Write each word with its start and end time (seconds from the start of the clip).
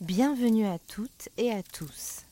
Bienvenue 0.00 0.66
à 0.66 0.80
toutes 0.80 1.28
et 1.36 1.52
à 1.52 1.62
tous. 1.62 2.22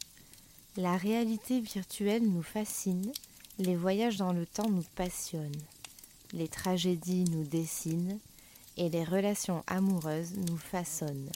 La 0.77 0.97
réalité 0.97 1.61
virtuelle 1.61 2.25
nous 2.25 2.43
fascine, 2.43 3.13
les 3.61 3.77
voyages 3.77 4.17
dans 4.17 4.33
le 4.33 4.47
temps 4.47 4.69
nous 4.69 4.85
passionnent, 4.97 5.63
les 6.33 6.49
tragédies 6.49 7.23
nous 7.31 7.45
dessinent 7.45 8.19
et 8.77 8.89
les 8.89 9.05
relations 9.05 9.63
amoureuses 9.69 10.35
nous 10.49 10.57
façonnent. 10.57 11.31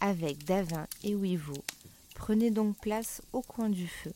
Avec 0.00 0.44
Davin 0.44 0.88
et 1.04 1.14
Wivo, 1.14 1.54
prenez 2.16 2.50
donc 2.50 2.76
place 2.78 3.22
au 3.32 3.42
coin 3.42 3.68
du 3.68 3.86
feu. 3.86 4.12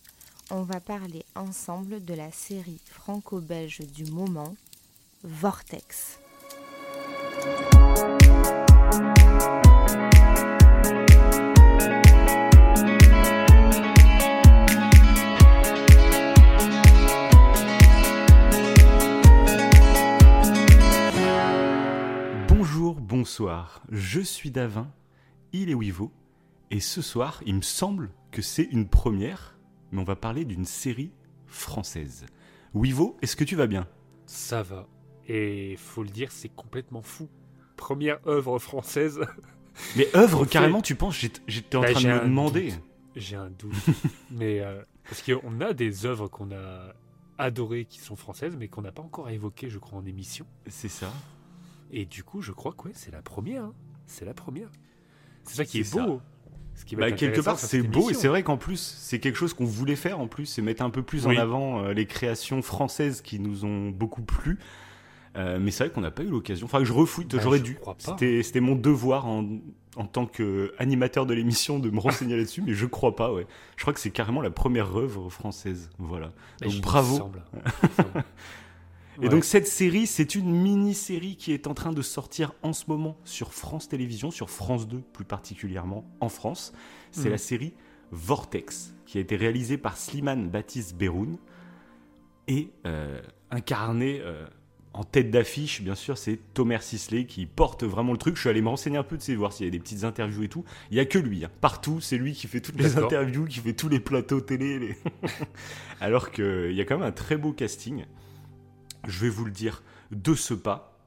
On 0.51 0.65
va 0.65 0.81
parler 0.81 1.25
ensemble 1.37 2.05
de 2.05 2.15
la 2.15 2.33
série 2.33 2.81
franco-belge 2.85 3.79
du 3.95 4.07
moment, 4.07 4.57
Vortex. 5.23 6.19
Bonsoir, 23.31 23.81
je 23.93 24.19
suis 24.19 24.51
Davin, 24.51 24.91
il 25.53 25.71
est 25.71 25.75
Wivo, 25.75 26.11
et 26.73 26.81
ce 26.81 27.01
soir, 27.01 27.41
il 27.47 27.55
me 27.55 27.63
semble 27.63 28.11
que 28.33 28.43
c'est 28.43 28.65
une 28.65 28.89
première, 28.89 29.57
mais 29.93 30.01
on 30.01 30.05
va 30.05 30.17
parler 30.17 30.45
d'une 30.45 30.65
série 30.65 31.13
française. 31.47 32.27
Wivo, 32.75 33.17
est-ce 33.23 33.37
que 33.37 33.45
tu 33.45 33.55
vas 33.55 33.69
bien? 33.69 33.87
Ça 34.27 34.65
va. 34.65 34.89
Et 35.29 35.77
faut 35.79 36.03
le 36.03 36.09
dire, 36.09 36.33
c'est 36.33 36.49
complètement 36.49 37.03
fou. 37.03 37.29
Première 37.77 38.19
œuvre 38.27 38.59
française. 38.59 39.21
Mais 39.97 40.09
œuvre, 40.17 40.45
carrément, 40.45 40.83
tu 40.83 40.97
penses? 40.97 41.17
J'étais 41.47 41.77
en 41.77 41.83
Bah, 41.83 41.93
train 41.93 42.03
de 42.03 42.09
me 42.09 42.21
demander. 42.23 42.75
J'ai 43.15 43.37
un 43.37 43.51
doute. 43.51 43.73
mais 44.33 44.59
euh, 44.59 44.83
parce 45.05 45.23
qu'on 45.23 45.61
a 45.61 45.73
des 45.73 46.05
œuvres 46.05 46.27
qu'on 46.27 46.51
a 46.51 46.95
adorées 47.39 47.85
qui 47.85 48.01
sont 48.01 48.17
françaises, 48.17 48.57
mais 48.59 48.67
qu'on 48.67 48.83
n'a 48.83 48.91
pas 48.91 49.03
encore 49.03 49.31
évoquées, 49.31 49.71
je 49.71 49.79
crois, 49.79 50.01
en 50.01 50.05
émission. 50.05 50.47
C'est 50.67 50.89
ça. 50.89 51.13
Et 51.93 52.05
du 52.07 52.23
coup, 52.25 52.41
je 52.43 52.53
crois 52.53 52.73
que 52.73 52.85
ouais, 52.89 52.93
c'est 52.95 53.13
la 53.13 53.23
première. 53.23 53.65
hein. 53.65 53.75
C'est 54.07 54.25
la 54.25 54.35
première. 54.35 54.69
C'est 55.45 55.57
ça 55.57 55.65
qui 55.65 55.81
est 55.81 55.93
beau. 55.95 56.21
Ce 56.75 56.85
qui 56.85 56.95
va 56.95 57.03
Bah, 57.11 57.13
quelque 57.13 57.41
part, 57.41 57.59
c'est 57.59 57.83
beau 57.83 58.11
et 58.11 58.15
c'est 58.15 58.29
vrai 58.29 58.43
qu'en 58.43 58.57
plus, 58.57 58.79
c'est 58.99 59.19
quelque 59.19 59.37
chose 59.37 59.53
qu'on 59.55 59.65
voulait 59.65 59.97
faire 59.97 60.21
en 60.21 60.29
plus, 60.29 60.47
c'est 60.47 60.63
mettre 60.63 60.83
un 60.83 60.91
peu 60.91 61.03
plus 61.03 61.27
Oui. 61.27 61.37
en 61.37 61.41
avant 61.41 61.85
euh, 61.85 61.93
les 61.93 62.07
créations 62.07 62.63
françaises 62.63 63.21
qui 63.23 63.39
nous 63.39 63.65
ont 63.65 63.91
beaucoup 63.91 64.23
plu. 64.23 64.59
Euh, 65.37 65.59
mais 65.61 65.71
c'est 65.71 65.85
vrai 65.85 65.93
qu'on 65.93 66.01
n'a 66.01 66.11
pas 66.11 66.23
eu 66.23 66.29
l'occasion. 66.29 66.65
Enfin, 66.67 66.83
je 66.85 66.93
refouille, 66.93 67.27
Bah, 67.27 67.39
j'aurais 67.43 67.61
dû. 67.61 67.79
C'était 67.99 68.61
mon 68.61 68.75
devoir 68.77 69.27
en, 69.27 69.47
en 69.97 70.07
tant 70.07 70.27
qu'animateur 70.27 71.27
de 71.27 71.35
l'émission 71.35 71.79
de 71.79 71.91
me 71.91 72.01
renseigner 72.01 72.37
là-dessus, 72.37 72.63
mais 72.63 72.73
je 72.75 72.87
crois 72.87 73.15
pas, 73.15 73.33
ouais. 73.33 73.47
Je 73.77 73.83
crois 73.83 73.93
que 73.93 74.01
c'est 74.01 74.11
carrément 74.11 74.41
la 74.41 74.51
première 74.51 74.97
œuvre 74.97 75.29
française. 75.31 75.91
Voilà. 75.99 76.33
Bah, 76.61 76.67
Donc 76.69 76.81
bravo. 76.81 77.31
Et 79.21 79.25
Ouais. 79.25 79.29
donc 79.29 79.45
cette 79.45 79.67
série, 79.67 80.07
c'est 80.07 80.35
une 80.35 80.51
mini-série 80.51 81.37
qui 81.37 81.53
est 81.53 81.67
en 81.67 81.75
train 81.75 81.93
de 81.93 82.03
sortir 82.03 82.53
en 82.63 82.73
ce 82.73 82.85
moment 82.89 83.17
sur 83.25 83.53
France 83.53 83.89
Télévisions, 83.89 84.31
sur 84.31 84.49
France 84.51 84.89
2 84.89 85.03
plus 85.13 85.25
particulièrement 85.25 86.05
en 86.21 86.29
France. 86.29 86.73
C'est 87.13 87.25
Mhm. 87.27 87.31
la 87.33 87.39
série 87.39 87.75
Vortex, 88.13 88.95
qui 89.07 89.19
a 89.19 89.21
été 89.21 89.37
réalisée 89.37 89.77
par 89.79 89.97
Slimane 89.97 90.49
Baptiste 90.49 90.97
Beroun 90.97 91.37
et 92.49 92.71
euh, 92.87 93.21
incarné 93.51 94.21
euh, 94.23 94.47
en 94.93 95.05
tête 95.05 95.31
d'affiche, 95.31 95.83
bien 95.83 95.95
sûr, 95.95 96.19
c'est 96.19 96.39
Thomas 96.53 96.81
Sisley 96.81 97.25
qui 97.25 97.47
porte 97.47 97.85
vraiment 97.85 98.11
le 98.13 98.19
truc. 98.19 98.35
Je 98.35 98.41
suis 98.41 98.49
allé 98.51 98.61
me 98.61 98.69
renseigner 98.69 98.97
un 98.99 99.05
peu, 99.05 99.17
de 99.19 99.35
voir 99.35 99.53
s'il 99.53 99.67
y 99.67 99.69
a 99.69 99.71
des 99.71 99.79
petites 99.79 100.03
interviews 100.03 100.43
et 100.43 100.49
tout. 100.49 100.65
Il 100.91 100.97
y 100.97 101.01
a 101.01 101.05
que 101.05 101.19
lui, 101.19 101.45
hein. 101.45 101.51
partout, 101.61 102.01
c'est 102.01 102.17
lui 102.17 102.33
qui 102.33 102.49
fait 102.49 102.61
toutes 102.61 102.81
les 102.81 102.97
interviews, 102.99 103.45
qui 103.45 103.61
fait 103.61 103.73
tous 103.75 103.89
les 103.89 104.01
plateaux 104.01 104.41
télé. 104.41 104.79
les- 104.81 104.97
Alors 106.01 106.31
qu'il 106.33 106.73
y 106.73 106.81
a 106.81 106.85
quand 106.85 106.99
même 106.99 107.07
un 107.07 107.13
très 107.13 107.37
beau 107.37 107.53
casting. 107.53 108.05
Je 109.07 109.19
vais 109.21 109.29
vous 109.29 109.45
le 109.45 109.51
dire 109.51 109.83
de 110.11 110.35
ce 110.35 110.55
pas. 110.55 110.99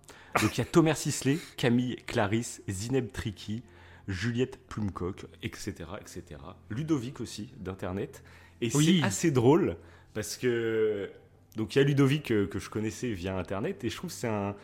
Donc 0.41 0.57
il 0.57 0.61
y 0.61 0.61
a 0.61 0.65
Thomas 0.65 0.95
Sisley, 0.95 1.37
Camille 1.57 1.97
Clarisse, 2.07 2.61
Zineb 2.69 3.11
Triki, 3.11 3.63
Juliette 4.07 4.59
Plumcock, 4.67 5.25
etc., 5.43 5.73
etc. 6.01 6.23
Ludovic 6.69 7.21
aussi 7.21 7.51
d'Internet. 7.57 8.23
Et 8.61 8.69
Oui. 8.75 8.99
c'est 8.99 9.05
assez 9.05 9.31
drôle 9.31 9.77
parce 10.13 10.37
que 10.37 11.09
donc 11.55 11.75
il 11.75 11.79
y 11.79 11.81
a 11.81 11.85
Ludovic 11.85 12.31
euh, 12.31 12.47
que 12.47 12.59
je 12.59 12.69
connaissais 12.69 13.11
via 13.11 13.37
Internet 13.37 13.83
et 13.83 13.89
je 13.89 13.95
trouve 13.95 14.09
que 14.09 14.15
c'est 14.15 14.27
un 14.27 14.55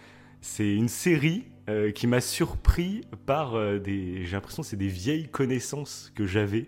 c'est 0.41 0.73
une 0.73 0.87
série 0.87 1.43
euh, 1.69 1.91
qui 1.91 2.07
m'a 2.07 2.21
surpris 2.21 3.01
par 3.25 3.55
euh, 3.55 3.79
des 3.79 4.25
j'ai 4.25 4.31
l'impression 4.31 4.63
que 4.63 4.69
c'est 4.69 4.77
des 4.77 4.87
vieilles 4.87 5.27
connaissances 5.27 6.11
que 6.15 6.25
j'avais. 6.25 6.67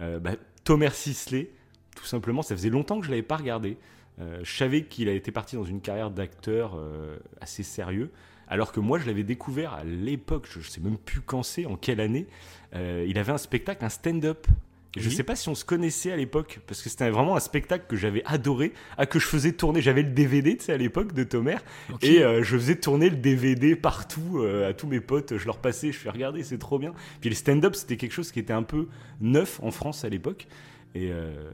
Euh, 0.00 0.18
bah, 0.18 0.32
Thomas 0.64 0.90
Sisley, 0.90 1.50
tout 1.94 2.04
simplement, 2.04 2.42
ça 2.42 2.56
faisait 2.56 2.70
longtemps 2.70 2.98
que 3.00 3.06
je 3.06 3.10
l'avais 3.10 3.22
pas 3.22 3.36
regardé. 3.36 3.76
Euh, 4.20 4.40
je 4.42 4.56
savais 4.56 4.84
qu'il 4.84 5.08
a 5.08 5.12
été 5.12 5.32
parti 5.32 5.56
dans 5.56 5.64
une 5.64 5.80
carrière 5.80 6.10
d'acteur 6.10 6.74
euh, 6.76 7.16
assez 7.40 7.62
sérieux, 7.62 8.10
alors 8.46 8.72
que 8.72 8.80
moi 8.80 8.98
je 8.98 9.06
l'avais 9.06 9.24
découvert 9.24 9.72
à 9.72 9.84
l'époque, 9.84 10.46
je, 10.50 10.60
je 10.60 10.68
sais 10.68 10.80
même 10.80 10.98
plus 10.98 11.20
quand 11.22 11.42
c'est, 11.42 11.64
en 11.66 11.76
quelle 11.76 12.00
année. 12.00 12.26
euh, 12.74 13.04
il 13.08 13.18
avait 13.18 13.32
un 13.32 13.38
spectacle, 13.38 13.84
un 13.84 13.88
stand-up. 13.88 14.46
Je 14.94 15.08
Oui. 15.08 15.14
sais 15.14 15.22
pas 15.22 15.34
si 15.36 15.48
on 15.48 15.54
se 15.54 15.64
connaissait 15.64 16.12
à 16.12 16.16
l'époque, 16.16 16.60
parce 16.66 16.82
que 16.82 16.90
c'était 16.90 17.08
vraiment 17.08 17.34
un 17.34 17.40
spectacle 17.40 17.86
que 17.88 17.96
j'avais 17.96 18.22
adoré, 18.26 18.74
à 18.98 19.06
que 19.06 19.18
je 19.18 19.26
faisais 19.26 19.52
tourner. 19.52 19.80
J'avais 19.80 20.02
le 20.02 20.10
DVD, 20.10 20.54
tu 20.58 20.64
sais, 20.64 20.72
à 20.74 20.76
l'époque 20.76 21.14
de 21.14 21.24
Thomer, 21.24 21.56
Ok. 21.90 22.04
et 22.04 22.22
euh, 22.22 22.42
je 22.42 22.58
faisais 22.58 22.76
tourner 22.76 23.08
le 23.08 23.16
DVD 23.16 23.74
partout 23.74 24.40
euh, 24.40 24.68
à 24.68 24.74
tous 24.74 24.86
mes 24.86 25.00
potes. 25.00 25.38
Je 25.38 25.46
leur 25.46 25.56
passais, 25.56 25.92
je 25.92 25.96
fais 25.98 26.10
regarder, 26.10 26.42
c'est 26.42 26.58
trop 26.58 26.78
bien. 26.78 26.92
Puis 27.22 27.30
le 27.30 27.36
stand-up, 27.36 27.74
c'était 27.74 27.96
quelque 27.96 28.12
chose 28.12 28.30
qui 28.32 28.38
était 28.38 28.52
un 28.52 28.64
peu 28.64 28.88
neuf 29.22 29.60
en 29.62 29.70
France 29.70 30.04
à 30.04 30.10
l'époque. 30.10 30.46
Et, 30.94 31.10
euh, 31.10 31.50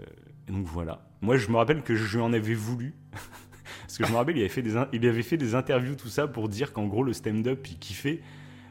et 0.48 0.50
donc 0.52 0.66
voilà. 0.66 1.07
Moi, 1.20 1.36
je 1.36 1.50
me 1.50 1.56
rappelle 1.56 1.82
que 1.82 1.94
je 1.94 2.16
lui 2.16 2.22
en 2.22 2.32
avais 2.32 2.54
voulu. 2.54 2.94
Parce 3.82 3.98
que 3.98 4.06
je 4.06 4.12
me 4.12 4.16
rappelle, 4.16 4.36
il 4.36 4.40
avait, 4.40 4.48
fait 4.48 4.62
des, 4.62 4.74
il 4.92 5.06
avait 5.06 5.22
fait 5.22 5.36
des 5.36 5.54
interviews, 5.54 5.94
tout 5.94 6.08
ça, 6.08 6.26
pour 6.26 6.48
dire 6.48 6.72
qu'en 6.72 6.86
gros, 6.86 7.02
le 7.02 7.12
stand-up, 7.12 7.66
il 7.68 7.78
kiffait, 7.78 8.20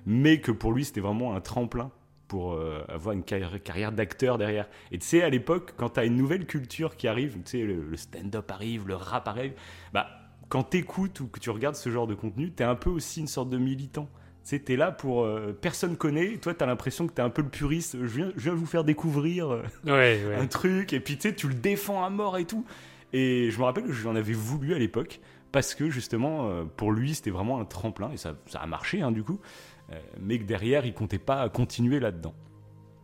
mais 0.06 0.40
que 0.40 0.52
pour 0.52 0.72
lui, 0.72 0.86
c'était 0.86 1.02
vraiment 1.02 1.36
un 1.36 1.42
tremplin 1.42 1.92
pour 2.28 2.54
euh, 2.54 2.84
avoir 2.90 3.14
une 3.14 3.24
carrière, 3.24 3.92
d'acteur 3.92 4.38
derrière. 4.38 4.68
Et 4.92 5.00
tu 5.00 5.06
sais, 5.06 5.24
à 5.24 5.30
l'époque, 5.30 5.74
quand 5.78 5.92
tu 5.92 6.00
as 6.00 6.06
une 6.06 6.16
nouvelle 6.16 6.46
culture 6.46 6.96
qui 6.98 7.08
arrive, 7.08 7.34
tu 7.44 7.52
sais, 7.52 7.62
le, 7.64 7.82
le 7.82 7.98
stand-up 7.98 8.52
arrive, 8.52 8.88
le 8.88 8.96
rap 8.96 9.28
arrive, 9.28 9.54
bah, 9.94 10.08
quand 10.50 10.64
t'écoutes 10.64 11.20
ou 11.20 11.28
que 11.28 11.40
tu 11.40 11.50
regardes 11.50 11.76
ce 11.76 11.90
genre 11.90 12.08
de 12.08 12.16
contenu, 12.16 12.52
t'es 12.52 12.64
un 12.64 12.76
peu 12.76 12.90
aussi 12.90 13.20
une 13.22 13.28
sorte 13.28 13.50
de 13.50 13.58
militant. 13.58 14.10
T'es 14.50 14.76
là 14.78 14.92
pour... 14.92 15.24
euh, 15.24 15.58
personne 15.60 15.98
connaît, 15.98 16.38
toi, 16.38 16.54
t'as 16.54 16.66
l'impression 16.66 17.06
que 17.08 17.14
t'es 17.14 17.22
un 17.22 17.30
peu 17.30 17.42
le 17.42 17.50
puriste. 17.50 17.98
Je 18.02 18.06
viens, 18.06 18.32
je 18.36 18.44
viens 18.44 18.54
vous 18.54 18.66
faire 18.66 18.84
découvrir 18.84 19.50
euh, 19.52 19.64
Ouais, 19.86 20.22
ouais. 20.28 20.36
un 20.36 20.48
truc, 20.48 20.94
et 20.94 21.00
puis 21.00 21.16
tu 21.18 21.28
sais, 21.30 21.36
tu 21.36 21.48
le 21.48 21.54
défends 21.54 22.04
à 22.04 22.10
mort 22.10 22.38
et 22.38 22.46
tout. 22.46 22.66
Et 23.14 23.50
je 23.52 23.60
me 23.60 23.64
rappelle 23.64 23.86
que 23.86 23.92
j'en 23.92 24.16
avais 24.16 24.34
voulu 24.34 24.74
à 24.74 24.80
l'époque, 24.80 25.20
parce 25.52 25.76
que 25.76 25.90
justement, 25.90 26.50
euh, 26.50 26.64
pour 26.64 26.92
lui, 26.92 27.14
c'était 27.16 27.30
vraiment 27.32 27.60
un 27.60 27.66
tremplin, 27.66 28.12
et 28.12 28.18
ça, 28.18 28.36
ça 28.48 28.60
a 28.60 28.66
marché, 28.68 29.02
hein, 29.02 29.12
du 29.12 29.24
coup. 29.24 29.40
Mais 30.20 30.38
que 30.38 30.44
derrière, 30.44 30.86
il 30.86 30.94
comptait 30.94 31.18
pas 31.18 31.48
continuer 31.48 32.00
là-dedans. 32.02 32.34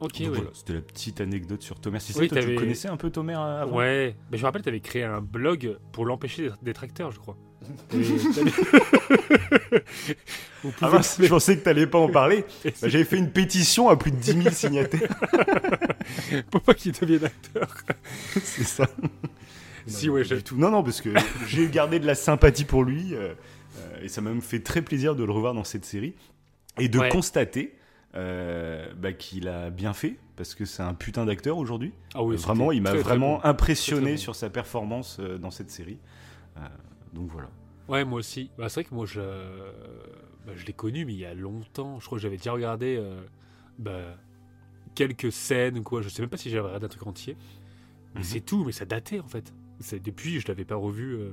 Ok, 0.01 0.15
ouais. 0.19 0.25
voilà, 0.27 0.49
c'était 0.51 0.73
la 0.73 0.81
petite 0.81 1.21
anecdote 1.21 1.61
sur 1.61 1.79
Thomas 1.79 1.99
Sisley. 1.99 2.23
Oui, 2.23 2.27
Toi, 2.27 2.39
tu 2.39 2.43
t'avais- 2.43 2.55
connaissais 2.57 2.89
un 2.89 2.97
peu 2.97 3.09
Thomas 3.09 3.61
avant? 3.61 3.77
Ouais, 3.77 4.17
mais 4.29 4.37
je 4.37 4.43
me 4.43 4.47
rappelle, 4.47 4.63
tu 4.63 4.67
avais 4.69 4.81
créé 4.81 5.03
un 5.03 5.21
blog 5.21 5.77
pour 5.93 6.05
l'empêcher 6.05 6.49
d'être 6.61 6.83
acteur, 6.83 7.11
je 7.11 7.19
crois. 7.19 7.37
Vous 10.63 10.71
Ah 10.81 10.89
mince, 10.89 11.17
je 11.21 11.27
pensais 11.27 11.57
que 11.57 11.63
t'allais 11.63 11.87
pas 11.87 11.97
en 11.99 12.09
parler. 12.09 12.45
Bah, 12.63 12.87
J'avais 12.89 13.03
fait 13.03 13.17
une 13.17 13.29
pétition 13.31 13.89
à 13.89 13.97
plus 13.97 14.11
de 14.11 14.15
10 14.17 14.41
000 14.43 14.49
signataires. 14.51 15.13
pour 16.51 16.61
pas 16.61 16.73
qu'il 16.73 16.93
devienne 16.93 17.25
acteur. 17.25 17.67
C'est 18.41 18.63
ça. 18.63 18.87
Si, 19.87 20.07
Non, 20.07 20.13
ouais, 20.13 20.23
du 20.23 20.41
tout. 20.43 20.57
Non, 20.57 20.71
non, 20.71 20.83
parce 20.83 21.01
que 21.01 21.09
j'ai 21.47 21.67
gardé 21.67 21.99
de 21.99 22.05
la 22.07 22.15
sympathie 22.15 22.63
pour 22.65 22.83
lui. 22.83 23.13
euh, 23.13 23.33
euh, 23.79 24.03
et 24.03 24.07
ça 24.07 24.21
m'a 24.21 24.29
même 24.29 24.41
fait 24.41 24.59
très 24.61 24.81
plaisir 24.81 25.15
de 25.15 25.23
le 25.23 25.31
revoir 25.31 25.53
dans 25.53 25.63
cette 25.65 25.83
série. 25.85 26.13
Et 26.79 26.87
de 26.87 26.97
Ouais. 26.99 27.09
constater 27.09 27.75
euh, 28.15 28.87
bah, 28.97 29.11
qu'il 29.13 29.47
a 29.49 29.69
bien 29.69 29.93
fait. 29.93 30.15
Parce 30.35 30.55
que 30.55 30.65
c'est 30.65 30.81
un 30.81 30.93
putain 30.95 31.25
d'acteur 31.25 31.57
aujourd'hui. 31.57 31.91
Ah 32.15 32.23
oui, 32.23 32.35
vraiment, 32.37 32.71
il 32.71 32.81
m'a 32.81 32.89
très 32.91 32.99
vraiment 32.99 33.45
impressionné 33.45 34.01
Très, 34.01 34.09
très 34.11 34.15
bon. 34.15 34.21
sur 34.21 34.35
sa 34.35 34.49
performance 34.49 35.17
euh, 35.19 35.37
dans 35.37 35.51
cette 35.51 35.69
série. 35.69 35.97
Euh, 36.57 36.61
donc 37.13 37.29
voilà. 37.29 37.49
Ouais, 37.89 38.05
moi 38.05 38.19
aussi. 38.19 38.49
Bah, 38.57 38.69
c'est 38.69 38.81
vrai 38.81 38.89
que 38.89 38.95
moi, 38.95 39.05
je, 39.05 39.19
bah, 40.45 40.53
je 40.55 40.65
l'ai 40.65 40.73
connu, 40.73 41.05
mais 41.05 41.13
il 41.13 41.19
y 41.19 41.25
a 41.25 41.33
longtemps. 41.33 41.99
Je 41.99 42.05
crois 42.05 42.17
que 42.17 42.21
j'avais 42.21 42.37
déjà 42.37 42.51
regardé 42.53 42.95
euh, 42.99 43.21
bah, 43.77 43.99
quelques 44.95 45.31
scènes 45.31 45.77
ou 45.79 45.83
quoi. 45.83 46.01
Je 46.01 46.09
sais 46.09 46.21
même 46.21 46.29
pas 46.29 46.37
si 46.37 46.49
j'avais 46.49 46.65
regardé 46.67 46.85
un 46.85 46.89
truc 46.89 47.05
entier. 47.07 47.35
Mais 48.15 48.19
Mhm. 48.21 48.25
c'est 48.25 48.41
tout, 48.41 48.63
mais 48.63 48.71
ça 48.71 48.85
datait 48.85 49.19
en 49.19 49.27
fait. 49.27 49.53
Depuis, 50.03 50.39
je 50.39 50.47
l'avais 50.47 50.65
pas 50.65 50.75
revu. 50.75 51.13
euh, 51.15 51.31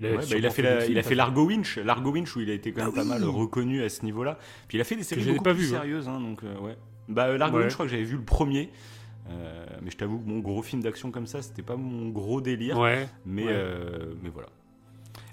il, 0.00 0.06
Ouais, 0.06 0.12
bah, 0.16 0.18
a 0.22 0.50
fait, 0.50 0.62
la- 0.62 0.76
des 0.76 0.82
il 0.82 0.86
films, 0.86 0.98
a 0.98 1.02
fait 1.02 1.08
pas- 1.10 1.14
Largo 1.14 1.46
Winch, 1.46 1.76
Largo 1.78 2.10
Winch 2.12 2.36
où 2.36 2.40
il 2.40 2.50
a 2.50 2.54
été 2.54 2.70
quand 2.72 2.82
même 2.82 2.90
Ah 2.92 2.96
pas 2.96 3.02
oui. 3.02 3.08
mal 3.08 3.24
reconnu 3.24 3.82
à 3.82 3.88
ce 3.88 4.04
niveau-là. 4.04 4.38
Puis 4.68 4.76
il 4.78 4.80
a 4.80 4.84
fait 4.84 4.96
des 4.96 5.02
séries 5.02 5.24
beaucoup 5.24 5.42
pas 5.44 5.54
plus 5.54 5.64
vu, 5.70 5.74
hein. 5.74 5.80
sérieuses, 5.80 6.08
hein, 6.08 6.20
donc 6.20 6.42
euh, 6.44 6.58
ouais. 6.60 6.76
Bah 7.08 7.26
euh, 7.28 7.38
Largo 7.38 7.56
Ouais. 7.56 7.62
Winch, 7.62 7.70
je 7.70 7.76
crois 7.76 7.86
que 7.86 7.92
j'avais 7.92 8.04
vu 8.04 8.16
le 8.16 8.24
premier, 8.24 8.70
Euh, 9.28 9.66
mais 9.82 9.90
je 9.90 9.96
t'avoue 9.96 10.20
que 10.20 10.28
mon 10.28 10.38
gros 10.38 10.62
film 10.62 10.82
d'action 10.82 11.10
comme 11.10 11.26
ça, 11.26 11.42
c'était 11.42 11.62
pas 11.62 11.74
mon 11.76 12.10
gros 12.10 12.40
délire, 12.40 12.78
Ouais. 12.78 13.08
mais 13.24 13.44
mais 14.22 14.28
voilà. 14.28 14.48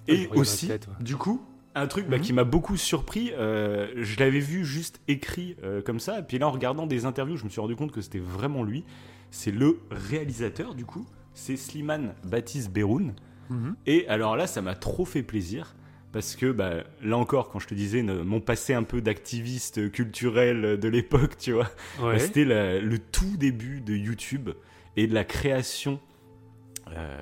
Et 0.07 0.27
aussi, 0.33 0.67
ouais. 0.69 0.79
du 1.00 1.15
coup, 1.15 1.41
Un 1.75 1.88
truc 1.88 2.07
bah, 2.07 2.17
Mhm. 2.17 2.23
qui 2.23 2.33
m'a 2.33 2.44
beaucoup 2.44 2.77
surpris, 2.77 3.31
euh, 3.33 3.88
je 3.97 4.19
l'avais 4.19 4.39
vu 4.39 4.63
juste 4.63 5.01
écrit 5.07 5.55
euh, 5.63 5.81
comme 5.81 6.00
ça, 6.00 6.19
et 6.19 6.21
puis 6.21 6.38
là 6.38 6.47
en 6.47 6.51
regardant 6.51 6.85
des 6.85 7.05
interviews, 7.05 7.35
je 7.35 7.45
me 7.45 7.50
suis 7.50 7.59
rendu 7.61 7.75
compte 7.75 7.91
que 7.91 8.01
c'était 8.01 8.19
vraiment 8.19 8.63
lui. 8.63 8.83
C'est 9.31 9.50
le 9.50 9.79
réalisateur 9.89 10.75
du 10.75 10.85
coup, 10.85 11.03
c'est 11.33 11.57
Slimane 11.57 12.13
Baptiste 12.25 12.71
Beroun. 12.71 13.13
Mhm. 13.50 13.75
Et 13.88 14.07
alors 14.07 14.35
là, 14.38 14.45
ça 14.45 14.61
m'a 14.61 14.75
trop 14.75 15.03
fait 15.05 15.23
plaisir. 15.23 15.75
Parce 16.11 16.35
que 16.35 16.51
bah, 16.51 16.83
là 17.01 17.17
encore, 17.17 17.50
quand 17.50 17.57
je 17.57 17.65
te 17.65 17.73
disais 17.73 18.03
mon 18.03 18.39
passé 18.39 18.75
un 18.75 18.83
peu 18.83 19.01
d'activiste 19.01 19.89
culturel 19.91 20.79
de 20.79 20.88
l'époque, 20.88 21.39
tu 21.39 21.53
vois, 21.53 21.71
Ouais. 22.00 22.13
bah, 22.13 22.19
c'était 22.19 22.45
le 22.45 23.00
tout 23.00 23.35
début 23.38 23.81
de 23.81 23.95
YouTube 23.95 24.51
et 24.95 25.07
de 25.07 25.13
la 25.15 25.23
création 25.23 26.00
euh, 26.95 27.19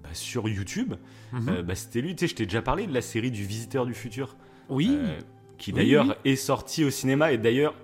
bah, 0.00 0.10
sur 0.12 0.48
YouTube. 0.48 0.94
Mhm. 1.32 1.48
Euh, 1.48 1.62
bah, 1.62 1.74
c'était 1.74 2.00
lui, 2.00 2.14
tu 2.14 2.20
sais, 2.26 2.30
je 2.30 2.34
t'ai 2.36 2.44
déjà 2.46 2.62
parlé 2.62 2.86
de 2.86 2.94
la 2.94 3.00
série 3.02 3.30
du 3.30 3.44
Visiteur 3.44 3.86
du 3.86 3.94
Futur. 3.94 4.36
oui. 4.68 4.90
euh, 4.92 5.18
qui 5.58 5.72
d'ailleurs 5.72 6.06
oui. 6.24 6.32
est 6.32 6.36
sortie 6.36 6.84
au 6.84 6.90
cinéma. 6.90 7.32
Et 7.32 7.38
d'ailleurs, 7.38 7.74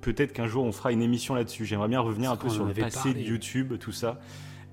peut-être 0.00 0.32
qu'un 0.32 0.46
jour 0.46 0.64
on 0.64 0.72
fera 0.72 0.90
une 0.92 1.02
émission 1.02 1.34
là-dessus. 1.34 1.66
J'aimerais 1.66 1.88
bien 1.88 2.00
revenir 2.00 2.30
un 2.30 2.36
peu 2.36 2.48
sur 2.48 2.64
le 2.64 2.72
passé 2.72 3.10
parlé. 3.10 3.14
de 3.14 3.28
YouTube, 3.28 3.74
tout 3.78 3.92
ça. 3.92 4.18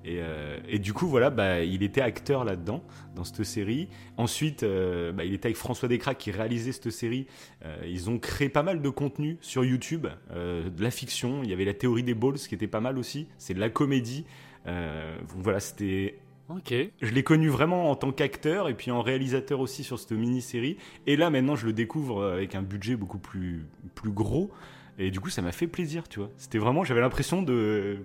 Et, 0.04 0.20
euh, 0.20 0.58
et 0.66 0.78
du 0.78 0.94
coup, 0.94 1.06
voilà, 1.08 1.28
bah, 1.28 1.60
il 1.60 1.82
était 1.82 2.00
acteur 2.00 2.44
là-dedans, 2.44 2.82
dans 3.14 3.24
cette 3.24 3.44
série. 3.44 3.88
Ensuite, 4.16 4.62
euh, 4.62 5.12
bah, 5.12 5.24
il 5.24 5.34
était 5.34 5.46
avec 5.46 5.56
François 5.56 5.88
Descraques 5.88 6.16
qui 6.16 6.30
réalisait 6.30 6.72
cette 6.72 6.90
série. 6.90 7.26
Euh, 7.64 7.76
ils 7.86 8.08
ont 8.08 8.18
créé 8.18 8.48
pas 8.48 8.62
mal 8.62 8.80
de 8.80 8.88
contenu 8.88 9.36
sur 9.42 9.64
YouTube, 9.64 10.06
de 10.34 10.82
la 10.82 10.90
fiction. 10.90 11.42
Il 11.42 11.50
y 11.50 11.52
avait 11.52 11.66
la 11.66 11.74
théorie 11.74 12.02
des 12.04 12.14
balls 12.14 12.38
qui 12.38 12.54
était 12.54 12.66
pas 12.66 12.80
mal 12.80 12.96
aussi. 12.96 13.26
C'est 13.36 13.54
de 13.54 13.60
la 13.60 13.68
comédie. 13.68 14.24
Voilà, 14.64 15.60
c'était 15.60 16.18
Ok. 16.48 16.72
je 17.02 17.12
l'ai 17.12 17.22
connu 17.22 17.48
vraiment 17.48 17.90
en 17.90 17.94
tant 17.94 18.10
qu'acteur 18.10 18.68
et 18.68 18.74
puis 18.74 18.90
en 18.90 19.02
réalisateur 19.02 19.60
aussi 19.60 19.84
sur 19.84 19.98
cette 19.98 20.12
mini-série. 20.12 20.78
Et 21.06 21.16
là, 21.16 21.28
maintenant, 21.28 21.56
je 21.56 21.66
le 21.66 21.72
découvre 21.72 22.22
euh, 22.22 22.34
avec 22.34 22.54
un 22.54 22.62
budget 22.62 22.96
beaucoup 22.96 23.18
plus, 23.18 23.66
plus 23.94 24.10
gros. 24.10 24.50
Et 24.98 25.10
du 25.10 25.20
coup, 25.20 25.30
ça 25.30 25.42
m'a 25.42 25.52
fait 25.52 25.66
plaisir, 25.66 26.08
tu 26.08 26.18
vois. 26.20 26.30
C'était 26.36 26.58
vraiment, 26.58 26.84
j'avais 26.84 27.00
l'impression 27.00 27.42
de. 27.42 27.98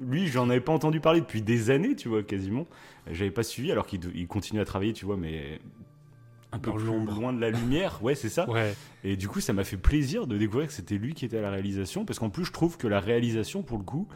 Lui, 0.00 0.26
j'en 0.26 0.50
avais 0.50 0.60
pas 0.60 0.72
entendu 0.72 1.00
parler 1.00 1.20
depuis 1.20 1.42
des 1.42 1.70
années, 1.70 1.94
tu 1.94 2.08
vois, 2.08 2.22
quasiment. 2.22 2.66
J'avais 3.10 3.30
pas 3.30 3.44
suivi, 3.44 3.70
alors 3.70 3.86
qu'il 3.86 4.00
il 4.14 4.26
continue 4.26 4.60
à 4.60 4.64
travailler, 4.64 4.92
tu 4.92 5.06
vois, 5.06 5.16
mais 5.16 5.60
un 6.52 6.58
peu 6.58 6.72
plus 6.72 6.86
loin 6.86 7.32
de 7.32 7.40
la 7.40 7.50
lumière. 7.50 7.98
Ouais, 8.02 8.14
c'est 8.14 8.28
ça. 8.28 8.48
Ouais. 8.50 8.74
Et 9.04 9.16
du 9.16 9.28
coup, 9.28 9.40
ça 9.40 9.52
m'a 9.52 9.64
fait 9.64 9.76
plaisir 9.76 10.26
de 10.26 10.36
découvrir 10.36 10.66
que 10.66 10.74
c'était 10.74 10.98
lui 10.98 11.14
qui 11.14 11.24
était 11.24 11.38
à 11.38 11.42
la 11.42 11.50
réalisation, 11.50 12.04
parce 12.04 12.18
qu'en 12.18 12.30
plus, 12.30 12.44
je 12.44 12.52
trouve 12.52 12.76
que 12.76 12.88
la 12.88 13.00
réalisation, 13.00 13.62
pour 13.62 13.78
le 13.78 13.84
coup, 13.84 14.08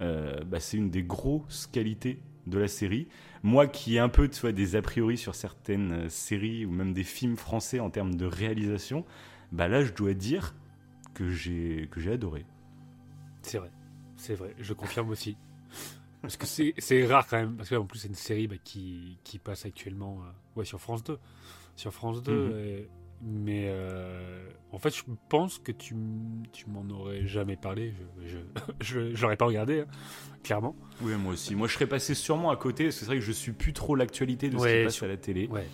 euh, 0.00 0.40
bah, 0.44 0.60
c'est 0.60 0.76
une 0.76 0.90
des 0.90 1.02
grosses 1.02 1.68
qualités 1.70 2.18
de 2.48 2.58
la 2.58 2.68
série. 2.68 3.08
Moi 3.42 3.66
qui 3.66 3.96
ai 3.96 3.98
un 4.00 4.08
peu 4.08 4.28
tu 4.28 4.40
vois, 4.40 4.52
des 4.52 4.74
a 4.76 4.82
priori 4.82 5.16
sur 5.16 5.34
certaines 5.34 5.92
euh, 5.92 6.08
séries 6.08 6.64
ou 6.66 6.70
même 6.70 6.92
des 6.92 7.04
films 7.04 7.36
français 7.36 7.80
en 7.80 7.90
termes 7.90 8.14
de 8.14 8.26
réalisation, 8.26 9.04
bah 9.52 9.68
là, 9.68 9.82
je 9.84 9.92
dois 9.92 10.14
dire 10.14 10.54
que 11.14 11.30
j'ai 11.30 11.88
que 11.90 12.00
j'ai 12.00 12.12
adoré. 12.12 12.44
C'est 13.42 13.58
vrai. 13.58 13.70
C'est 14.16 14.34
vrai. 14.34 14.54
Je 14.58 14.72
confirme 14.72 15.10
aussi. 15.10 15.36
Parce 16.20 16.36
que 16.36 16.46
c'est 16.46 16.74
c'est 16.78 17.06
rare 17.06 17.26
quand 17.28 17.36
même. 17.38 17.56
Parce 17.56 17.68
qu'en 17.68 17.84
plus, 17.86 18.00
c'est 18.00 18.08
une 18.08 18.14
série 18.14 18.48
bah, 18.48 18.56
qui, 18.62 19.18
qui 19.24 19.38
passe 19.38 19.64
actuellement 19.64 20.18
euh, 20.22 20.30
ouais, 20.58 20.64
sur 20.64 20.80
France 20.80 21.04
2. 21.04 21.18
Sur 21.76 21.92
France 21.94 22.22
2. 22.22 22.32
Mhm. 22.32 22.58
et- 22.58 22.88
mais 23.22 23.66
euh, 23.68 24.48
en 24.72 24.78
fait, 24.78 24.94
je 24.94 25.02
pense 25.28 25.58
que 25.58 25.72
tu, 25.72 25.94
tu 26.52 26.68
m'en 26.68 26.84
aurais 26.94 27.26
jamais 27.26 27.56
parlé. 27.56 27.92
Je 28.80 29.14
je, 29.14 29.22
l'aurais 29.22 29.36
pas 29.36 29.46
regardé, 29.46 29.80
hein, 29.80 29.86
clairement. 30.44 30.76
Oui, 31.02 31.12
moi 31.18 31.32
aussi. 31.32 31.54
Moi, 31.54 31.66
je 31.68 31.74
serais 31.74 31.86
passé 31.86 32.14
sûrement 32.14 32.50
à 32.50 32.56
côté, 32.56 32.84
parce 32.84 32.96
que 32.96 33.00
c'est 33.00 33.06
vrai 33.06 33.16
que 33.16 33.24
je 33.24 33.32
suis 33.32 33.52
plus 33.52 33.72
trop 33.72 33.94
l'actualité 33.96 34.50
de 34.50 34.58
ce 34.58 34.66
qui 34.66 34.84
passe 34.84 34.94
sur- 34.94 35.06
à 35.06 35.08
la 35.08 35.16
télé. 35.16 35.48
Ouais. 35.48 35.66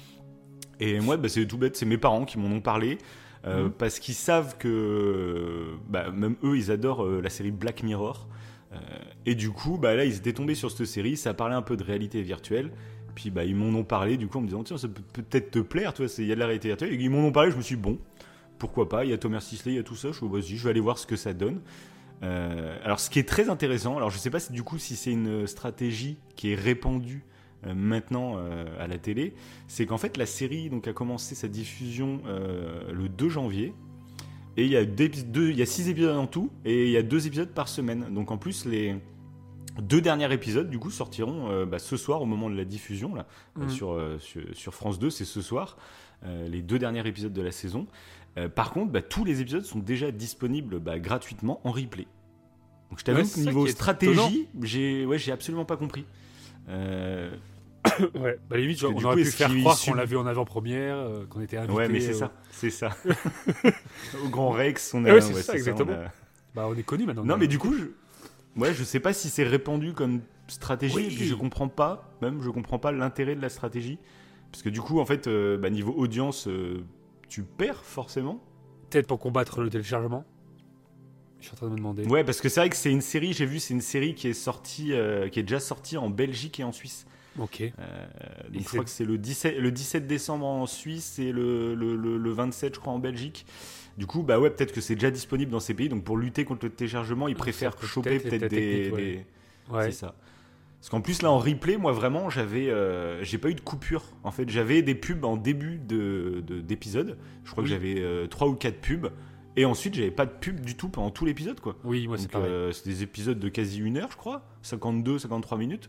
Et 0.81 1.01
moi, 1.01 1.17
bah, 1.17 1.29
c'est 1.29 1.47
tout 1.47 1.59
bête, 1.59 1.77
c'est 1.77 1.87
mes 1.87 1.99
parents 1.99 2.25
qui 2.25 2.39
m'en 2.39 2.49
ont 2.49 2.61
parlé. 2.61 2.99
euh, 3.47 3.65
Mhm. 3.65 3.73
Parce 3.73 3.99
qu'ils 3.99 4.15
savent 4.15 4.57
que 4.59 5.75
bah, 5.89 6.11
même 6.11 6.37
eux, 6.43 6.57
ils 6.57 6.71
adorent 6.71 7.05
euh, 7.05 7.21
la 7.21 7.31
série 7.31 7.51
Black 7.51 7.83
Mirror. 7.83 8.27
Euh, 8.73 8.77
et 9.27 9.35
du 9.35 9.51
coup, 9.51 9.77
bah, 9.79 9.95
là, 9.95 10.05
ils 10.05 10.17
étaient 10.17 10.33
tombés 10.33 10.55
sur 10.55 10.71
cette 10.71 10.87
série. 10.87 11.17
Ça 11.17 11.35
parlait 11.35 11.55
un 11.55 11.63
peu 11.63 11.77
de 11.77 11.85
réalité 11.85 12.23
virtuelle. 12.23 12.73
Puis 13.15 13.31
bah, 13.31 13.45
ils 13.45 13.55
m'en 13.55 13.79
ont 13.79 13.85
parlé 13.85 14.17
du 14.17 14.27
coup 14.27 14.39
en 14.39 14.41
me 14.43 14.47
disant 14.47 14.65
tiens 14.65 14.79
ça 14.79 14.89
peut 14.89 15.03
peut-être 15.23 15.51
te 15.51 15.59
plaire 15.61 15.95
toi 15.95 16.07
il 16.19 16.27
y 16.27 16.33
a 16.33 16.35
de 16.35 16.41
la 16.41 16.47
réalité 16.47 16.69
virtuelle. 16.69 17.01
Ils 17.01 17.11
m'en 17.11 17.27
ont 17.27 17.33
parlé 17.33 17.51
je 17.51 17.57
me 17.57 17.63
suis 17.63 17.77
dit, 17.77 17.83
bon 17.83 17.99
pourquoi 18.59 18.89
pas 18.89 19.05
il 19.05 19.11
y 19.11 19.13
a 19.13 19.19
Thomas 19.19 19.41
Sisley 19.41 19.75
il 19.75 19.77
y 19.77 19.81
a 19.81 19.83
tout 19.83 19.97
ça 19.97 20.09
je 20.09 20.19
suis 20.19 20.29
vas-y 20.29 20.57
je 20.57 20.65
vais 20.65 20.71
aller 20.71 20.81
voir 20.81 20.99
ce 20.99 21.07
que 21.07 21.17
ça 21.17 21.33
donne. 21.33 21.61
Euh, 22.23 22.77
alors 22.85 23.01
ce 23.01 23.11
qui 23.11 23.19
est 23.19 23.29
très 23.29 23.49
intéressant 23.49 23.97
alors 23.97 24.11
je 24.11 24.19
sais 24.19 24.31
pas 24.31 24.41
si 24.41 24.53
du 24.53 24.63
coup 24.63 24.79
si 24.79 24.97
c'est 24.97 25.13
une 25.13 25.47
stratégie 25.47 26.19
qui 26.37 26.53
est 26.53 26.55
répandue 26.55 27.25
euh, 27.67 27.75
maintenant 27.75 28.37
euh, 28.37 28.65
à 28.79 28.87
la 28.87 28.99
télé 28.99 29.35
c'est 29.67 29.85
qu'en 29.85 29.99
fait 29.99 30.17
la 30.17 30.27
série 30.27 30.71
donc 30.71 30.87
a 30.87 30.93
commencé 30.93 31.35
sa 31.35 31.49
diffusion 31.49 32.23
le 32.27 33.09
2 33.09 33.29
janvier 33.29 33.75
et 34.57 34.65
il 34.65 34.71
y 34.71 34.77
a 34.77 34.85
deux, 34.85 35.65
six 35.65 35.89
épisodes 35.89 36.17
en 36.17 36.27
tout 36.27 36.51
et 36.65 36.87
il 36.87 36.91
y 36.91 36.97
a 36.97 37.03
deux 37.03 37.27
épisodes 37.27 37.49
par 37.49 37.69
semaine. 37.69 38.07
Donc 38.13 38.31
en 38.31 38.39
plus 38.39 38.67
les 38.67 38.97
deux 39.81 40.01
derniers 40.01 40.33
épisodes 40.33 40.71
du 40.71 40.79
coup 40.79 40.91
sortiront 40.91 41.51
euh, 41.51 41.67
bah, 41.67 41.79
ce 41.79 41.97
soir 41.97 42.23
au 42.23 42.27
moment 42.27 42.49
de 42.51 42.57
la 42.57 42.65
diffusion 42.65 43.15
là 43.15 43.27
euh, 43.59 43.69
sur, 43.69 43.93
euh, 43.93 44.19
sur 44.21 44.43
sur 44.53 44.75
France 44.75 44.99
2 44.99 45.11
c'est 45.11 45.25
ce 45.25 45.43
soir 45.43 45.77
euh, 46.25 46.47
les 46.49 46.63
deux 46.63 46.79
derniers 46.79 47.07
épisodes 47.07 47.33
de 47.33 47.43
la 47.43 47.51
saison 47.53 47.87
Euh, 48.37 48.49
par 48.49 48.73
contre 48.73 48.91
bah, 48.93 49.01
tous 49.03 49.25
les 49.25 49.41
épisodes 49.41 49.65
sont 49.65 49.79
déjà 49.79 50.11
disponibles 50.11 50.79
bah, 50.81 50.99
gratuitement 50.99 51.61
en 51.65 51.71
replay 51.71 52.07
donc 52.91 52.99
je 53.01 53.05
t'avoue 53.05 53.21
Ouais, 53.21 53.25
que 53.29 53.41
niveau 53.41 53.67
stratégie 53.69 54.49
j'ai 54.63 55.07
ouais 55.07 55.19
j'ai 55.19 55.33
absolument 55.33 55.65
pas 55.65 55.77
compris 55.77 56.05
Euh, 56.69 57.31
Ouais. 58.15 58.39
Bah, 58.49 58.57
limite, 58.57 58.81
que 58.81 58.87
on 58.87 58.95
aurait 59.05 59.17
coup, 59.17 59.23
pu 59.23 59.31
faire 59.31 59.55
croire 59.61 59.79
qu'on 59.81 59.95
l'a 59.95 60.05
vu 60.07 60.17
en 60.17 60.27
avant-première, 60.27 60.97
euh, 60.97 61.27
qu'on 61.29 61.41
était 61.43 61.59
invité. 61.59 61.75
ouais 61.77 61.89
mais 61.89 62.01
c'est 62.01 62.15
ça 62.15 62.33
c'est 62.51 62.71
ça 62.71 62.91
au 64.25 64.29
Grand 64.29 64.51
Rex 64.51 64.95
on 64.95 65.05
Ah 65.05 65.11
a 65.11 65.15
ouais, 65.15 65.21
c'est 65.21 65.35
ouais, 65.35 65.43
ça, 65.43 65.53
on 65.53 65.55
a- 65.55 65.59
exactement. 65.59 65.97
Bah, 66.55 66.67
on 66.69 66.75
est 66.77 66.83
connu 66.85 67.05
maintenant. 67.07 67.25
Non, 67.25 67.37
mais 67.37 67.49
du 67.49 67.59
coup, 67.59 67.75
je... 67.75 67.85
ouais, 68.57 68.75
je 68.75 68.85
sais 68.85 69.01
pas 69.01 69.13
si 69.13 69.29
c'est 69.31 69.45
répandu 69.45 69.93
comme 69.93 70.21
stratégie. 70.49 70.95
Oui. 70.97 71.05
Et 71.05 71.09
puis 71.09 71.27
je 71.27 71.35
comprends 71.35 71.69
pas, 71.69 72.11
même 72.23 72.41
je 72.43 72.51
comprends 72.51 72.79
pas 72.79 72.93
l'intérêt 72.93 73.35
de 73.35 73.41
la 73.43 73.49
stratégie, 73.49 73.99
parce 74.53 74.63
que 74.63 74.69
du 74.69 74.81
coup, 74.81 75.01
en 75.01 75.07
fait, 75.07 75.27
euh, 75.27 75.57
bah, 75.59 75.71
niveau 75.71 75.93
audience, 75.97 76.47
euh, 76.49 76.85
tu 77.29 77.43
perds 77.43 77.83
forcément. 77.85 78.43
Peut-être 78.91 79.07
pour 79.07 79.19
combattre 79.19 79.61
le 79.63 79.71
téléchargement. 79.71 80.25
Je 81.41 81.47
suis 81.47 81.55
en 81.55 81.57
train 81.57 81.67
de 81.67 81.73
me 81.73 81.77
demander. 81.79 82.05
Ouais, 82.07 82.25
parce 82.25 82.41
que 82.41 82.49
c'est 82.49 82.61
vrai 82.61 82.71
que 82.71 82.77
c'est 82.77 82.91
une 82.93 83.01
série. 83.03 83.33
J'ai 83.35 83.45
vu, 83.47 83.59
c'est 83.61 83.75
une 83.75 83.81
série 83.83 84.15
qui 84.15 84.29
est 84.29 84.33
sortie, 84.35 84.93
euh, 84.93 85.29
qui 85.29 85.41
est 85.41 85.43
déjà 85.43 85.61
sortie 85.61 85.97
en 85.99 86.09
Belgique 86.09 86.61
et 86.61 86.65
en 86.65 86.73
Suisse. 86.73 87.07
Ok. 87.39 87.61
Donc 88.53 88.63
je 88.63 88.69
crois 88.69 88.85
que 88.85 88.91
c'est 88.91 89.05
le 89.05 89.19
17, 89.19 89.59
le 89.59 89.73
17 89.73 90.07
décembre 90.07 90.47
en 90.47 90.67
Suisse 90.67 91.19
et 91.19 91.33
le, 91.33 91.75
le, 91.75 91.97
le- 91.97 92.17
le 92.17 92.31
27, 92.31 92.77
je 92.77 92.81
crois, 92.81 92.93
en 92.93 92.99
Belgique. 93.01 93.45
Du 93.97 94.07
coup, 94.07 94.23
bah 94.23 94.41
ouais, 94.41 94.51
peut-être 94.51 94.73
que 94.73 94.81
c'est 94.81 94.95
déjà 94.95 95.11
disponible 95.11 95.51
dans 95.53 95.61
ces 95.61 95.75
pays. 95.75 95.89
Donc 95.89 96.03
pour 96.05 96.17
lutter 96.17 96.45
contre 96.45 96.67
le 96.67 96.73
téléchargement, 96.73 97.29
ils 97.29 97.37
préfèrent 97.37 97.77
peut 97.77 97.87
choper 97.87 98.19
peut-être 98.19 98.43
des, 98.43 98.49
technique, 98.49 98.95
ouais. 98.95 99.03
des- 99.03 99.27
Ouais. 99.73 99.85
C'est 99.85 99.93
ça. 99.93 100.15
Parce 100.81 100.91
qu'en 100.91 101.01
plus 101.01 101.23
là 101.23 101.31
en 101.31 101.39
replay, 101.39 101.79
moi 101.79 101.93
vraiment, 101.93 102.29
j'avais, 102.29 102.69
euh, 102.69 103.23
j'ai 103.25 103.39
pas 103.39 103.49
eu 103.49 103.55
de 103.55 103.61
coupure. 103.63 104.03
En 104.23 104.31
fait, 104.31 104.51
j'avais 104.51 104.83
des 104.83 104.95
pubs 104.95 105.25
en 105.25 105.37
début 105.39 105.79
de 105.79 106.43
de- 106.47 106.61
d'épisode. 106.61 107.17
Je 107.45 107.51
crois 107.53 107.63
Oui. 107.63 107.71
que 107.71 107.75
j'avais 107.75 108.01
euh, 108.01 108.27
trois 108.27 108.49
ou 108.49 108.55
quatre 108.55 108.81
pubs. 108.81 109.09
Et 109.57 109.65
ensuite, 109.65 109.95
j'avais 109.95 110.11
pas 110.11 110.27
de 110.27 110.33
pub 110.33 110.61
du 110.61 110.75
tout 110.77 110.89
pendant 110.89 111.11
tout 111.11 111.25
l'épisode, 111.25 111.61
quoi. 111.61 111.77
Oui, 111.85 112.07
moi 112.09 112.19
c'est 112.19 112.29
pareil. 112.31 112.51
euh, 112.51 112.73
c'est 112.73 112.85
des 112.87 113.03
épisodes 113.05 113.39
de 113.39 113.49
quasi 113.49 113.79
une 113.79 113.97
heure, 113.97 114.11
je 114.11 114.17
crois, 114.17 114.45
52, 114.63 115.19
53 115.21 115.57
minutes. 115.57 115.89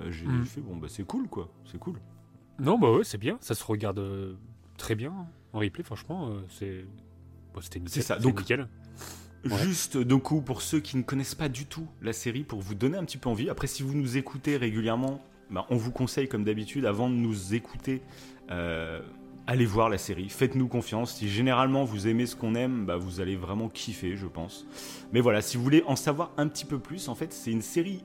Euh, 0.00 0.12
j'ai 0.12 0.26
Mm. 0.26 0.44
fait 0.44 0.60
bon 0.60 0.76
bah 0.76 0.88
c'est 0.90 1.04
cool, 1.06 1.26
quoi. 1.26 1.48
C'est 1.64 1.78
cool. 1.78 1.98
Non, 2.60 2.78
bah 2.78 2.92
ouais, 2.92 3.02
c'est 3.04 3.18
bien. 3.18 3.38
Ça 3.40 3.54
se 3.54 3.64
regarde 3.64 3.98
euh, 3.98 4.34
très 4.76 4.94
bien 4.94 5.10
hein. 5.10 5.26
en 5.54 5.58
replay, 5.60 5.82
franchement. 5.82 6.30
c'est. 6.50 6.84
Bon, 7.56 7.62
c'était 7.62 7.80
nickel. 7.80 7.92
C'est 7.94 8.06
ça, 8.06 8.18
donc- 8.18 8.40
nickel. 8.40 8.68
Ouais. 9.46 9.58
Juste 9.62 9.96
du 9.96 10.18
coup 10.18 10.40
pour 10.42 10.60
ceux 10.60 10.80
qui 10.80 10.96
ne 10.96 11.02
connaissent 11.02 11.34
pas 11.36 11.48
du 11.48 11.66
tout 11.66 11.86
la 12.02 12.12
série, 12.12 12.42
pour 12.42 12.60
vous 12.60 12.74
donner 12.74 12.98
un 12.98 13.04
petit 13.04 13.16
peu 13.18 13.28
envie. 13.30 13.48
Après, 13.48 13.66
si 13.66 13.82
vous 13.82 13.94
nous 13.94 14.16
écoutez 14.16 14.56
régulièrement, 14.56 15.22
bah, 15.50 15.66
on 15.70 15.76
vous 15.76 15.92
conseille 15.92 16.28
comme 16.28 16.44
d'habitude, 16.44 16.84
avant 16.84 17.08
de 17.08 17.14
nous 17.14 17.54
écouter, 17.54 18.02
euh, 18.50 19.00
allez 19.46 19.64
voir 19.66 19.88
la 19.88 19.98
série. 19.98 20.28
Faites-nous 20.28 20.68
confiance. 20.68 21.14
Si 21.14 21.28
généralement 21.28 21.84
vous 21.84 22.08
aimez 22.08 22.26
ce 22.26 22.36
qu'on 22.36 22.54
aime, 22.56 22.84
bah, 22.86 22.96
vous 22.96 23.20
allez 23.20 23.36
vraiment 23.36 23.68
kiffer, 23.68 24.16
je 24.16 24.26
pense. 24.26 24.66
Mais 25.12 25.20
voilà, 25.20 25.40
si 25.40 25.56
vous 25.56 25.62
voulez 25.62 25.84
en 25.86 25.96
savoir 25.96 26.32
un 26.36 26.48
petit 26.48 26.64
peu 26.64 26.78
plus, 26.78 27.08
en 27.08 27.14
fait, 27.14 27.32
c'est 27.32 27.52
une 27.52 27.62
série 27.62 28.04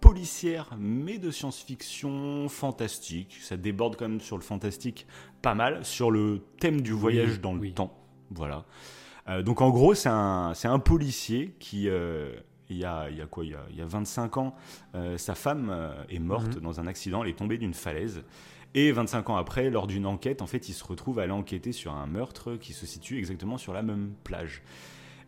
policière, 0.00 0.70
mais 0.78 1.18
de 1.18 1.32
science-fiction 1.32 2.48
fantastique. 2.48 3.38
Ça 3.42 3.56
déborde 3.56 3.96
quand 3.96 4.08
même 4.08 4.20
sur 4.20 4.36
le 4.36 4.42
fantastique 4.44 5.06
pas 5.42 5.54
mal, 5.56 5.84
sur 5.84 6.12
le 6.12 6.42
thème 6.60 6.80
du 6.80 6.92
voyage 6.92 7.40
dans 7.40 7.54
le 7.54 7.60
oui. 7.60 7.72
temps. 7.72 7.92
Voilà. 8.30 8.64
Euh, 9.28 9.42
donc 9.42 9.60
en 9.60 9.70
gros, 9.70 9.94
c'est 9.94 10.08
un, 10.08 10.78
policier 10.84 11.54
qui, 11.58 11.88
euh, 11.88 12.32
il, 12.68 12.76
y 12.76 12.84
a, 12.84 13.08
il 13.10 13.16
y 13.16 13.20
a 13.20 13.26
quoi 13.26 13.44
il 13.44 13.50
y 13.50 13.54
a, 13.54 13.64
il 13.70 13.76
y 13.76 13.82
a 13.82 13.86
25 13.86 14.36
ans, 14.36 14.54
euh, 14.94 15.18
sa 15.18 15.34
femme 15.34 15.74
est 16.08 16.18
morte 16.18 16.56
Mhm. 16.56 16.62
dans 16.62 16.80
un 16.80 16.86
accident, 16.86 17.22
elle 17.24 17.30
est 17.30 17.38
tombée 17.38 17.58
d'une 17.58 17.74
falaise. 17.74 18.22
Et 18.74 18.92
25 18.92 19.30
ans 19.30 19.36
après, 19.36 19.70
lors 19.70 19.86
d'une 19.86 20.04
enquête, 20.06 20.42
en 20.42 20.46
fait, 20.46 20.68
il 20.68 20.74
se 20.74 20.84
retrouve 20.84 21.18
à 21.18 21.22
aller 21.22 21.32
enquêter 21.32 21.72
sur 21.72 21.92
un 21.94 22.06
meurtre 22.06 22.56
qui 22.56 22.72
se 22.74 22.84
situe 22.84 23.16
exactement 23.18 23.56
sur 23.58 23.72
la 23.72 23.82
même 23.82 24.12
plage. 24.22 24.62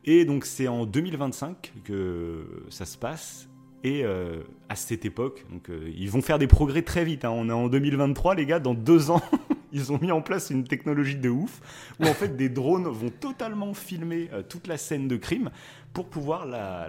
Et 0.04 0.24
donc 0.24 0.44
c'est 0.44 0.68
en 0.68 0.84
2025 0.86 1.72
que 1.84 2.64
ça 2.68 2.84
se 2.84 2.96
passe. 2.98 3.48
Et 3.84 4.04
euh, 4.04 4.42
à 4.68 4.74
cette 4.74 5.04
époque, 5.04 5.46
donc, 5.50 5.70
euh, 5.70 5.90
ils 5.96 6.10
vont 6.10 6.20
faire 6.20 6.38
des 6.38 6.48
progrès 6.48 6.82
très 6.82 7.04
vite. 7.04 7.24
hein. 7.24 7.30
On 7.30 7.48
est 7.48 7.52
en 7.52 7.68
2023, 7.68 8.34
les 8.34 8.44
gars, 8.44 8.58
dans 8.58 8.74
deux 8.74 9.10
ans, 9.10 9.22
ils 9.72 9.92
ont 9.92 9.98
mis 9.98 10.12
en 10.12 10.22
place 10.22 10.50
une 10.50 10.64
technologie 10.64 11.16
de 11.16 11.28
ouf 11.28 11.60
où 12.00 12.04
en 12.04 12.14
fait 12.14 12.36
des 12.36 12.48
drones 12.48 12.88
vont 12.88 13.10
totalement 13.10 13.74
filmer 13.74 14.28
euh, 14.32 14.42
toute 14.42 14.66
la 14.66 14.76
scène 14.76 15.08
de 15.08 15.16
crime 15.16 15.50
pour 15.92 16.08
pouvoir 16.08 16.46
la, 16.46 16.88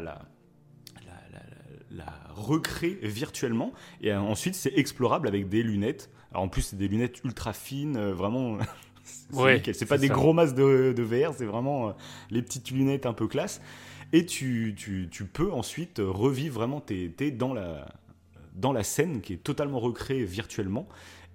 recréer 2.39 2.99
virtuellement. 3.03 3.73
Et 4.01 4.11
euh, 4.11 4.19
ensuite, 4.19 4.55
c'est 4.55 4.73
explorable 4.77 5.27
avec 5.27 5.49
des 5.49 5.63
lunettes. 5.63 6.09
Alors, 6.31 6.43
en 6.43 6.47
plus, 6.47 6.61
c'est 6.61 6.77
des 6.77 6.87
lunettes 6.87 7.23
ultra 7.23 7.53
fines, 7.53 7.97
euh, 7.97 8.13
vraiment. 8.13 8.57
c'est 9.03 9.35
Ouais, 9.35 9.61
c'est 9.73 9.85
pas 9.85 9.97
des 9.97 10.07
gros 10.07 10.33
masses 10.33 10.53
de, 10.53 10.93
de 10.95 11.03
VR, 11.03 11.33
c'est 11.35 11.45
vraiment 11.45 11.89
euh, 11.89 11.91
les 12.29 12.41
petites 12.41 12.71
lunettes 12.71 13.05
un 13.05 13.13
peu 13.13 13.27
classe. 13.27 13.61
Et 14.11 14.25
tu, 14.25 14.73
tu, 14.75 15.07
tu 15.11 15.25
peux 15.25 15.51
ensuite 15.51 16.01
revivre 16.03 16.55
vraiment, 16.55 16.81
t'es 16.81 17.13
t'es 17.15 17.29
dans 17.29 17.53
la, 17.53 17.87
dans 18.55 18.71
la 18.71 18.83
scène 18.83 19.21
qui 19.21 19.33
est 19.33 19.43
totalement 19.43 19.79
recréée 19.79 20.23
virtuellement. 20.23 20.87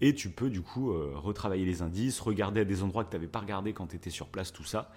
Et 0.07 0.15
tu 0.15 0.29
peux 0.31 0.51
du 0.51 0.61
coup 0.61 0.91
euh, 0.93 1.13
retravailler 1.15 1.65
les 1.65 1.81
indices, 1.83 2.21
regarder 2.21 2.61
à 2.61 2.65
des 2.65 2.83
endroits 2.83 3.05
que 3.05 3.11
tu 3.11 3.17
n'avais 3.17 3.27
pas 3.29 3.41
regardé 3.41 3.73
quand 3.73 3.87
tu 3.87 3.97
étais 3.97 4.11
sur 4.11 4.27
place, 4.29 4.53
tout 4.53 4.65
ça. 4.65 4.91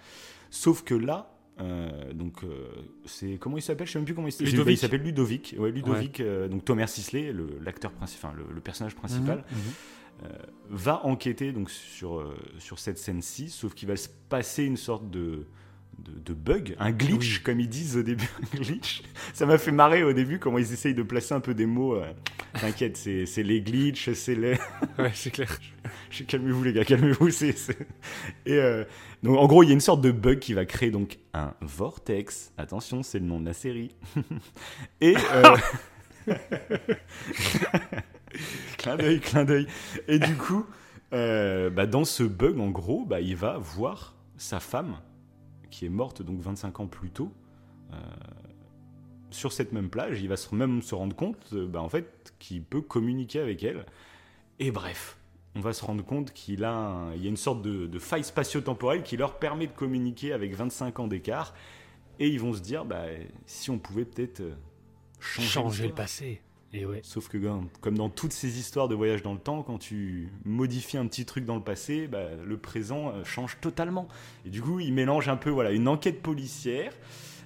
Sauf 0.50 0.82
que 0.84 0.94
là, 0.94 1.34
euh, 1.60 2.12
donc 2.12 2.44
euh, 2.44 2.68
c'est 3.06 3.38
comment 3.38 3.56
il 3.56 3.62
s'appelle? 3.62 3.86
Je 3.86 3.92
sais 3.92 3.98
même 3.98 4.04
plus 4.06 4.14
comment 4.14 4.28
il 4.28 4.32
s'appelle. 4.32 4.50
Ludovic. 4.52 4.74
Il 4.76 4.80
s'appelle 4.80 5.02
Ludovic. 5.02 5.54
Ouais, 5.58 5.70
Ludovic. 5.70 6.20
euh, 6.20 6.46
donc 6.48 6.64
Thomas 6.64 6.86
Sisley, 6.86 7.32
le- 7.32 7.58
l'acteur 7.64 7.92
principal, 7.92 8.32
le, 8.36 8.44
le 8.54 8.60
personnage 8.60 8.94
principal, 8.94 9.44
Mhm. 9.50 10.28
va 10.70 11.04
enquêter 11.06 11.52
donc 11.52 11.70
sur 11.70 12.24
sur 12.58 12.78
cette 12.78 12.98
scène-ci. 12.98 13.48
Sauf 13.50 13.74
qu'il 13.74 13.88
va 13.88 13.96
se 13.96 14.08
passer 14.28 14.64
une 14.64 14.76
sorte 14.76 15.08
de 15.10 15.46
de, 15.98 16.12
de 16.18 16.32
bug, 16.34 16.76
un 16.78 16.90
glitch 16.92 17.36
Oui. 17.38 17.42
comme 17.42 17.60
ils 17.60 17.68
disent 17.68 17.96
au 17.96 18.02
début, 18.02 18.28
un 18.52 18.56
glitch. 18.58 19.02
Ça 19.34 19.46
m'a 19.46 19.58
fait 19.58 19.72
marrer 19.72 20.02
au 20.04 20.12
début 20.12 20.38
comment 20.38 20.58
ils 20.58 20.72
essayent 20.72 20.94
de 20.94 21.02
placer 21.02 21.34
un 21.34 21.40
peu 21.40 21.54
des 21.54 21.66
mots. 21.66 21.94
euh, 21.96 22.06
T'inquiète, 22.60 22.96
c'est 22.96 23.42
les 23.42 23.60
glitches, 23.60 24.12
c'est 24.14 24.34
les 24.34 24.58
Ouais, 24.98 25.10
c'est 25.14 25.30
clair. 25.30 25.58
Calmez-vous 26.26 26.64
les 26.64 26.72
gars, 26.72 26.84
calmez-vous. 26.84 27.28
Et 27.44 27.54
euh, 28.48 28.84
donc 29.22 29.36
en 29.38 29.46
gros, 29.46 29.62
il 29.62 29.66
y 29.66 29.70
a 29.70 29.74
une 29.74 29.80
sorte 29.80 30.00
de 30.00 30.10
bug 30.10 30.38
qui 30.38 30.54
va 30.54 30.64
créer 30.64 30.90
donc 30.90 31.18
un 31.34 31.54
vortex. 31.60 32.52
Attention, 32.56 33.02
c'est 33.02 33.18
le 33.18 33.26
nom 33.26 33.40
de 33.40 33.46
la 33.46 33.52
série. 33.52 33.90
Et 35.00 35.14
euh, 35.34 35.56
clin 38.78 38.96
d'œil, 38.96 39.20
clin 39.20 39.44
d'œil. 39.44 39.66
Et 40.08 40.18
du 40.18 40.34
coup, 40.36 40.64
euh, 41.12 41.70
bah, 41.70 41.86
dans 41.86 42.04
ce 42.04 42.22
bug, 42.22 42.58
en 42.58 42.70
gros, 42.70 43.04
bah, 43.04 43.20
il 43.20 43.36
va 43.36 43.58
voir 43.58 44.14
sa 44.36 44.60
femme 44.60 44.96
qui 45.70 45.86
est 45.86 45.90
morte 45.90 46.22
donc 46.22 46.40
25 46.40 46.80
ans 46.80 46.86
plus 46.86 47.10
tôt. 47.10 47.32
euh, 47.92 47.96
sur 49.30 49.52
cette 49.52 49.72
même 49.72 49.90
plage, 49.90 50.20
il 50.22 50.28
va 50.28 50.36
même 50.52 50.80
se 50.82 50.94
rendre 50.94 51.14
compte, 51.14 51.50
euh, 51.52 51.66
bah, 51.66 51.82
en 51.82 51.88
fait, 51.90 52.32
qu'il 52.38 52.62
peut 52.62 52.80
communiquer 52.80 53.40
avec 53.40 53.62
elle. 53.62 53.84
Et 54.58 54.70
bref, 54.70 55.18
on 55.54 55.60
va 55.60 55.72
se 55.74 55.84
rendre 55.84 56.02
compte 56.04 56.32
qu'il 56.32 56.64
a, 56.64 56.72
un- 56.74 57.14
il 57.14 57.22
y 57.22 57.26
a 57.26 57.28
une 57.28 57.36
sorte 57.36 57.60
de, 57.62 57.86
de 57.86 57.98
faille 57.98 58.24
spatio-temporelle 58.24 59.02
qui 59.02 59.16
leur 59.18 59.38
permet 59.38 59.66
de 59.66 59.72
communiquer 59.72 60.32
avec 60.32 60.54
25 60.54 60.98
ans 61.00 61.08
d'écart. 61.08 61.54
Et 62.18 62.28
ils 62.28 62.40
vont 62.40 62.52
se 62.54 62.60
dire, 62.60 62.84
bah, 62.86 63.04
si 63.46 63.70
on 63.70 63.78
pouvait 63.78 64.04
peut-être 64.06 64.40
euh, 64.40 64.54
changer, 65.20 65.48
Changer 65.48 65.88
le 65.88 65.94
passé. 65.94 66.40
Et 66.74 66.84
ouais. 66.84 67.00
Sauf 67.02 67.28
que 67.28 67.38
comme- 67.38 67.68
comme 67.80 67.96
dans 67.96 68.10
toutes 68.10 68.32
ces 68.32 68.58
histoires 68.58 68.88
de 68.88 68.94
voyage 68.94 69.22
dans 69.22 69.32
le 69.32 69.38
temps, 69.38 69.62
quand 69.62 69.78
tu 69.78 70.30
modifies 70.44 70.98
un 70.98 71.06
petit 71.06 71.24
truc 71.24 71.44
dans 71.46 71.56
le 71.56 71.62
passé, 71.62 72.06
bah, 72.08 72.24
le 72.44 72.56
présent 72.58 73.08
euh, 73.08 73.24
change 73.24 73.58
totalement. 73.60 74.06
Et 74.44 74.50
du 74.50 74.60
coup, 74.60 74.78
il 74.78 74.92
mélange 74.92 75.28
un 75.28 75.36
peu 75.36 75.48
voilà, 75.50 75.70
une 75.72 75.88
enquête 75.88 76.20
policière, 76.22 76.92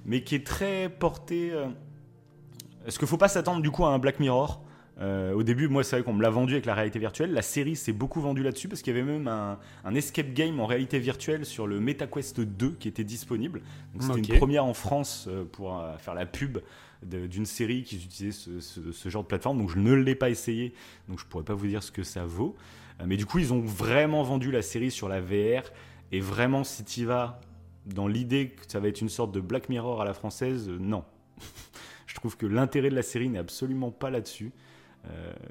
mais 0.04 0.22
qui 0.24 0.34
est 0.34 0.44
très 0.46 0.88
portée... 0.88 1.50
euh, 1.52 1.68
Est-ce 2.86 2.98
qu'il 2.98 3.06
faut 3.06 3.16
pas 3.16 3.28
s'attendre 3.28 3.62
du 3.62 3.70
coup 3.70 3.84
à 3.84 3.90
un 3.92 3.98
Black 4.00 4.18
Mirror? 4.18 4.60
Euh, 5.00 5.32
au 5.32 5.42
début, 5.42 5.68
moi, 5.68 5.84
c'est 5.84 5.96
vrai 5.96 6.04
qu'on 6.04 6.12
me 6.12 6.22
l'a 6.22 6.28
vendu 6.30 6.52
avec 6.54 6.66
la 6.66 6.74
réalité 6.74 6.98
virtuelle. 6.98 7.32
La 7.32 7.42
série 7.42 7.76
s'est 7.76 7.92
beaucoup 7.94 8.20
vendue 8.20 8.42
là-dessus 8.42 8.68
parce 8.68 8.82
qu'il 8.82 8.94
y 8.94 8.98
avait 9.00 9.10
même 9.10 9.26
un, 9.28 9.58
un 9.84 9.94
escape 9.94 10.32
game 10.34 10.58
en 10.60 10.66
réalité 10.66 10.98
virtuelle 10.98 11.46
sur 11.46 11.66
le 11.66 11.80
MetaQuest 11.80 12.40
2 12.40 12.72
qui 12.72 12.88
était 12.88 13.04
disponible. 13.04 13.62
C'était 14.00 14.18
une 14.18 14.38
première 14.38 14.64
en 14.64 14.74
France 14.74 15.28
pour 15.52 15.80
faire 15.98 16.14
la 16.14 16.26
pub 16.26 16.58
d'une 17.04 17.46
série 17.46 17.82
qui 17.82 17.96
utilisait 17.96 18.32
ce, 18.32 18.60
ce- 18.60 18.92
ce 18.92 19.08
genre 19.08 19.22
de 19.22 19.28
plateforme. 19.28 19.58
Donc 19.58 19.70
je 19.70 19.78
ne 19.78 19.92
l'ai 19.92 20.14
pas 20.14 20.30
essayé, 20.30 20.72
donc 21.08 21.18
je 21.18 21.24
pourrais 21.26 21.44
pas 21.44 21.54
vous 21.54 21.66
dire 21.66 21.82
ce 21.82 21.90
que 21.92 22.02
ça 22.02 22.24
vaut. 22.24 22.54
Euh, 23.00 23.04
mais 23.06 23.16
du 23.16 23.26
coup, 23.26 23.38
ils 23.38 23.52
ont 23.52 23.60
vraiment 23.60 24.22
vendu 24.22 24.50
la 24.50 24.62
série 24.62 24.90
sur 24.90 25.08
la 25.08 25.20
VR. 25.20 25.62
Et 26.12 26.20
vraiment, 26.20 26.62
si 26.64 26.84
tu 26.84 27.04
vas 27.04 27.40
dans 27.86 28.06
l'idée 28.06 28.50
que 28.50 28.62
ça 28.70 28.78
va 28.80 28.88
être 28.88 29.00
une 29.00 29.08
sorte 29.08 29.32
de 29.32 29.40
Black 29.40 29.68
Mirror 29.68 30.00
à 30.02 30.04
la 30.04 30.14
française, 30.14 30.68
euh, 30.68 30.78
non. 30.78 31.04
je 32.06 32.14
trouve 32.14 32.36
que 32.36 32.46
l'intérêt 32.46 32.90
de 32.90 32.94
la 32.94 33.02
série 33.02 33.28
n'est 33.28 33.38
absolument 33.38 33.90
pas 33.90 34.10
là-dessus. 34.10 34.52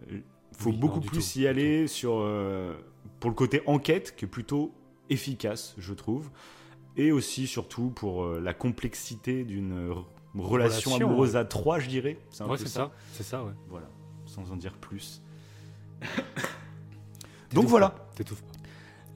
Il 0.09 0.21
faut 0.57 0.69
Oui, 0.69 0.77
beaucoup 0.77 1.01
plus 1.01 1.33
tout, 1.33 1.39
y 1.39 1.47
aller 1.47 1.87
sur, 1.87 2.13
euh, 2.19 2.73
pour 3.19 3.29
le 3.29 3.35
côté 3.35 3.61
enquête, 3.65 4.15
qui 4.15 4.25
est 4.25 4.27
plutôt 4.27 4.73
efficace, 5.09 5.75
je 5.77 5.93
trouve. 5.93 6.29
Et 6.95 7.11
aussi, 7.11 7.47
surtout, 7.47 7.89
pour 7.89 8.23
euh, 8.23 8.39
la 8.39 8.53
complexité 8.53 9.43
d'une 9.43 9.73
euh, 9.91 9.93
relation, 10.35 10.91
Relation, 10.91 11.07
amoureuse 11.07 11.33
ouais. 11.33 11.39
à 11.39 11.45
trois, 11.45 11.79
je 11.79 11.87
dirais. 11.89 12.17
C'est 12.29 12.43
Ouais, 12.43 12.57
c'est 12.57 12.67
ça. 12.67 12.91
C'est 13.13 13.23
ça, 13.23 13.43
ouais. 13.43 13.53
Voilà, 13.69 13.87
sans 14.25 14.51
en 14.51 14.55
dire 14.55 14.73
plus. 14.73 15.21
Donc 17.53 17.65
voilà. 17.65 17.95
T'étouffes 18.15 18.41
pas. 18.41 18.51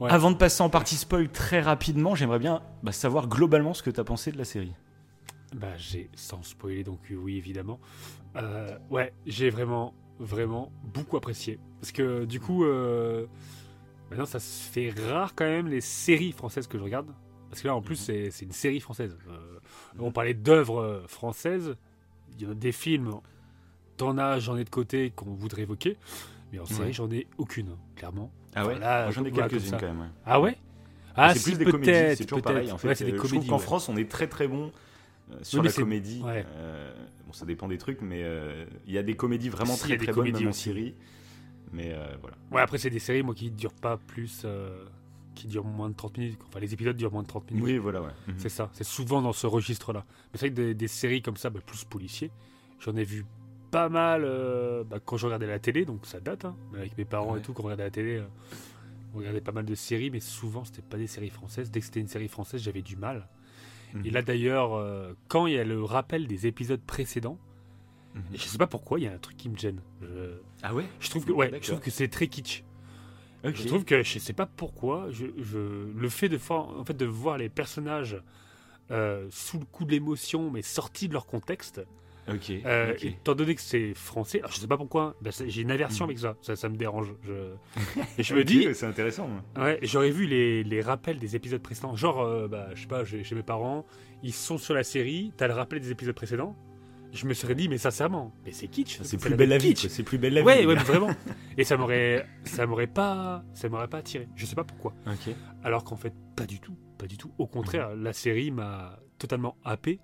Ouais. 0.04 0.10
Avant 0.10 0.30
de 0.30 0.36
passer 0.36 0.62
en 0.62 0.68
partie 0.68 0.96
spoil 0.96 1.30
très 1.30 1.60
rapidement, 1.60 2.14
j'aimerais 2.14 2.38
bien 2.38 2.62
bah, 2.82 2.92
savoir 2.92 3.28
globalement 3.28 3.72
ce 3.72 3.82
que 3.82 3.90
tu 3.90 3.98
as 3.98 4.04
pensé 4.04 4.30
de 4.30 4.36
la 4.36 4.44
série. 4.44 4.72
Bah, 5.54 5.74
j'ai, 5.78 6.10
sans 6.14 6.42
spoiler, 6.42 6.84
donc 6.84 7.00
oui, 7.10 7.38
évidemment. 7.38 7.80
Euh, 8.36 8.76
ouais, 8.90 9.14
j'ai 9.26 9.48
vraiment, 9.48 9.94
vraiment 10.18 10.70
beaucoup 10.82 11.16
apprécié. 11.16 11.58
Parce 11.80 11.92
que 11.92 12.26
du 12.26 12.40
coup, 12.40 12.64
euh, 12.64 13.26
maintenant, 14.10 14.26
ça 14.26 14.38
se 14.38 14.68
fait 14.70 14.92
rare 15.08 15.34
quand 15.34 15.46
même 15.46 15.68
les 15.68 15.80
séries 15.80 16.32
françaises 16.32 16.66
que 16.66 16.76
je 16.76 16.82
regarde. 16.82 17.10
Parce 17.50 17.62
que 17.62 17.68
là, 17.68 17.74
en 17.76 17.82
plus, 17.82 17.96
c'est, 17.96 18.30
c'est 18.30 18.44
une 18.44 18.52
série 18.52 18.80
française. 18.80 19.16
Euh, 19.28 19.58
on 19.98 20.10
parlait 20.12 20.34
d'œuvres 20.34 20.80
euh, 20.80 21.06
françaises. 21.06 21.76
Il 22.38 22.46
y 22.46 22.50
a 22.50 22.54
des 22.54 22.72
films, 22.72 23.14
t'en 23.96 24.18
as, 24.18 24.38
j'en 24.40 24.56
ai 24.56 24.64
de 24.64 24.70
côté 24.70 25.10
qu'on 25.14 25.32
voudrait 25.34 25.62
évoquer. 25.62 25.96
Mais 26.52 26.58
en 26.58 26.66
série, 26.66 26.88
Ouais. 26.88 26.92
j'en 26.92 27.10
ai 27.10 27.26
aucune, 27.38 27.76
clairement. 27.96 28.30
Ah 28.54 28.66
ouais 28.66 28.78
Moi, 28.78 29.10
J'en 29.10 29.24
ai 29.24 29.30
quelques-unes 29.32 29.70
quand 29.72 29.82
même. 29.86 30.00
ouais. 30.00 30.06
Ah 30.24 30.40
ouais 30.40 30.56
Ah, 31.14 31.32
c'est 31.32 31.38
si, 31.40 31.44
plus 31.50 31.58
des 31.58 31.70
comédies, 31.70 32.16
c'est 32.16 32.24
toujours 32.26 32.42
pareil. 32.42 32.70
En 32.72 32.78
fait, 32.78 32.88
Ouais, 32.88 32.94
c'est 32.94 33.04
des 33.04 33.12
Euh, 33.12 33.16
je 33.16 33.20
comédies. 33.22 33.46
trouve 33.46 33.58
qu'en. 33.60 33.64
France, 33.64 33.88
on 33.88 33.96
est 33.96 34.10
très 34.10 34.26
très 34.28 34.46
bon 34.48 34.70
euh, 35.32 35.36
sur 35.42 35.60
Oui, 35.60 35.66
la 35.66 35.72
comédie. 35.72 36.22
Euh, 36.24 36.92
bon, 37.26 37.32
ça 37.32 37.46
dépend 37.46 37.68
des 37.68 37.78
trucs, 37.78 38.00
mais 38.02 38.22
il 38.86 38.92
y 38.92 38.98
a 38.98 39.02
des 39.02 39.16
comédies 39.16 39.48
vraiment 39.48 39.74
Si, 39.74 39.80
très 39.84 39.96
très 39.96 40.12
bonnes 40.12 40.30
même 40.32 40.48
en 40.48 40.52
série. 40.52 40.94
Mais 41.72 41.96
voilà. 42.20 42.36
Ouais, 42.52 42.60
après, 42.60 42.78
c'est 42.78 42.90
des 42.90 42.98
séries, 42.98 43.22
moi, 43.22 43.34
qui 43.34 43.50
durent 43.50 43.72
pas 43.72 43.96
plus. 43.96 44.44
Qui 45.36 45.46
durent 45.46 45.64
moins 45.64 45.88
de 45.88 45.94
30 45.94 46.18
minutes. 46.18 46.40
Enfin, 46.48 46.58
les 46.58 46.74
épisodes 46.74 46.96
durent 46.96 47.12
moins 47.12 47.22
de 47.22 47.28
30 47.28 47.50
minutes. 47.52 47.64
Oui, 47.64 47.78
voilà, 47.78 48.02
ouais. 48.02 48.10
Mhm. 48.26 48.34
C'est 48.38 48.48
ça. 48.48 48.68
C'est 48.72 48.82
souvent 48.84 49.22
dans 49.22 49.32
ce 49.32 49.46
registre-là. 49.46 50.04
Mais 50.08 50.38
c'est 50.38 50.46
vrai 50.46 50.50
que 50.50 50.54
des, 50.54 50.74
des 50.74 50.88
séries 50.88 51.22
comme 51.22 51.36
ça, 51.36 51.50
bah, 51.50 51.60
plus 51.64 51.84
policiers, 51.84 52.30
j'en 52.80 52.96
ai 52.96 53.04
vu 53.04 53.24
pas 53.70 53.88
mal 53.88 54.22
euh, 54.24 54.82
bah, 54.84 54.98
quand 55.04 55.16
je 55.16 55.26
regardais 55.26 55.46
la 55.46 55.58
télé, 55.60 55.84
donc 55.84 56.06
ça 56.06 56.18
date. 56.18 56.44
hein. 56.44 56.56
avec 56.74 56.96
mes 56.98 57.04
parents 57.04 57.34
Ouais. 57.34 57.38
et 57.38 57.42
tout, 57.42 57.52
quand 57.52 57.62
on 57.62 57.66
regardait 57.66 57.84
la 57.84 57.90
télé, 57.90 58.16
euh, 58.16 58.26
on 59.14 59.18
regardait 59.18 59.40
pas 59.40 59.52
mal 59.52 59.64
de 59.64 59.74
séries, 59.74 60.10
mais 60.10 60.20
souvent, 60.20 60.64
c'était 60.64 60.82
pas 60.82 60.96
des 60.98 61.06
séries 61.06 61.30
françaises. 61.30 61.70
Dès 61.70 61.80
que 61.80 61.86
c'était 61.86 62.00
une 62.00 62.08
série 62.08 62.28
française, 62.28 62.60
j'avais 62.62 62.82
du 62.82 62.96
mal. 62.96 63.28
Mhm. 63.94 64.06
Et 64.06 64.10
là, 64.10 64.22
d'ailleurs, 64.22 64.74
euh, 64.74 65.12
quand 65.28 65.46
il 65.46 65.54
y 65.54 65.58
a 65.58 65.64
le 65.64 65.82
rappel 65.82 66.26
des 66.26 66.46
épisodes 66.46 66.80
précédents, 66.80 67.38
Mhm. 68.14 68.22
je 68.34 68.38
sais 68.42 68.56
pas 68.58 68.66
pourquoi, 68.66 68.98
il 68.98 69.02
y 69.04 69.06
a 69.08 69.12
un 69.12 69.18
truc 69.18 69.36
qui 69.36 69.50
me 69.50 69.58
gêne. 69.58 69.80
Je, 70.00 70.06
Ah 70.62 70.74
ouais? 70.74 70.86
je 71.00 71.10
trouve 71.10 71.26
que, 71.26 71.32
ouais, 71.32 71.50
je 71.60 71.66
trouve 71.68 71.80
que 71.80 71.90
c'est 71.90 72.08
très 72.08 72.28
kitsch. 72.28 72.62
Je 73.44 73.66
trouve 73.66 73.84
que 73.84 74.02
je 74.02 74.18
sais 74.18 74.32
pas 74.32 74.46
pourquoi, 74.46 75.08
je, 75.10 75.26
je- 75.38 75.92
le 75.96 76.08
fait 76.08 76.28
de, 76.28 76.36
voir- 76.36 76.68
en 76.78 76.84
fait, 76.84 76.96
de 76.96 77.06
voir 77.06 77.38
les 77.38 77.48
personnages 77.48 78.20
euh, 78.90 79.26
sous 79.30 79.58
le 79.58 79.64
coup 79.64 79.84
de 79.84 79.90
l'émotion, 79.92 80.50
mais 80.50 80.62
sortis 80.62 81.08
de 81.08 81.12
leur 81.12 81.26
contexte, 81.26 81.80
Ok. 82.28 82.50
euh, 82.64 82.94
étant 83.02 83.34
donné 83.36 83.54
que 83.54 83.60
c'est 83.60 83.94
français, 83.94 84.38
alors 84.40 84.50
je 84.52 84.58
sais 84.58 84.66
pas 84.66 84.76
pourquoi, 84.76 85.14
ben, 85.20 85.32
j'ai 85.46 85.62
une 85.62 85.70
aversion 85.70 86.04
Mhm. 86.06 86.10
avec 86.10 86.18
ça, 86.18 86.36
ça, 86.42 86.56
ça 86.56 86.68
me 86.68 86.76
dérange. 86.76 87.12
Je... 87.24 87.32
Et 88.18 88.22
je 88.24 88.34
me 88.34 88.42
dis, 88.44 88.66
c'est 88.74 88.86
intéressant. 88.86 89.28
moi. 89.28 89.64
ouais, 89.64 89.78
j'aurais 89.82 90.10
vu 90.10 90.26
les, 90.26 90.64
les 90.64 90.80
rappels 90.80 91.18
des 91.20 91.36
épisodes 91.36 91.62
précédents, 91.62 91.94
genre, 91.96 92.20
euh, 92.22 92.48
bah, 92.48 92.68
je 92.74 92.80
sais 92.82 92.86
pas, 92.88 93.04
j'ai- 93.04 93.22
chez 93.24 93.34
mes 93.36 93.42
parents, 93.44 93.84
ils 94.24 94.32
sont 94.32 94.58
sur 94.58 94.74
la 94.74 94.82
série, 94.84 95.32
t'as 95.36 95.46
le 95.46 95.54
rappel 95.54 95.78
des 95.80 95.90
épisodes 95.92 96.14
précédents, 96.16 96.56
je 97.16 97.26
me 97.26 97.34
serais 97.34 97.54
dit, 97.56 97.68
mais 97.68 97.78
sincèrement, 97.78 98.32
mais 98.44 98.52
c'est 98.52 98.68
kitsch. 98.68 99.00
C'est 99.02 99.16
plus 99.18 99.34
belle 99.34 99.48
la 99.48 99.58
vie. 99.58 99.74
C'est 99.76 100.02
plus 100.04 100.18
belle 100.18 100.34
la 100.34 100.42
vie. 100.42 100.46
Ouais, 100.46 100.66
ouais, 100.66 100.74
vraiment. 100.76 101.10
Et 101.58 101.64
ça 101.64 101.76
m'aurait, 101.76 102.26
ça 102.44 102.66
m'aurait 102.66 102.86
pas, 102.86 103.42
ça 103.54 103.68
m'aurait 103.68 103.88
pas 103.88 103.98
attiré. 103.98 104.28
Je 104.36 104.46
sais 104.46 104.54
pas 104.54 104.64
pourquoi. 104.64 104.94
Alors 105.64 105.82
qu'en 105.84 105.96
fait, 105.96 106.12
pas 106.36 106.46
du 106.46 106.60
tout, 106.60 106.76
pas 106.98 107.06
du 107.06 107.16
tout. 107.16 107.32
Au 107.38 107.46
contraire, 107.46 107.96
la 107.96 108.12
série 108.12 108.50
m'a 108.50 108.98
totalement 109.18 109.56
happé 109.64 109.98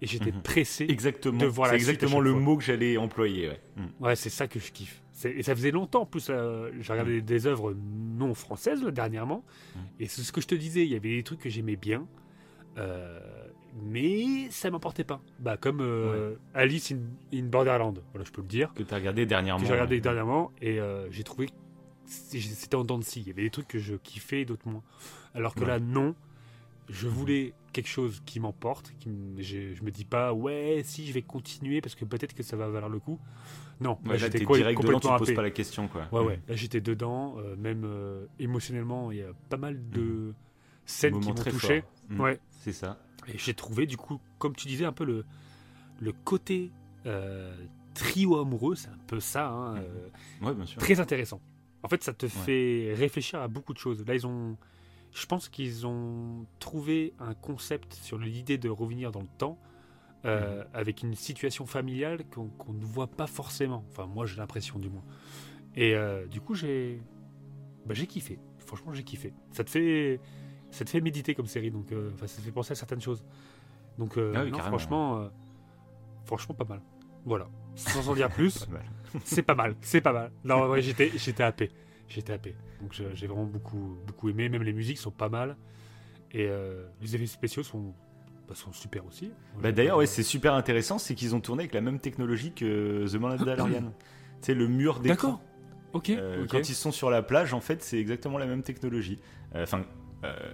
et 0.00 0.06
j'étais 0.06 0.32
Mhm. 0.32 0.42
pressé. 0.42 0.86
Exactement. 0.88 1.38
De 1.38 1.46
voir 1.46 1.70
la 1.72 1.78
suite 1.78 1.88
exactement 1.90 2.20
le 2.20 2.30
fois. 2.32 2.40
mot 2.40 2.56
que 2.56 2.64
j'allais 2.64 2.96
employer. 2.96 3.48
Ouais. 3.50 3.60
Mhm. 3.76 3.90
Ouais, 4.00 4.16
c'est 4.16 4.30
ça 4.30 4.46
que 4.48 4.58
je 4.58 4.72
kiffe. 4.72 5.02
Et 5.24 5.42
ça 5.42 5.54
faisait 5.54 5.70
longtemps. 5.70 6.02
En 6.02 6.06
plus, 6.06 6.28
euh, 6.30 6.70
j'ai 6.80 6.92
regardé 6.92 7.20
des 7.22 7.46
œuvres 7.46 7.76
non 7.76 8.34
françaises 8.34 8.82
là, 8.82 8.90
dernièrement. 8.90 9.44
Mhm. 9.76 9.82
Et 10.00 10.06
c'est 10.06 10.22
ce 10.22 10.32
que 10.32 10.40
je 10.40 10.46
te 10.48 10.54
disais. 10.54 10.82
Il 10.84 10.90
y 10.90 10.96
avait 10.96 11.10
des 11.16 11.22
trucs 11.22 11.40
que 11.40 11.50
j'aimais 11.50 11.76
bien. 11.76 12.06
euh, 12.78 13.20
mais 13.82 14.50
ça 14.50 14.70
m'emportait 14.70 15.04
pas. 15.04 15.20
Bah, 15.38 15.56
comme 15.56 15.80
euh, 15.80 16.34
Alice 16.54 16.92
in, 16.92 16.98
in 17.32 17.44
Borderland. 17.44 18.02
Voilà, 18.12 18.24
je 18.26 18.32
peux 18.32 18.42
le 18.42 18.48
dire. 18.48 18.72
Que 18.74 18.82
tu 18.82 18.92
as 18.92 18.96
regardé 18.98 19.24
dernièrement. 19.26 19.60
que 19.60 19.66
j'ai 19.66 19.72
regardé 19.72 20.00
dernièrement 20.00 20.52
et 20.60 20.78
euh, 20.80 21.10
j'ai 21.10 21.24
trouvé 21.24 21.48
c'était 22.04 22.74
en 22.74 22.84
dents 22.84 22.98
de 22.98 23.04
scie. 23.04 23.20
Il 23.22 23.28
y 23.28 23.30
avait 23.30 23.42
des 23.42 23.50
trucs 23.50 23.68
que 23.68 23.78
je 23.78 23.94
kiffais, 23.94 24.44
d'autres 24.44 24.68
moins. 24.68 24.82
Alors 25.34 25.54
que 25.54 25.60
Ouais. 25.60 25.66
là, 25.66 25.78
non. 25.80 26.14
Je 26.88 27.08
voulais 27.08 27.54
quelque 27.72 27.88
chose 27.88 28.20
qui 28.26 28.40
m'emporte. 28.40 28.92
Qui 28.98 29.08
me- 29.08 29.40
je, 29.40 29.72
je 29.72 29.82
me 29.82 29.90
dis 29.90 30.04
pas, 30.04 30.34
ouais, 30.34 30.82
si 30.84 31.06
je 31.06 31.12
vais 31.14 31.22
continuer 31.22 31.80
parce 31.80 31.94
que 31.94 32.04
peut-être 32.04 32.34
que 32.34 32.42
ça 32.42 32.56
va 32.56 32.68
valoir 32.68 32.90
le 32.90 32.98
coup. 32.98 33.18
Non, 33.80 33.98
Ouais, 34.04 34.18
j'étais 34.18 34.44
direct 34.44 34.82
dedans, 34.82 35.00
tu 35.00 35.08
te 35.08 35.16
poses 35.16 35.32
pas 35.34 35.42
la 35.42 35.50
question, 35.50 35.88
quoi. 35.88 36.06
Ouais, 36.12 36.20
ouais. 36.26 36.40
Là, 36.48 36.54
j'étais 36.56 36.80
dedans. 36.82 37.36
euh, 37.38 37.56
même 37.56 37.88
émotionnellement, 38.38 39.10
il 39.10 39.18
y 39.18 39.22
a 39.22 39.32
pas 39.48 39.56
mal 39.56 39.78
de 39.90 40.34
scènes 40.84 41.12
qui 41.14 41.18
Moment 41.20 41.30
m'ont 41.30 41.34
très 41.34 41.50
touché. 41.50 41.84
Ouais. 42.18 42.38
C'est 42.50 42.72
ça. 42.72 42.98
Et 43.28 43.38
j'ai 43.38 43.54
trouvé, 43.54 43.86
du 43.86 43.96
coup, 43.96 44.20
comme 44.38 44.54
tu 44.56 44.66
disais, 44.68 44.84
un 44.84 44.92
peu 44.92 45.04
le, 45.04 45.24
le 46.00 46.12
côté 46.12 46.72
euh, 47.06 47.54
trio 47.94 48.38
amoureux, 48.40 48.74
c'est 48.74 48.88
un 48.88 48.98
peu 49.06 49.20
ça, 49.20 49.48
hein, 49.48 49.76
euh, 49.76 50.08
Ouais, 50.40 50.54
bien 50.54 50.66
sûr. 50.66 50.80
très 50.80 50.98
intéressant. 51.00 51.40
En 51.82 51.88
fait, 51.88 52.02
ça 52.04 52.12
te 52.12 52.28
fait 52.28 52.94
réfléchir 52.96 53.40
à 53.40 53.48
beaucoup 53.48 53.72
de 53.72 53.78
choses. 53.78 54.04
Là, 54.06 54.14
ils 54.14 54.26
ont. 54.26 54.56
Je 55.12 55.26
pense 55.26 55.48
qu'ils 55.48 55.86
ont 55.86 56.46
trouvé 56.58 57.12
un 57.18 57.34
concept 57.34 57.92
sur 57.94 58.18
l'idée 58.18 58.56
de 58.56 58.68
revenir 58.70 59.10
dans 59.12 59.20
le 59.20 59.28
temps 59.36 59.58
euh, 60.24 60.64
avec 60.72 61.02
une 61.02 61.14
situation 61.14 61.66
familiale 61.66 62.24
qu'on 62.30 62.72
ne 62.72 62.84
voit 62.84 63.08
pas 63.08 63.26
forcément. 63.26 63.84
Enfin, 63.90 64.06
moi, 64.06 64.26
j'ai 64.26 64.36
l'impression 64.36 64.78
du 64.78 64.88
moins. 64.88 65.02
Et 65.74 65.94
euh, 65.94 66.26
du 66.26 66.40
coup, 66.40 66.54
j'ai. 66.54 67.02
Bah, 67.84 67.94
j'ai 67.94 68.06
kiffé. 68.06 68.38
Franchement, 68.58 68.92
j'ai 68.94 69.02
kiffé. 69.02 69.34
Ça 69.50 69.64
te 69.64 69.70
fait. 69.70 70.20
Ça 70.72 70.84
te 70.84 70.90
fait 70.90 71.00
méditer 71.00 71.34
comme 71.36 71.46
série, 71.46 71.70
donc 71.70 71.92
euh, 71.92 72.10
enfin, 72.14 72.26
ça 72.26 72.38
te 72.38 72.42
fait 72.42 72.50
penser 72.50 72.72
à 72.72 72.74
certaines 72.74 73.00
choses. 73.00 73.22
Donc, 73.98 74.16
euh, 74.18 74.32
Ah 74.34 74.42
oui, 74.44 74.50
non, 74.50 74.58
franchement, 74.58 75.18
euh, 75.20 75.28
franchement, 76.24 76.54
pas 76.54 76.64
mal. 76.64 76.80
Voilà. 77.24 77.46
Sans 77.76 78.08
en 78.08 78.14
dire 78.14 78.28
plus, 78.34 78.64
Pas 78.64 78.72
mal. 78.72 78.84
c'est 79.24 79.42
pas 79.42 79.54
mal, 79.54 79.76
c'est 79.80 80.00
pas 80.00 80.12
mal. 80.12 80.32
Non, 80.44 80.66
ouais, 80.68 80.82
j'étais, 80.82 81.12
j'étais 81.14 81.42
happé, 81.42 81.70
j'étais 82.08 82.32
happé. 82.32 82.56
Donc 82.80 82.92
j'ai 83.14 83.26
vraiment 83.28 83.44
beaucoup, 83.44 83.96
beaucoup 84.06 84.28
aimé. 84.28 84.48
Même 84.48 84.62
les 84.64 84.72
musiques 84.72 84.98
sont 84.98 85.12
pas 85.12 85.28
mal 85.28 85.56
et 86.32 86.48
euh, 86.48 86.86
les 87.00 87.14
effets 87.14 87.26
spéciaux 87.26 87.62
sont, 87.62 87.94
bah, 88.48 88.54
sont 88.54 88.72
super 88.72 89.06
aussi. 89.06 89.30
Bah, 89.60 89.70
D'ailleurs, 89.70 89.98
ouais, 89.98 90.06
c'est 90.06 90.22
super 90.22 90.54
intéressant, 90.54 90.98
c'est 90.98 91.14
qu'ils 91.14 91.34
ont 91.34 91.40
tourné 91.40 91.62
avec 91.64 91.74
la 91.74 91.80
même 91.82 92.00
technologie 92.00 92.52
que 92.52 93.06
The 93.06 93.14
Mandalorian. 93.16 93.82
tu 93.82 94.46
sais, 94.46 94.54
le 94.54 94.66
mur 94.66 95.00
d'écran. 95.00 95.28
D'accord. 95.28 95.40
Ok. 95.92 96.10
Euh, 96.10 96.44
ok. 96.44 96.50
Quand 96.50 96.68
ils 96.68 96.74
sont 96.74 96.90
sur 96.90 97.10
la 97.10 97.22
plage, 97.22 97.52
en 97.52 97.60
fait, 97.60 97.82
c'est 97.82 97.98
exactement 97.98 98.38
la 98.38 98.46
même 98.46 98.62
technologie. 98.62 99.20
Enfin, 99.54 99.80
euh, 99.80 99.82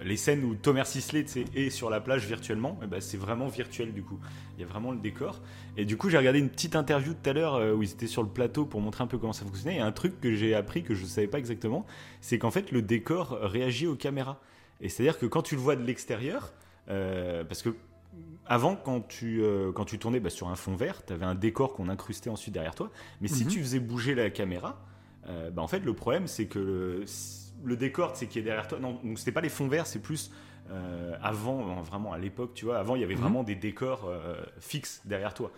les 0.03 0.17
scènes 0.17 0.45
où 0.45 0.55
Thomas 0.55 0.85
Sisley 0.85 1.27
est 1.55 1.71
sur 1.71 1.91
la 1.91 2.01
plage 2.01 2.27
virtuellement, 2.27 2.79
eh 2.83 2.87
ben, 2.87 3.01
c'est 3.01 3.19
vraiment 3.19 3.49
virtuel 3.49 3.93
du 3.93 4.03
coup. 4.03 4.19
Il 4.57 4.63
y 4.63 4.65
a 4.65 4.67
vraiment 4.67 4.93
le 4.93 4.99
décor. 4.99 5.41
Et 5.77 5.85
du 5.85 5.97
coup, 5.97 6.09
j'ai 6.09 6.19
regardé 6.19 6.39
une 6.39 6.49
petite 6.49 6.75
interview 6.75 7.13
tout 7.13 7.29
à 7.31 7.33
l'heure 7.33 7.55
euh, 7.57 7.75
où 7.75 7.83
ils 7.83 7.93
étaient 7.93 8.07
sur 8.07 8.23
le 8.23 8.29
plateau 8.29 8.65
pour 8.65 8.81
montrer 8.81 9.05
un 9.05 9.07
peu 9.07 9.19
comment 9.19 9.33
ça 9.33 9.45
fonctionnait. 9.45 9.77
Et 9.77 9.81
un 9.81 9.93
truc 9.93 10.21
que 10.21 10.35
j'ai 10.35 10.55
appris 10.55 10.83
que 10.83 10.95
je 10.95 11.03
ne 11.03 11.09
savais 11.09 11.27
pas 11.27 11.39
exactement, 11.39 11.85
c'est 12.21 12.39
qu'en 12.39 12.51
fait, 12.51 12.73
le 12.73 12.83
décor 12.83 13.39
réagit 13.43 13.87
aux 13.87 13.95
caméras. 13.95 14.41
Et 14.81 14.89
c'est-à-dire 14.89 15.19
que 15.19 15.27
quand 15.27 15.43
tu 15.43 15.55
le 15.55 15.61
vois 15.61 15.77
de 15.77 15.85
l'extérieur, 15.85 16.53
euh, 16.89 17.45
parce 17.45 17.63
que 17.63 17.75
avant, 18.47 18.75
quand 18.75 19.07
tu, 19.07 19.43
euh, 19.43 19.71
quand 19.73 19.85
tu 19.85 19.99
tournais 19.99 20.21
bah, 20.21 20.31
sur 20.31 20.49
un 20.49 20.57
fond 20.57 20.75
vert, 20.75 21.05
tu 21.05 21.13
avais 21.13 21.27
un 21.27 21.35
décor 21.35 21.75
qu'on 21.75 21.89
incrustait 21.89 22.31
ensuite 22.31 22.55
derrière 22.55 22.75
toi. 22.75 22.91
Mais 23.21 23.29
si 23.29 23.45
Mhm. 23.45 23.51
tu 23.51 23.61
faisais 23.61 23.81
bouger 23.81 24.15
la 24.15 24.31
caméra, 24.31 24.81
euh, 25.29 25.51
bah, 25.51 25.61
en 25.61 25.69
fait, 25.69 25.81
le 25.81 25.93
problème, 25.93 26.27
c'est 26.27 26.47
que 26.47 26.59
le, 26.59 27.05
le 27.65 27.77
décor 27.77 28.17
c'est 28.17 28.27
qui 28.27 28.39
est 28.39 28.43
derrière 28.43 28.69
toi, 28.69 28.79
non, 28.79 29.01
donc 29.05 29.19
c'était 29.19 29.33
pas 29.33 29.41
les 29.41 29.49
fonds 29.49 29.69
verts, 29.69 29.87
c'est 29.87 30.03
plus 30.03 30.31
euh, 30.71 31.17
avant, 31.23 31.81
vraiment 31.83 32.13
à 32.13 32.19
l'époque, 32.19 32.53
tu 32.55 32.67
vois, 32.67 32.79
avant 32.79 32.95
il 32.95 33.01
y 33.01 33.05
avait 33.05 33.15
Mhm. 33.15 33.21
vraiment 33.23 33.43
des 33.43 33.55
décors 33.55 34.05
euh, 34.07 34.37
fixes 34.61 35.01
derrière 35.07 35.33
toi 35.35 35.51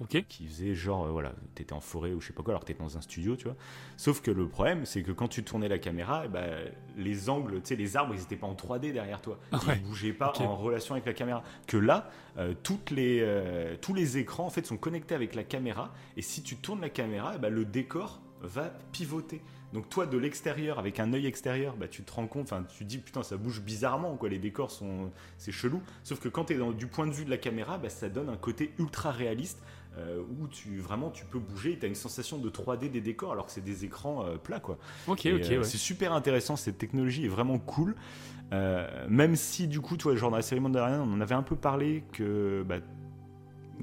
Ok. 0.00 0.24
qui 0.28 0.46
faisaient 0.46 0.74
genre, 0.74 1.04
euh, 1.06 1.10
voilà, 1.10 1.32
t'étais 1.54 1.74
en 1.74 1.80
forêt 1.80 2.12
ou 2.12 2.20
je 2.20 2.26
sais 2.28 2.32
pas 2.32 2.42
quoi, 2.42 2.52
alors 2.52 2.62
que 2.62 2.66
t'étais 2.66 2.82
dans 2.82 2.96
un 2.96 3.00
studio, 3.02 3.36
tu 3.36 3.44
vois. 3.44 3.56
Sauf 3.98 4.20
que 4.22 4.30
le 4.30 4.48
problème, 4.48 4.84
c'est 4.86 5.02
que 5.02 5.12
quand 5.12 5.28
tu 5.28 5.44
tournais 5.44 5.68
la 5.68 5.78
caméra, 5.78 6.22
eh 6.24 6.28
ben, 6.28 6.70
les 6.96 7.28
angles, 7.28 7.56
tu 7.62 7.68
sais, 7.68 7.76
les 7.76 7.96
arbres, 7.96 8.14
ils 8.14 8.22
étaient 8.22 8.36
pas 8.36 8.46
en 8.46 8.54
3D 8.54 8.90
derrière 8.92 9.20
toi. 9.20 9.38
Ah 9.52 9.58
Ils 9.62 9.68
ouais. 9.68 9.76
bougeaient 9.76 10.12
pas 10.14 10.32
en 10.40 10.56
relation 10.56 10.94
avec 10.94 11.04
la 11.06 11.12
caméra. 11.12 11.42
Que 11.66 11.76
là, 11.76 12.10
euh, 12.38 12.54
toutes 12.62 12.90
les, 12.90 13.20
euh, 13.20 13.76
tous 13.80 13.92
les 13.94 14.16
écrans, 14.16 14.46
en 14.46 14.50
fait, 14.50 14.66
sont 14.66 14.78
connectés 14.78 15.14
avec 15.14 15.34
la 15.34 15.44
caméra. 15.44 15.92
Et 16.16 16.22
si 16.22 16.42
tu 16.42 16.56
tournes 16.56 16.80
la 16.80 16.90
caméra, 16.90 17.32
eh 17.36 17.38
ben, 17.38 17.50
le 17.52 17.64
décor 17.66 18.22
va 18.40 18.70
pivoter. 18.92 19.42
Donc 19.72 19.88
toi, 19.88 20.06
de 20.06 20.18
l'extérieur, 20.18 20.78
avec 20.78 21.00
un 21.00 21.12
œil 21.12 21.26
extérieur, 21.26 21.76
bah, 21.76 21.88
tu 21.88 22.02
te 22.02 22.12
rends 22.12 22.26
compte, 22.26 22.44
enfin, 22.52 22.64
tu 22.76 22.84
te 22.84 22.88
dis, 22.88 22.98
putain, 22.98 23.22
ça 23.22 23.36
bouge 23.36 23.60
bizarrement, 23.62 24.16
quoi. 24.16 24.28
Les 24.28 24.38
décors 24.38 24.70
sont, 24.70 25.10
c'est 25.38 25.52
chelou. 25.52 25.80
Sauf 26.04 26.20
que 26.20 26.28
quand 26.28 26.46
tu 26.46 26.54
es 26.54 26.74
du 26.74 26.86
point 26.86 27.06
de 27.06 27.12
vue 27.12 27.24
de 27.24 27.30
la 27.30 27.38
caméra, 27.38 27.78
bah, 27.78 27.88
ça 27.88 28.08
donne 28.08 28.28
un 28.28 28.36
côté 28.36 28.72
ultra 28.78 29.10
réaliste 29.10 29.62
euh, 29.98 30.22
où 30.40 30.48
tu 30.48 30.78
vraiment 30.78 31.10
tu 31.10 31.26
peux 31.26 31.38
bouger, 31.38 31.76
tu 31.78 31.84
as 31.84 31.88
une 31.88 31.94
sensation 31.94 32.38
de 32.38 32.48
3D 32.48 32.90
des 32.90 33.02
décors 33.02 33.32
alors 33.32 33.44
que 33.44 33.52
c'est 33.52 33.60
des 33.64 33.84
écrans 33.84 34.24
euh, 34.24 34.38
plats 34.38 34.58
quoi. 34.58 34.78
Ok. 35.06 35.26
Et, 35.26 35.34
ok. 35.34 35.42
euh, 35.42 35.58
ouais. 35.58 35.64
C'est 35.64 35.76
super 35.76 36.14
intéressant, 36.14 36.56
cette 36.56 36.78
technologie 36.78 37.26
est 37.26 37.28
vraiment 37.28 37.58
cool. 37.58 37.94
Même 39.08 39.34
si 39.34 39.66
du 39.66 39.80
coup, 39.80 39.96
toi, 39.96 40.14
genre 40.14 40.30
dans 40.30 40.36
la 40.36 40.42
série 40.42 40.60
Mandalorian, 40.60 41.06
on 41.08 41.14
en 41.14 41.20
avait 41.22 41.34
un 41.34 41.42
peu 41.42 41.56
parlé 41.56 42.04
que 42.12 42.62
bah, 42.68 42.80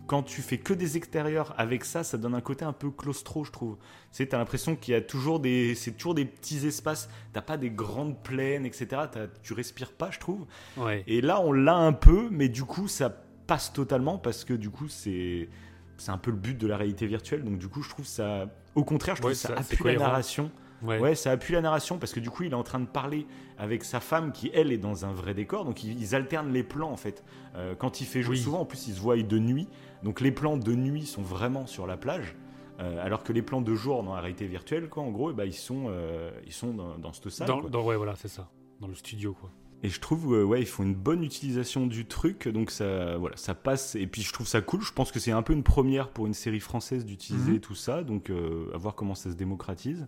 quand 0.08 0.23
tu 0.23 0.41
fais 0.41 0.58
que 0.58 0.73
des 0.73 0.97
extérieurs 0.97 1.54
avec 1.58 1.86
ça, 1.86 2.04
ça 2.04 2.17
donne 2.17 2.34
un 2.36 2.41
côté 2.41 2.65
un 2.65 2.73
peu 2.73 2.89
claustro, 2.91 3.43
je 3.43 3.52
trouve. 3.52 3.75
Tu 3.78 3.84
sais, 4.12 4.25
t'as 4.28 4.38
l'impression 4.38 4.75
qu'il 4.75 4.93
y 4.93 4.97
a 4.97 5.02
toujours 5.02 5.39
des, 5.39 5.75
c'est 5.75 5.91
toujours 5.91 6.15
des 6.15 6.25
petits 6.25 6.65
espaces. 6.65 7.10
T'as 7.34 7.41
pas 7.41 7.58
des 7.58 7.69
grandes 7.69 8.21
plaines, 8.23 8.65
etc. 8.65 8.88
T'as- 9.12 9.28
Tu 9.43 9.54
respires 9.54 9.91
pas, 9.91 10.10
je 10.12 10.19
trouve. 10.19 10.45
Ouais. 10.78 11.04
Et 11.08 11.21
là, 11.21 11.41
on 11.41 11.52
l'a 11.52 11.75
un 11.75 11.93
peu, 11.93 12.28
mais 12.32 12.49
du 12.49 12.63
coup, 12.63 12.88
ça 12.88 13.10
passe 13.47 13.71
totalement 13.73 14.17
parce 14.17 14.45
que 14.45 14.54
du 14.54 14.69
coup, 14.69 14.88
c'est 14.88 15.49
c'est 15.97 16.12
un 16.12 16.17
peu 16.17 16.32
le 16.32 16.38
but 16.38 16.58
de 16.58 16.65
la 16.65 16.78
réalité 16.78 17.08
virtuelle. 17.08 17.43
Donc 17.43 17.58
du 17.58 17.67
coup, 17.67 17.82
je 17.82 17.89
trouve 17.89 18.06
ça, 18.06 18.45
au 18.75 18.86
contraire, 18.86 19.15
je 19.17 19.21
trouve 19.21 19.32
Ouais, 19.32 19.36
ça 19.36 19.49
ça- 19.49 19.56
c'est 19.63 19.73
appuie 19.73 19.84
la 19.84 19.99
narration. 19.99 20.49
Ouais. 20.81 20.99
Ouais, 20.99 21.15
ça 21.15 21.31
appuie 21.31 21.53
la 21.53 21.61
narration 21.61 21.97
parce 21.97 22.13
que 22.13 22.19
du 22.19 22.29
coup, 22.29 22.43
il 22.43 22.51
est 22.51 22.55
en 22.55 22.63
train 22.63 22.79
de 22.79 22.85
parler 22.87 23.27
avec 23.57 23.83
sa 23.83 23.99
femme 23.99 24.31
qui, 24.31 24.49
elle, 24.53 24.71
est 24.71 24.77
dans 24.77 25.05
un 25.05 25.11
vrai 25.11 25.33
décor. 25.33 25.65
Donc, 25.65 25.83
ils, 25.83 25.99
ils 26.01 26.15
alternent 26.15 26.53
les 26.53 26.63
plans 26.63 26.91
en 26.91 26.97
fait. 26.97 27.23
Euh, 27.55 27.75
quand 27.75 27.99
il 28.01 28.05
fait 28.05 28.21
jour, 28.21 28.31
Oui. 28.31 28.39
souvent 28.39 28.61
en 28.61 28.65
plus, 28.65 28.87
ils 28.87 28.93
se 28.95 28.99
voient 29.01 29.17
de 29.17 29.39
nuit. 29.39 29.67
Donc, 30.03 30.21
les 30.21 30.31
plans 30.31 30.55
de 30.57 30.73
nuit 30.73 31.05
sont 31.05 31.21
vraiment 31.21 31.67
sur 31.67 31.85
la 31.87 31.97
plage. 31.97 32.35
Euh, 32.79 33.03
alors 33.05 33.23
que 33.23 33.33
les 33.33 33.41
plans 33.41 33.61
de 33.61 33.75
jour 33.75 34.03
dans 34.03 34.15
la 34.15 34.21
réalité 34.21 34.47
virtuelle, 34.47 34.87
quoi, 34.87 35.03
en 35.03 35.11
gros, 35.11 35.33
ben, 35.33 35.43
ils 35.43 35.51
sont, 35.53 35.87
euh, 35.89 36.31
ils 36.45 36.53
sont 36.53 36.73
dans, 36.73 36.97
dans 36.97 37.11
cette 37.11 37.29
salle. 37.29 37.47
Dans, 37.47 37.59
quoi. 37.59 37.69
dans- 37.69 37.83
ouais, 37.83 37.97
voilà, 37.97 38.15
c'est 38.15 38.29
ça. 38.29 38.47
Dans 38.79 38.87
le 38.87 38.95
studio, 38.95 39.33
quoi. 39.33 39.49
Et 39.83 39.89
je 39.89 39.99
trouve, 39.99 40.33
euh, 40.35 40.43
ouais, 40.43 40.61
ils 40.61 40.65
font 40.65 40.83
une 40.83 40.95
bonne 40.95 41.23
utilisation 41.23 41.87
du 41.87 42.05
truc, 42.05 42.47
donc 42.49 42.69
ça, 42.71 43.17
voilà, 43.17 43.35
ça 43.37 43.53
passe. 43.55 43.95
Et 43.95 44.07
puis 44.07 44.21
je 44.21 44.31
trouve 44.33 44.47
ça 44.47 44.59
cool. 44.61 44.81
Je 44.81 44.91
pense 44.93 45.11
que 45.11 45.19
c'est 45.19 45.31
un 45.31 45.41
peu 45.41 45.51
une 45.53 45.63
première 45.63 46.09
pour 46.09 46.25
une 46.27 46.33
série 46.33 46.59
française 46.61 47.05
d'utiliser 47.05 47.53
Mhm. 47.53 47.59
tout 47.59 47.75
ça, 47.75 48.03
donc 48.03 48.29
euh, 48.29 48.69
à 48.73 48.77
voir 48.77 48.95
comment 48.95 49.15
ça 49.15 49.29
se 49.31 49.35
démocratise. 49.35 50.07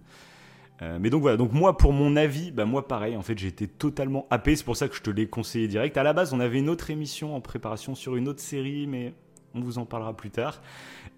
Euh, 0.81 0.97
mais 0.99 1.09
donc 1.11 1.21
voilà, 1.21 1.37
donc 1.37 1.51
moi 1.53 1.77
pour 1.77 1.93
mon 1.93 2.15
avis, 2.15 2.51
bah 2.51 2.65
moi 2.65 2.87
pareil, 2.87 3.15
en 3.15 3.21
fait 3.21 3.37
j'ai 3.37 3.47
été 3.49 3.67
totalement 3.67 4.25
happé, 4.31 4.55
c'est 4.55 4.63
pour 4.63 4.75
ça 4.75 4.87
que 4.89 4.95
je 4.95 5.01
te 5.01 5.11
l'ai 5.11 5.27
conseillé 5.27 5.67
direct. 5.67 5.95
À 5.97 6.03
la 6.03 6.13
base, 6.13 6.33
on 6.33 6.39
avait 6.39 6.57
une 6.57 6.69
autre 6.69 6.89
émission 6.89 7.35
en 7.35 7.41
préparation 7.41 7.93
sur 7.93 8.15
une 8.15 8.27
autre 8.27 8.39
série, 8.39 8.87
mais 8.87 9.13
on 9.53 9.59
vous 9.61 9.77
en 9.77 9.85
parlera 9.85 10.15
plus 10.17 10.31
tard. 10.31 10.61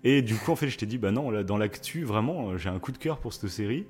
Et 0.04 0.22
du 0.22 0.36
coup, 0.36 0.52
en 0.52 0.56
fait, 0.58 0.68
je 0.68 0.78
t'ai 0.78 0.86
dit, 0.86 0.98
bah 0.98 1.12
non, 1.12 1.30
là, 1.32 1.44
dans 1.44 1.56
l'actu, 1.58 2.04
vraiment, 2.04 2.50
euh, 2.50 2.58
j'ai 2.58 2.68
un 2.70 2.80
coup 2.80 2.92
de 2.92 2.98
cœur 2.98 3.20
pour 3.20 3.32
cette 3.32 3.50
série. 3.50 3.86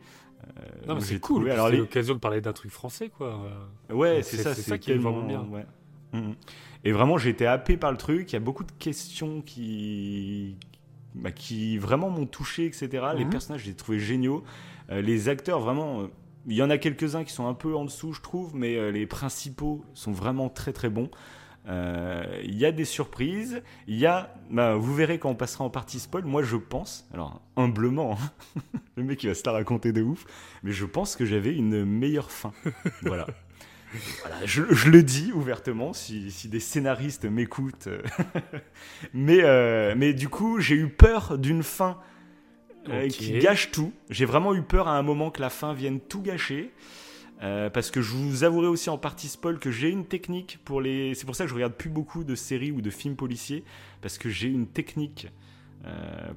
Euh, 0.45 0.61
Non, 0.87 0.95
mais 0.95 1.01
c'est 1.01 1.19
cool. 1.19 1.47
les- 1.49 1.77
l'occasion 1.77 2.13
de 2.13 2.19
parler 2.19 2.41
d'un 2.41 2.53
truc 2.53 2.69
français, 2.69 3.09
quoi. 3.09 3.39
Ouais, 3.89 4.21
c'est 4.21 4.35
c'est- 4.37 4.43
ça, 4.43 4.53
c'est 4.53 4.61
c'est 4.61 4.69
ça 4.71 4.77
qui 4.77 4.91
est 4.91 4.97
vraiment 4.97 5.25
bien. 5.25 5.41
ouais. 5.49 5.65
Mhm. 6.11 6.35
Et 6.83 6.91
vraiment, 6.91 7.17
j'ai 7.17 7.29
été 7.31 7.47
happé 7.47 7.77
par 7.77 7.91
le 7.91 7.97
truc. 7.97 8.31
Il 8.31 8.33
y 8.33 8.35
a 8.35 8.41
beaucoup 8.41 8.65
de 8.65 8.71
questions 8.77 9.41
qui, 9.41 10.55
bah, 11.15 11.31
qui 11.31 11.77
vraiment 11.77 12.09
m'ont 12.11 12.25
touché, 12.27 12.65
etc. 12.65 12.89
Les 13.17 13.23
Mhm. 13.23 13.29
personnages, 13.31 13.61
je 13.61 13.65
les 13.67 13.71
ai 13.71 13.75
trouvés 13.75 13.99
géniaux. 13.99 14.43
Euh, 14.89 15.01
les 15.01 15.29
acteurs, 15.29 15.59
vraiment, 15.59 16.01
euh, 16.01 16.07
il 16.47 16.55
y 16.55 16.63
en 16.63 16.69
a 16.69 16.77
quelques-uns 16.77 17.23
qui 17.23 17.33
sont 17.33 17.47
un 17.47 17.53
peu 17.53 17.75
en 17.75 17.85
dessous, 17.85 18.13
je 18.13 18.21
trouve, 18.21 18.55
mais 18.55 18.75
euh, 18.75 18.91
les 18.91 19.05
principaux 19.05 19.85
sont 19.93 20.11
vraiment 20.11 20.49
très 20.49 20.73
très 20.73 20.89
bons. 20.89 21.09
Il 21.65 22.55
y 22.55 22.65
a 22.65 22.73
des 22.73 22.83
surprises. 22.83 23.63
Il 23.87 23.97
y 23.97 24.05
a, 24.05 24.35
bah, 24.49 24.75
vous 24.75 24.93
verrez 24.93 25.17
quand 25.17 25.29
on 25.29 25.35
passera 25.35 25.63
en 25.63 25.69
partie 25.69 25.99
spoil. 25.99 26.25
Moi, 26.25 26.43
je 26.43 26.57
pense, 26.57 27.07
alors 27.13 27.41
humblement, 27.55 28.17
hein, 28.19 28.59
le 28.97 29.03
mec 29.03 29.23
il 29.23 29.27
va 29.27 29.33
se 29.33 29.43
la 29.45 29.53
raconter 29.53 29.93
de 29.93 30.01
ouf, 30.01 30.25
mais 30.63 30.73
je 30.73 30.83
pense 30.83 31.15
que 31.15 31.25
j'avais 31.25 31.55
une 31.55 31.85
meilleure 31.85 32.31
fin. 32.31 32.51
Voilà. 33.03 33.27
Voilà, 34.21 34.43
je, 34.45 34.89
le 34.89 35.03
dis 35.03 35.31
ouvertement 35.33 35.93
si, 35.93 36.31
si 36.31 36.49
des 36.49 36.59
scénaristes 36.59 37.25
m'écoutent. 37.25 37.87
mais, 39.13 39.95
mais 39.95 40.13
du 40.13 40.27
coup, 40.27 40.59
j'ai 40.59 40.75
eu 40.75 40.89
peur 40.89 41.37
d'une 41.37 41.63
fin 41.63 41.99
euh, 42.89 43.07
qui 43.07 43.39
gâche 43.39 43.71
tout. 43.71 43.93
J'ai 44.09 44.25
vraiment 44.25 44.53
eu 44.55 44.61
peur 44.61 44.87
à 44.87 44.97
un 44.97 45.01
moment 45.03 45.31
que 45.31 45.41
la 45.41 45.49
fin 45.49 45.73
vienne 45.73 45.99
tout 45.99 46.21
gâcher. 46.21 46.71
Euh, 47.41 47.69
parce 47.69 47.91
que 47.91 48.01
je 48.01 48.13
vous 48.13 48.43
avouerai 48.45 48.67
aussi 48.67 48.89
en 48.89 48.97
partie 48.97 49.27
spoil 49.27 49.59
que 49.59 49.69
j'ai 49.69 49.89
une 49.89 50.05
technique 50.05 50.59
pour 50.63 50.79
les. 50.79 51.13
C'est 51.13 51.25
pour 51.25 51.35
ça 51.35 51.43
que 51.43 51.49
je 51.49 51.55
regarde 51.55 51.73
plus 51.73 51.89
beaucoup 51.89 52.23
de 52.23 52.35
séries 52.35 52.71
ou 52.71 52.79
de 52.81 52.89
films 52.89 53.15
policiers 53.17 53.63
parce 54.01 54.17
que 54.17 54.29
j'ai 54.29 54.47
une 54.47 54.65
technique 54.67 55.27
euh, 55.85 55.89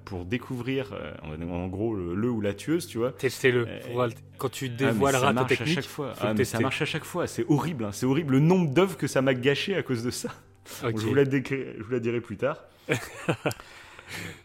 pour 0.05 0.25
découvrir, 0.25 0.93
euh, 0.95 1.13
en 1.49 1.69
gros, 1.69 1.95
le, 1.95 2.17
le 2.17 2.29
ou 2.29 2.41
la 2.41 2.55
tueuse, 2.55 2.89
tu 2.89 2.99
vois. 2.99 3.13
Testez-le. 3.13 3.67
Euh, 3.69 4.09
Quand 4.39 4.49
tu 4.49 4.67
Ah, 4.67 4.77
dévoileras 4.77 5.29
ta 5.29 5.33
marche 5.33 5.53
à 5.53 5.57
technique, 5.57 5.75
chaque 5.77 5.85
fois. 5.85 6.13
Ah, 6.21 6.35
mais 6.35 6.45
ça 6.45 6.59
marche 6.59 6.83
à 6.83 6.87
chaque 6.87 7.05
fois. 7.05 7.29
C'est 7.29 7.45
horrible. 7.49 7.85
hein. 7.85 7.93
C'est 7.93 8.07
horrible 8.07 8.33
le 8.35 8.41
nombre 8.41 8.73
d'œuvres 8.73 8.97
que 8.97 9.07
ça 9.07 9.23
m'a 9.23 9.35
gâché 9.35 9.77
à 9.77 9.85
cause 9.85 10.03
de 10.03 10.11
ça. 10.11 10.31
Ok. 10.83 10.99
Je, 10.99 11.07
vous 11.07 11.15
la 11.15 11.25
décri- 11.25 11.67
je 11.79 11.83
vous 11.85 11.93
la 11.93 12.01
dirai 12.01 12.21
plus 12.21 12.37
tard. 12.37 12.65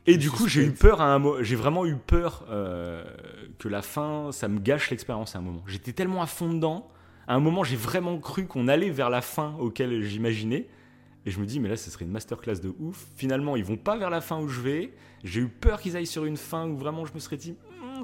Et 0.08 0.18
du 0.18 0.32
coup, 0.32 0.48
j'ai 0.48 0.66
eu 0.66 0.72
peur 0.72 1.02
à 1.02 1.14
un 1.14 1.20
moment. 1.20 1.42
J'ai 1.42 1.56
vraiment 1.56 1.86
eu 1.86 1.96
peur 1.96 2.46
euh, 2.50 3.04
que 3.60 3.68
la 3.68 3.82
fin, 3.82 4.32
ça 4.32 4.48
me 4.48 4.60
gâche 4.60 4.90
l'expérience 4.90 5.36
à 5.36 5.40
un 5.40 5.42
moment. 5.42 5.64
J'étais 5.68 5.94
tellement 5.94 6.22
à 6.22 6.26
fond 6.26 6.52
dedans. 6.54 6.90
À 7.28 7.36
un 7.36 7.40
moment, 7.40 7.64
j'ai 7.64 7.76
vraiment 7.76 8.18
cru 8.18 8.46
qu'on 8.46 8.68
allait 8.68 8.90
vers 8.90 9.10
la 9.10 9.22
fin 9.22 9.56
auquel 9.60 10.04
j'imaginais. 10.04 10.68
Et 11.26 11.32
je 11.32 11.40
me 11.40 11.46
dis, 11.46 11.60
mais 11.60 11.70
là, 11.70 11.78
ce 11.78 11.92
serait 11.92 12.06
une 12.06 12.12
masterclass 12.12 12.60
de 12.60 12.74
ouf. 12.80 13.06
Finalement, 13.16 13.56
ils 13.56 13.64
vont 13.64 13.78
pas 13.78 13.96
vers 13.98 14.10
la 14.10 14.22
fin 14.22 14.40
où 14.40 14.48
je 14.48 14.62
vais. 14.62 14.94
J'ai 15.24 15.42
eu 15.42 15.48
peur 15.48 15.80
qu'ils 15.80 15.96
aillent 15.96 16.08
sur 16.08 16.26
une 16.26 16.38
fin 16.38 16.68
où 16.68 16.76
vraiment 16.76 17.06
je 17.06 17.14
me 17.14 17.20
serais 17.20 17.38
dit, 17.38 17.56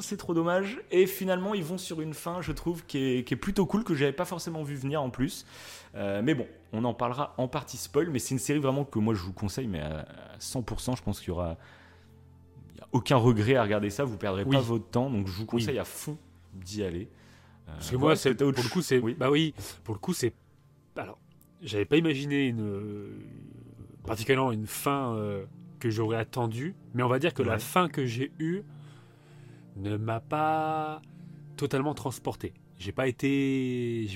c'est 0.02 0.18
trop 0.18 0.34
dommage. 0.34 0.80
Et 0.92 1.06
finalement, 1.08 1.54
ils 1.54 1.64
vont 1.64 1.78
sur 1.78 2.02
une 2.02 2.14
fin, 2.14 2.42
je 2.42 2.52
trouve, 2.52 2.86
qui 2.86 2.98
est, 2.98 3.24
qui 3.28 3.34
est 3.34 3.38
plutôt 3.38 3.66
cool, 3.66 3.84
que 3.84 3.94
j'avais 3.96 4.12
pas 4.14 4.26
forcément 4.26 4.64
vu 4.64 4.76
venir 4.76 5.02
en 5.02 5.10
plus. 5.10 5.46
Euh, 5.96 6.22
mais 6.24 6.34
bon, 6.36 6.48
on 6.74 6.84
en 6.84 6.94
parlera 6.94 7.34
en 7.38 7.48
partie 7.48 7.78
spoil. 7.78 8.10
Mais 8.10 8.20
c'est 8.20 8.32
une 8.36 8.40
série 8.40 8.60
vraiment 8.60 8.86
que 8.86 9.00
moi, 9.00 9.14
je 9.14 9.22
vous 9.22 9.34
conseille, 9.34 9.68
mais 9.68 9.82
à 9.82 10.06
100%, 10.40 10.98
je 10.98 11.04
pense 11.04 11.20
qu'il 11.20 11.30
y 11.30 11.32
aura 11.32 11.58
il 12.74 12.78
y 12.80 12.82
a 12.82 12.88
aucun 12.92 13.18
regret 13.18 13.56
à 13.56 13.64
regarder 13.64 13.90
ça. 13.90 14.04
Vous 14.04 14.18
perdrez 14.18 14.44
Oui. 14.44 14.56
pas 14.56 14.62
votre 14.62 14.88
temps. 14.90 15.10
Donc, 15.10 15.28
je 15.28 15.34
vous 15.34 15.46
conseille 15.46 15.80
à 15.80 15.86
fond 15.86 16.18
d'y 16.54 16.84
aller. 16.84 17.10
Euh, 17.68 17.72
Parce 17.74 17.92
que 17.92 17.96
moi, 17.96 18.14
pour 18.16 18.64
le 18.64 18.70
coup, 18.70 18.82
c'est 18.82 19.00
Oui. 19.00 19.16
bah 19.18 19.30
oui, 19.32 19.54
pour 19.84 19.94
le 19.96 20.00
coup, 20.00 20.14
c'est 20.14 20.34
alors, 20.96 21.20
j'avais 21.62 21.86
pas 21.86 21.98
imaginé 21.98 22.48
une 22.48 22.62
euh, 22.62 23.10
particulièrement 24.06 24.52
une 24.52 24.66
fin 24.68 25.14
euh, 25.16 25.46
que 25.80 25.90
j'aurais 25.90 26.18
attendue, 26.18 26.76
mais 26.94 27.04
on 27.04 27.08
va 27.08 27.20
dire 27.20 27.34
que 27.34 27.44
la 27.44 27.60
fin 27.60 27.88
que 27.88 28.06
j'ai 28.06 28.32
eue 28.40 28.64
ne 29.78 29.98
m'a 29.98 30.20
pas 30.20 31.02
totalement 31.56 31.94
transporté. 31.94 32.54
J'ai 32.78 32.92
pas 32.92 33.08
été, 33.08 34.08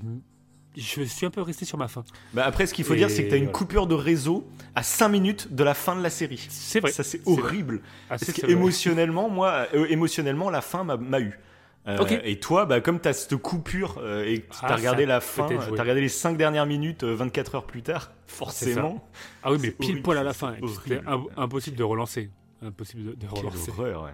je, 0.78 1.04
suis 1.04 1.26
un 1.26 1.32
peu 1.32 1.41
resté 1.41 1.65
sur 1.65 1.78
ma 1.78 1.88
fin. 1.88 2.04
Bah 2.34 2.45
après, 2.45 2.67
ce 2.67 2.74
qu'il 2.74 2.86
faut 2.86 2.93
Et 2.93 2.97
dire, 2.97 3.10
c'est 3.10 3.24
que 3.24 3.30
tu 3.30 3.34
as 3.34 3.38
une 3.38 3.45
voilà. 3.45 3.58
coupure 3.58 3.88
de 3.88 3.95
réseau 3.95 4.47
à 4.76 4.84
5 4.84 5.10
minutes 5.10 5.54
de 5.54 5.63
la 5.63 5.74
fin 5.74 5.95
de 5.95 6.04
la 6.04 6.10
série. 6.10 6.45
C'est 6.50 6.80
vrai. 6.80 6.91
Ça, 6.91 7.04
c'est 7.04 7.21
horrible. 7.28 7.82
Ah, 7.84 8.10
Parce 8.10 8.24
c'est 8.26 8.38
vrai. 8.38 8.47
qu'émotionnellement, 8.47 9.30
moi, 9.30 9.67
euh, 9.74 9.88
émotionnellement, 9.89 10.50
la 10.50 10.62
fin 10.62 10.84
m'a- 10.84 11.19
eu. 11.19 11.39
Euh. 11.88 11.97
Et 12.24 12.39
toi, 12.39 12.65
bah, 12.65 12.80
comme 12.80 13.00
tu 13.00 13.08
as 13.08 13.13
cette 13.13 13.36
coupure 13.38 13.95
euh, 13.97 14.24
et 14.24 14.41
que 14.41 14.52
tu 14.54 14.60
Ah, 14.62 14.74
as 14.74 14.76
regardé 14.76 15.04
ça 15.04 15.10
la 15.10 15.19
fin, 15.19 15.47
tu 15.47 15.56
as 15.56 15.60
regardé 15.82 16.02
les 16.02 16.10
5 16.10 16.38
dernières 16.38 16.67
minutes 16.67 17.04
euh, 17.04 17.15
24 17.15 17.56
heures 17.56 17.65
plus 17.65 17.82
tard, 17.82 18.12
forcément. 18.28 19.04
Ah 19.41 19.52
oui, 19.52 19.58
mais 19.60 19.71
pile 19.71 19.86
horrible, 19.89 20.02
poil 20.04 20.17
à 20.19 20.24
la 20.24 20.34
fin. 20.34 20.56
C'était 20.84 21.02
impossible 21.38 21.76
de 21.76 21.84
relancer. 21.84 22.30
Impossible 22.63 23.04
de, 23.04 23.12
de 23.13 23.19
Quelle 23.28 23.30
relancer. 23.39 23.71
horreur, 23.71 24.04
ouais. 24.04 24.12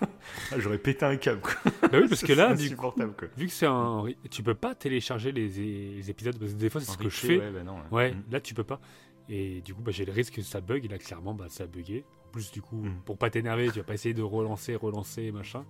Ah, 0.50 0.58
J'aurais 0.58 0.78
pété 0.78 1.04
un 1.04 1.16
câble. 1.16 1.40
quoi. 1.42 1.54
Bah 1.90 1.98
oui, 2.00 2.08
parce 2.08 2.22
que 2.22 2.32
là, 2.32 2.54
du 2.54 2.74
coup. 2.76 2.90
Quoi. 2.90 3.06
vu 3.36 3.46
que 3.48 3.52
c'est 3.52 3.66
un, 3.66 4.04
tu 4.30 4.42
peux 4.42 4.54
pas 4.54 4.74
télécharger 4.74 5.30
les, 5.32 5.48
les 5.48 6.08
épisodes 6.10 6.38
parce 6.38 6.52
que 6.52 6.56
des 6.56 6.70
fois 6.70 6.80
c'est 6.80 6.92
ce 6.92 6.96
que 6.98 7.08
je 7.08 7.16
fais. 7.16 7.38
ouais, 7.38 7.50
bah 7.50 7.62
non, 7.64 7.74
ouais. 7.76 7.82
Ouais, 7.90 8.12
Mm. 8.12 8.22
là 8.32 8.40
tu 8.40 8.54
peux 8.54 8.64
pas. 8.64 8.80
Et 9.28 9.60
du 9.60 9.74
coup, 9.74 9.82
bah, 9.82 9.92
j'ai 9.92 10.04
le 10.04 10.12
risque 10.12 10.34
que 10.34 10.42
ça 10.42 10.60
bug. 10.60 10.84
Et 10.84 10.88
là, 10.88 10.98
clairement, 10.98 11.34
bah, 11.34 11.46
ça 11.48 11.64
a 11.64 11.66
bugué. 11.66 12.04
En 12.32 12.38
plus, 12.38 12.50
du 12.50 12.62
coup, 12.62 12.76
Mm. 12.76 12.92
pour 13.04 13.18
pas 13.18 13.28
t'énerver, 13.28 13.68
tu 13.70 13.78
vas 13.80 13.84
pas 13.84 13.92
essayer 13.92 14.14
de 14.14 14.22
relancer, 14.22 14.74
relancer, 14.74 15.30
machin. 15.32 15.64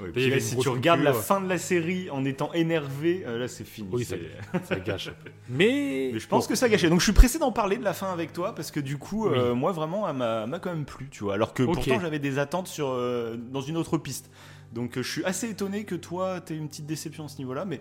Ouais, 0.00 0.08
puis 0.10 0.28
là, 0.28 0.40
si 0.40 0.56
tu 0.56 0.68
regardes 0.68 1.02
la 1.02 1.12
fin 1.12 1.40
de 1.40 1.48
la 1.48 1.56
série 1.56 2.10
en 2.10 2.24
étant 2.24 2.52
énervé, 2.52 3.22
euh, 3.26 3.38
là 3.38 3.46
c'est 3.46 3.62
fini. 3.62 3.88
Oui, 3.92 4.04
ça, 4.04 4.16
ça 4.64 4.80
gâche. 4.80 5.10
Mais, 5.48 6.10
Mais 6.12 6.18
je 6.18 6.26
pense 6.26 6.48
que 6.48 6.56
ça 6.56 6.68
gâché. 6.68 6.88
Donc 6.88 6.98
je 6.98 7.04
suis 7.04 7.12
pressé 7.12 7.38
d'en 7.38 7.52
parler 7.52 7.76
de 7.76 7.84
la 7.84 7.92
fin 7.92 8.10
avec 8.12 8.32
toi 8.32 8.56
parce 8.56 8.72
que 8.72 8.80
du 8.80 8.98
coup, 8.98 9.28
Oui. 9.28 9.38
euh, 9.38 9.54
moi 9.54 9.70
vraiment, 9.70 10.08
elle 10.08 10.16
m'a 10.16 10.58
quand 10.58 10.74
même 10.74 10.84
plu, 10.84 11.08
tu 11.10 11.22
vois. 11.22 11.34
Alors 11.34 11.54
que 11.54 11.62
pourtant 11.62 12.00
j'avais 12.00 12.18
des 12.18 12.38
attentes 12.40 12.66
sur 12.66 12.88
euh, 12.88 13.36
dans 13.36 13.60
une 13.60 13.76
autre 13.76 13.96
piste. 13.96 14.30
Donc 14.72 14.94
je 14.96 15.02
suis 15.08 15.24
assez 15.24 15.48
étonné 15.50 15.84
que 15.84 15.94
toi 15.94 16.40
t'aies 16.40 16.56
une 16.56 16.66
petite 16.68 16.86
déception 16.86 17.26
à 17.26 17.28
ce 17.28 17.38
niveau-là, 17.38 17.64
mais 17.66 17.80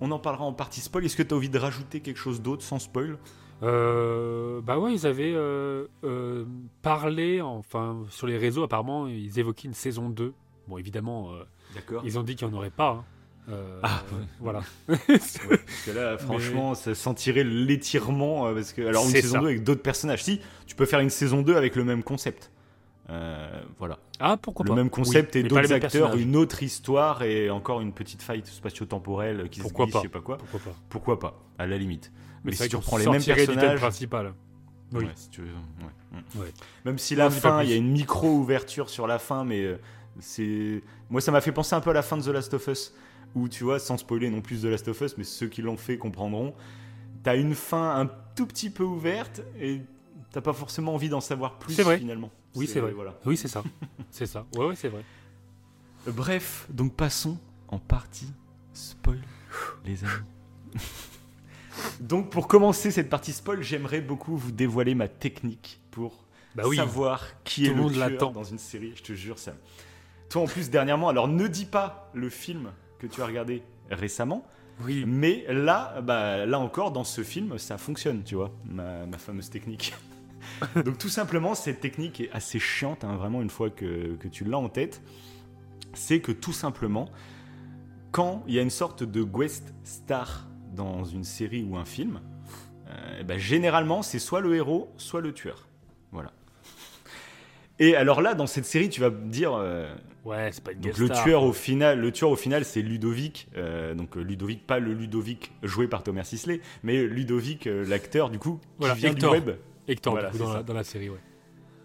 on 0.00 0.10
en 0.10 0.18
parlera 0.18 0.44
en 0.44 0.54
partie 0.54 0.80
spoil. 0.80 1.04
Est-ce 1.04 1.16
que 1.16 1.22
tu 1.22 1.34
as 1.34 1.36
envie 1.36 1.50
de 1.50 1.58
rajouter 1.58 2.00
quelque 2.00 2.18
chose 2.18 2.40
d'autre 2.40 2.62
sans 2.62 2.78
spoil? 2.78 3.18
Euh, 3.62 4.60
bah 4.60 4.78
ouais, 4.78 4.92
ils 4.92 5.06
avaient 5.06 5.32
euh, 5.34 5.86
euh, 6.04 6.44
parlé, 6.82 7.40
enfin, 7.40 8.04
sur 8.10 8.26
les 8.26 8.36
réseaux, 8.36 8.62
apparemment, 8.64 9.06
ils 9.06 9.38
évoquaient 9.38 9.68
une 9.68 9.74
saison 9.74 10.08
2. 10.10 10.32
Bon, 10.68 10.78
évidemment, 10.78 11.30
euh, 11.32 12.00
ils 12.04 12.18
ont 12.18 12.22
dit 12.22 12.36
qu'il 12.36 12.46
n'y 12.48 12.54
en 12.54 12.56
aurait 12.58 12.70
pas. 12.70 12.90
hein. 12.90 13.04
Ah, 13.82 14.02
voilà. 14.40 14.60
Parce 14.86 15.38
que 15.86 15.90
là, 15.92 16.18
franchement, 16.18 16.74
ça 16.74 16.94
sentirait 16.96 17.44
l'étirement. 17.44 18.52
Parce 18.52 18.72
que, 18.72 18.82
alors, 18.82 19.04
une 19.04 19.10
saison 19.10 19.34
ça. 19.34 19.40
2 19.40 19.46
avec 19.46 19.62
d'autres 19.64 19.82
personnages. 19.82 20.24
Si, 20.24 20.40
tu 20.66 20.74
peux 20.74 20.84
faire 20.86 21.00
une 21.00 21.10
saison 21.10 21.42
2 21.42 21.54
avec 21.56 21.76
le 21.76 21.84
même 21.84 22.02
concept. 22.02 22.50
Euh, 23.08 23.62
voilà. 23.78 24.00
Ah, 24.18 24.36
pourquoi 24.36 24.64
le 24.64 24.70
pas 24.70 24.74
même 24.74 24.90
concept 24.90 25.36
Oui, 25.36 25.42
et 25.42 25.44
d'autres 25.44 25.72
acteurs, 25.72 25.80
personnages. 26.10 26.20
une 26.20 26.34
autre 26.34 26.62
histoire 26.64 27.22
et 27.22 27.48
encore 27.50 27.80
une 27.80 27.92
petite 27.92 28.20
fight 28.20 28.44
spatio-temporelle 28.46 29.48
qui 29.48 29.60
Pourquoi 29.60 29.86
se 29.86 29.90
glisse, 29.90 29.94
pas 29.94 29.98
je 30.00 30.02
sais 30.06 30.08
pas 30.12 30.20
quoi. 30.20 30.38
Pourquoi 30.38 30.60
pas 30.60 30.76
Pourquoi 30.88 31.18
pas, 31.20 31.40
à 31.58 31.66
la 31.68 31.78
limite. 31.78 32.10
Mais, 32.46 32.52
c'est 32.52 32.64
si 32.64 32.70
tu 32.70 32.76
reprends 32.76 32.96
les 32.96 33.06
mêmes 33.06 33.22
personnages, 33.22 33.80
principal. 33.80 34.34
Oui. 34.92 35.04
Ouais, 35.04 35.10
si 35.16 35.28
tu 35.30 35.42
veux, 35.42 35.48
ouais. 35.48 36.40
Ouais. 36.40 36.52
Même 36.84 36.96
si 36.96 37.16
la 37.16 37.28
fin, 37.28 37.62
il 37.62 37.70
y 37.70 37.72
a 37.72 37.76
une 37.76 37.90
micro 37.90 38.28
ouverture 38.28 38.88
sur 38.88 39.06
la 39.06 39.18
fin, 39.18 39.44
mais 39.44 39.62
euh, 39.62 39.78
c'est 40.20 40.82
moi 41.10 41.20
ça 41.20 41.32
m'a 41.32 41.40
fait 41.40 41.52
penser 41.52 41.74
un 41.74 41.80
peu 41.80 41.90
à 41.90 41.92
la 41.92 42.02
fin 42.02 42.16
de 42.16 42.22
The 42.22 42.28
Last 42.28 42.54
of 42.54 42.66
Us, 42.68 42.94
où 43.34 43.48
tu 43.48 43.64
vois, 43.64 43.78
sans 43.80 43.96
spoiler 43.96 44.30
non 44.30 44.40
plus 44.40 44.62
The 44.62 44.66
Last 44.66 44.86
of 44.88 45.00
Us, 45.00 45.18
mais 45.18 45.24
ceux 45.24 45.48
qui 45.48 45.60
l'ont 45.60 45.76
fait 45.76 45.98
comprendront. 45.98 46.54
T'as 47.24 47.36
une 47.36 47.56
fin 47.56 48.00
un 48.00 48.06
tout 48.36 48.46
petit 48.46 48.70
peu 48.70 48.84
ouverte 48.84 49.42
et 49.60 49.80
t'as 50.30 50.40
pas 50.40 50.52
forcément 50.52 50.94
envie 50.94 51.08
d'en 51.08 51.20
savoir 51.20 51.58
plus 51.58 51.74
C'est 51.74 51.82
vrai. 51.82 51.98
finalement. 51.98 52.30
Oui, 52.54 52.68
c'est 52.68 52.80
vrai. 52.80 52.92
Voilà. 52.92 53.18
Oui, 53.26 53.36
c'est 53.36 53.48
ça. 53.48 53.64
c'est 54.10 54.26
ça. 54.26 54.46
Ouais, 54.56 54.66
ouais, 54.66 54.76
c'est 54.76 54.88
vrai. 54.88 55.02
Bref, 56.06 56.68
donc 56.70 56.94
passons 56.94 57.36
en 57.68 57.80
partie 57.80 58.32
spoil, 58.72 59.20
les 59.84 60.04
amis. 60.04 60.12
donc 62.00 62.30
pour 62.30 62.48
commencer 62.48 62.90
cette 62.90 63.08
partie 63.10 63.32
spoil, 63.32 63.62
j'aimerais 63.62 64.00
beaucoup 64.00 64.36
vous 64.36 64.52
dévoiler 64.52 64.94
ma 64.94 65.08
technique 65.08 65.80
pour 65.90 66.24
Bah 66.54 66.64
oui. 66.66 66.76
savoir 66.76 67.24
qui 67.44 67.62
Tout 67.64 67.70
est 67.70 67.74
le 67.74 67.82
monde 67.82 67.92
tueur 67.92 68.10
l'attend. 68.10 68.30
dans 68.30 68.44
une 68.44 68.58
série, 68.58 68.92
je 68.96 69.02
te 69.02 69.12
jure 69.12 69.38
ça. 69.38 69.52
Toi 70.28 70.42
en 70.42 70.46
plus 70.46 70.70
dernièrement, 70.70 71.08
alors 71.08 71.28
ne 71.28 71.46
dis 71.46 71.66
pas 71.66 72.10
le 72.14 72.28
film 72.30 72.70
que 72.98 73.06
tu 73.06 73.20
as 73.22 73.26
regardé 73.26 73.62
récemment, 73.90 74.44
Oui. 74.84 75.04
mais 75.06 75.44
là, 75.48 76.00
bah, 76.02 76.46
là 76.46 76.58
encore 76.58 76.90
dans 76.92 77.04
ce 77.04 77.22
film, 77.22 77.58
ça 77.58 77.78
fonctionne, 77.78 78.22
tu 78.24 78.34
vois, 78.34 78.50
ma, 78.64 79.06
ma 79.06 79.18
fameuse 79.18 79.50
technique. 79.50 79.94
Donc 80.84 80.98
tout 80.98 81.08
simplement, 81.08 81.54
cette 81.54 81.80
technique 81.80 82.20
est 82.20 82.30
assez 82.32 82.58
chiante, 82.58 83.04
hein, 83.04 83.16
vraiment 83.16 83.42
une 83.42 83.50
fois 83.50 83.70
que, 83.70 84.14
que 84.16 84.28
tu 84.28 84.44
l'as 84.44 84.58
en 84.58 84.68
tête, 84.68 85.02
c'est 85.94 86.20
que 86.20 86.32
tout 86.32 86.52
simplement, 86.52 87.08
quand 88.12 88.42
il 88.48 88.54
y 88.54 88.58
a 88.58 88.62
une 88.62 88.70
sorte 88.70 89.02
de 89.02 89.22
guest 89.22 89.74
star 89.84 90.46
dans 90.76 91.04
une 91.04 91.24
série 91.24 91.64
ou 91.64 91.76
un 91.76 91.84
film, 91.84 92.20
euh, 92.88 93.22
bah, 93.24 93.38
généralement 93.38 94.02
c'est 94.02 94.18
soit 94.20 94.40
le 94.40 94.54
héros, 94.54 94.92
soit 94.96 95.20
le 95.20 95.32
tueur. 95.32 95.66
Voilà. 96.12 96.32
Et 97.78 97.94
alors 97.94 98.22
là, 98.22 98.34
dans 98.34 98.46
cette 98.46 98.64
série, 98.64 98.88
tu 98.88 99.00
vas 99.02 99.10
me 99.10 99.28
dire, 99.30 99.52
euh, 99.54 99.94
Ouais, 100.24 100.48
c'est 100.50 100.64
pas 100.64 100.72
une 100.72 100.80
donc 100.80 100.96
le 100.98 101.06
star, 101.06 101.22
tueur 101.24 101.42
au 101.42 101.52
final, 101.52 102.00
le 102.00 102.10
tueur 102.10 102.30
au 102.30 102.36
final, 102.36 102.64
c'est 102.64 102.80
Ludovic. 102.82 103.48
euh, 103.56 103.94
donc 103.94 104.16
euh, 104.16 104.22
Ludovic, 104.22 104.66
pas 104.66 104.78
le 104.78 104.92
Ludovic 104.94 105.52
joué 105.62 105.86
par 105.86 106.02
Thomas 106.02 106.24
Sisley, 106.24 106.60
mais 106.82 107.04
Ludovic, 107.04 107.66
l'acteur 107.66 108.30
du 108.30 108.38
coup, 108.38 108.60
Voilà, 108.78 108.94
qui 108.94 109.00
vient 109.00 109.10
Hector. 109.12 109.32
du 109.34 109.40
web. 109.40 109.56
Hector, 109.88 110.12
Voilà, 110.14 110.30
du 110.30 110.38
coup, 110.38 110.44
dans, 110.44 110.54
la, 110.54 110.62
dans 110.62 110.74
la 110.74 110.84
série, 110.84 111.10
ouais. 111.10 111.20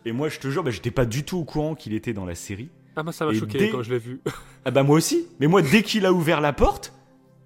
Et 0.06 0.12
moi, 0.14 0.30
je 0.30 0.40
te 0.40 0.48
jure, 0.50 0.64
bah, 0.64 0.72
j'étais 0.72 0.90
pas 0.92 1.06
du 1.06 1.24
tout 1.24 1.38
au 1.38 1.44
courant 1.44 1.76
qu'il 1.76 1.94
était 1.94 2.14
dans 2.14 2.26
la 2.26 2.34
série. 2.36 2.70
Ah, 2.96 3.04
moi, 3.04 3.12
ça 3.14 3.26
m'a 3.26 3.34
choqué 3.34 3.58
dès- 3.60 3.70
quand 3.70 3.84
je 3.84 3.92
l'ai 3.92 4.00
vu. 4.00 4.22
Ah 4.66 4.72
bah 4.72 4.84
moi 4.84 4.96
aussi. 4.98 5.28
Mais 5.40 5.48
moi, 5.48 5.62
dès 5.62 5.84
qu'il 5.84 6.06
a 6.06 6.12
ouvert 6.14 6.42
la 6.42 6.52
porte, 6.54 6.94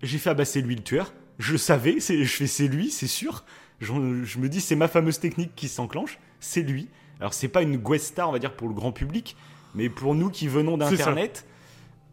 j'ai 0.01 0.17
fait 0.17 0.29
ah 0.29 0.33
bah 0.33 0.45
c'est 0.45 0.61
lui 0.61 0.75
le 0.75 0.81
tueur. 0.83 1.13
Je 1.39 1.57
savais, 1.57 1.99
c'est, 1.99 2.23
je 2.23 2.35
fais 2.35 2.47
c'est 2.47 2.67
lui, 2.67 2.89
c'est 2.89 3.07
sûr. 3.07 3.43
Je, 3.79 3.93
je 4.23 4.39
me 4.39 4.47
dis 4.47 4.61
c'est 4.61 4.75
ma 4.75 4.87
fameuse 4.87 5.19
technique 5.19 5.53
qui 5.55 5.67
s'enclenche, 5.67 6.19
c'est 6.39 6.61
lui. 6.61 6.87
Alors 7.19 7.33
c'est 7.33 7.47
pas 7.47 7.61
une 7.61 7.77
guest 7.77 8.07
star, 8.07 8.29
on 8.29 8.31
va 8.31 8.39
dire 8.39 8.55
pour 8.55 8.67
le 8.67 8.73
grand 8.73 8.91
public, 8.91 9.35
mais 9.73 9.89
pour 9.89 10.15
nous 10.15 10.29
qui 10.29 10.47
venons 10.47 10.77
d'internet, 10.77 11.45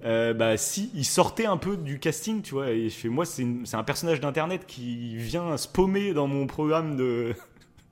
euh, 0.04 0.34
bah 0.34 0.56
si, 0.56 0.90
il 0.94 1.04
sortait 1.04 1.46
un 1.46 1.56
peu 1.56 1.76
du 1.76 1.98
casting, 1.98 2.42
tu 2.42 2.54
vois. 2.54 2.70
Et 2.70 2.88
je 2.88 2.94
fais 2.94 3.08
moi 3.08 3.24
c'est, 3.24 3.44
un 3.72 3.84
personnage 3.84 4.20
d'internet 4.20 4.66
qui 4.66 5.16
vient 5.16 5.56
spaumer 5.56 6.12
dans 6.12 6.26
mon 6.26 6.46
programme 6.46 6.96
de 6.96 7.34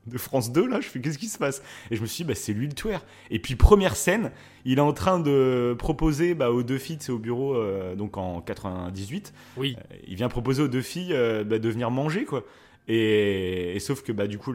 de 0.06 0.18
France 0.18 0.50
2 0.52 0.66
là, 0.66 0.80
je 0.80 0.88
fais 0.88 1.00
qu'est-ce 1.00 1.18
qui 1.18 1.28
se 1.28 1.38
passe? 1.38 1.62
Et 1.90 1.96
je 1.96 2.00
me 2.02 2.06
suis 2.06 2.24
dit 2.24 2.28
bah 2.28 2.34
c'est 2.34 2.52
lui 2.52 2.66
le 2.66 2.72
tueur. 2.72 3.04
Et 3.30 3.38
puis 3.38 3.54
première 3.56 3.96
scène, 3.96 4.30
il 4.64 4.78
est 4.78 4.82
en 4.82 4.92
train 4.92 5.18
de 5.20 5.74
proposer 5.78 6.34
bah, 6.34 6.50
aux 6.50 6.62
deux 6.62 6.78
filles, 6.78 6.98
c'est 7.00 7.12
au 7.12 7.18
bureau 7.18 7.54
euh, 7.54 7.94
donc 7.94 8.16
en 8.16 8.40
98, 8.40 9.32
Oui. 9.56 9.76
euh, 9.78 9.96
il 10.06 10.16
vient 10.16 10.28
proposer 10.28 10.62
aux 10.62 10.68
deux 10.68 10.82
filles 10.82 11.12
euh, 11.12 11.44
bah, 11.44 11.58
de 11.58 11.68
venir 11.68 11.90
manger 11.90 12.24
quoi. 12.24 12.44
Et, 12.88 13.78
sauf 13.80 14.02
que 14.02 14.10
bah 14.10 14.26
du 14.26 14.38
coup 14.38 14.52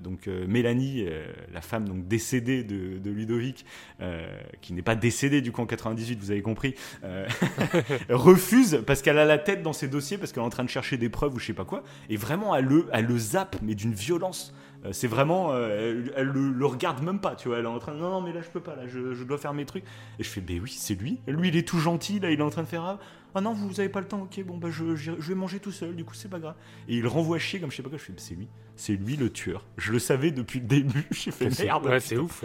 donc 0.00 0.28
euh, 0.28 0.46
Mélanie, 0.46 1.04
euh, 1.06 1.26
la 1.52 1.60
femme 1.60 1.88
donc 1.88 2.06
décédée 2.06 2.62
de, 2.62 3.10
Ludovic, 3.10 3.64
euh, 4.00 4.26
qui 4.60 4.72
n'est 4.72 4.82
pas 4.82 4.94
décédée 4.94 5.40
du 5.40 5.52
coup 5.52 5.62
en 5.62 5.66
98, 5.66 6.18
vous 6.20 6.30
avez 6.30 6.42
compris, 6.42 6.74
refuse 8.08 8.82
parce 8.86 9.02
qu'elle 9.02 9.18
a 9.18 9.24
la 9.24 9.38
tête 9.38 9.62
dans 9.62 9.72
ses 9.72 9.88
dossiers 9.88 10.18
parce 10.18 10.32
qu'elle 10.32 10.42
est 10.42 10.46
en 10.46 10.50
train 10.50 10.64
de 10.64 10.70
chercher 10.70 10.96
des 10.96 11.08
preuves 11.08 11.34
ou 11.34 11.38
je 11.38 11.46
sais 11.46 11.54
pas 11.54 11.64
quoi. 11.64 11.82
Et 12.08 12.16
vraiment 12.16 12.54
elle 12.54 12.66
le, 12.66 13.18
zappe 13.18 13.56
mais 13.62 13.74
d'une 13.74 13.94
violence. 13.94 14.54
C'est 14.92 15.08
vraiment, 15.08 15.56
elle, 15.56 16.12
elle 16.14 16.28
le, 16.28 16.66
regarde 16.66 17.02
même 17.02 17.18
pas, 17.18 17.34
tu 17.34 17.48
vois. 17.48 17.58
Elle 17.58 17.64
est 17.64 17.68
en 17.68 17.80
train 17.80 17.92
de 17.92 17.98
non 17.98 18.10
non 18.10 18.20
mais 18.20 18.32
là 18.32 18.40
je 18.42 18.48
peux 18.48 18.60
pas, 18.60 18.76
là 18.76 18.86
je, 18.86 19.14
je 19.14 19.24
dois 19.24 19.38
faire 19.38 19.54
mes 19.54 19.64
trucs. 19.64 19.82
Et 20.20 20.22
je 20.22 20.28
fais 20.28 20.40
ben 20.40 20.60
oui 20.62 20.72
c'est 20.76 20.94
lui. 20.94 21.18
Lui 21.26 21.48
il 21.48 21.56
est 21.56 21.66
tout 21.66 21.80
gentil 21.80 22.20
là, 22.20 22.30
il 22.30 22.38
est 22.38 22.44
en 22.44 22.50
train 22.50 22.62
de 22.62 22.68
faire 22.68 22.98
ah, 23.36 23.40
non 23.42 23.52
vous 23.52 23.78
avez 23.80 23.88
pas 23.88 24.00
le 24.00 24.08
temps, 24.08 24.22
ok 24.22 24.42
bon 24.44 24.56
bah 24.58 24.68
je, 24.70 24.96
je, 24.96 25.12
je 25.18 25.28
vais 25.28 25.34
manger 25.34 25.60
tout 25.60 25.70
seul, 25.72 25.94
du 25.94 26.04
coup 26.04 26.14
c'est 26.14 26.28
pas 26.30 26.38
grave. 26.40 26.54
Et 26.88 26.96
il 26.96 27.06
renvoie 27.06 27.38
chier 27.38 27.60
comme 27.60 27.70
je 27.70 27.76
sais 27.76 27.82
pas 27.82 27.88
quoi. 27.90 27.98
Je 27.98 28.04
fais 28.04 28.12
c'est 28.16 28.34
lui, 28.34 28.48
c'est 28.76 28.94
lui 28.94 29.16
le 29.16 29.30
tueur. 29.30 29.64
Je 29.76 29.92
le 29.92 29.98
savais 29.98 30.30
depuis 30.30 30.60
le 30.60 30.66
début. 30.66 31.06
J'ai 31.10 31.30
fait 31.30 31.50
C'est- 31.50 31.64
merde. 31.64 31.84
Ouais, 31.86 32.00
c'est 32.00 32.16
ouf. 32.16 32.44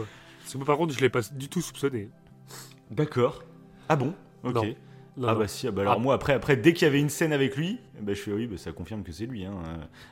Que 0.52 0.58
par 0.66 0.78
contre, 0.78 0.94
je 0.94 1.00
l'ai 1.00 1.10
pas 1.10 1.22
du 1.34 1.48
tout 1.48 1.62
soupçonné. 1.62 2.10
D'accord. 2.90 3.44
Ah 3.90 3.96
bon? 3.96 4.14
Ok. 4.44 4.54
Non. 4.56 4.64
Non, 5.18 5.28
ah 5.28 5.34
non. 5.34 5.40
bah 5.40 5.48
si, 5.50 5.68
ah 5.68 5.72
bah 5.72 5.82
alors 5.82 5.96
Ah. 5.98 6.00
moi 6.00 6.14
après, 6.14 6.32
après 6.34 6.56
dès 6.56 6.72
qu'il 6.74 6.86
y 6.86 6.88
avait 6.88 7.00
une 7.00 7.10
scène 7.10 7.34
avec 7.34 7.58
lui, 7.58 7.80
ben 8.02 8.16
je 8.16 8.22
fais 8.22 8.32
oui, 8.32 8.48
bah 8.48 8.56
ça 8.58 8.72
confirme 8.72 9.04
que 9.04 9.12
c'est 9.12 9.26
lui. 9.26 9.44
Hein. 9.46 9.56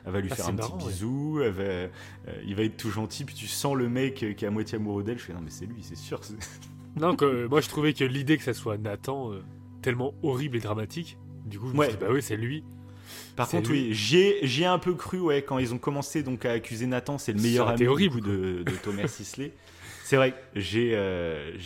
Elle 0.04 0.12
va 0.12 0.20
lui 0.20 0.28
Ah, 0.30 0.34
faire 0.34 0.48
un 0.48 0.52
marrant, 0.52 0.76
petit 0.76 0.86
ouais. 0.86 0.92
bisou, 0.92 1.40
elle 1.42 1.52
va, 1.52 1.62
euh, 1.62 1.88
il 2.44 2.54
va 2.54 2.62
être 2.64 2.76
tout 2.76 2.90
gentil, 2.90 3.24
puis 3.24 3.34
tu 3.34 3.46
sens 3.46 3.74
le 3.76 3.88
mec 3.88 4.22
euh, 4.22 4.34
qui 4.34 4.44
est 4.44 4.48
à 4.48 4.50
moitié 4.50 4.76
amoureux 4.76 5.02
d'elle. 5.02 5.18
Je 5.18 5.24
fais 5.24 5.32
non 5.32 5.40
mais 5.42 5.50
c'est 5.50 5.64
lui, 5.64 5.82
c'est 5.82 5.96
sûr. 5.96 6.22
c'est- 6.22 6.36
Non, 7.00 7.16
que, 7.16 7.24
euh, 7.24 7.48
moi, 7.48 7.60
je 7.62 7.68
trouvais 7.68 7.94
que 7.94 8.04
l'idée 8.04 8.36
que 8.36 8.42
ça 8.42 8.52
soit 8.52 8.76
Nathan, 8.76 9.32
euh, 9.32 9.42
tellement 9.82 10.14
horrible 10.22 10.56
et 10.56 10.60
dramatique, 10.60 11.16
du 11.46 11.58
coup, 11.58 11.68
je 11.68 11.72
me 11.74 11.78
Ouais. 11.78 11.88
suis 11.88 11.96
dit, 11.96 12.00
bah 12.04 12.10
oui, 12.12 12.22
c'est 12.22 12.36
lui. 12.36 12.64
Par 13.36 13.48
contre 13.48 13.70
lui. 13.70 13.88
oui, 13.88 13.94
j'y 13.94 14.62
ai, 14.62 14.66
un 14.66 14.78
peu 14.78 14.94
cru 14.94 15.18
ouais 15.18 15.42
quand 15.42 15.58
ils 15.58 15.74
ont 15.74 15.78
commencé 15.78 16.22
donc 16.22 16.44
à 16.44 16.52
accuser 16.52 16.86
Nathan, 16.86 17.18
c'est 17.18 17.32
le 17.32 17.40
meilleur 17.40 17.68
ami 17.68 17.86
horrible, 17.86 18.20
de, 18.20 18.62
de 18.62 18.72
Thomas 18.82 19.06
Sisley. 19.08 19.52
C'est 20.04 20.16
vrai, 20.16 20.34
j'ai, 20.54 20.92
euh, 20.94 21.56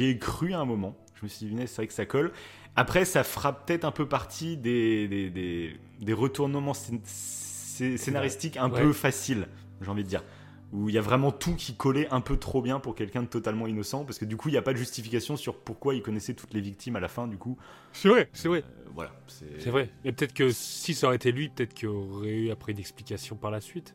ai 0.00 0.18
cru 0.18 0.54
à 0.54 0.58
un 0.60 0.64
moment. 0.64 0.96
Je 1.14 1.24
me 1.24 1.28
suis 1.28 1.46
dit, 1.46 1.54
c'est 1.66 1.76
vrai 1.76 1.86
que 1.86 1.92
ça 1.92 2.06
colle. 2.06 2.32
Après, 2.76 3.04
ça 3.04 3.24
fera 3.24 3.52
peut-être 3.64 3.84
un 3.84 3.90
peu 3.90 4.06
partie 4.06 4.56
des, 4.56 5.08
des, 5.08 5.30
des, 5.30 5.76
des 6.00 6.12
retournements 6.12 6.72
scén- 6.74 7.00
scé- 7.04 7.96
scénaristiques 7.96 8.56
un 8.56 8.70
Ouais. 8.70 8.80
peu 8.82 8.92
faciles, 8.92 9.48
j'ai 9.80 9.90
envie 9.90 10.04
de 10.04 10.08
dire. 10.08 10.22
Où 10.70 10.90
il 10.90 10.94
y 10.94 10.98
a 10.98 11.00
vraiment 11.00 11.32
tout 11.32 11.54
qui 11.54 11.74
collait 11.76 12.08
un 12.10 12.20
peu 12.20 12.36
trop 12.36 12.60
bien 12.60 12.78
pour 12.78 12.94
quelqu'un 12.94 13.22
de 13.22 13.28
totalement 13.28 13.66
innocent, 13.66 14.04
parce 14.04 14.18
que 14.18 14.26
du 14.26 14.36
coup, 14.36 14.50
il 14.50 14.52
n'y 14.52 14.58
a 14.58 14.62
pas 14.62 14.74
de 14.74 14.78
justification 14.78 15.36
sur 15.38 15.56
pourquoi 15.58 15.94
il 15.94 16.02
connaissait 16.02 16.34
toutes 16.34 16.52
les 16.52 16.60
victimes 16.60 16.96
à 16.96 17.00
la 17.00 17.08
fin, 17.08 17.26
du 17.26 17.38
coup. 17.38 17.56
C'est 17.94 18.08
vrai, 18.08 18.28
c'est 18.34 18.48
vrai. 18.48 18.62
Euh, 18.66 18.88
voilà. 18.94 19.12
C'est, 19.28 19.70
vrai. 19.70 19.88
Et 20.04 20.12
peut-être 20.12 20.34
que 20.34 20.50
si 20.50 20.92
ça 20.92 21.06
aurait 21.06 21.16
été 21.16 21.32
lui, 21.32 21.48
peut-être 21.48 21.72
qu'il 21.72 21.88
aurait 21.88 22.28
eu 22.28 22.50
après 22.50 22.72
une 22.72 22.78
explication 22.80 23.34
par 23.36 23.50
la 23.50 23.62
suite. 23.62 23.94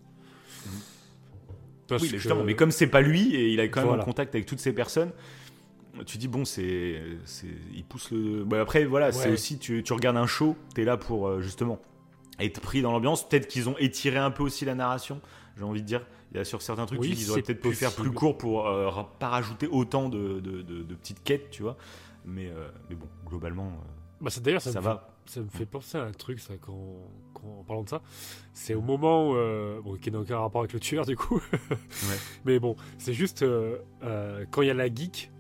Parce 1.88 2.02
Oui, 2.02 2.10
que- 2.10 2.18
justement, 2.18 2.44
mais 2.44 2.56
comme 2.56 2.72
c'est 2.72 2.88
pas 2.88 3.02
lui 3.02 3.36
et 3.36 3.50
il 3.50 3.60
a 3.60 3.68
quand 3.68 3.82
même 3.82 3.90
Voilà. 3.90 4.04
en 4.04 4.06
contact 4.06 4.34
avec 4.34 4.48
toutes 4.48 4.60
ces 4.60 4.74
personnes, 4.74 5.12
tu 6.06 6.18
dis 6.18 6.28
bon, 6.28 6.44
c'est, 6.46 7.00
c'est, 7.26 7.48
il 7.76 7.84
pousse 7.84 8.10
le. 8.12 8.44
Bah, 8.46 8.62
après, 8.62 8.86
voilà, 8.86 9.12
c'est 9.12 9.32
aussi 9.32 9.60
tu, 9.60 9.84
tu 9.84 9.94
regardes 9.94 10.18
un 10.18 10.26
show, 10.26 10.56
t'es 10.74 10.86
là 10.86 10.98
pour 10.98 11.28
euh, 11.28 11.42
justement 11.42 11.80
être 12.40 12.62
pris 12.62 12.82
dans 12.82 12.92
l'ambiance. 12.92 13.28
Peut-être 13.30 13.48
qu'ils 13.48 13.70
ont 13.70 13.78
étiré 13.78 14.18
un 14.18 14.32
peu 14.32 14.42
aussi 14.42 14.66
la 14.66 14.74
narration. 14.74 15.22
J'ai 15.56 15.64
envie 15.64 15.82
de 15.84 15.86
dire, 15.88 16.04
il 16.34 16.38
y 16.38 16.40
a 16.40 16.46
sur 16.46 16.62
certains 16.62 16.86
trucs 16.86 17.00
Oui, 17.00 17.10
ils 17.18 17.30
auraient 17.32 17.42
peut-être 17.44 17.62
pu 17.62 17.74
faire 17.74 17.94
plus 17.94 18.12
court 18.12 18.38
pour 18.38 18.68
euh, 18.68 18.90
pas 19.20 19.30
rajouter 19.30 19.68
autant 19.68 20.10
de, 20.10 20.40
de, 20.40 20.62
de- 20.62 20.84
de 20.84 20.96
petites 20.96 21.24
quêtes, 21.24 21.50
tu 21.52 21.62
vois. 21.64 21.78
Mais, 22.26 22.48
euh, 22.48 22.70
mais 22.90 22.96
bon, 22.96 23.08
globalement, 23.28 23.68
euh, 23.68 23.88
Bah, 24.22 24.32
D'ailleurs, 24.42 24.62
ça, 24.62 24.72
ça, 24.72 24.80
me 24.80 24.84
va. 24.86 25.08
fait, 25.26 25.34
ça 25.34 25.40
me 25.42 25.50
fait 25.50 25.66
penser 25.66 25.98
à 25.98 26.04
un 26.04 26.12
truc, 26.12 26.40
ça, 26.40 26.54
quand, 26.60 26.74
quand- 27.34 27.60
en 27.60 27.64
parlant 27.64 27.84
de 27.84 27.90
ça. 27.90 28.02
C'est 28.54 28.74
au 28.74 28.82
moment 28.82 29.30
où, 29.30 29.36
euh, 29.36 29.80
bon, 29.82 29.96
qui 29.98 30.10
n'a 30.12 30.20
aucun 30.20 30.40
rapport 30.40 30.62
avec 30.62 30.74
le 30.74 30.80
tueur, 30.80 31.06
du 31.06 31.16
coup. 31.16 31.42
Mais 32.46 32.60
bon, 32.60 32.76
c'est 32.98 33.14
juste 33.14 33.46
quand 34.52 34.62
il 34.62 34.68
y 34.68 34.72
a 34.72 34.74
la 34.74 34.88
geek 34.94 35.32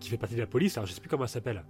qui 0.00 0.08
fait 0.10 0.16
partie 0.18 0.34
de 0.36 0.40
la 0.40 0.46
police, 0.46 0.76
alors 0.76 0.86
je 0.86 0.92
sais 0.92 1.00
plus 1.00 1.08
comment 1.08 1.24
elle 1.24 1.28
s'appelle. 1.30 1.64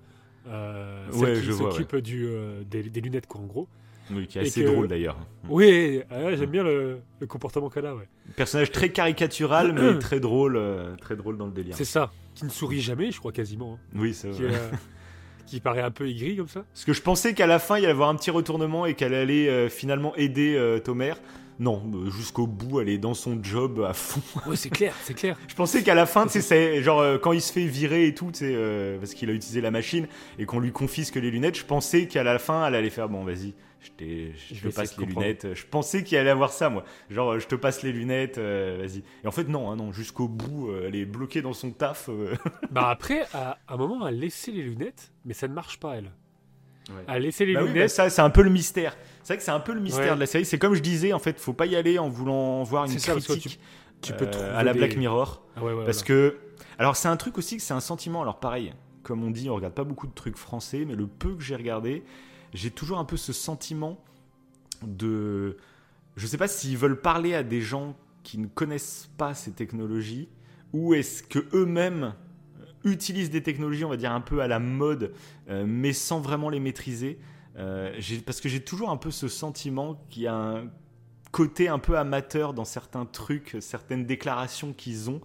Euh, 0.48 1.08
celle 1.12 1.20
Ouais, 1.36 1.40
qui 1.40 1.52
s'occupe 1.52 1.96
du, 1.96 2.28
des, 2.70 2.82
des 2.84 3.00
lunettes, 3.00 3.26
quoi, 3.26 3.40
en 3.40 3.46
gros. 3.46 3.68
Oui, 4.10 4.26
qui 4.26 4.38
est 4.38 4.42
assez 4.42 4.62
que- 4.62 4.66
drôle 4.66 4.88
d'ailleurs. 4.88 5.16
Oui, 5.48 6.02
ah, 6.10 6.34
j'aime 6.36 6.50
bien 6.50 6.62
le, 6.62 7.00
le 7.20 7.26
comportement 7.26 7.68
qu'elle 7.68 7.86
a, 7.86 7.94
ouais. 7.94 8.08
Personnage 8.36 8.70
très 8.70 8.90
caricatural, 8.90 9.72
mais 9.72 9.98
très 10.00 10.20
drôle, 10.20 10.56
euh, 10.56 10.94
très 10.96 11.16
drôle 11.16 11.36
dans 11.38 11.46
le 11.46 11.52
délire. 11.52 11.74
C'est 11.76 11.84
ça, 11.84 12.12
qui 12.34 12.44
ne 12.44 12.50
sourit 12.50 12.80
jamais, 12.80 13.10
je 13.10 13.18
crois 13.18 13.32
quasiment. 13.32 13.74
hein. 13.80 13.86
Oui, 13.98 14.14
c'est 14.14 14.30
Qui, 14.30 14.42
vrai. 14.42 14.54
euh, 14.54 14.70
qui 15.46 15.60
paraît 15.60 15.82
un 15.82 15.90
peu 15.90 16.08
aigri 16.08 16.36
comme 16.36 16.48
ça. 16.48 16.64
Parce 16.72 16.84
que 16.84 16.92
je 16.92 17.02
pensais 17.02 17.34
qu'à 17.34 17.46
la 17.46 17.58
fin, 17.58 17.76
il 17.78 17.82
y 17.82 17.84
allait 17.84 17.92
avoir 17.92 18.08
un 18.08 18.16
petit 18.16 18.30
retournement 18.30 18.86
et 18.86 18.94
qu'elle 18.94 19.14
allait 19.14 19.48
euh, 19.48 19.68
finalement 19.68 20.14
aider 20.16 20.78
Tomer. 20.84 21.14
Non, 21.58 21.82
jusqu'au 22.10 22.46
bout, 22.46 22.80
elle 22.82 22.90
est 22.90 22.98
dans 22.98 23.14
son 23.14 23.42
job 23.42 23.82
à 23.88 23.94
fond. 23.94 24.20
Ouais, 24.46 24.56
c'est 24.56 24.68
clair, 24.68 24.92
c'est 25.04 25.14
clair. 25.14 25.38
Je 25.48 25.54
pensais 25.54 25.82
qu'à 25.82 25.94
la 25.94 26.04
fin, 26.04 26.26
tu 26.26 26.32
sais, 26.32 26.40
c'est 26.42 26.82
genre 26.82 27.00
euh, 27.00 27.16
quand 27.16 27.32
il 27.32 27.40
se 27.40 27.50
fait 27.50 27.64
virer 27.64 28.06
et 28.08 28.14
tout, 28.14 28.30
tu 28.30 28.40
sais, 28.40 28.52
euh, 28.54 28.98
parce 28.98 29.14
qu'il 29.14 29.30
a 29.30 29.32
utilisé 29.32 29.62
la 29.62 29.70
machine 29.70 30.06
et 30.38 30.44
qu'on 30.44 30.60
lui 30.60 30.70
confisque 30.70 31.14
les 31.14 31.30
lunettes, 31.30 31.56
je 31.56 31.64
pensais 31.64 32.08
qu'à 32.08 32.22
la 32.24 32.38
fin, 32.38 32.66
elle 32.66 32.74
allait 32.74 32.90
faire 32.90 33.08
bon, 33.08 33.24
vas-y, 33.24 33.54
je, 33.80 33.90
t'ai- 33.90 34.32
je 34.34 34.54
Je 34.54 34.68
te 34.68 34.74
passe 34.74 34.96
les 34.96 35.04
comprendre. 35.04 35.26
lunettes. 35.26 35.54
Je 35.54 35.66
pensais 35.66 36.02
qu'il 36.02 36.18
allait 36.18 36.30
avoir 36.30 36.50
ça, 36.52 36.68
moi. 36.70 36.84
Genre, 37.10 37.32
euh, 37.32 37.38
je 37.38 37.46
te 37.46 37.54
passe 37.54 37.82
les 37.82 37.92
lunettes, 37.92 38.38
euh, 38.38 38.78
vas-y. 38.80 39.02
Et 39.22 39.26
en 39.26 39.30
fait, 39.30 39.48
non, 39.48 39.70
hein, 39.70 39.76
non, 39.76 39.92
jusqu'au 39.92 40.28
bout, 40.28 40.70
euh, 40.70 40.84
elle 40.88 40.96
est 40.96 41.04
bloquée 41.04 41.42
dans 41.42 41.52
son 41.52 41.70
taf. 41.70 42.08
euh. 42.08 42.34
Bah 42.70 42.88
après, 42.90 43.22
à 43.32 43.58
à 43.68 43.74
un 43.74 43.76
moment, 43.76 44.06
elle 44.06 44.14
a 44.14 44.18
laissé 44.18 44.50
les 44.52 44.62
lunettes, 44.62 45.12
mais 45.24 45.34
ça 45.34 45.46
ne 45.48 45.52
marche 45.54 45.78
pas, 45.78 45.94
elle. 45.96 46.10
Ouais. 46.88 47.02
Elle 47.08 47.14
a 47.14 47.18
laissé 47.18 47.44
les 47.46 47.54
Bah 47.54 47.60
oui, 47.62 47.66
bah 47.68 47.72
lunettes. 47.74 47.90
ça, 47.90 48.10
c'est 48.10 48.22
un 48.22 48.30
peu 48.30 48.42
le 48.42 48.50
mystère. 48.50 48.96
C'est 49.22 49.32
vrai 49.34 49.38
que 49.38 49.42
c'est 49.42 49.50
un 49.50 49.60
peu 49.60 49.72
le 49.74 49.80
mystère 49.80 50.10
Ouais. 50.10 50.14
de 50.14 50.20
la 50.20 50.26
série. 50.26 50.44
C'est 50.44 50.58
comme 50.58 50.74
je 50.74 50.82
disais, 50.82 51.12
en 51.12 51.18
fait, 51.18 51.38
faut 51.40 51.52
pas 51.52 51.66
y 51.66 51.74
aller 51.76 51.98
en 51.98 52.08
voulant 52.08 52.62
voir 52.62 52.84
une 52.84 52.98
ça, 52.98 53.12
critique 53.12 53.58
tu 54.02 54.12
peux 54.12 54.26
euh, 54.26 54.30
trouver 54.30 54.48
à 54.50 54.62
la 54.62 54.72
des- 54.72 54.78
Black 54.78 54.96
Mirror. 54.96 55.42
Ah 55.56 55.64
ouais, 55.64 55.72
ouais, 55.72 55.84
Parce 55.84 56.02
que, 56.02 56.36
alors 56.78 56.96
c'est 56.96 57.08
un 57.08 57.16
truc 57.16 57.38
aussi 57.38 57.56
que 57.56 57.62
c'est 57.62 57.72
un 57.74 57.80
sentiment. 57.80 58.22
Alors 58.22 58.38
pareil, 58.40 58.72
comme 59.02 59.24
on 59.24 59.30
dit, 59.30 59.48
on 59.50 59.54
regarde 59.54 59.74
pas 59.74 59.84
beaucoup 59.84 60.06
de 60.06 60.12
trucs 60.14 60.36
français, 60.36 60.84
mais 60.86 60.94
le 60.94 61.06
peu 61.06 61.34
que 61.34 61.42
j'ai 61.42 61.56
regardé, 61.56 62.04
j'ai 62.54 62.70
toujours 62.70 62.98
un 62.98 63.04
peu 63.04 63.16
ce 63.16 63.32
sentiment 63.32 64.02
de, 64.82 65.56
je 66.16 66.26
sais 66.26 66.38
pas 66.38 66.48
s'ils 66.48 66.76
veulent 66.76 67.00
parler 67.00 67.34
à 67.34 67.42
des 67.42 67.60
gens 67.60 67.96
qui 68.22 68.38
ne 68.38 68.46
connaissent 68.46 69.10
pas 69.16 69.34
ces 69.34 69.52
technologies, 69.52 70.28
ou 70.72 70.94
est-ce 70.94 71.22
que 71.22 71.46
eux-mêmes 71.54 72.14
utilisent 72.84 73.30
des 73.30 73.42
technologies, 73.42 73.84
on 73.84 73.88
va 73.88 73.96
dire 73.96 74.12
un 74.12 74.20
peu 74.20 74.40
à 74.40 74.48
la 74.48 74.58
mode, 74.58 75.12
euh, 75.48 75.64
mais 75.66 75.92
sans 75.92 76.20
vraiment 76.20 76.50
les 76.50 76.60
maîtriser. 76.60 77.18
Euh, 77.56 77.98
parce 78.26 78.40
que 78.40 78.48
j'ai 78.48 78.60
toujours 78.60 78.90
un 78.90 78.96
peu 78.96 79.10
ce 79.10 79.28
sentiment 79.28 80.04
qu'il 80.10 80.22
y 80.24 80.26
a 80.26 80.34
un 80.34 80.68
côté 81.32 81.68
un 81.68 81.78
peu 81.78 81.96
amateur 81.98 82.52
dans 82.52 82.64
certains 82.64 83.06
trucs, 83.06 83.56
certaines 83.60 84.04
déclarations 84.04 84.72
qu'ils 84.72 85.10
ont. 85.10 85.20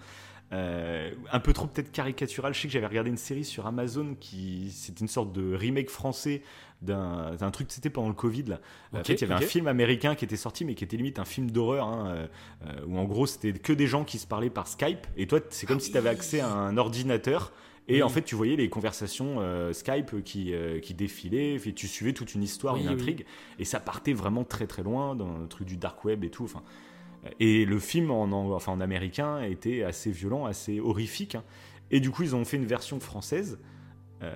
euh, 0.53 1.11
un 1.31 1.39
peu 1.39 1.53
trop 1.53 1.67
peut-être 1.67 1.91
caricatural. 1.91 2.53
Je 2.53 2.61
sais 2.61 2.67
que 2.67 2.73
j'avais 2.73 2.87
regardé 2.87 3.09
une 3.09 3.17
série 3.17 3.45
sur 3.45 3.67
Amazon 3.67 4.15
qui 4.19 4.71
c'était 4.71 5.01
une 5.01 5.07
sorte 5.07 5.31
de 5.31 5.55
remake 5.55 5.89
français 5.89 6.41
d'un 6.81 7.51
truc 7.51 7.71
c'était 7.71 7.89
pendant 7.91 8.07
le 8.07 8.13
Covid 8.15 8.43
là. 8.43 8.59
en 8.93 9.03
fait, 9.03 9.13
il 9.13 9.21
y 9.21 9.23
avait 9.25 9.33
un 9.43 9.47
film 9.47 9.67
américain 9.67 10.15
qui 10.15 10.25
était 10.25 10.35
sorti 10.35 10.65
mais 10.65 10.73
qui 10.75 10.83
était 10.83 10.97
limite 10.97 11.19
un 11.19 11.25
film 11.25 11.51
d'horreur 11.51 11.85
hein, 11.87 12.07
euh, 12.07 12.27
euh, 12.65 12.85
où 12.87 12.97
en 12.97 13.03
gros 13.05 13.27
c'était 13.27 13.53
que 13.53 13.71
des 13.73 13.85
gens 13.87 14.03
qui 14.03 14.17
se 14.17 14.25
parlaient 14.25 14.49
par 14.49 14.67
Skype 14.67 15.05
et 15.15 15.27
toi 15.27 15.39
c'est 15.51 15.67
comme 15.67 15.77
Ah 15.77 15.81
si 15.81 15.91
tu 15.91 15.97
avais 15.97 16.09
accès 16.09 16.39
à 16.39 16.47
un 16.49 16.77
ordinateur 16.77 17.53
et 17.87 17.95
Oui. 17.97 18.03
en 18.03 18.09
fait 18.09 18.23
tu 18.23 18.33
voyais 18.35 18.55
les 18.55 18.69
conversations 18.69 19.35
euh, 19.41 19.73
Skype 19.73 20.23
qui, 20.23 20.53
euh, 20.55 20.79
qui 20.79 20.93
défilaient 20.95 21.55
et 21.55 21.73
tu 21.73 21.87
suivais 21.87 22.13
toute 22.13 22.33
une 22.33 22.41
histoire, 22.43 22.73
Oui, 22.75 22.81
une 22.81 22.87
oui. 22.87 22.93
intrigue 22.93 23.25
et 23.59 23.65
ça 23.65 23.79
partait 23.79 24.13
vraiment 24.13 24.43
très 24.43 24.65
très 24.65 24.81
loin 24.81 25.15
dans 25.15 25.37
le 25.37 25.47
truc 25.47 25.67
du 25.67 25.77
dark 25.77 26.03
web 26.03 26.23
et 26.23 26.29
tout. 26.31 26.45
Enfin, 26.45 26.63
et 27.39 27.65
le 27.65 27.77
film 27.79 28.09
en, 28.09 28.23
en- 28.23 28.51
enfin, 28.53 28.71
en 28.71 28.81
américain 28.81 29.41
était 29.43 29.83
assez 29.83 30.09
violent, 30.11 30.45
assez 30.45 30.79
horrifique. 30.79 31.35
hein. 31.35 31.43
Et 31.91 31.99
du 31.99 32.09
coup, 32.09 32.23
ils 32.23 32.35
ont 32.35 32.43
fait 32.45 32.57
une 32.57 32.65
version 32.65 32.99
française 32.99 33.59
euh, 34.23 34.33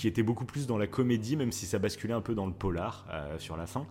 qui 0.00 0.08
était 0.08 0.22
beaucoup 0.22 0.46
plus 0.46 0.66
dans 0.66 0.78
la 0.78 0.86
comédie, 0.86 1.36
même 1.36 1.52
si 1.52 1.66
ça 1.66 1.78
basculait 1.78 2.14
un 2.14 2.22
peu 2.22 2.34
dans 2.34 2.46
le 2.46 2.54
polar 2.54 3.04
euh, 3.10 3.38
sur 3.38 3.58
la 3.58 3.66
fin. 3.66 3.86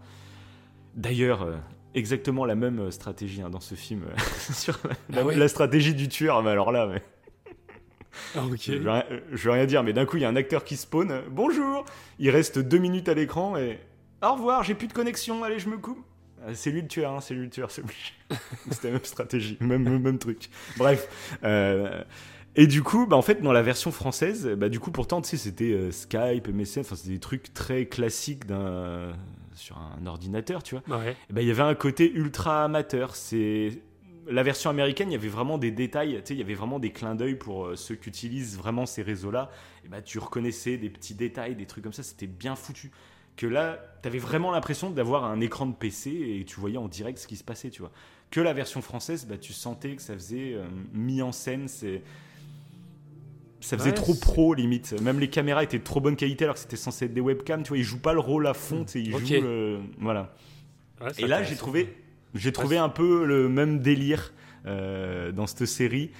D'ailleurs, 0.95 1.43
euh, 1.43 1.55
exactement 1.93 2.45
la 2.45 2.55
même 2.55 2.79
euh, 2.79 2.89
stratégie 2.89 3.43
hein, 3.43 3.51
dans 3.51 3.59
ce 3.59 3.75
film, 3.75 4.05
sur 4.51 4.79
la, 5.11 5.19
Ah 5.19 5.23
ouais 5.23 5.35
la 5.35 5.47
stratégie 5.47 5.93
du 5.93 6.07
tueur. 6.07 6.41
Mais 6.41 6.49
alors 6.49 6.71
là, 6.71 6.87
mais- 6.87 7.03
Ah, 8.35 8.39
je, 8.59 8.71
veux 8.73 8.89
rien, 8.89 9.03
je 9.31 9.43
veux 9.43 9.51
rien 9.51 9.67
dire, 9.67 9.83
mais 9.83 9.93
d'un 9.93 10.07
coup, 10.07 10.17
il 10.17 10.21
y 10.21 10.25
a 10.25 10.29
un 10.29 10.35
acteur 10.35 10.63
qui 10.63 10.77
spawn. 10.77 11.21
Bonjour 11.29 11.85
Il 12.17 12.31
reste 12.31 12.57
deux 12.57 12.79
minutes 12.79 13.07
à 13.07 13.13
l'écran 13.13 13.55
et. 13.55 13.79
Au 14.23 14.33
revoir, 14.33 14.63
j'ai 14.63 14.73
plus 14.73 14.87
de 14.87 14.93
connexion, 14.93 15.43
allez, 15.43 15.59
je 15.59 15.69
me 15.69 15.77
coupe. 15.77 16.03
C'est 16.53 16.71
lui 16.71 16.81
le 16.81 16.87
tueur, 16.87 17.13
hein, 17.13 17.21
c'est 17.21 17.35
lui 17.35 17.43
le 17.43 17.49
tueur, 17.51 17.69
c'est 17.69 17.83
obligé. 17.83 18.13
C'était 18.71 18.87
la 18.87 18.93
même 18.95 19.03
stratégie, 19.05 19.57
même, 19.59 19.83
même, 19.83 20.01
même 20.01 20.17
truc. 20.17 20.49
Bref. 20.75 21.07
euh, 21.43 22.03
et 22.55 22.67
du 22.67 22.83
coup, 22.83 23.05
bah, 23.05 23.15
en 23.15 23.21
fait, 23.21 23.41
dans 23.41 23.51
la 23.51 23.61
version 23.61 23.91
française, 23.91 24.47
bah, 24.57 24.69
du 24.69 24.79
coup, 24.79 24.91
pourtant, 24.91 25.21
tu 25.21 25.29
sais, 25.29 25.37
c'était 25.37 25.71
euh, 25.71 25.91
Skype, 25.91 26.47
MSN, 26.47 26.81
enfin, 26.81 26.95
c'était 26.95 27.13
des 27.13 27.19
trucs 27.19 27.53
très 27.53 27.85
classiques 27.85 28.45
d'un 28.45 29.13
sur 29.59 29.77
un 29.77 30.05
ordinateur, 30.05 30.63
tu 30.63 30.75
vois. 30.75 30.97
Ouais. 30.99 31.15
Ben, 31.29 31.41
il 31.41 31.47
y 31.47 31.51
avait 31.51 31.63
un 31.63 31.75
côté 31.75 32.11
ultra 32.11 32.63
amateur. 32.63 33.15
C'est 33.15 33.81
la 34.27 34.43
version 34.43 34.69
américaine, 34.69 35.09
il 35.09 35.13
y 35.13 35.17
avait 35.17 35.27
vraiment 35.27 35.57
des 35.57 35.71
détails, 35.71 36.15
tu 36.19 36.21
sais, 36.25 36.33
il 36.33 36.39
y 36.39 36.43
avait 36.43 36.53
vraiment 36.53 36.79
des 36.79 36.91
clins 36.91 37.15
d'œil 37.15 37.35
pour 37.35 37.65
euh, 37.65 37.75
ceux 37.75 37.95
qui 37.95 38.09
utilisent 38.09 38.57
vraiment 38.57 38.85
ces 38.85 39.01
réseaux-là. 39.01 39.49
Et 39.85 39.89
ben, 39.89 40.01
tu 40.01 40.19
reconnaissais 40.19 40.77
des 40.77 40.89
petits 40.89 41.15
détails, 41.15 41.55
des 41.55 41.65
trucs 41.65 41.83
comme 41.83 41.93
ça, 41.93 42.03
c'était 42.03 42.27
bien 42.27 42.55
foutu. 42.55 42.91
Que 43.35 43.47
là, 43.47 43.79
tu 44.01 44.07
avais 44.07 44.19
vraiment 44.19 44.51
l'impression 44.51 44.89
d'avoir 44.89 45.25
un 45.25 45.39
écran 45.39 45.65
de 45.65 45.73
PC 45.73 46.09
et 46.11 46.45
tu 46.45 46.59
voyais 46.59 46.77
en 46.77 46.87
direct 46.87 47.17
ce 47.19 47.27
qui 47.27 47.37
se 47.37 47.43
passait, 47.43 47.69
tu 47.69 47.81
vois. 47.81 47.91
Que 48.31 48.41
la 48.41 48.53
version 48.53 48.81
française, 48.81 49.25
bah, 49.25 49.37
tu 49.37 49.53
sentais 49.53 49.95
que 49.95 50.01
ça 50.01 50.13
faisait 50.13 50.53
euh, 50.53 50.65
mis 50.93 51.21
en 51.21 51.31
scène, 51.31 51.67
c'est 51.67 52.01
ça 53.61 53.77
faisait 53.77 53.89
Ouais, 53.89 53.95
trop 53.95 54.13
pro 54.15 54.53
limite. 54.53 54.93
Même 55.01 55.19
les 55.19 55.29
caméras 55.29 55.63
étaient 55.63 55.79
de 55.79 55.83
trop 55.83 55.99
bonne 56.01 56.15
qualité 56.15 56.45
alors 56.45 56.55
que 56.55 56.61
c'était 56.61 56.75
censé 56.77 57.05
être 57.05 57.13
des 57.13 57.21
webcams, 57.21 57.63
tu 57.63 57.69
vois, 57.69 57.77
ils 57.77 57.83
jouent 57.83 57.99
pas 58.01 58.13
le 58.13 58.19
rôle 58.19 58.47
à 58.47 58.53
fond, 58.53 58.85
sais, 58.87 59.01
ils 59.01 59.13
Ok. 59.13 59.25
jouent 59.25 59.41
le- 59.41 59.79
voilà. 59.99 60.33
Ouais, 61.01 61.11
Et 61.17 61.27
là, 61.27 61.43
j'ai 61.43 61.55
trouvé, 61.55 61.93
j'ai 62.35 62.51
trouvé 62.51 62.77
un 62.77 62.89
peu 62.89 63.25
le 63.25 63.49
même 63.49 63.79
délire 63.79 64.33
euh, 64.65 65.31
dans 65.31 65.47
cette 65.47 65.65
série. 65.65 66.11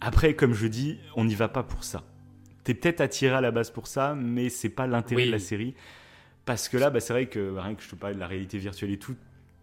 Après, 0.00 0.34
comme 0.34 0.54
je 0.54 0.66
dis, 0.66 0.98
on 1.16 1.24
n'y 1.24 1.34
va 1.34 1.48
pas 1.48 1.62
pour 1.64 1.82
ça. 1.84 2.02
T'es 2.64 2.74
peut-être 2.74 3.00
attiré 3.00 3.34
à 3.34 3.40
la 3.40 3.50
base 3.50 3.70
pour 3.70 3.86
ça, 3.86 4.14
mais 4.14 4.48
c'est 4.48 4.68
pas 4.68 4.86
l'intérêt 4.86 5.22
Oui. 5.22 5.26
de 5.28 5.32
la 5.32 5.38
série. 5.38 5.74
Parce 6.44 6.68
que 6.68 6.76
là, 6.76 6.90
bah, 6.90 7.00
c'est 7.00 7.12
vrai 7.12 7.26
que 7.26 7.56
rien 7.58 7.74
que 7.74 7.82
je 7.82 7.88
te 7.88 7.94
parle 7.96 8.14
de 8.14 8.20
la 8.20 8.26
réalité 8.26 8.58
virtuelle 8.58 8.90
et 8.92 8.98
tout, 8.98 9.16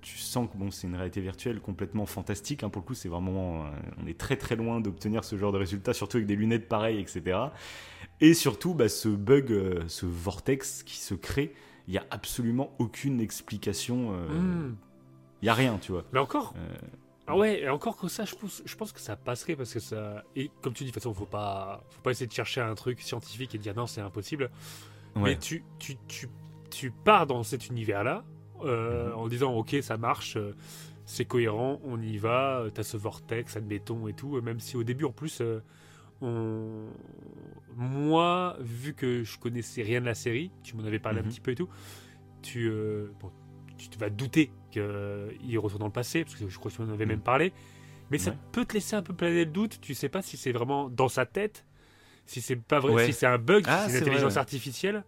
tu 0.06 0.20
sens 0.20 0.48
que 0.52 0.56
bon, 0.56 0.70
c'est 0.70 0.86
une 0.86 0.96
réalité 0.96 1.20
virtuelle 1.20 1.60
complètement 1.60 2.06
fantastique. 2.06 2.64
hein. 2.64 2.70
Pour 2.70 2.84
le 2.84 2.86
coup, 2.86 2.94
c'est 2.94 3.10
vraiment, 3.10 3.66
euh, 3.66 3.70
on 4.02 4.06
est 4.06 4.18
très 4.18 4.38
très 4.38 4.56
loin 4.56 4.80
d'obtenir 4.80 5.24
ce 5.24 5.36
genre 5.36 5.52
de 5.52 5.58
résultat, 5.58 5.94
surtout 5.94 6.18
avec 6.18 6.28
des 6.28 6.36
lunettes 6.36 6.70
pareilles, 6.70 7.00
etc. 7.00 7.40
Et 8.22 8.36
surtout, 8.36 8.76
bah, 8.76 8.88
ce 8.88 9.10
bug, 9.10 9.52
euh, 9.52 9.84
ce 9.88 10.06
vortex 10.06 10.84
qui 10.84 10.98
se 10.98 11.16
crée, 11.16 11.54
il 11.88 11.92
n'y 11.92 11.98
a 11.98 12.06
absolument 12.12 12.76
aucune 12.78 13.20
explication. 13.20 14.12
euh, 14.14 14.28
Il 14.30 14.36
Hmm. 14.40 14.76
y 15.42 15.50
a 15.50 15.54
rien, 15.56 15.78
tu 15.80 15.92
vois. 15.92 16.06
Mais 16.14 16.20
encore. 16.20 16.54
Ah 17.28 17.36
ouais, 17.36 17.62
et 17.62 17.70
encore 17.70 17.98
que 17.98 18.08
ça, 18.08 18.24
je 18.26 18.36
pense, 18.36 18.62
je 18.64 18.76
pense 18.76 18.92
que 18.92 19.00
ça 19.00 19.16
passerait 19.16 19.56
parce 19.56 19.74
que 19.74 19.80
ça. 19.80 20.24
Et 20.36 20.52
comme 20.62 20.74
tu 20.74 20.84
dis, 20.84 20.92
de 20.92 20.94
toute 20.94 21.02
façon, 21.02 21.16
faut 21.16 21.26
pas, 21.26 21.84
faut 21.90 22.02
pas 22.02 22.12
essayer 22.12 22.28
de 22.28 22.32
chercher 22.32 22.62
un 22.62 22.76
truc 22.76 23.02
scientifique 23.02 23.56
et 23.56 23.58
de 23.58 23.64
dire 23.64 23.74
non, 23.76 23.88
c'est 23.88 24.02
impossible. 24.02 24.52
Mais 25.16 25.36
tu, 25.40 25.64
tu, 25.80 25.96
tu, 26.08 26.30
tu 26.70 26.92
pars 26.92 27.26
dans 27.26 27.42
cet 27.42 27.68
univers-là 27.70 28.24
euh, 28.64 29.10
Mhm. 29.12 29.18
en 29.18 29.28
disant 29.28 29.54
ok, 29.54 29.76
ça 29.82 29.98
marche, 29.98 30.38
euh, 30.38 30.56
c'est 31.06 31.26
cohérent, 31.26 31.80
on 31.84 32.02
y 32.02 32.18
va, 32.18 32.60
euh, 32.62 32.70
t'as 32.70 32.84
ce 32.84 32.98
vortex, 32.98 33.56
admettons 33.58 34.08
et 34.08 34.14
tout. 34.14 34.40
Même 34.42 34.60
si 34.60 34.78
au 34.78 34.84
début, 34.84 35.06
en 35.06 35.12
plus, 35.12 35.42
on... 36.22 36.86
moi, 37.76 38.56
vu 38.60 38.94
que 38.94 39.24
je 39.24 39.38
connaissais 39.38 39.82
rien 39.84 40.00
de 40.02 40.06
la 40.06 40.16
série, 40.16 40.52
tu 40.64 40.76
m'en 40.76 40.84
avais 40.86 41.00
parlé 41.00 41.20
Mhm. 41.22 41.26
un 41.28 41.30
petit 41.30 41.42
peu 41.42 41.52
et 41.52 41.56
tout, 41.56 41.70
tu, 42.42 42.72
bon, 43.20 43.32
tu 43.78 43.90
te 43.90 43.98
vas 44.00 44.10
te 44.10 44.16
douter 44.16 44.52
qu'il 44.72 45.60
retourne 45.60 45.80
dans 45.80 45.86
le 45.88 45.92
passé, 45.92 46.24
parce 46.24 46.36
que 46.36 46.48
je 46.48 46.58
crois 46.58 46.72
que 46.72 46.76
tu 46.78 46.82
m'en 46.82 46.92
avais 46.94 47.06
Mhm. 47.06 47.12
même 47.12 47.22
parlé. 47.22 47.54
Mais 48.12 48.18
ça 48.20 48.36
peut 48.52 48.66
te 48.66 48.74
laisser 48.74 48.96
un 48.96 49.02
peu 49.02 49.14
planer 49.16 49.46
le 49.46 49.52
doute. 49.52 49.80
Tu 49.82 49.96
sais 49.96 50.10
pas 50.10 50.22
si 50.22 50.38
c'est 50.38 50.52
vraiment 50.52 50.90
dans 50.90 51.08
sa 51.08 51.26
tête, 51.26 51.66
si 52.28 52.40
c'est 52.40 52.56
pas 52.56 52.80
vrai, 52.80 52.94
Ouais. 52.94 53.06
si 53.08 53.14
c'est 53.14 53.26
un 53.26 53.40
bug, 53.40 53.64
Ah, 53.68 53.80
si 53.80 53.86
c'est 53.86 53.92
c'est 53.92 53.98
une 53.98 54.04
intelligence 54.04 54.22
vrai, 54.34 54.34
ouais. 54.34 54.38
artificielle. 54.40 55.04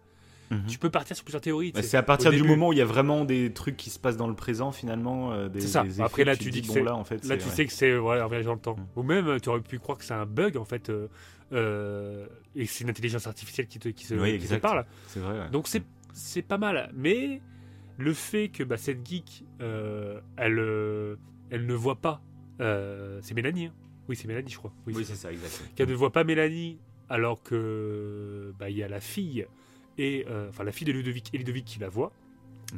Tu 0.66 0.78
peux 0.78 0.90
partir 0.90 1.14
sur 1.16 1.24
plusieurs 1.24 1.40
théories. 1.42 1.72
Bah, 1.72 1.82
c'est 1.82 1.96
à 1.96 2.02
partir 2.02 2.30
du 2.30 2.42
moment 2.42 2.68
où 2.68 2.72
il 2.72 2.78
y 2.78 2.82
a 2.82 2.86
vraiment 2.86 3.24
des 3.24 3.52
trucs 3.52 3.76
qui 3.76 3.90
se 3.90 3.98
passent 3.98 4.16
dans 4.16 4.28
le 4.28 4.34
présent 4.34 4.72
finalement. 4.72 5.32
euh, 5.32 5.48
des, 5.48 5.60
C'est 5.60 5.68
ça. 5.68 5.82
des 5.84 6.00
Après, 6.00 6.24
là, 6.24 6.36
tu 6.36 6.50
dis 6.50 6.62
que 6.62 6.68
bon 6.68 6.72
c'est- 6.74 6.82
là 6.82 6.94
en 6.96 7.04
fait. 7.04 7.24
Là, 7.26 7.36
tu 7.36 7.44
ouais. 7.44 7.50
sais 7.50 7.66
que 7.66 7.72
c'est 7.72 7.96
voilà, 7.96 8.26
voyage 8.26 8.46
dans 8.46 8.54
le 8.54 8.60
temps. 8.60 8.76
Mm. 8.76 8.86
Ou 8.96 9.02
même, 9.02 9.40
tu 9.40 9.48
aurais 9.50 9.60
pu 9.60 9.78
croire 9.78 9.98
que 9.98 10.04
c'est 10.04 10.14
un 10.14 10.24
bug 10.26 10.56
en 10.56 10.64
fait, 10.64 10.88
euh, 10.90 11.08
euh, 11.52 12.26
et 12.56 12.64
que 12.66 12.70
c'est 12.72 12.84
une 12.84 12.90
intelligence 12.90 13.26
artificielle 13.26 13.66
qui 13.66 13.78
te, 13.78 13.88
qui 13.90 14.04
se, 14.06 14.14
Oui, 14.14 14.38
qui 14.38 14.56
parle. 14.58 14.84
C'est 15.08 15.20
vrai. 15.20 15.38
ouais. 15.38 15.50
Donc 15.50 15.68
c'est 15.68 15.82
c'est 16.12 16.42
pas 16.42 16.58
mal. 16.58 16.90
Mais 16.94 17.40
le 17.98 18.12
fait 18.14 18.48
que 18.48 18.62
bah, 18.64 18.76
cette 18.76 19.06
geek, 19.06 19.44
euh, 19.60 20.20
elle, 20.36 20.58
euh, 20.58 21.16
elle 21.50 21.66
ne 21.66 21.74
voit 21.74 21.96
pas. 22.00 22.22
c'est 22.58 23.34
Mélanie. 23.34 23.66
hein. 23.66 23.72
Oui, 24.08 24.16
c'est 24.16 24.26
Mélanie, 24.28 24.50
je 24.50 24.56
crois. 24.56 24.72
Oui, 24.86 24.94
Oui, 24.96 25.04
c'est 25.06 25.14
ça, 25.14 25.30
exact. 25.30 25.62
qu'elle 25.76 25.88
ne 25.90 25.94
voit 25.94 26.12
pas 26.12 26.24
Mélanie 26.24 26.78
alors 27.10 27.42
que 27.42 28.52
bah, 28.58 28.70
il 28.70 28.76
y 28.76 28.82
a 28.82 28.88
la 28.88 29.00
fille 29.00 29.46
et 29.98 30.24
euh, 30.30 30.48
enfin 30.48 30.64
la 30.64 30.72
fille 30.72 30.86
de 30.86 30.92
Ludovic 30.92 31.30
et 31.34 31.38
Ludovic 31.38 31.64
qui 31.64 31.78
la 31.78 31.88
voit. 31.88 32.12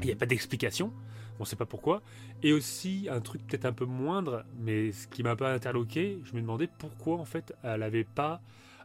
Il 0.01 0.07
n'y 0.07 0.13
a 0.13 0.17
pas 0.17 0.27
d'explication, 0.27 0.93
on 1.39 1.43
ne 1.43 1.47
sait 1.49 1.57
pas 1.57 1.67
pourquoi. 1.67 2.01
Et 2.43 2.53
aussi 2.53 3.09
un 3.11 3.21
truc 3.21 3.47
peut-être 3.47 3.65
un 3.67 3.73
peu 3.73 3.85
moindre, 3.85 4.45
mais 4.59 4.93
ce 4.93 5.07
qui 5.09 5.23
m'a 5.23 5.37
pas 5.37 5.53
interloqué, 5.53 6.19
je 6.25 6.35
me 6.35 6.41
demandais 6.41 6.69
pourquoi 6.79 7.17
en 7.19 7.25
fait 7.25 7.53
elle 7.63 7.81
n'avait 7.81 8.05
pas 8.05 8.41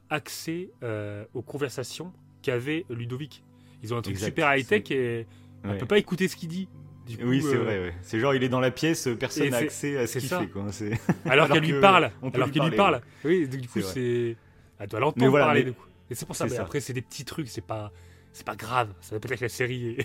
accès 0.10 0.70
euh, 0.84 1.26
aux 1.34 1.42
conversations 1.42 2.12
qu'avait 2.42 2.86
Ludovic. 2.90 3.44
Ils 3.84 3.94
ont 3.94 3.98
un 3.98 4.02
truc 4.02 4.16
Exact, 4.16 4.28
super 4.28 4.56
high 4.56 4.66
tech 4.68 4.84
c'est- 4.88 4.94
et 4.96 5.28
elle 5.64 5.70
Ouais. 5.72 5.78
peut 5.78 5.86
pas 5.86 5.98
écouter 5.98 6.28
ce 6.28 6.36
qu'il 6.36 6.50
dit. 6.50 6.68
Coup, 7.08 7.14
Oui, 7.26 7.40
c'est 7.42 7.56
euh, 7.56 7.64
vrai. 7.64 7.80
ouais. 7.80 7.94
C'est 8.02 8.20
genre, 8.20 8.34
il 8.34 8.44
est 8.44 8.50
dans 8.50 8.60
la 8.60 8.72
pièce, 8.72 9.08
personne 9.20 9.50
n'a 9.50 9.58
accès 9.58 9.96
à 9.98 10.08
ce 10.08 10.18
qu'il 10.18 10.28
fait. 10.28 10.48
Quoi. 10.48 10.64
Alors, 10.64 10.72
Alors 11.26 11.50
qu'elle 11.50 11.64
lui 11.64 11.80
parle, 11.80 12.12
on 12.24 12.30
alors 12.32 12.50
qu'elle 12.50 12.64
lui 12.68 12.76
parle. 12.76 13.02
Oui, 13.24 13.48
du 13.48 13.68
coup 13.68 13.82
C'est 13.82 14.36
elle 14.80 14.88
doit 14.90 15.00
l'entendre 15.00 15.30
voilà, 15.30 15.46
parler. 15.46 15.60
mais- 15.66 15.70
du 15.72 15.74
coup. 15.74 15.86
Et 16.10 16.16
c'est 16.16 16.26
pour 16.26 16.36
ça. 16.36 16.46
Mais 16.46 16.52
ça. 16.52 16.64
après 16.64 16.80
c'est 16.80 16.94
des 16.94 17.02
petits 17.04 17.26
trucs, 17.26 17.48
c'est 17.48 17.62
pas, 17.66 17.92
c'est 18.36 18.46
pas 18.46 18.56
grave. 18.56 18.94
Ça 19.02 19.18
dire 19.18 19.38
que 19.38 19.42
la 19.44 19.50
série, 19.50 19.98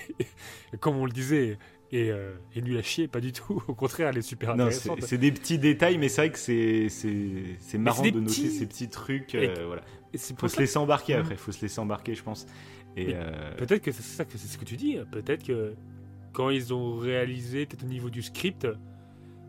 comme 0.80 0.96
on 0.96 1.04
le 1.04 1.12
disait, 1.12 1.58
est, 1.92 2.10
euh, 2.10 2.32
nulle 2.54 2.78
à 2.78 2.82
chier, 2.82 3.08
pas 3.08 3.20
du 3.20 3.32
tout. 3.32 3.60
Au 3.66 3.74
contraire, 3.74 4.08
elle 4.08 4.18
est 4.18 4.22
super 4.22 4.50
Non, 4.56 4.66
intéressante. 4.66 5.02
c'est 5.02 5.18
des 5.18 5.32
petits 5.32 5.58
détails, 5.58 5.98
mais 5.98 6.08
c'est 6.08 6.28
vrai 6.28 6.30
que 6.30 6.38
c'est 6.38 7.78
marrant 7.78 8.02
de 8.02 8.10
noter 8.10 8.24
petits- 8.26 8.50
ces 8.50 8.66
petits 8.66 8.88
trucs. 8.88 9.34
Et- 9.34 9.48
euh, 9.48 9.66
voilà. 9.66 9.82
Et 10.12 10.18
c'est 10.18 10.34
Faut 10.34 10.40
pour 10.40 10.50
se 10.50 10.60
laisser 10.60 10.78
embarquer 10.78 11.14
Mhm. 11.14 11.20
après, 11.20 11.36
faut 11.36 11.50
se 11.52 11.60
laisser 11.62 11.80
embarquer, 11.80 12.14
je 12.14 12.22
pense. 12.22 12.46
Et 12.96 13.14
euh, 13.14 13.54
Peut-être 13.56 13.82
que 13.82 13.90
c'est 13.92 14.02
ça 14.02 14.24
que 14.24 14.38
c'est 14.38 14.46
ce 14.48 14.58
que 14.58 14.64
tu 14.64 14.76
dis. 14.76 14.96
Peut-être 15.10 15.44
que 15.44 15.74
quand 16.32 16.50
ils 16.50 16.72
ont 16.72 16.96
réalisé, 16.98 17.66
peut-être 17.66 17.82
au 17.84 17.88
niveau 17.88 18.10
du 18.10 18.22
script, 18.22 18.66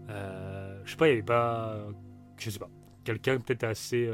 euh, 0.09 0.81
je 0.85 0.91
sais 0.91 0.97
pas, 0.97 1.07
il 1.07 1.11
y 1.11 1.13
avait 1.13 1.21
pas, 1.23 1.87
je 2.37 2.49
sais 2.49 2.59
pas, 2.59 2.69
quelqu'un 3.03 3.37
peut-être 3.39 3.63
assez 3.63 4.09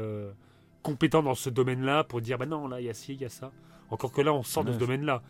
compétent 0.82 1.22
dans 1.22 1.34
ce 1.34 1.50
domaine-là 1.50 2.04
pour 2.04 2.20
dire, 2.20 2.38
bah 2.38 2.46
non, 2.46 2.68
là 2.68 2.80
il 2.80 2.86
y 2.86 2.90
a 2.90 2.94
ci, 2.94 3.14
il 3.14 3.20
y 3.20 3.24
a 3.24 3.28
ça. 3.30 3.50
Encore 3.90 4.12
que 4.12 4.20
là, 4.20 4.32
on 4.32 4.42
sort 4.42 4.64
de 4.64 4.72
ce 4.72 4.78
domaine-là. 4.78 5.22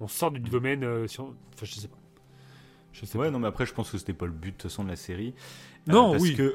On 0.00 0.08
sort 0.08 0.30
du 0.30 0.40
domaine, 0.40 0.84
euh, 0.84 1.06
si 1.06 1.20
on- 1.20 1.34
enfin, 1.54 1.64
je 1.64 1.74
sais 1.74 1.88
pas. 1.88 1.96
Je 2.92 3.06
sais 3.06 3.18
ouais, 3.18 3.30
non, 3.30 3.38
mais 3.40 3.48
après, 3.48 3.66
je 3.66 3.74
pense 3.74 3.90
que 3.90 3.98
c'était 3.98 4.12
pas 4.12 4.26
le 4.26 4.32
but 4.32 4.50
de 4.52 4.56
toute 4.56 4.62
façon 4.70 4.84
de 4.84 4.88
la 4.88 4.96
série. 4.96 5.34
Euh, 5.88 5.92
Non, 5.92 6.10
parce 6.12 6.22
oui. 6.22 6.34
que 6.34 6.54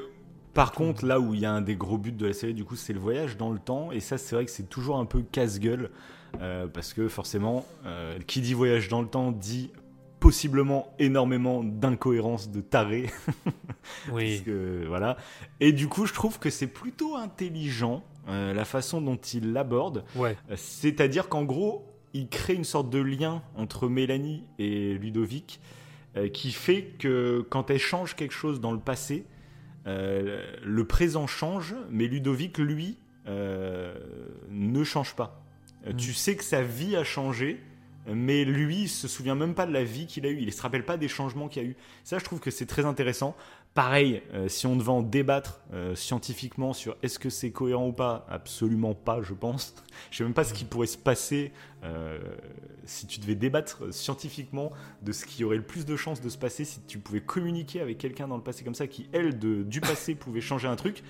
par 0.54 0.72
contre, 0.72 1.04
là 1.06 1.20
où 1.20 1.34
il 1.34 1.40
y 1.40 1.46
a 1.46 1.52
un 1.52 1.60
des 1.60 1.76
gros 1.76 1.98
buts 1.98 2.12
de 2.12 2.26
la 2.26 2.32
série, 2.32 2.54
du 2.54 2.64
coup, 2.64 2.76
c'est 2.76 2.92
le 2.92 2.98
voyage 2.98 3.36
dans 3.36 3.50
le 3.50 3.58
temps. 3.58 3.92
Et 3.92 4.00
ça, 4.00 4.16
c'est 4.18 4.34
vrai 4.34 4.44
que 4.46 4.50
c'est 4.50 4.68
toujours 4.68 4.98
un 4.98 5.04
peu 5.06 5.22
casse-gueule. 5.22 5.90
euh, 6.40 6.68
parce 6.68 6.92
que 6.94 7.08
forcément, 7.08 7.66
euh, 7.86 8.16
qui 8.24 8.40
dit 8.40 8.54
voyage 8.54 8.86
dans 8.88 9.02
le 9.02 9.08
temps 9.08 9.32
dit 9.32 9.70
possiblement 10.20 10.94
énormément 11.00 11.64
d'incohérences, 11.64 12.50
de 12.52 12.60
tarés. 12.60 13.10
Parce 14.06 14.12
Oui. 14.12 14.42
que, 14.44 14.84
voilà. 14.86 15.16
Et 15.58 15.72
du 15.72 15.88
coup, 15.88 16.06
je 16.06 16.12
trouve 16.14 16.38
que 16.38 16.48
c'est 16.50 16.68
plutôt 16.68 17.16
intelligent 17.16 18.04
euh, 18.28 18.52
la 18.52 18.64
façon 18.64 19.00
dont 19.00 19.16
il 19.16 19.52
l'aborde. 19.52 20.04
Ouais. 20.14 20.36
Euh, 20.50 20.54
C'est-à-dire 20.56 21.28
qu'en 21.28 21.44
gros, 21.44 21.86
il 22.12 22.28
crée 22.28 22.54
une 22.54 22.64
sorte 22.64 22.90
de 22.90 22.98
lien 22.98 23.42
entre 23.56 23.88
Mélanie 23.88 24.44
et 24.58 24.94
Ludovic 24.94 25.60
euh, 26.16 26.28
qui 26.28 26.52
fait 26.52 26.92
que 26.98 27.46
quand 27.48 27.70
elle 27.70 27.78
change 27.78 28.16
quelque 28.16 28.34
chose 28.34 28.60
dans 28.60 28.72
le 28.72 28.80
passé, 28.80 29.24
euh, 29.86 30.44
le 30.62 30.84
présent 30.84 31.26
change, 31.26 31.74
mais 31.90 32.06
Ludovic, 32.06 32.58
lui, 32.58 32.98
ne 33.26 34.82
change 34.84 35.14
pas. 35.14 35.40
Mm. 35.86 35.96
Tu 35.96 36.12
sais 36.12 36.34
que 36.34 36.42
sa 36.42 36.62
vie 36.62 36.96
a 36.96 37.04
changé, 37.04 37.60
mais 38.06 38.44
lui, 38.44 38.82
il 38.82 38.88
se 38.88 39.08
souvient 39.08 39.34
même 39.34 39.54
pas 39.54 39.66
de 39.66 39.72
la 39.72 39.84
vie 39.84 40.06
qu'il 40.06 40.26
a 40.26 40.30
eue. 40.30 40.38
Il 40.40 40.52
se 40.52 40.62
rappelle 40.62 40.84
pas 40.84 40.96
des 40.96 41.08
changements 41.08 41.48
qu'il 41.48 41.62
y 41.62 41.66
a 41.66 41.68
eu. 41.68 41.76
Ça, 42.02 42.18
je 42.18 42.24
trouve 42.24 42.40
que 42.40 42.50
c'est 42.50 42.66
très 42.66 42.84
intéressant. 42.84 43.36
Pareil, 43.72 44.20
euh, 44.34 44.48
si 44.48 44.66
on 44.66 44.74
devait 44.74 44.88
en 44.90 45.00
débattre 45.02 45.60
euh, 45.72 45.94
scientifiquement 45.94 46.72
sur 46.72 46.96
est-ce 47.04 47.20
que 47.20 47.30
c'est 47.30 47.52
cohérent 47.52 47.86
ou 47.86 47.92
pas, 47.92 48.26
absolument 48.28 48.94
pas, 48.94 49.22
je 49.22 49.32
pense. 49.32 49.74
Je 50.10 50.16
sais 50.18 50.24
même 50.24 50.34
pas 50.34 50.42
ce 50.42 50.52
qui 50.52 50.64
pourrait 50.64 50.88
se 50.88 50.98
passer 50.98 51.52
euh, 51.84 52.18
si 52.84 53.06
tu 53.06 53.20
devais 53.20 53.36
débattre 53.36 53.94
scientifiquement 53.94 54.72
de 55.02 55.12
ce 55.12 55.24
qui 55.24 55.44
aurait 55.44 55.56
le 55.56 55.62
plus 55.62 55.86
de 55.86 55.94
chances 55.96 56.20
de 56.20 56.28
se 56.28 56.36
passer 56.36 56.64
si 56.64 56.80
tu 56.82 56.98
pouvais 56.98 57.20
communiquer 57.20 57.80
avec 57.80 57.98
quelqu'un 57.98 58.26
dans 58.26 58.36
le 58.36 58.42
passé 58.42 58.64
comme 58.64 58.74
ça 58.74 58.88
qui, 58.88 59.08
elle, 59.12 59.38
de, 59.38 59.62
du 59.62 59.80
passé 59.80 60.16
pouvait 60.16 60.40
changer 60.40 60.66
un 60.66 60.76
truc. 60.76 61.04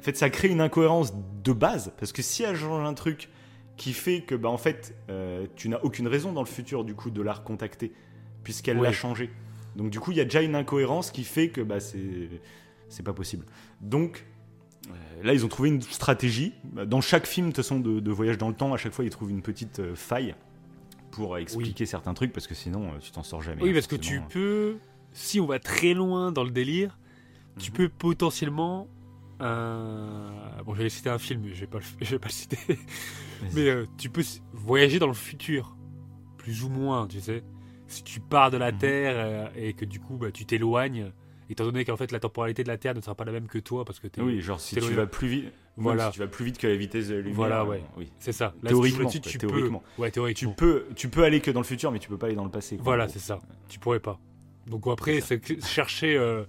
En 0.00 0.02
fait, 0.02 0.16
ça 0.16 0.30
crée 0.30 0.48
une 0.48 0.60
incohérence 0.60 1.12
de 1.44 1.52
base 1.52 1.92
parce 1.96 2.10
que 2.10 2.22
si 2.22 2.42
elle 2.42 2.56
change 2.56 2.84
un 2.84 2.94
truc 2.94 3.28
qui 3.76 3.92
fait 3.92 4.22
que, 4.22 4.34
bah, 4.34 4.48
en 4.48 4.58
fait, 4.58 4.96
tu 5.54 5.68
n'as 5.68 5.78
aucune 5.82 6.08
raison 6.08 6.32
dans 6.32 6.42
le 6.42 6.46
futur 6.48 6.84
du 6.84 6.94
coup 6.94 7.10
de 7.10 7.22
la 7.22 7.34
recontacter 7.34 7.92
puisqu'elle 8.42 8.78
Ouais. 8.78 8.88
l'a 8.88 8.92
changé. 8.92 9.30
Donc 9.80 9.90
du 9.90 9.98
coup, 9.98 10.10
il 10.10 10.18
y 10.18 10.20
a 10.20 10.24
déjà 10.24 10.42
une 10.42 10.54
incohérence 10.54 11.10
qui 11.10 11.24
fait 11.24 11.48
que 11.48 11.62
bah, 11.62 11.78
c'est 11.80 13.02
pas 13.02 13.12
possible. 13.14 13.46
Donc 13.80 14.26
euh, 14.88 14.92
là, 15.24 15.32
ils 15.32 15.44
ont 15.44 15.48
trouvé 15.48 15.70
une 15.70 15.80
stratégie. 15.80 16.52
Dans 16.86 17.00
chaque 17.00 17.26
film, 17.26 17.46
de 17.46 17.52
toute 17.52 17.64
façon, 17.64 17.80
de, 17.80 17.98
de 18.00 18.10
voyage 18.10 18.36
dans 18.38 18.48
le 18.48 18.54
temps, 18.54 18.74
à 18.74 18.76
chaque 18.76 18.92
fois, 18.92 19.04
ils 19.04 19.10
trouvent 19.10 19.30
une 19.30 19.42
petite 19.42 19.78
euh, 19.80 19.94
faille 19.94 20.34
pour 21.12 21.38
expliquer 21.38 21.86
certains 21.86 22.12
trucs 22.14 22.32
parce 22.32 22.46
que 22.46 22.54
sinon, 22.54 22.88
euh, 22.92 22.98
tu 23.00 23.10
t'en 23.10 23.22
sors 23.22 23.40
jamais. 23.42 23.62
Oui, 23.62 23.70
hein, 23.70 23.72
parce 23.72 23.86
que 23.86 23.96
tu 23.96 24.20
peux, 24.30 24.76
si 25.12 25.40
on 25.40 25.46
va 25.46 25.58
très 25.58 25.94
loin 25.94 26.30
dans 26.30 26.44
le 26.44 26.50
délire, 26.50 26.98
tu 27.58 27.70
Mhm. 27.70 27.76
peux 27.76 27.88
potentiellement. 27.88 28.86
euh, 29.40 30.28
Bon, 30.66 30.74
j'allais 30.74 30.90
citer 30.90 31.08
un 31.10 31.18
film, 31.18 31.40
mais 31.44 31.54
je 31.54 31.60
vais 31.60 31.66
pas 31.66 31.78
le, 31.78 31.84
je 32.04 32.10
vais 32.10 32.18
pas 32.18 32.28
le 32.28 32.32
citer. 32.32 32.58
Mais 33.54 33.68
euh, 33.68 33.86
tu 33.96 34.10
peux 34.10 34.22
voyager 34.52 34.98
dans 34.98 35.06
le 35.06 35.14
futur, 35.14 35.76
plus 36.36 36.62
ou 36.64 36.68
moins, 36.68 37.06
tu 37.06 37.20
sais. 37.20 37.42
Si 37.90 38.02
tu 38.04 38.20
pars 38.20 38.50
de 38.50 38.56
la 38.56 38.72
Mhm. 38.72 38.78
Terre 38.78 39.14
euh, 39.16 39.46
et 39.56 39.72
que 39.74 39.84
du 39.84 40.00
coup 40.00 40.16
bah, 40.16 40.30
tu 40.32 40.46
t'éloignes, 40.46 41.12
étant 41.50 41.64
donné 41.64 41.84
qu'en 41.84 41.96
fait 41.96 42.12
la 42.12 42.20
temporalité 42.20 42.62
de 42.62 42.68
la 42.68 42.78
Terre 42.78 42.94
ne 42.94 43.00
sera 43.00 43.14
pas 43.14 43.24
la 43.24 43.32
même 43.32 43.48
que 43.48 43.58
toi 43.58 43.84
parce 43.84 43.98
que 44.00 44.06
t'es. 44.06 44.20
Oui, 44.22 44.40
genre 44.40 44.60
si 44.60 44.76
tu 44.76 44.80
vas 44.94 45.06
plus 45.06 45.26
vite, 45.28 45.52
Voilà. 45.76 46.06
si 46.06 46.12
tu 46.12 46.18
vas 46.20 46.26
plus 46.28 46.44
vite 46.44 46.58
que 46.58 46.66
la 46.68 46.76
vitesse 46.76 47.08
de 47.08 47.16
lumière, 47.16 47.34
Voilà, 47.36 47.64
ouais. 47.64 47.82
oui. 47.96 48.10
C'est 48.20 48.32
ça. 48.32 48.54
Là, 48.62 48.70
Théoriquement, 48.70 49.08
si 49.08 49.20
tu, 49.20 49.30
tu 49.30 49.38
théoriquement. 49.38 49.82
peux. 49.96 50.02
Ouais, 50.02 50.08
Tu 50.08 50.14
théoriquement. 50.14 50.52
peux, 50.52 50.86
tu 50.94 51.08
peux 51.08 51.24
aller 51.24 51.40
que 51.40 51.50
dans 51.50 51.60
le 51.60 51.66
futur, 51.66 51.90
mais 51.90 51.98
tu 51.98 52.08
peux 52.08 52.16
pas 52.18 52.26
aller 52.26 52.36
dans 52.36 52.44
le 52.44 52.50
passé. 52.50 52.76
quoi, 52.76 52.84
Voilà, 52.84 53.08
c'est 53.08 53.18
ça. 53.18 53.40
Tu 53.68 53.78
pourrais 53.80 54.00
pas. 54.00 54.18
Donc 54.68 54.86
après, 54.86 55.20
c'est 55.20 55.40
chercher. 55.64 56.16
euh, 56.16 56.44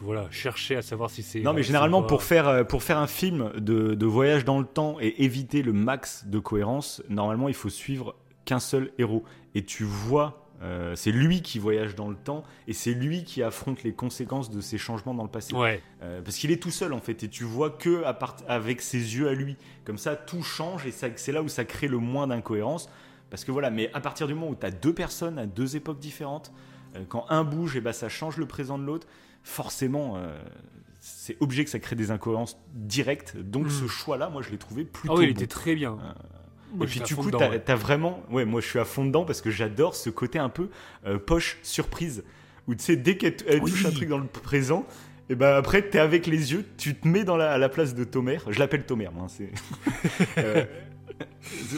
Voilà, 0.00 0.26
chercher 0.30 0.76
à 0.76 0.82
savoir 0.82 1.08
si 1.10 1.22
c'est. 1.22 1.40
Non, 1.40 1.52
mais 1.52 1.62
généralement, 1.62 2.02
pour 2.02 2.22
faire, 2.22 2.48
euh, 2.48 2.64
pour 2.64 2.82
faire 2.82 2.98
un 2.98 3.06
film 3.06 3.52
de, 3.58 3.94
de 3.94 4.06
voyage 4.06 4.44
dans 4.44 4.58
le 4.58 4.66
temps 4.66 4.96
et 5.00 5.22
éviter 5.22 5.62
le 5.62 5.72
max 5.72 6.26
de 6.26 6.38
cohérence, 6.40 7.02
normalement, 7.08 7.48
il 7.48 7.54
faut 7.54 7.68
suivre 7.68 8.16
qu'un 8.44 8.58
seul 8.58 8.90
héros. 8.98 9.22
Et 9.54 9.64
tu 9.64 9.84
vois, 9.84 10.43
euh, 10.62 10.94
c'est 10.94 11.10
lui 11.12 11.42
qui 11.42 11.58
voyage 11.58 11.94
dans 11.94 12.08
le 12.08 12.16
temps 12.16 12.42
et 12.68 12.72
c'est 12.72 12.94
lui 12.94 13.24
qui 13.24 13.42
affronte 13.42 13.82
les 13.82 13.92
conséquences 13.92 14.50
de 14.50 14.60
ces 14.60 14.78
changements 14.78 15.14
dans 15.14 15.24
le 15.24 15.28
passé. 15.28 15.54
Ouais, 15.54 15.82
Euh, 16.02 16.22
parce 16.22 16.36
qu'il 16.36 16.50
est 16.52 16.62
tout 16.62 16.70
seul 16.70 16.92
en 16.92 17.00
fait 17.00 17.22
et 17.24 17.28
tu 17.28 17.44
vois 17.44 17.70
que 17.70 18.04
à 18.04 18.14
part- 18.14 18.36
avec 18.48 18.80
ses 18.80 18.98
yeux 19.16 19.28
à 19.28 19.34
lui. 19.34 19.56
Comme 19.84 19.98
ça, 19.98 20.16
tout 20.16 20.42
change 20.42 20.86
et 20.86 20.92
c'est 20.92 21.32
là 21.32 21.42
où 21.42 21.48
ça 21.48 21.64
crée 21.64 21.88
le 21.88 21.98
moins 21.98 22.26
d'incohérence. 22.26 22.88
Parce 23.30 23.44
que 23.44 23.50
voilà, 23.52 23.70
mais 23.70 23.90
à 23.94 24.00
partir 24.00 24.26
du 24.28 24.34
moment 24.34 24.48
où 24.48 24.54
tu 24.54 24.64
as 24.64 24.70
deux 24.70 24.94
personnes 24.94 25.38
à 25.38 25.46
deux 25.46 25.76
époques 25.76 25.98
différentes, 26.00 26.52
Euh, 26.96 27.02
quand 27.08 27.26
un 27.28 27.42
bouge, 27.42 27.74
et 27.76 27.80
bah, 27.80 27.92
ça 27.92 28.08
change 28.08 28.36
le 28.36 28.46
présent 28.46 28.78
de 28.78 28.84
l'autre. 28.84 29.08
Forcément, 29.42 30.16
c'est 31.00 31.36
obligé 31.40 31.64
que 31.64 31.70
ça 31.70 31.78
crée 31.80 31.96
des 31.96 32.10
incohérences 32.12 32.56
directes. 32.72 33.36
Donc 33.36 33.66
Mm. 33.66 33.70
ce 33.70 33.86
choix-là, 33.88 34.30
moi, 34.30 34.42
je 34.42 34.50
l'ai 34.50 34.58
trouvé 34.58 34.84
plutôt 34.84 35.14
Ah 35.14 35.18
oui, 35.18 35.24
il 35.26 35.34
bon. 35.34 35.40
était 35.40 35.46
très 35.48 35.74
bien. 35.74 35.98
Euh, 36.74 36.76
Moi, 36.78 36.86
et 36.86 36.88
puis 36.88 37.00
du 37.00 37.14
coup, 37.16 37.28
ouais. 37.30 37.62
as 37.70 37.74
vraiment, 37.76 38.22
ouais, 38.30 38.44
moi 38.44 38.60
je 38.60 38.66
suis 38.66 38.78
à 38.78 38.84
fond 38.84 39.04
dedans 39.04 39.24
parce 39.24 39.40
que 39.40 39.50
j'adore 39.50 39.94
ce 39.94 40.10
côté 40.10 40.38
un 40.38 40.48
peu 40.48 40.68
euh, 41.06 41.18
poche 41.18 41.58
surprise 41.62 42.24
où 42.66 42.74
tu 42.74 42.82
sais 42.82 42.96
dès 42.96 43.16
qu'elle 43.16 43.36
Oui. 43.62 43.70
touche 43.70 43.86
un 43.86 43.90
truc 43.90 44.08
dans 44.08 44.18
le 44.18 44.26
présent, 44.26 44.86
et 45.28 45.34
ben 45.34 45.54
après 45.54 45.82
t'es 45.82 45.98
avec 45.98 46.26
les 46.26 46.52
yeux, 46.52 46.64
tu 46.78 46.94
te 46.94 47.06
mets 47.06 47.24
dans 47.24 47.36
la, 47.36 47.52
à 47.52 47.58
la 47.58 47.68
place 47.68 47.94
de 47.94 48.04
Tomer. 48.04 48.38
Je 48.48 48.58
l'appelle 48.58 48.84
Tomer, 48.84 49.08
moi. 49.14 49.26
hein, 49.28 49.44
Euh, 50.38 50.64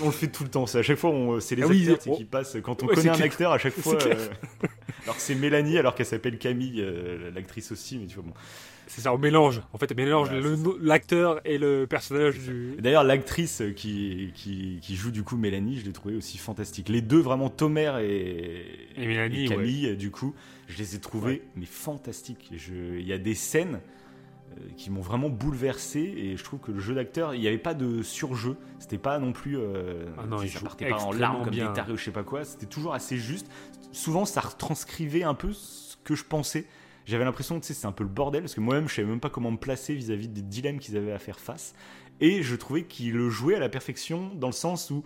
on 0.01 0.07
le 0.07 0.13
fait 0.13 0.29
tout 0.29 0.45
le 0.45 0.49
temps. 0.49 0.65
À 0.65 0.83
chaque 0.83 0.97
fois, 0.97 1.11
on- 1.11 1.41
c'est 1.41 1.57
les 1.57 1.63
Ah 1.65 1.67
oui, 1.67 1.83
acteurs 1.83 1.99
tu 1.99 2.09
on- 2.11 2.17
qui 2.17 2.25
passent 2.25 2.57
quand 2.63 2.83
on 2.83 2.87
Ouais, 2.87 2.95
connaît 2.95 3.11
un 3.11 3.15
clair. 3.15 3.27
acteur 3.27 3.53
à 3.53 3.59
chaque 3.59 3.75
fois. 3.75 3.99
euh, 4.07 4.29
alors 5.05 5.17
c'est 5.19 5.35
Mélanie, 5.35 5.77
alors 5.77 5.95
qu'elle 5.95 6.07
s'appelle 6.07 6.39
Camille, 6.39 6.81
euh, 6.81 7.31
l'actrice 7.35 7.71
aussi, 7.73 7.99
mais 7.99 8.07
tu 8.07 8.15
vois 8.15 8.25
bon. 8.25 8.33
C'est 8.89 9.01
ça, 9.01 9.13
on 9.13 9.19
mélange. 9.19 9.63
En 9.73 9.79
fait, 9.79 9.91
on 9.93 9.97
mélange 9.97 10.29
Voilà, 10.33 10.57
l'acteur 10.81 11.41
et 11.45 11.59
le 11.59 11.87
personnage 11.87 12.39
du. 12.39 12.75
Et 12.79 12.81
D'ailleurs, 12.81 13.03
l'actrice 13.05 13.63
qui, 13.75 14.31
qui, 14.35 14.79
qui 14.81 14.95
joue 14.97 15.11
du 15.11 15.23
coup 15.25 15.37
Mélanie, 15.37 15.79
je 15.79 15.85
l'ai 15.85 15.93
trouvée 15.93 16.15
aussi 16.15 16.39
fantastique. 16.39 16.89
Les 16.89 17.01
deux, 17.03 17.19
vraiment, 17.21 17.51
Tomer 17.51 17.93
et, 18.03 18.65
Et 18.97 19.07
Mélanie, 19.07 19.49
Camille, 19.49 19.97
du 19.97 20.11
coup, 20.11 20.35
je 20.69 20.79
les 20.79 20.95
ai 20.95 21.01
trouvés 21.01 21.27
Ouais. 21.27 21.43
mais 21.57 21.67
fantastiques. 21.67 22.51
Il 22.53 23.05
y 23.07 23.13
a 23.13 23.19
des 23.19 23.35
scènes 23.35 23.81
euh, 24.53 24.61
qui 24.77 24.91
m'ont 24.91 25.01
vraiment 25.01 25.31
bouleversé 25.31 26.01
et 26.01 26.37
je 26.37 26.45
trouve 26.45 26.61
que 26.61 26.71
le 26.71 26.79
jeu 26.79 26.95
d'acteur, 26.95 27.35
il 27.35 27.41
n'y 27.41 27.49
avait 27.49 27.59
pas 27.59 27.75
de 27.75 28.03
surjeu. 28.03 28.57
C'était 28.79 28.99
pas 28.99 29.19
non 29.19 29.33
plus. 29.33 29.57
euh, 29.59 30.07
Ah 30.17 30.27
non, 30.27 30.39
ça 30.47 30.61
partait 30.61 30.89
pas 30.89 31.03
en 31.03 31.13
larmes 31.13 31.43
comme 31.45 31.55
des 31.55 31.73
tarés 31.75 31.93
ou 31.93 31.97
je 31.97 32.05
sais 32.05 32.11
pas 32.13 32.23
quoi. 32.23 32.45
C'était 32.45 32.67
toujours 32.67 32.95
assez 32.95 33.17
juste. 33.17 33.49
Souvent, 33.91 34.25
ça 34.25 34.41
retranscrivait 34.43 35.25
un 35.25 35.35
peu 35.35 35.53
ce 35.53 35.97
que 36.05 36.15
je 36.15 36.23
pensais. 36.25 36.67
J'avais 37.07 37.25
l'impression 37.25 37.59
que 37.59 37.65
c'est 37.67 37.87
un 37.87 37.93
peu 37.93 38.05
le 38.05 38.11
bordel 38.11 38.43
parce 38.43 38.55
que 38.55 38.61
moi-même, 38.61 38.89
je 38.89 38.95
savais 38.97 39.09
même 39.09 39.21
pas 39.21 39.31
comment 39.31 39.51
me 39.51 39.57
placer 39.57 39.95
vis-à-vis 39.95 40.29
des 40.29 40.43
dilemmes 40.43 40.79
qu'ils 40.79 40.97
avaient 40.99 41.13
à 41.13 41.19
faire 41.19 41.41
face. 41.41 41.75
Et 42.21 42.43
je 42.43 42.55
trouvais 42.57 42.83
qu'il 42.85 43.15
le 43.15 43.31
jouait 43.31 43.55
à 43.55 43.61
la 43.61 43.69
perfection 43.69 44.35
dans 44.35 44.49
le 44.49 44.53
sens 44.53 44.91
où 44.91 45.05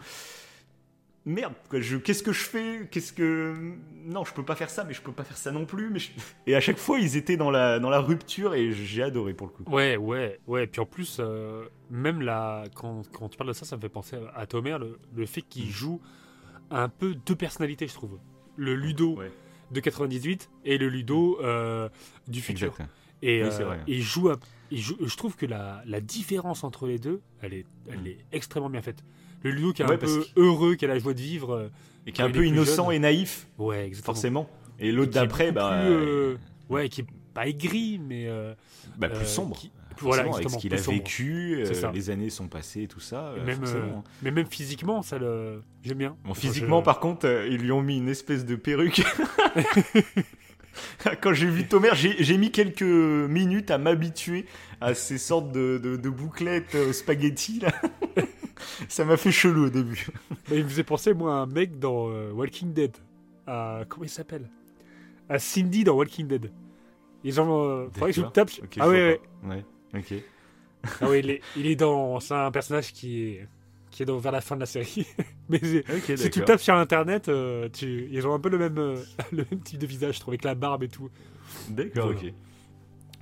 merde, 1.26 1.53
qu'est-ce 1.70 2.22
que 2.22 2.32
je 2.32 2.42
fais? 2.44 2.88
Qu'est-ce 2.90 3.12
que 3.12 3.55
non, 4.07 4.24
je 4.24 4.32
peux 4.32 4.42
pas 4.44 4.55
faire 4.55 4.70
ça, 4.70 4.84
mais 4.84 4.94
je 4.94 5.03
peux 5.03 5.12
pas 5.12 5.24
faire 5.24 5.36
ça 5.36 5.51
non 5.53 5.66
plus. 5.66 5.90
Mais 5.90 5.98
je- 5.98 6.11
et 6.46 6.55
à 6.57 6.61
chaque 6.61 6.78
fois, 6.78 6.98
ils 6.98 7.16
étaient 7.16 7.36
dans 7.36 7.51
la 7.51 7.78
dans 7.78 7.90
la 7.90 8.01
rupture 8.01 8.55
et 8.55 8.72
j'ai 8.72 9.03
adoré 9.03 9.34
pour 9.34 9.46
le 9.48 9.53
coup. 9.53 9.70
Ouais, 9.70 9.96
ouais, 9.96 10.40
ouais. 10.46 10.66
Puis 10.66 10.80
en 10.80 10.86
plus, 10.86 11.18
euh, 11.20 11.64
même 11.90 12.22
là, 12.22 12.64
quand, 12.74 13.03
quand 13.12 13.28
tu 13.28 13.36
parles 13.36 13.48
de 13.48 13.55
ça, 13.55 13.66
ça 13.66 13.76
me 13.76 13.80
fait 13.80 13.88
penser 13.90 14.16
à, 14.34 14.40
à 14.40 14.46
Tomer, 14.46 14.78
le, 14.78 14.98
le 15.14 15.26
fait 15.26 15.42
qu'il 15.42 15.66
Mm. 15.66 15.70
joue 15.70 16.01
un 16.70 16.88
peu 16.88 17.14
deux 17.26 17.34
personnalités, 17.36 17.86
je 17.88 17.94
trouve. 17.94 18.18
Le 18.57 18.74
Ludo 18.74 19.16
Ouais. 19.18 19.30
De 19.70 19.80
98 19.80 20.50
et 20.64 20.78
le 20.78 20.88
Ludo 20.88 21.38
euh, 21.42 21.88
du 22.28 22.40
futur. 22.40 22.68
Exact. 22.68 22.90
Et, 23.22 23.42
Oui, 23.42 23.48
euh, 23.50 23.64
vrai. 23.64 23.80
et 23.86 24.00
joue, 24.00 24.30
à- 24.30 24.38
joue- 24.72 24.96
je 25.04 25.16
trouve 25.16 25.36
que 25.36 25.46
la, 25.46 25.82
la 25.86 26.00
différence 26.00 26.64
entre 26.64 26.86
les 26.86 26.98
deux, 26.98 27.20
elle 27.42 27.52
est, 27.54 27.66
elle 27.90 28.00
Mm. 28.00 28.06
est 28.06 28.18
extrêmement 28.32 28.70
bien 28.70 28.82
faite. 28.82 29.04
Le 29.42 29.50
Ludo 29.50 29.72
qui 29.72 29.82
est 29.82 29.86
Ouais, 29.86 29.94
un 29.94 29.98
peu 29.98 30.06
que- 30.06 30.40
heureux, 30.40 30.74
qui 30.74 30.84
a 30.84 30.88
la 30.88 30.98
joie 30.98 31.14
de 31.14 31.20
vivre. 31.20 31.52
euh, 31.54 31.68
Et 32.06 32.12
qui 32.12 32.22
est 32.22 32.24
un 32.24 32.30
peu 32.30 32.46
innocent 32.46 32.86
jeune. 32.86 32.94
et 32.94 32.98
naïf, 32.98 33.46
Ouais, 33.58 33.86
exactement. 33.86 34.14
forcément. 34.14 34.50
Et 34.78 34.90
l'autre 34.90 35.12
d'après, 35.12 35.52
bah, 35.52 35.82
plus, 35.84 36.36
ouais, 36.70 36.88
qui 36.88 37.02
est 37.02 37.06
pas 37.34 37.46
aigri, 37.46 37.98
mais 37.98 38.26
bah, 38.96 39.10
plus 39.10 39.26
sombre. 39.26 39.56
qui- 39.58 39.70
voilà, 39.99 40.22
avec 40.34 40.49
ce 40.49 40.57
qu'il 40.57 40.72
a 40.74 40.78
sombre. 40.78 40.99
vécu, 40.99 41.62
euh, 41.64 41.93
les 41.93 42.11
années 42.11 42.30
sont 42.30 42.49
passées, 42.49 42.86
tout 42.88 43.01
ça. 43.01 43.34
Et 43.36 43.41
euh, 43.41 43.45
même, 43.45 43.62
euh, 43.62 43.66
forcément. 43.66 44.05
mais 44.22 44.30
même 44.30 44.47
physiquement, 44.47 45.03
ça 45.03 45.18
le, 45.18 45.62
j'aime 45.82 45.99
bien. 45.99 46.16
Bon, 46.24 46.34
physiquement, 46.34 46.80
je- 46.80 46.84
par 46.84 47.01
contre, 47.01 47.26
euh, 47.26 47.47
ils 47.51 47.59
lui 47.59 47.72
ont 47.72 47.82
mis 47.82 47.99
une 47.99 48.09
espèce 48.09 48.45
de 48.47 48.57
perruque. 48.57 49.03
Quand 51.20 51.34
j'ai 51.34 51.49
vu 51.49 51.66
Tomer, 51.66 51.91
j'ai 51.95 52.22
j'ai 52.22 52.38
mis 52.38 52.51
quelques 52.53 52.82
minutes 52.82 53.70
à 53.70 53.78
m'habituer 53.78 54.47
à 54.80 54.95
ces 54.95 55.18
sortes 55.18 55.51
de, 55.53 55.78
de- 55.82 55.97
de 55.97 56.09
bouclettes 56.09 56.93
spaghetti. 56.93 57.61
Là. 57.61 57.72
Ça 58.88 59.05
m'a 59.05 59.16
fait 59.16 59.32
chelou 59.32 59.66
au 59.66 59.70
début. 59.70 60.07
Bah, 60.30 60.36
il 60.53 60.64
me 60.64 60.68
faisait 60.68 60.84
penser, 60.84 61.12
moi, 61.14 61.32
à 61.34 61.36
un 61.38 61.47
mec 61.47 61.78
dans 61.78 62.09
Walking 62.32 62.72
Dead. 62.72 62.97
À, 63.47 63.82
comment 63.88 64.05
il 64.05 64.11
s'appelle? 64.11 64.49
À 65.28 65.38
Cindy 65.38 65.84
dans 65.84 65.95
Walking 65.97 66.26
Dead. 66.28 66.51
Et 67.24 67.32
genre, 67.32 67.88
faudrait 67.93 68.11
que 68.11 68.16
je 68.16 68.20
vous 68.20 68.26
D'accord. 68.30 68.47
tape. 68.47 68.64
Ok, 68.64 68.76
ah 68.78 68.88
ouais, 68.88 69.20
ouais. 69.45 69.64
Ok. 69.95 70.14
Ah 71.01 71.09
ouais, 71.11 71.20
il 71.20 71.30
est, 71.30 71.41
il 71.57 71.66
est 71.66 71.76
dans. 71.76 72.20
C'est 72.20 72.34
un 72.34 72.51
personnage 72.51 72.93
qui 72.93 73.22
est, 73.22 73.49
qui 73.91 74.03
est 74.03 74.07
dans, 74.07 74.16
vers 74.18 74.32
la 74.32 74.41
fin 74.41 74.55
de 74.55 74.61
la 74.61 74.66
série. 74.66 75.07
Mais 75.49 75.61
si 76.16 76.30
tu 76.30 76.43
tapes 76.43 76.61
sur 76.61 76.74
internet, 76.74 77.28
euh, 77.28 77.68
tu, 77.70 78.09
ils 78.11 78.26
ont 78.26 78.32
un 78.34 78.41
peu 78.41 78.49
le 78.49 78.59
même, 78.59 78.78
euh, 78.78 78.97
le 79.32 79.45
même 79.51 79.61
type 79.61 79.78
de 79.78 79.86
visage, 79.86 80.14
je 80.16 80.20
trouve, 80.20 80.32
avec 80.32 80.45
la 80.45 80.55
barbe 80.55 80.82
et 80.84 80.88
tout. 80.88 81.11
D'accord, 81.68 82.12
Voilà. 82.12 82.20
ok. 82.20 82.32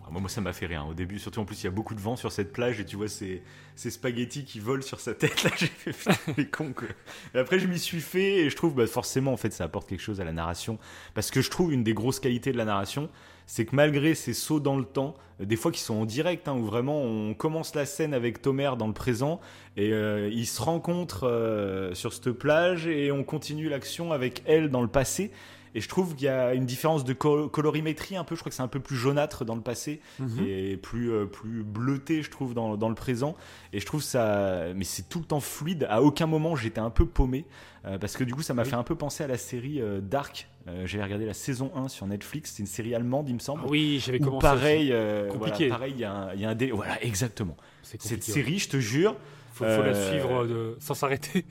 Ah, 0.04 0.10
moi, 0.10 0.20
moi, 0.20 0.30
ça 0.30 0.40
m'a 0.40 0.52
fait 0.52 0.66
rire. 0.66 0.86
Au 0.88 0.94
début, 0.94 1.18
surtout 1.18 1.40
en 1.40 1.44
plus, 1.44 1.60
il 1.62 1.64
y 1.64 1.66
a 1.66 1.70
beaucoup 1.72 1.94
de 1.94 2.00
vent 2.00 2.16
sur 2.16 2.30
cette 2.32 2.52
plage 2.52 2.80
et 2.80 2.84
tu 2.84 2.96
vois 2.96 3.08
ces, 3.08 3.42
ces 3.74 3.90
spaghettis 3.90 4.44
qui 4.44 4.60
volent 4.60 4.82
sur 4.82 5.00
sa 5.00 5.14
tête. 5.14 5.42
Là, 5.44 5.50
j'ai 5.56 5.66
fait 5.92 6.10
les 6.36 6.46
cons, 6.48 6.72
quoi. 6.72 6.88
Et 7.34 7.38
après, 7.38 7.58
je 7.58 7.66
m'y 7.66 7.78
suis 7.78 8.00
fait 8.00 8.36
et 8.36 8.50
je 8.50 8.56
trouve, 8.56 8.74
bah, 8.74 8.86
forcément, 8.86 9.32
en 9.32 9.36
fait, 9.36 9.52
ça 9.52 9.64
apporte 9.64 9.88
quelque 9.88 10.00
chose 10.00 10.20
à 10.20 10.24
la 10.24 10.32
narration. 10.32 10.78
Parce 11.14 11.30
que 11.30 11.42
je 11.42 11.50
trouve 11.50 11.72
une 11.72 11.82
des 11.82 11.92
grosses 11.92 12.20
qualités 12.20 12.52
de 12.52 12.56
la 12.56 12.64
narration, 12.64 13.10
c'est 13.48 13.64
que 13.64 13.74
malgré 13.74 14.14
ces 14.14 14.34
sauts 14.34 14.60
dans 14.60 14.76
le 14.76 14.84
temps, 14.84 15.14
des 15.40 15.56
fois 15.56 15.72
qui 15.72 15.80
sont 15.80 15.94
en 15.94 16.04
direct, 16.04 16.46
hein, 16.48 16.54
où 16.54 16.64
vraiment 16.64 17.00
on 17.02 17.32
commence 17.32 17.74
la 17.74 17.86
scène 17.86 18.12
avec 18.12 18.42
Tomer 18.42 18.72
dans 18.78 18.86
le 18.86 18.92
présent 18.92 19.40
et 19.78 19.90
euh, 19.90 20.28
ils 20.30 20.46
se 20.46 20.60
rencontrent 20.60 21.26
euh, 21.26 21.94
sur 21.94 22.12
cette 22.12 22.30
plage 22.32 22.86
et 22.86 23.10
on 23.10 23.24
continue 23.24 23.70
l'action 23.70 24.12
avec 24.12 24.42
elle 24.44 24.68
dans 24.68 24.82
le 24.82 24.88
passé. 24.88 25.30
Et 25.74 25.80
je 25.80 25.88
trouve 25.88 26.14
qu'il 26.14 26.24
y 26.26 26.28
a 26.28 26.54
une 26.54 26.66
différence 26.66 27.04
de 27.04 27.12
col- 27.12 27.50
colorimétrie 27.50 28.16
un 28.16 28.24
peu. 28.24 28.34
Je 28.34 28.40
crois 28.40 28.50
que 28.50 28.56
c'est 28.56 28.62
un 28.62 28.68
peu 28.68 28.80
plus 28.80 28.96
jaunâtre 28.96 29.44
dans 29.44 29.54
le 29.54 29.60
passé 29.60 30.00
Mhm. 30.18 30.44
et 30.46 30.76
plus, 30.76 31.10
euh, 31.12 31.26
plus 31.26 31.62
bleuté, 31.62 32.22
je 32.22 32.30
trouve, 32.30 32.54
dans, 32.54 32.76
dans 32.76 32.88
le 32.88 32.94
présent. 32.94 33.36
Et 33.72 33.80
je 33.80 33.86
trouve 33.86 34.02
ça. 34.02 34.64
Mais 34.74 34.84
c'est 34.84 35.08
tout 35.08 35.18
le 35.18 35.24
temps 35.24 35.40
fluide. 35.40 35.86
À 35.90 36.02
aucun 36.02 36.26
moment, 36.26 36.56
j'étais 36.56 36.80
un 36.80 36.90
peu 36.90 37.06
paumé. 37.06 37.44
euh, 37.86 37.96
parce 37.96 38.16
que 38.16 38.24
du 38.24 38.34
coup, 38.34 38.42
ça 38.42 38.54
m'a 38.54 38.64
Oui. 38.64 38.68
fait 38.70 38.74
un 38.74 38.82
peu 38.82 38.96
penser 38.96 39.22
à 39.24 39.28
la 39.28 39.38
série 39.38 39.80
euh, 39.80 40.00
Dark. 40.00 40.48
Euh, 40.66 40.84
J'avais 40.86 41.04
regardé 41.04 41.24
la 41.26 41.32
saison 41.32 41.70
1 41.76 41.86
sur 41.88 42.06
Netflix. 42.06 42.52
C'est 42.56 42.62
une 42.62 42.66
série 42.66 42.92
allemande, 42.94 43.28
il 43.28 43.34
me 43.34 43.38
semble. 43.38 43.62
Ah 43.64 43.68
oui, 43.70 44.02
j'avais 44.04 44.18
commencé. 44.18 44.42
pareil, 44.42 44.92
Compliqué. 45.30 45.68
voilà, 45.68 45.74
pareil, 45.76 45.92
il 45.96 46.00
y 46.00 46.04
a 46.04 46.12
un, 46.12 46.34
y 46.34 46.44
a 46.44 46.50
un 46.50 46.54
dé- 46.56 46.72
Voilà, 46.72 47.02
exactement. 47.04 47.56
Cette 47.82 48.22
série, 48.24 48.58
je 48.58 48.68
te 48.68 48.78
jure, 48.78 49.14
Faut, 49.54 49.64
faut 49.64 49.82
la 49.82 49.94
suivre 49.94 50.44
de- 50.44 50.76
sans 50.80 50.94
s'arrêter. 50.94 51.46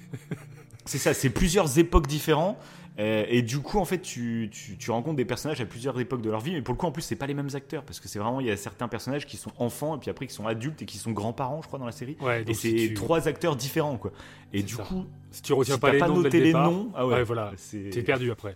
c'est 0.85 0.97
ça, 0.97 1.13
c'est 1.13 1.29
plusieurs 1.29 1.79
époques 1.79 2.07
différentes. 2.07 2.57
Euh, 2.99 3.25
et 3.27 3.41
du 3.43 3.59
coup, 3.59 3.77
en 3.77 3.85
fait, 3.85 3.99
tu, 3.99 4.49
tu, 4.51 4.75
tu 4.77 4.89
rencontres 4.91 5.17
des 5.17 5.25
personnages 5.25 5.61
à 5.61 5.65
plusieurs 5.65 5.99
époques 5.99 6.21
de 6.21 6.29
leur 6.31 6.39
vie. 6.39 6.53
Mais 6.53 6.61
pour 6.63 6.73
le 6.73 6.79
coup, 6.79 6.87
en 6.87 6.91
plus, 6.91 7.03
c'est 7.03 7.15
pas 7.15 7.27
les 7.27 7.33
mêmes 7.35 7.49
acteurs. 7.53 7.83
Parce 7.83 7.99
que 7.99 8.07
c'est 8.07 8.17
vraiment, 8.19 8.39
il 8.39 8.47
y 8.47 8.51
a 8.51 8.57
certains 8.57 8.87
personnages 8.87 9.25
qui 9.27 9.37
sont 9.37 9.51
enfants, 9.59 9.95
et 9.95 9.99
puis 9.99 10.09
après 10.09 10.25
qui 10.27 10.33
sont 10.33 10.47
adultes 10.47 10.81
et 10.81 10.85
qui 10.85 10.97
sont 10.97 11.11
grands-parents, 11.11 11.61
je 11.61 11.67
crois, 11.67 11.77
dans 11.79 11.85
la 11.85 11.91
série. 11.91 12.17
Ouais, 12.21 12.43
Et 12.47 12.53
c'est 12.55 12.69
si 12.69 12.87
tu, 12.89 12.93
trois 12.95 13.27
acteurs 13.27 13.55
différents, 13.55 13.97
quoi. 13.97 14.11
Et 14.53 14.63
du 14.63 14.73
ça. 14.75 14.83
coup, 14.83 15.05
si 15.31 15.41
tu 15.43 15.53
retiens 15.53 15.75
si 15.75 15.79
pas 15.79 15.91
les 15.91 15.99
pas 15.99 16.07
noms 16.07 16.21
noté 16.21 16.39
le 16.39 16.45
les 16.45 16.53
noms, 16.53 16.91
ah 16.95 17.05
ouais, 17.05 17.15
ouais, 17.15 17.23
voilà, 17.23 17.51
t'es 17.91 18.01
perdu 18.01 18.31
après. 18.31 18.55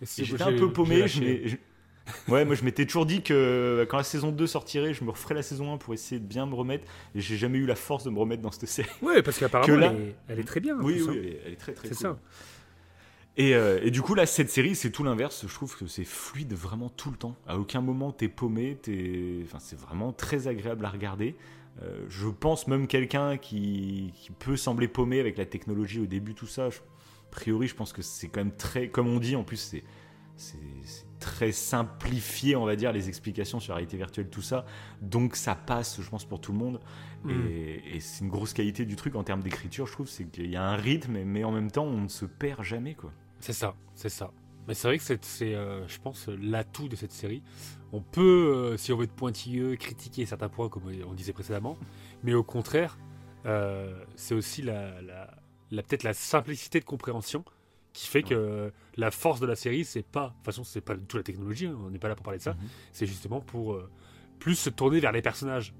J'étais 0.00 0.42
un 0.42 0.52
peu 0.56 0.72
paumé. 0.72 1.06
Je 1.06 1.20
m'ai- 1.20 1.48
je- 1.48 1.56
Ouais, 2.26 2.44
moi 2.44 2.56
je 2.56 2.64
m'étais 2.64 2.84
toujours 2.84 3.06
dit 3.06 3.22
que 3.22 3.32
euh, 3.32 3.86
quand 3.86 3.96
la 3.96 4.02
saison 4.02 4.32
2 4.32 4.48
sortirait, 4.48 4.92
je 4.92 5.04
me 5.04 5.10
referais 5.10 5.36
la 5.36 5.42
saison 5.42 5.72
1 5.72 5.76
pour 5.76 5.94
essayer 5.94 6.18
de 6.20 6.26
bien 6.26 6.46
me 6.46 6.54
remettre. 6.56 6.84
Et 7.14 7.20
j'ai 7.20 7.36
jamais 7.36 7.58
eu 7.58 7.64
la 7.66 7.76
force 7.76 8.02
de 8.02 8.10
me 8.10 8.18
remettre 8.18 8.42
dans 8.42 8.50
cette 8.50 8.68
série. 8.68 8.88
Ouais, 9.02 9.22
parce 9.22 9.38
qu'apparemment, 9.38 9.76
là- 9.76 9.92
elle, 9.94 10.02
est, 10.08 10.14
elle 10.28 10.40
est 10.40 10.44
très 10.44 10.58
bien. 10.58 10.76
en 10.76 10.82
Oui, 10.82 10.94
plus, 10.94 11.02
oui, 11.04 11.08
hein. 11.10 11.14
elle 11.22 11.28
est, 11.28 11.40
elle 11.46 11.52
est 11.52 11.56
très 11.56 11.72
très 11.72 11.88
C'est 11.88 11.94
cool. 11.94 12.02
ça. 12.08 12.18
Et, 13.38 13.54
euh, 13.54 13.80
et 13.82 13.90
du 13.90 14.02
coup, 14.02 14.14
là, 14.14 14.26
cette 14.26 14.50
série, 14.50 14.74
c'est 14.74 14.90
tout 14.90 15.04
l'inverse. 15.04 15.46
Je 15.46 15.54
trouve 15.54 15.76
que 15.76 15.86
c'est 15.86 16.04
fluide 16.04 16.52
vraiment 16.52 16.90
tout 16.90 17.10
le 17.10 17.16
temps. 17.16 17.36
À 17.46 17.58
aucun 17.58 17.80
moment, 17.80 18.12
t'es 18.12 18.28
paumé. 18.28 18.76
T'es... 18.80 19.40
Enfin, 19.44 19.58
c'est 19.58 19.78
vraiment 19.78 20.12
très 20.12 20.48
agréable 20.48 20.84
à 20.84 20.90
regarder. 20.90 21.34
Euh, 21.82 22.04
je 22.10 22.28
pense 22.28 22.68
même 22.68 22.86
quelqu'un 22.86 23.38
qui, 23.38 24.12
qui 24.16 24.30
peut 24.32 24.56
sembler 24.58 24.88
paumé 24.88 25.20
avec 25.20 25.38
la 25.38 25.46
technologie 25.46 26.00
au 26.00 26.06
début, 26.06 26.34
tout 26.34 26.46
ça. 26.46 26.68
je- 26.68 26.78
a 26.80 27.30
priori, 27.30 27.66
je 27.66 27.74
pense 27.74 27.94
que 27.94 28.02
c'est 28.02 28.28
quand 28.28 28.40
même 28.40 28.54
très. 28.54 28.88
Comme 28.90 29.08
on 29.08 29.18
dit, 29.18 29.36
en 29.36 29.44
plus, 29.44 29.56
c'est 29.56 29.82
très 31.18 31.52
simplifié, 31.52 32.56
on 32.56 32.64
va 32.66 32.76
dire, 32.76 32.92
les 32.92 33.08
explications 33.08 33.60
sur 33.60 33.72
la 33.72 33.76
réalité 33.76 33.96
virtuelle, 33.96 34.28
tout 34.28 34.42
ça. 34.42 34.66
Donc, 35.00 35.36
ça 35.36 35.54
passe, 35.54 36.00
je 36.02 36.10
pense, 36.10 36.24
pour 36.26 36.40
tout 36.40 36.52
le 36.52 36.58
monde. 36.58 36.80
Mm. 37.24 37.30
Et, 37.30 37.96
et 37.96 38.00
c'est 38.00 38.24
une 38.24 38.30
grosse 38.30 38.52
qualité 38.52 38.84
du 38.84 38.96
truc 38.96 39.14
en 39.14 39.22
termes 39.24 39.42
d'écriture, 39.42 39.86
je 39.86 39.92
trouve. 39.92 40.08
C'est 40.08 40.24
qu'il 40.30 40.50
y 40.50 40.56
a 40.56 40.64
un 40.64 40.76
rythme, 40.76 41.22
mais 41.24 41.44
en 41.44 41.52
même 41.52 41.70
temps, 41.70 41.84
on 41.84 42.02
ne 42.02 42.08
se 42.08 42.26
perd 42.26 42.62
jamais, 42.64 42.94
quoi. 42.94 43.12
C'est 43.42 43.52
ça, 43.52 43.74
c'est 43.94 44.08
ça. 44.08 44.30
Mais 44.68 44.74
c'est 44.74 44.86
vrai 44.88 44.96
que 44.98 45.04
c'est, 45.04 45.22
c'est, 45.24 45.54
euh, 45.54 45.86
je 45.88 45.98
pense, 45.98 46.28
l'atout 46.28 46.88
de 46.88 46.94
cette 46.96 47.12
série. 47.12 47.42
On 47.92 48.00
peut, 48.00 48.22
euh, 48.72 48.76
si 48.76 48.92
on 48.92 48.96
veut 48.96 49.04
être 49.04 49.12
pointilleux, 49.12 49.74
critiquer 49.76 50.24
certains 50.24 50.48
points, 50.48 50.68
comme 50.68 50.84
on 51.06 51.12
disait 51.14 51.32
précédemment, 51.32 51.76
mais 52.22 52.32
au 52.34 52.44
contraire, 52.44 52.96
euh, 53.44 53.92
c'est 54.14 54.34
aussi 54.34 54.62
la, 54.62 55.02
la- 55.02 55.30
la- 55.72 55.82
peut-être 55.82 56.04
la 56.04 56.14
simplicité 56.14 56.78
de 56.80 56.84
compréhension 56.84 57.44
qui 57.92 58.06
fait 58.06 58.22
que 58.22 58.72
la 58.96 59.10
force 59.10 59.40
de 59.40 59.46
la 59.46 59.56
série, 59.56 59.84
c'est 59.84 60.06
pas, 60.06 60.28
de 60.28 60.34
toute 60.36 60.44
façon, 60.46 60.64
c'est 60.64 60.80
pas 60.80 60.94
du 60.94 61.04
tout 61.04 61.16
la 61.18 61.22
technologie, 61.24 61.66
hein, 61.66 61.76
on 61.84 61.90
n'est 61.90 61.98
pas 61.98 62.08
là 62.08 62.14
pour 62.14 62.24
parler 62.24 62.38
de 62.38 62.42
ça, 62.44 62.52
Mhm. 62.54 62.68
c'est 62.92 63.06
justement 63.06 63.40
pour 63.40 63.78
plus 64.38 64.54
se 64.54 64.70
tourner 64.70 65.00
vers 65.00 65.12
les 65.12 65.22
personnages. 65.22 65.74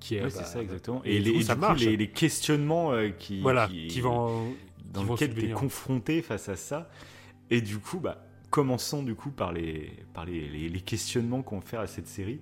Qui 0.00 0.16
est, 0.16 0.18
Ouais, 0.18 0.24
bah, 0.24 0.30
c'est 0.38 0.44
ça, 0.44 0.60
exactement. 0.62 1.02
et 1.04 1.18
les, 1.20 1.32
coup, 1.32 1.38
et 1.38 1.42
ça 1.42 1.54
coup, 1.54 1.60
marche. 1.60 1.80
les, 1.82 1.96
les 1.96 2.10
questionnements 2.10 2.92
qui, 3.18 3.40
Voilà, 3.40 3.68
qui, 3.68 3.86
qui 3.86 4.00
vont. 4.00 4.54
Dans 4.94 5.02
lesquels 5.12 5.34
tu 5.34 5.40
es 5.40 5.48
confronté 5.60 6.22
face 6.22 6.48
à 6.48 6.56
ça. 6.56 6.88
Et 7.50 7.60
du 7.60 7.78
coup, 7.78 8.00
bah, 8.00 8.24
commençons 8.50 9.02
du 9.02 9.14
coup 9.14 9.30
par 9.30 9.52
les, 9.52 9.92
par 10.14 10.24
les, 10.24 10.48
les- 10.48 10.68
les 10.68 10.80
questionnements 10.80 11.42
qu'on 11.42 11.58
va 11.58 11.66
faire 11.66 11.80
à 11.80 11.86
cette 11.86 12.06
série. 12.08 12.40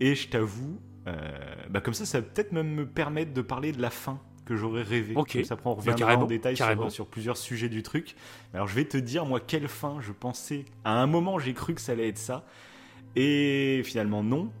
Et 0.00 0.14
je 0.14 0.28
t'avoue, 0.28 0.78
euh, 1.08 1.16
bah 1.70 1.80
comme 1.80 1.94
ça, 1.94 2.04
ça 2.06 2.20
va 2.20 2.26
peut-être 2.26 2.52
même 2.52 2.68
me 2.74 2.86
permettre 2.86 3.32
de 3.32 3.40
parler 3.42 3.72
de 3.72 3.80
la 3.80 3.90
fin 3.90 4.20
que 4.44 4.54
j'aurais 4.54 4.82
rêvé. 4.82 5.14
Ok. 5.16 5.32
Comme 5.32 5.44
ça, 5.44 5.54
après, 5.54 5.70
on 5.70 5.74
Bah, 5.74 5.80
reviendra 5.80 6.12
en 6.24 6.26
détail 6.28 6.54
sur, 6.56 6.92
sur 6.92 7.06
plusieurs 7.08 7.36
sujets 7.36 7.68
du 7.68 7.82
truc. 7.82 8.14
Alors, 8.54 8.68
je 8.68 8.74
vais 8.76 8.84
te 8.84 8.96
dire, 8.96 9.26
moi, 9.26 9.40
quelle 9.40 9.66
fin 9.66 9.96
je 10.00 10.12
pensais. 10.12 10.64
À 10.84 11.00
un 11.02 11.06
moment, 11.06 11.38
j'ai 11.40 11.54
cru 11.54 11.74
que 11.74 11.80
ça 11.80 11.92
allait 11.92 12.08
être 12.08 12.18
ça. 12.18 12.44
Et 13.16 13.82
finalement, 13.84 14.22
non. 14.22 14.52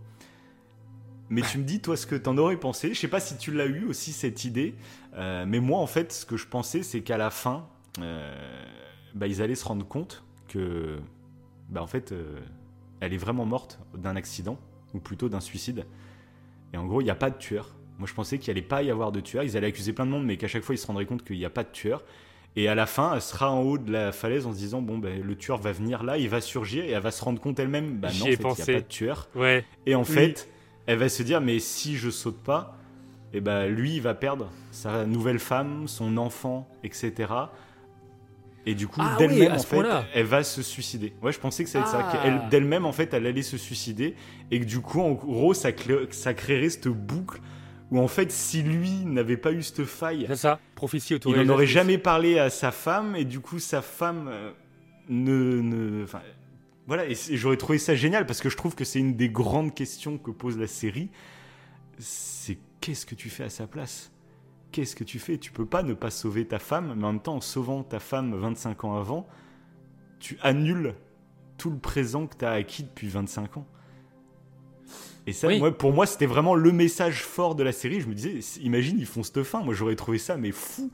Mais 1.28 1.42
tu 1.42 1.58
me 1.58 1.64
dis, 1.64 1.80
toi, 1.80 1.96
ce 1.96 2.06
que 2.06 2.14
t'en 2.14 2.36
aurais 2.38 2.56
pensé. 2.56 2.94
Je 2.94 3.00
sais 3.00 3.08
pas 3.08 3.20
si 3.20 3.36
tu 3.36 3.52
l'as 3.52 3.66
eu 3.66 3.84
aussi, 3.84 4.12
cette 4.12 4.44
idée. 4.44 4.74
Euh, 5.16 5.44
mais 5.46 5.60
moi, 5.60 5.80
en 5.80 5.86
fait, 5.86 6.12
ce 6.12 6.26
que 6.26 6.36
je 6.36 6.46
pensais, 6.46 6.82
c'est 6.82 7.00
qu'à 7.00 7.16
la 7.16 7.30
fin, 7.30 7.66
euh, 8.00 8.34
bah, 9.14 9.26
ils 9.26 9.40
allaient 9.42 9.54
se 9.54 9.64
rendre 9.64 9.86
compte 9.86 10.24
que, 10.48 10.98
bah, 11.70 11.82
en 11.82 11.86
fait, 11.86 12.12
euh, 12.12 12.38
elle 13.00 13.12
est 13.14 13.18
vraiment 13.18 13.46
morte 13.46 13.78
d'un 13.96 14.16
accident, 14.16 14.58
ou 14.94 14.98
plutôt 15.00 15.28
d'un 15.28 15.40
suicide. 15.40 15.86
Et 16.72 16.76
en 16.76 16.86
gros, 16.86 17.00
il 17.00 17.04
n'y 17.04 17.10
a 17.10 17.14
pas 17.16 17.30
de 17.30 17.38
tueur. 17.38 17.74
Moi, 17.98 18.06
je 18.06 18.14
pensais 18.14 18.38
qu'il 18.38 18.50
allait 18.50 18.60
pas 18.62 18.82
y 18.82 18.90
avoir 18.90 19.10
de 19.10 19.20
tueur. 19.20 19.42
Ils 19.42 19.56
allaient 19.56 19.68
accuser 19.68 19.92
plein 19.92 20.04
de 20.04 20.10
monde, 20.10 20.24
mais 20.26 20.36
qu'à 20.36 20.48
chaque 20.48 20.62
fois, 20.62 20.74
ils 20.74 20.78
se 20.78 20.86
rendraient 20.86 21.06
compte 21.06 21.24
qu'il 21.24 21.38
n'y 21.38 21.44
a 21.46 21.50
pas 21.50 21.64
de 21.64 21.70
tueur. 21.70 22.04
Et 22.54 22.68
à 22.68 22.74
la 22.74 22.86
fin, 22.86 23.14
elle 23.14 23.22
sera 23.22 23.50
en 23.50 23.60
haut 23.60 23.78
de 23.78 23.92
la 23.92 24.12
falaise 24.12 24.46
en 24.46 24.52
se 24.52 24.58
disant 24.58 24.80
bon, 24.80 24.96
ben, 24.98 25.22
le 25.22 25.36
tueur 25.36 25.58
va 25.58 25.72
venir 25.72 26.02
là, 26.02 26.16
il 26.16 26.28
va 26.28 26.40
surgir, 26.40 26.84
et 26.84 26.90
elle 26.90 27.02
va 27.02 27.10
se 27.10 27.22
rendre 27.22 27.40
compte 27.40 27.58
elle-même, 27.58 27.98
bah 27.98 28.08
non, 28.08 28.22
en 28.22 28.26
fait, 28.26 28.32
il 28.34 28.38
n'y 28.38 28.62
a 28.62 28.66
pas 28.66 28.80
de 28.80 28.88
tueur. 28.88 29.28
Ouais. 29.34 29.64
Et 29.84 29.94
en 29.94 30.00
Oui. 30.00 30.06
fait, 30.06 30.48
elle 30.86 30.98
va 30.98 31.10
se 31.10 31.22
dire 31.22 31.42
mais 31.42 31.58
si 31.58 31.96
je 31.96 32.08
saute 32.08 32.42
pas, 32.42 32.75
et 33.36 33.40
ben 33.40 33.66
lui 33.66 33.96
il 33.96 34.02
va 34.02 34.14
perdre 34.14 34.50
sa 34.72 35.04
nouvelle 35.04 35.38
femme, 35.38 35.86
son 35.86 36.16
enfant, 36.16 36.68
etc. 36.82 37.32
Et 38.68 38.74
du 38.74 38.88
coup, 38.88 39.00
Ah 39.00 39.14
d'elle-même 39.16 39.52
en 39.52 39.58
fait, 39.58 39.84
elle 40.12 40.26
va 40.26 40.42
se 40.42 40.60
suicider. 40.60 41.12
Ouais, 41.22 41.30
je 41.30 41.38
pensais 41.38 41.62
que 41.62 41.70
ça 41.70 41.84
Ah. 41.86 42.12
ça. 42.12 42.48
D'elle-même 42.50 42.84
en 42.84 42.92
fait, 42.92 43.14
elle 43.14 43.26
allait 43.26 43.42
se 43.42 43.56
suicider 43.56 44.16
et 44.50 44.58
que 44.58 44.64
du 44.64 44.80
coup, 44.80 45.00
en 45.00 45.12
gros, 45.12 45.54
ça, 45.54 45.70
créerait 45.72 46.68
cette 46.70 46.88
boucle 46.88 47.40
où 47.92 48.00
en 48.00 48.08
fait, 48.08 48.32
si 48.32 48.62
lui 48.62 49.04
n'avait 49.04 49.36
pas 49.36 49.52
eu 49.52 49.62
cette 49.62 49.84
faille, 49.84 50.24
C'est 50.28 50.34
ça. 50.36 50.58
Prophétie 50.74 51.14
il 51.26 51.32
n'en 51.36 51.48
aurait 51.54 51.68
jamais 51.68 51.98
parlé 51.98 52.40
à 52.40 52.50
sa 52.50 52.72
femme 52.72 53.14
et 53.14 53.24
du 53.24 53.38
coup 53.38 53.60
sa 53.60 53.82
femme 53.82 54.28
euh, 54.28 54.50
ne, 55.08 55.60
ne- 55.60 56.04
voilà 56.88 57.06
et, 57.06 57.14
j'aurais 57.14 57.56
trouvé 57.56 57.78
ça 57.78 57.94
génial 57.94 58.26
parce 58.26 58.40
que 58.40 58.48
je 58.50 58.56
trouve 58.56 58.74
que 58.74 58.84
c'est 58.84 58.98
une 58.98 59.14
des 59.14 59.28
grandes 59.28 59.72
questions 59.72 60.18
que 60.18 60.32
pose 60.32 60.58
la 60.58 60.66
série 60.66 61.10
c'est 61.98 62.35
qu'est-ce 62.80 63.06
que 63.06 63.14
tu 63.14 63.30
fais 63.30 63.44
à 63.44 63.48
sa 63.50 63.66
place? 63.66 64.10
Qu'est-ce 64.72 64.96
que 64.96 65.04
tu 65.04 65.18
fais? 65.18 65.38
Tu 65.38 65.52
peux 65.52 65.66
pas 65.66 65.82
ne 65.82 65.94
pas 65.94 66.10
sauver 66.10 66.46
ta 66.46 66.58
femme 66.58 66.94
mais 66.96 67.04
en 67.04 67.12
même 67.12 67.22
temps 67.22 67.36
en 67.36 67.40
sauvant 67.40 67.82
ta 67.82 67.98
femme 68.00 68.34
25 68.34 68.84
ans 68.84 68.96
avant 68.96 69.26
tu 70.18 70.38
annules 70.42 70.94
tout 71.58 71.70
le 71.70 71.78
présent 71.78 72.26
que 72.26 72.36
tu 72.36 72.44
as 72.44 72.52
acquis 72.52 72.82
depuis 72.84 73.08
25 73.08 73.58
ans 73.58 73.66
et 75.26 75.32
ça, 75.32 75.48
Oui. 75.48 75.58
moi, 75.58 75.76
pour 75.76 75.92
moi, 75.92 76.06
c'était 76.06 76.26
vraiment 76.26 76.54
le 76.54 76.70
message 76.70 77.22
fort 77.24 77.56
de 77.56 77.64
la 77.64 77.72
série. 77.72 78.00
Je 78.00 78.06
me 78.06 78.14
disais, 78.14 78.38
imagine, 78.60 78.96
ils 79.00 79.06
font 79.06 79.24
cette 79.24 79.42
fin. 79.42 79.60
Moi, 79.60 79.74
j'aurais 79.74 79.96
trouvé 79.96 80.18
ça, 80.18 80.36
mais 80.36 80.52
fou. 80.52 80.92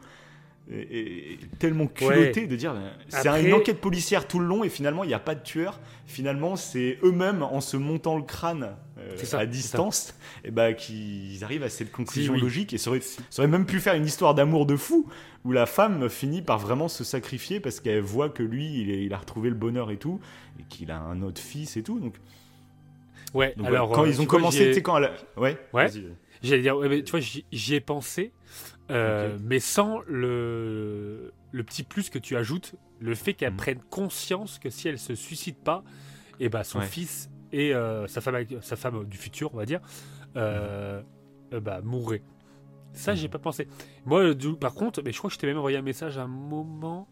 Et, 0.70 1.32
et 1.32 1.38
tellement 1.58 1.86
culotté 1.88 2.46
de 2.46 2.54
dire, 2.56 2.74
c'est 3.08 3.26
Après- 3.26 3.44
une 3.44 3.52
enquête 3.52 3.80
policière 3.80 4.26
tout 4.28 4.38
le 4.38 4.46
long 4.46 4.62
et 4.64 4.68
finalement, 4.68 5.02
il 5.04 5.08
n'y 5.08 5.12
a 5.14 5.18
pas 5.18 5.34
de 5.34 5.42
tueur. 5.42 5.80
Finalement, 6.06 6.54
c'est 6.56 6.98
eux-mêmes, 7.02 7.42
en 7.42 7.60
se 7.60 7.76
montant 7.76 8.16
le 8.16 8.22
crâne 8.22 8.76
euh, 8.98 9.16
ça, 9.18 9.40
à 9.40 9.46
distance, 9.46 10.14
et 10.44 10.50
ben, 10.52 10.72
qu'ils 10.74 11.42
arrivent 11.42 11.64
à 11.64 11.68
cette 11.68 11.90
conclusion 11.90 12.34
oui. 12.34 12.40
logique. 12.40 12.72
Et 12.72 12.78
ça 12.78 12.90
aurait, 12.90 13.00
ça 13.00 13.42
aurait 13.42 13.48
même 13.50 13.66
pu 13.66 13.80
faire 13.80 13.94
une 13.94 14.06
histoire 14.06 14.34
d'amour 14.34 14.64
de 14.64 14.76
fou 14.76 15.08
où 15.44 15.50
la 15.52 15.66
femme 15.66 16.08
finit 16.08 16.42
par 16.42 16.58
vraiment 16.58 16.86
se 16.88 17.02
sacrifier 17.02 17.58
parce 17.58 17.80
qu'elle 17.80 18.00
voit 18.00 18.28
que 18.28 18.44
lui, 18.44 18.80
il, 18.82 18.90
est- 18.90 19.04
il 19.04 19.12
a 19.12 19.18
retrouvé 19.18 19.48
le 19.50 19.56
bonheur 19.56 19.90
et 19.90 19.96
tout, 19.96 20.20
et 20.60 20.62
qu'il 20.68 20.92
a 20.92 20.98
un 21.00 21.22
autre 21.22 21.40
fils 21.40 21.76
et 21.76 21.82
tout. 21.82 21.98
Donc, 21.98 22.14
Ouais. 23.34 23.52
donc, 23.56 23.66
alors 23.66 23.90
ouais, 23.90 23.96
quand 23.96 24.04
euh, 24.04 24.08
ils 24.08 24.20
ont 24.20 24.24
vois, 24.24 24.26
commencé, 24.38 24.62
ai- 24.62 24.68
tu 24.68 24.74
sais, 24.74 24.82
quand 24.82 24.96
elle 24.98 25.04
a- 25.04 25.14
Ouais, 25.40 25.58
Ouais. 25.72 25.86
J'allais 26.42 26.62
dire, 26.62 26.76
ouais, 26.76 26.88
mais 26.88 27.02
tu 27.02 27.10
vois, 27.12 27.20
j'y 27.20 27.74
ai 27.74 27.80
pensé, 27.80 28.32
euh, 28.90 29.38
mais 29.42 29.60
sans 29.60 30.00
le, 30.06 31.32
le 31.52 31.62
petit 31.64 31.82
plus 31.82 32.10
que 32.10 32.18
tu 32.18 32.36
ajoutes, 32.36 32.74
le 33.00 33.14
fait 33.14 33.34
qu'elle 33.34 33.52
Mhm. 33.52 33.56
prenne 33.56 33.80
conscience 33.90 34.58
que 34.58 34.70
si 34.70 34.88
elle 34.88 34.98
se 34.98 35.14
suicide 35.14 35.56
pas, 35.56 35.82
et 36.40 36.48
ben 36.48 36.62
son 36.64 36.78
Ouais. 36.80 36.86
fils 36.86 37.30
et 37.52 37.74
euh, 37.74 38.06
sa 38.06 38.20
femme, 38.20 38.36
sa 38.62 38.76
femme 38.76 39.04
du 39.04 39.16
futur, 39.16 39.52
on 39.54 39.58
va 39.58 39.66
dire, 39.66 39.80
euh, 40.36 41.02
euh, 41.52 41.60
bah, 41.60 41.80
mourraient. 41.82 42.22
Ça, 42.94 43.14
j'ai 43.14 43.26
Mhm. 43.26 43.32
pas 43.32 43.38
pensé. 43.38 43.68
Moi, 44.04 44.34
du- 44.34 44.54
par 44.56 44.74
contre, 44.74 45.02
mais 45.02 45.12
je 45.12 45.18
crois 45.18 45.28
que 45.28 45.34
je 45.34 45.38
t'ai 45.38 45.46
même 45.46 45.58
envoyé 45.58 45.76
un 45.78 45.82
message 45.82 46.18
à 46.18 46.22
un 46.22 46.26
moment 46.28 47.08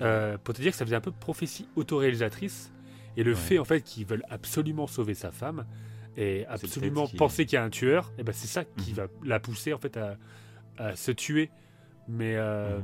euh, 0.00 0.36
pour 0.38 0.54
te 0.54 0.60
dire 0.62 0.72
que 0.72 0.76
ça 0.78 0.84
faisait 0.84 0.96
un 0.96 1.00
peu 1.00 1.12
prophétie 1.12 1.68
autoréalisatrice. 1.76 2.72
Et 3.16 3.22
le 3.22 3.32
Ouais. 3.32 3.36
fait, 3.36 3.58
en 3.58 3.64
fait, 3.64 3.82
qu'ils 3.82 4.06
veulent 4.06 4.24
absolument 4.30 4.86
sauver 4.86 5.14
sa 5.14 5.30
femme 5.30 5.64
et 6.16 6.46
absolument 6.46 7.06
penser 7.08 7.46
qu'il 7.46 7.54
y 7.56 7.58
a 7.58 7.64
un 7.64 7.70
tueur, 7.70 8.10
et 8.18 8.22
ben 8.24 8.32
c'est 8.32 8.46
ça 8.48 8.64
qui 8.64 8.90
Mhm. 8.90 8.96
va 8.96 9.06
la 9.24 9.38
pousser, 9.38 9.72
en 9.72 9.78
fait, 9.78 9.96
à, 9.96 10.16
à 10.78 10.96
se 10.96 11.10
tuer. 11.12 11.50
Mais 12.08 12.36
euh, 12.36 12.78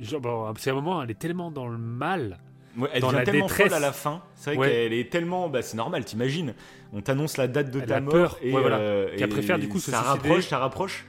genre, 0.00 0.20
bon, 0.20 0.52
c'est 0.58 0.70
un 0.70 0.74
moment, 0.74 1.02
elle 1.02 1.10
est 1.10 1.18
tellement 1.18 1.50
dans 1.50 1.68
le 1.68 1.78
mal. 1.78 2.38
Ouais, 2.76 2.88
elle 2.92 3.02
Dans 3.02 3.08
devient 3.08 3.18
la 3.18 3.24
tellement 3.24 3.46
détresse. 3.46 3.66
folle 3.68 3.74
à 3.76 3.80
la 3.80 3.92
fin. 3.92 4.22
C'est 4.34 4.50
vrai 4.54 4.58
Ouais. 4.58 4.68
qu'elle 4.70 4.92
est 4.94 5.10
tellement. 5.12 5.48
Bah, 5.48 5.60
c'est 5.62 5.76
normal, 5.76 6.04
t'imagines. 6.04 6.54
On 6.94 7.00
t'annonce 7.02 7.36
la 7.36 7.46
date 7.48 7.70
de 7.70 7.80
Elle 7.80 7.86
ta 7.86 7.96
a 7.96 8.00
mort. 8.00 8.12
peur. 8.12 8.38
Et, 8.42 8.52
Ouais, 8.52 8.60
voilà. 8.62 8.78
euh, 8.78 9.08
et 9.16 9.26
préfère, 9.26 9.58
du 9.58 9.68
coup, 9.68 9.78
se 9.78 9.90
ça 9.90 9.98
suicider. 10.02 10.28
rapproche, 10.28 10.46
ça 10.48 10.58
rapproche. 10.58 11.06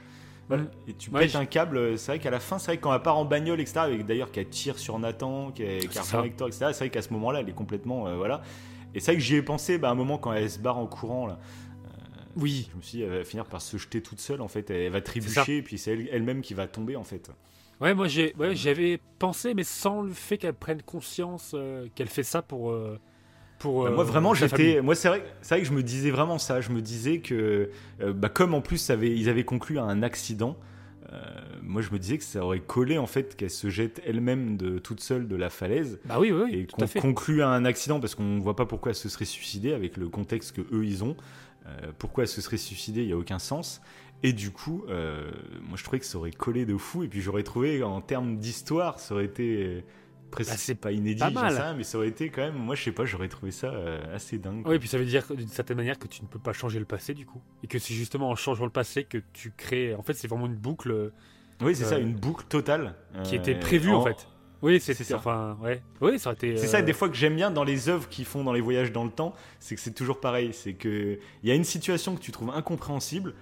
Voilà. 0.48 0.64
Mhm. 0.64 0.68
Et 0.88 0.92
tu 0.94 1.10
pètes 1.10 1.30
je- 1.30 1.38
un 1.38 1.46
câble. 1.46 1.96
C'est 1.98 2.12
vrai 2.12 2.18
qu'à 2.18 2.30
la 2.30 2.38
fin, 2.40 2.58
c'est 2.58 2.72
vrai 2.72 2.76
quand 2.78 2.94
elle 2.94 3.00
part 3.00 3.16
en 3.16 3.24
bagnole, 3.24 3.60
etc. 3.60 3.78
Avec 3.80 4.04
d'ailleurs 4.04 4.30
qu'elle 4.30 4.48
tire 4.48 4.78
sur 4.78 4.98
Nathan, 4.98 5.52
qu'elle 5.52 5.80
reprend 5.82 6.02
ça. 6.02 6.22
Hector, 6.26 6.48
etc. 6.48 6.66
C'est 6.72 6.78
vrai 6.80 6.90
qu'à 6.90 7.00
ce 7.00 7.12
moment-là, 7.14 7.40
elle 7.40 7.48
est 7.48 7.52
complètement. 7.52 8.06
euh, 8.08 8.16
voilà. 8.16 8.42
Et 8.94 9.00
c'est 9.00 9.12
vrai 9.12 9.16
que 9.16 9.22
j'y 9.24 9.36
ai 9.36 9.42
pensé 9.42 9.78
bah, 9.78 9.88
à 9.88 9.92
un 9.92 9.94
moment 9.94 10.18
quand 10.18 10.34
elle 10.34 10.50
se 10.50 10.58
barre 10.58 10.76
en 10.78 10.86
courant. 10.86 11.26
Là. 11.26 11.38
Oui. 12.36 12.68
Je 12.72 12.76
me 12.76 12.82
suis 12.82 12.98
dit, 12.98 13.04
elle 13.04 13.18
va 13.18 13.24
finir 13.24 13.44
par 13.46 13.60
se 13.62 13.76
jeter 13.76 14.00
toute 14.02 14.20
seule. 14.20 14.40
En 14.40 14.48
fait, 14.48 14.70
elle 14.70 14.90
va 14.92 15.00
trébucher. 15.00 15.58
Et 15.58 15.62
puis 15.62 15.78
c'est 15.78 15.92
elle- 15.92 16.08
elle-même 16.12 16.40
qui 16.42 16.54
va 16.54 16.66
tomber, 16.66 16.96
en 16.96 17.04
fait. 17.04 17.30
Ouais, 17.80 17.92
moi, 17.94 18.06
ouais, 18.38 18.54
j'avais 18.56 19.00
pensé, 19.18 19.52
mais 19.54 19.64
sans 19.64 20.02
le 20.02 20.12
fait 20.12 20.38
qu'elle 20.38 20.54
prenne 20.54 20.80
conscience 20.82 21.52
euh, 21.54 21.86
qu'elle 21.94 22.08
fait 22.08 22.22
ça 22.22 22.40
pour. 22.42 22.70
euh, 22.70 22.98
pour 23.58 23.84
Bah, 23.84 23.90
euh, 23.90 23.94
moi 23.94 24.04
vraiment 24.04 24.34
j'étais 24.34 24.80
moi 24.82 24.94
c'est 24.94 25.08
vrai 25.08 25.24
vrai 25.48 25.60
que 25.60 25.66
je 25.66 25.72
me 25.72 25.82
disais 25.82 26.10
vraiment 26.10 26.38
ça 26.38 26.60
je 26.60 26.70
me 26.70 26.82
disais 26.82 27.20
que 27.20 27.70
bah, 28.14 28.28
comme 28.28 28.52
en 28.52 28.60
plus 28.60 28.90
avait- 28.90 29.16
ils 29.16 29.28
avaient 29.28 29.44
conclu 29.44 29.78
à 29.78 29.84
un 29.84 30.02
accident 30.02 30.56
euh, 31.12 31.20
moi 31.62 31.80
je 31.80 31.90
me 31.90 31.98
disais 31.98 32.18
que 32.18 32.24
ça 32.24 32.44
aurait 32.44 32.60
collé 32.60 32.98
en 32.98 33.06
fait 33.06 33.36
qu'elle 33.36 33.50
se 33.50 33.70
jette 33.70 34.02
elle-même 34.04 34.56
de 34.56 34.78
toute 34.78 35.00
seule 35.00 35.28
de 35.28 35.36
la 35.36 35.50
falaise 35.50 35.98
Bah 36.04 36.16
oui, 36.20 36.32
oui, 36.32 36.42
oui, 36.44 36.54
et 36.60 36.66
qu'on 36.66 36.86
conclut 37.00 37.42
à 37.42 37.48
un 37.48 37.64
accident 37.64 38.00
parce 38.00 38.14
qu'on 38.14 38.38
voit 38.40 38.56
pas 38.56 38.66
pourquoi 38.66 38.90
elle 38.90 38.96
se 38.96 39.08
serait 39.08 39.24
suicidée 39.24 39.72
avec 39.72 39.96
le 39.96 40.08
contexte 40.08 40.54
que 40.56 40.62
eux 40.72 40.84
ils 40.84 41.04
ont 41.04 41.16
Euh, 41.66 41.92
pourquoi 41.98 42.24
elle 42.24 42.28
se 42.28 42.40
serait 42.40 42.56
suicidée? 42.58 43.02
Il 43.02 43.08
y 43.08 43.12
a 43.12 43.16
aucun 43.16 43.38
sens 43.38 43.80
et 44.22 44.32
du 44.32 44.50
coup 44.50 44.84
euh, 44.88 45.30
moi 45.62 45.76
je 45.76 45.84
trouvais 45.84 45.98
que 45.98 46.06
ça 46.06 46.18
aurait 46.18 46.30
collé 46.30 46.66
de 46.66 46.76
fou 46.76 47.02
et 47.02 47.08
puis 47.08 47.20
j'aurais 47.20 47.42
trouvé 47.42 47.82
en 47.82 48.00
termes 48.00 48.36
d'histoire 48.38 49.00
ça 49.00 49.14
aurait 49.14 49.24
été 49.24 49.62
euh, 49.64 49.80
presque 50.30 50.50
Bah, 50.50 50.56
c'est 50.58 50.74
pas 50.74 50.92
inédit 50.92 51.20
pas 51.20 51.30
mal. 51.30 51.52
rien, 51.54 51.74
mais 51.74 51.82
ça 51.84 51.98
aurait 51.98 52.08
été 52.08 52.28
quand 52.30 52.42
même 52.42 52.54
moi 52.56 52.74
je 52.74 52.82
sais 52.84 52.92
pas 52.92 53.04
j'aurais 53.06 53.28
trouvé 53.28 53.50
ça 53.50 53.68
euh, 53.72 54.14
assez 54.14 54.38
dingue 54.38 54.62
Oui, 54.66 54.78
puis 54.78 54.88
ça 54.88 54.98
veut 54.98 55.04
dire 55.04 55.24
d'une 55.34 55.48
certaine 55.48 55.76
manière 55.78 55.98
que 55.98 56.06
tu 56.06 56.22
ne 56.22 56.26
peux 56.28 56.38
pas 56.38 56.52
changer 56.52 56.78
le 56.78 56.84
passé 56.84 57.12
du 57.14 57.24
coup. 57.26 57.40
Et 57.62 57.66
que 57.66 57.78
c'est 57.78 57.94
justement 57.94 58.28
en 58.30 58.34
changeant 58.36 58.64
le 58.64 58.70
passé 58.70 59.04
que 59.04 59.18
tu 59.32 59.52
crées. 59.56 59.94
En 59.94 60.02
fait, 60.02 60.14
c'est 60.14 60.28
vraiment 60.28 60.46
une 60.46 60.56
boucle 60.56 61.12
Oui, 61.60 61.74
c'est 61.74 61.84
ça, 61.84 61.98
une 61.98 62.14
boucle 62.14 62.44
totale. 62.46 62.94
qui 63.24 63.36
était 63.36 63.54
prévue 63.58 63.90
en, 63.90 64.02
fait. 64.04 64.28
Oui, 64.64 64.80
c'est, 64.80 64.94
ça. 64.94 65.16
Enfin, 65.16 65.58
ouais. 65.62 65.82
Oui, 66.00 66.18
ça 66.18 66.30
aurait 66.30 66.36
été. 66.36 66.56
C'est 66.56 66.66
ça, 66.68 66.78
euh, 66.78 66.82
des 66.82 66.94
fois 66.94 67.10
que 67.10 67.14
j'aime 67.14 67.36
bien 67.36 67.50
dans 67.50 67.64
les 67.64 67.90
œuvres 67.90 68.08
qu'ils 68.08 68.24
font 68.24 68.42
dans 68.44 68.52
les 68.54 68.62
voyages 68.62 68.92
dans 68.92 69.04
le 69.04 69.10
temps, 69.10 69.34
c'est 69.60 69.74
que 69.74 69.80
c'est 69.80 69.92
toujours 69.92 70.20
pareil. 70.20 70.54
C'est 70.54 70.72
que 70.72 71.18
il 71.42 71.48
y 71.48 71.52
a 71.52 71.54
une 71.54 71.64
situation 71.64 72.14
que 72.14 72.20
tu 72.20 72.32
trouves 72.32 72.48
incompréhensible, 72.48 73.34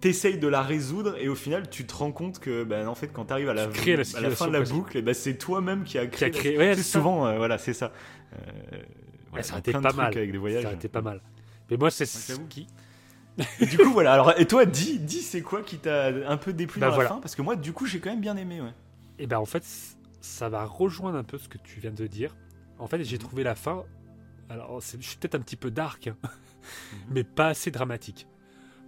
t'essayes 0.00 0.38
de 0.38 0.46
la 0.46 0.62
résoudre 0.62 1.16
et 1.18 1.28
au 1.28 1.34
final 1.34 1.68
tu 1.68 1.86
te 1.86 1.94
rends 1.94 2.12
compte 2.12 2.38
que, 2.38 2.62
ben, 2.62 2.86
en 2.86 2.94
fait, 2.94 3.08
quand 3.12 3.24
tu 3.24 3.32
arrives 3.32 3.48
à 3.48 3.54
la, 3.54 3.66
Tu 3.66 3.96
la 3.96 4.02
à 4.16 4.20
la 4.20 4.30
fin 4.30 4.46
de 4.46 4.52
la 4.52 4.60
boucle, 4.62 4.96
et 4.96 5.02
ben, 5.02 5.12
c'est 5.12 5.34
toi-même 5.34 5.82
qui 5.82 5.98
a 5.98 6.06
Qui 6.06 6.24
a 6.24 6.30
créé. 6.30 6.54
créé. 6.54 6.58
Ouais, 6.58 6.76
c'est 6.76 6.82
souvent, 6.84 7.26
euh, 7.26 7.36
voilà, 7.36 7.58
c'est 7.58 7.74
ça. 7.74 7.92
Euh, 8.32 9.42
ça 9.42 9.52
aurait 9.54 9.58
été 9.58 9.72
pas 9.72 9.92
mal. 9.92 10.16
avec 10.16 10.30
des 10.30 10.38
voyages. 10.38 10.62
Ça 10.62 10.68
aurait 10.68 10.76
été 10.76 10.88
pas 10.88 11.02
mal. 11.02 11.20
Mais 11.68 11.76
moi, 11.76 11.90
c'est 11.90 12.06
ce 12.06 12.34
qui. 12.48 12.68
Et 13.60 13.66
du 13.66 13.76
coup, 13.76 13.90
voilà. 13.92 14.12
Alors, 14.12 14.38
et 14.38 14.46
toi, 14.46 14.66
dis, 14.66 15.00
dis, 15.00 15.22
c'est 15.22 15.40
quoi 15.40 15.62
qui 15.62 15.78
t'a 15.78 16.06
un 16.06 16.36
peu 16.36 16.52
déplu 16.52 16.80
Bah, 16.80 16.88
dans 16.88 16.94
voilà. 16.94 17.08
la 17.08 17.14
fin? 17.16 17.20
Parce 17.20 17.34
que 17.34 17.42
moi, 17.42 17.56
du 17.56 17.72
coup, 17.72 17.86
j'ai 17.86 17.98
quand 17.98 18.10
même 18.10 18.20
bien 18.20 18.36
aimé. 18.36 18.60
Ouais. 18.60 18.72
Et 19.18 19.26
ben 19.26 19.38
en 19.38 19.44
fait, 19.44 19.64
ça 20.20 20.48
va 20.48 20.64
rejoindre 20.64 21.18
un 21.18 21.24
peu 21.24 21.38
ce 21.38 21.48
que 21.48 21.58
tu 21.58 21.80
viens 21.80 21.90
de 21.92 22.06
dire. 22.06 22.36
En 22.78 22.86
fait, 22.86 23.02
j'ai 23.04 23.16
Mhm. 23.16 23.22
trouvé 23.22 23.42
la 23.42 23.54
fin. 23.54 23.84
Alors, 24.48 24.80
je 24.80 24.96
suis 25.00 25.16
peut-être 25.16 25.34
un 25.36 25.40
petit 25.40 25.56
peu 25.56 25.70
dark, 25.70 26.06
hein, 26.08 26.16
Mhm. 26.22 26.28
mais 27.10 27.24
pas 27.24 27.48
assez 27.48 27.70
dramatique. 27.70 28.26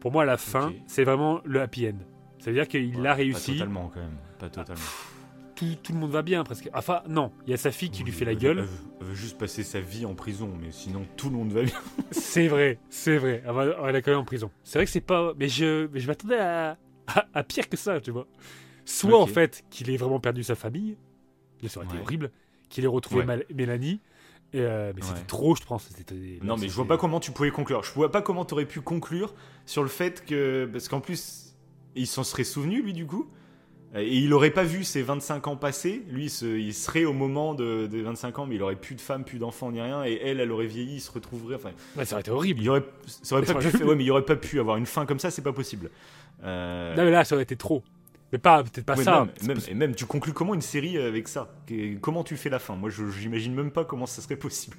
Pour 0.01 0.11
moi, 0.13 0.25
la 0.25 0.37
fin, 0.37 0.73
c'est 0.87 1.05
vraiment 1.05 1.41
le 1.45 1.61
happy 1.61 1.89
end. 1.89 1.99
Ça 2.41 2.51
veut 2.51 2.57
dire 2.57 2.67
qu'il 2.67 2.97
Ouais, 2.97 3.01
a 3.07 3.11
Pas 3.11 3.15
réussi. 3.15 3.53
totalement, 3.53 3.89
quand 3.95 4.01
même. 4.01 4.17
Pas 4.39 4.49
totalement. 4.51 4.83
Tout, 5.55 5.77
tout 5.81 5.93
le 5.93 5.99
monde 6.01 6.11
va 6.11 6.23
bien 6.23 6.43
presque. 6.43 6.69
Enfin, 6.75 7.03
non, 7.09 7.31
il 7.47 7.51
y 7.51 7.55
a 7.55 7.57
sa 7.57 7.71
fille 7.71 7.91
qui 7.91 8.03
lui 8.03 8.11
fait 8.11 8.25
la 8.25 8.35
gueule. 8.35 8.59
Elle, 8.61 8.65
veut- 8.65 8.71
elle 9.01 9.07
veut 9.07 9.15
juste 9.15 9.39
passer 9.39 9.63
sa 9.63 9.81
vie 9.81 10.05
en 10.07 10.15
prison, 10.15 10.51
mais 10.61 10.73
sinon 10.73 11.05
tout 11.17 11.31
le 11.31 11.37
monde 11.37 11.53
va 11.53 11.63
bien. 11.63 11.75
C'est 12.11 12.49
vrai, 12.49 12.81
c'est 12.91 13.17
vrai. 13.19 13.43
Elle, 13.47 13.53
va- 13.55 13.77
elle 13.89 13.95
est 13.97 14.03
quand 14.03 14.11
même 14.11 14.21
en 14.21 14.25
prison. 14.25 14.51
C'est 14.65 14.79
vrai 14.79 14.87
que 14.87 14.91
c'est 14.91 15.01
pas. 15.01 15.35
Mais 15.37 15.49
je, 15.49 15.87
mais 15.93 16.01
je 16.01 16.09
m'attendais 16.09 16.39
à, 16.41 16.77
à, 17.07 17.27
à 17.35 17.45
pire 17.45 17.69
que 17.69 17.77
ça, 17.77 18.01
tu 18.01 18.11
vois. 18.11 18.27
Soit 18.85 19.21
en 19.21 19.27
fait 19.27 19.63
qu'il 19.71 19.89
ait 19.91 19.97
vraiment 19.97 20.19
perdu 20.19 20.43
sa 20.43 20.57
famille, 20.57 20.97
ça 21.69 21.79
aurait 21.81 21.87
été 21.89 21.97
Ouais. 21.97 22.03
horrible, 22.03 22.31
qu'il 22.69 22.85
ait 22.85 22.89
retrouvé 22.89 23.21
Ouais. 23.21 23.27
Mal- 23.27 23.45
Mélanie, 23.55 24.01
Et, 24.55 24.61
euh, 24.61 24.93
mais 24.95 25.01
Ouais. 25.03 25.09
c'était 25.09 25.27
trop, 25.27 25.57
je 25.57 25.63
pense. 25.63 25.89
Non, 26.43 26.59
mais 26.59 26.69
je 26.69 26.75
vois 26.75 26.87
pas 26.87 26.99
comment 26.99 27.21
tu 27.21 27.31
pouvais 27.31 27.51
conclure. 27.51 27.83
Je 27.85 27.93
vois 27.95 28.13
pas 28.13 28.21
comment 28.21 28.45
tu 28.45 28.53
aurais 28.53 28.67
pu 28.67 28.83
conclure 28.83 29.33
sur 29.65 29.83
le 29.83 29.89
fait 29.89 30.25
que. 30.27 30.69
Parce 30.71 30.89
qu'en 30.89 31.01
plus, 31.01 31.55
il 31.97 32.07
s'en 32.07 32.23
serait 32.23 32.45
souvenu, 32.45 32.83
lui, 32.83 32.93
du 32.93 33.07
coup. 33.07 33.27
Et 33.95 34.19
il 34.19 34.33
aurait 34.35 34.51
pas 34.51 34.65
vu 34.65 34.85
ses 34.85 35.01
25 35.03 35.47
ans 35.49 35.57
passer. 35.57 36.03
Lui, 36.11 36.25
il, 36.25 36.31
se- 36.31 36.45
il 36.59 36.75
serait 36.75 37.05
au 37.07 37.15
moment 37.15 37.55
de, 37.55 37.87
des 37.87 38.03
25 38.03 38.39
ans, 38.41 38.47
mais 38.47 38.57
il 38.57 38.63
aurait 38.63 38.77
plus 38.77 38.95
de 38.95 39.01
femme, 39.01 39.25
plus 39.25 39.39
d'enfants, 39.39 39.71
ni 39.73 39.81
rien. 39.81 40.05
Et 40.05 40.21
elle, 40.23 40.39
elle 40.41 40.51
aurait 40.53 40.67
vieilli, 40.67 40.97
il 40.97 41.01
se 41.01 41.11
retrouverait. 41.11 41.55
Enfin, 41.57 41.71
Ouais, 41.97 42.05
ça 42.05 42.15
aurait 42.17 42.21
été 42.21 42.31
horrible. 42.31 42.61
il 42.61 42.69
aurait, 42.69 42.85
ça 43.07 43.37
aurait 43.37 43.47
pas 43.47 43.53
aurait 43.55 43.71
pu. 43.71 43.85
Ouais, 43.85 43.95
mais 43.95 44.05
il 44.05 44.11
aurait 44.11 44.25
pas 44.25 44.37
pu 44.37 44.61
avoir 44.61 44.77
une 44.77 44.85
fin 44.87 45.07
comme 45.07 45.19
ça, 45.19 45.31
c'est 45.31 45.41
pas 45.43 45.53
possible. 45.55 45.91
Euh, 46.45 46.95
Non, 46.95 47.05
mais 47.05 47.11
là, 47.11 47.25
ça 47.25 47.35
aurait 47.37 47.45
été 47.45 47.57
trop. 47.57 47.83
Mais 48.33 48.39
pas, 48.39 48.63
peut-être 48.65 48.87
pas 48.87 48.97
ouais, 48.97 49.05
ça. 49.05 49.27
même, 49.27 49.31
même- 49.43 49.59
et 49.69 49.75
même, 49.75 49.95
tu 49.95 50.07
conclus 50.07 50.33
comment 50.33 50.55
une 50.55 50.61
série 50.63 50.99
avec 50.99 51.29
ça? 51.29 51.55
Comment 52.01 52.25
tu 52.25 52.37
fais 52.37 52.51
la 52.51 52.59
fin? 52.59 52.77
Moi, 52.77 52.91
je- 52.91 53.11
j'imagine 53.11 53.55
même 53.55 53.71
pas 53.71 53.85
comment 53.85 54.07
ça 54.07 54.23
serait 54.23 54.37
possible. 54.37 54.77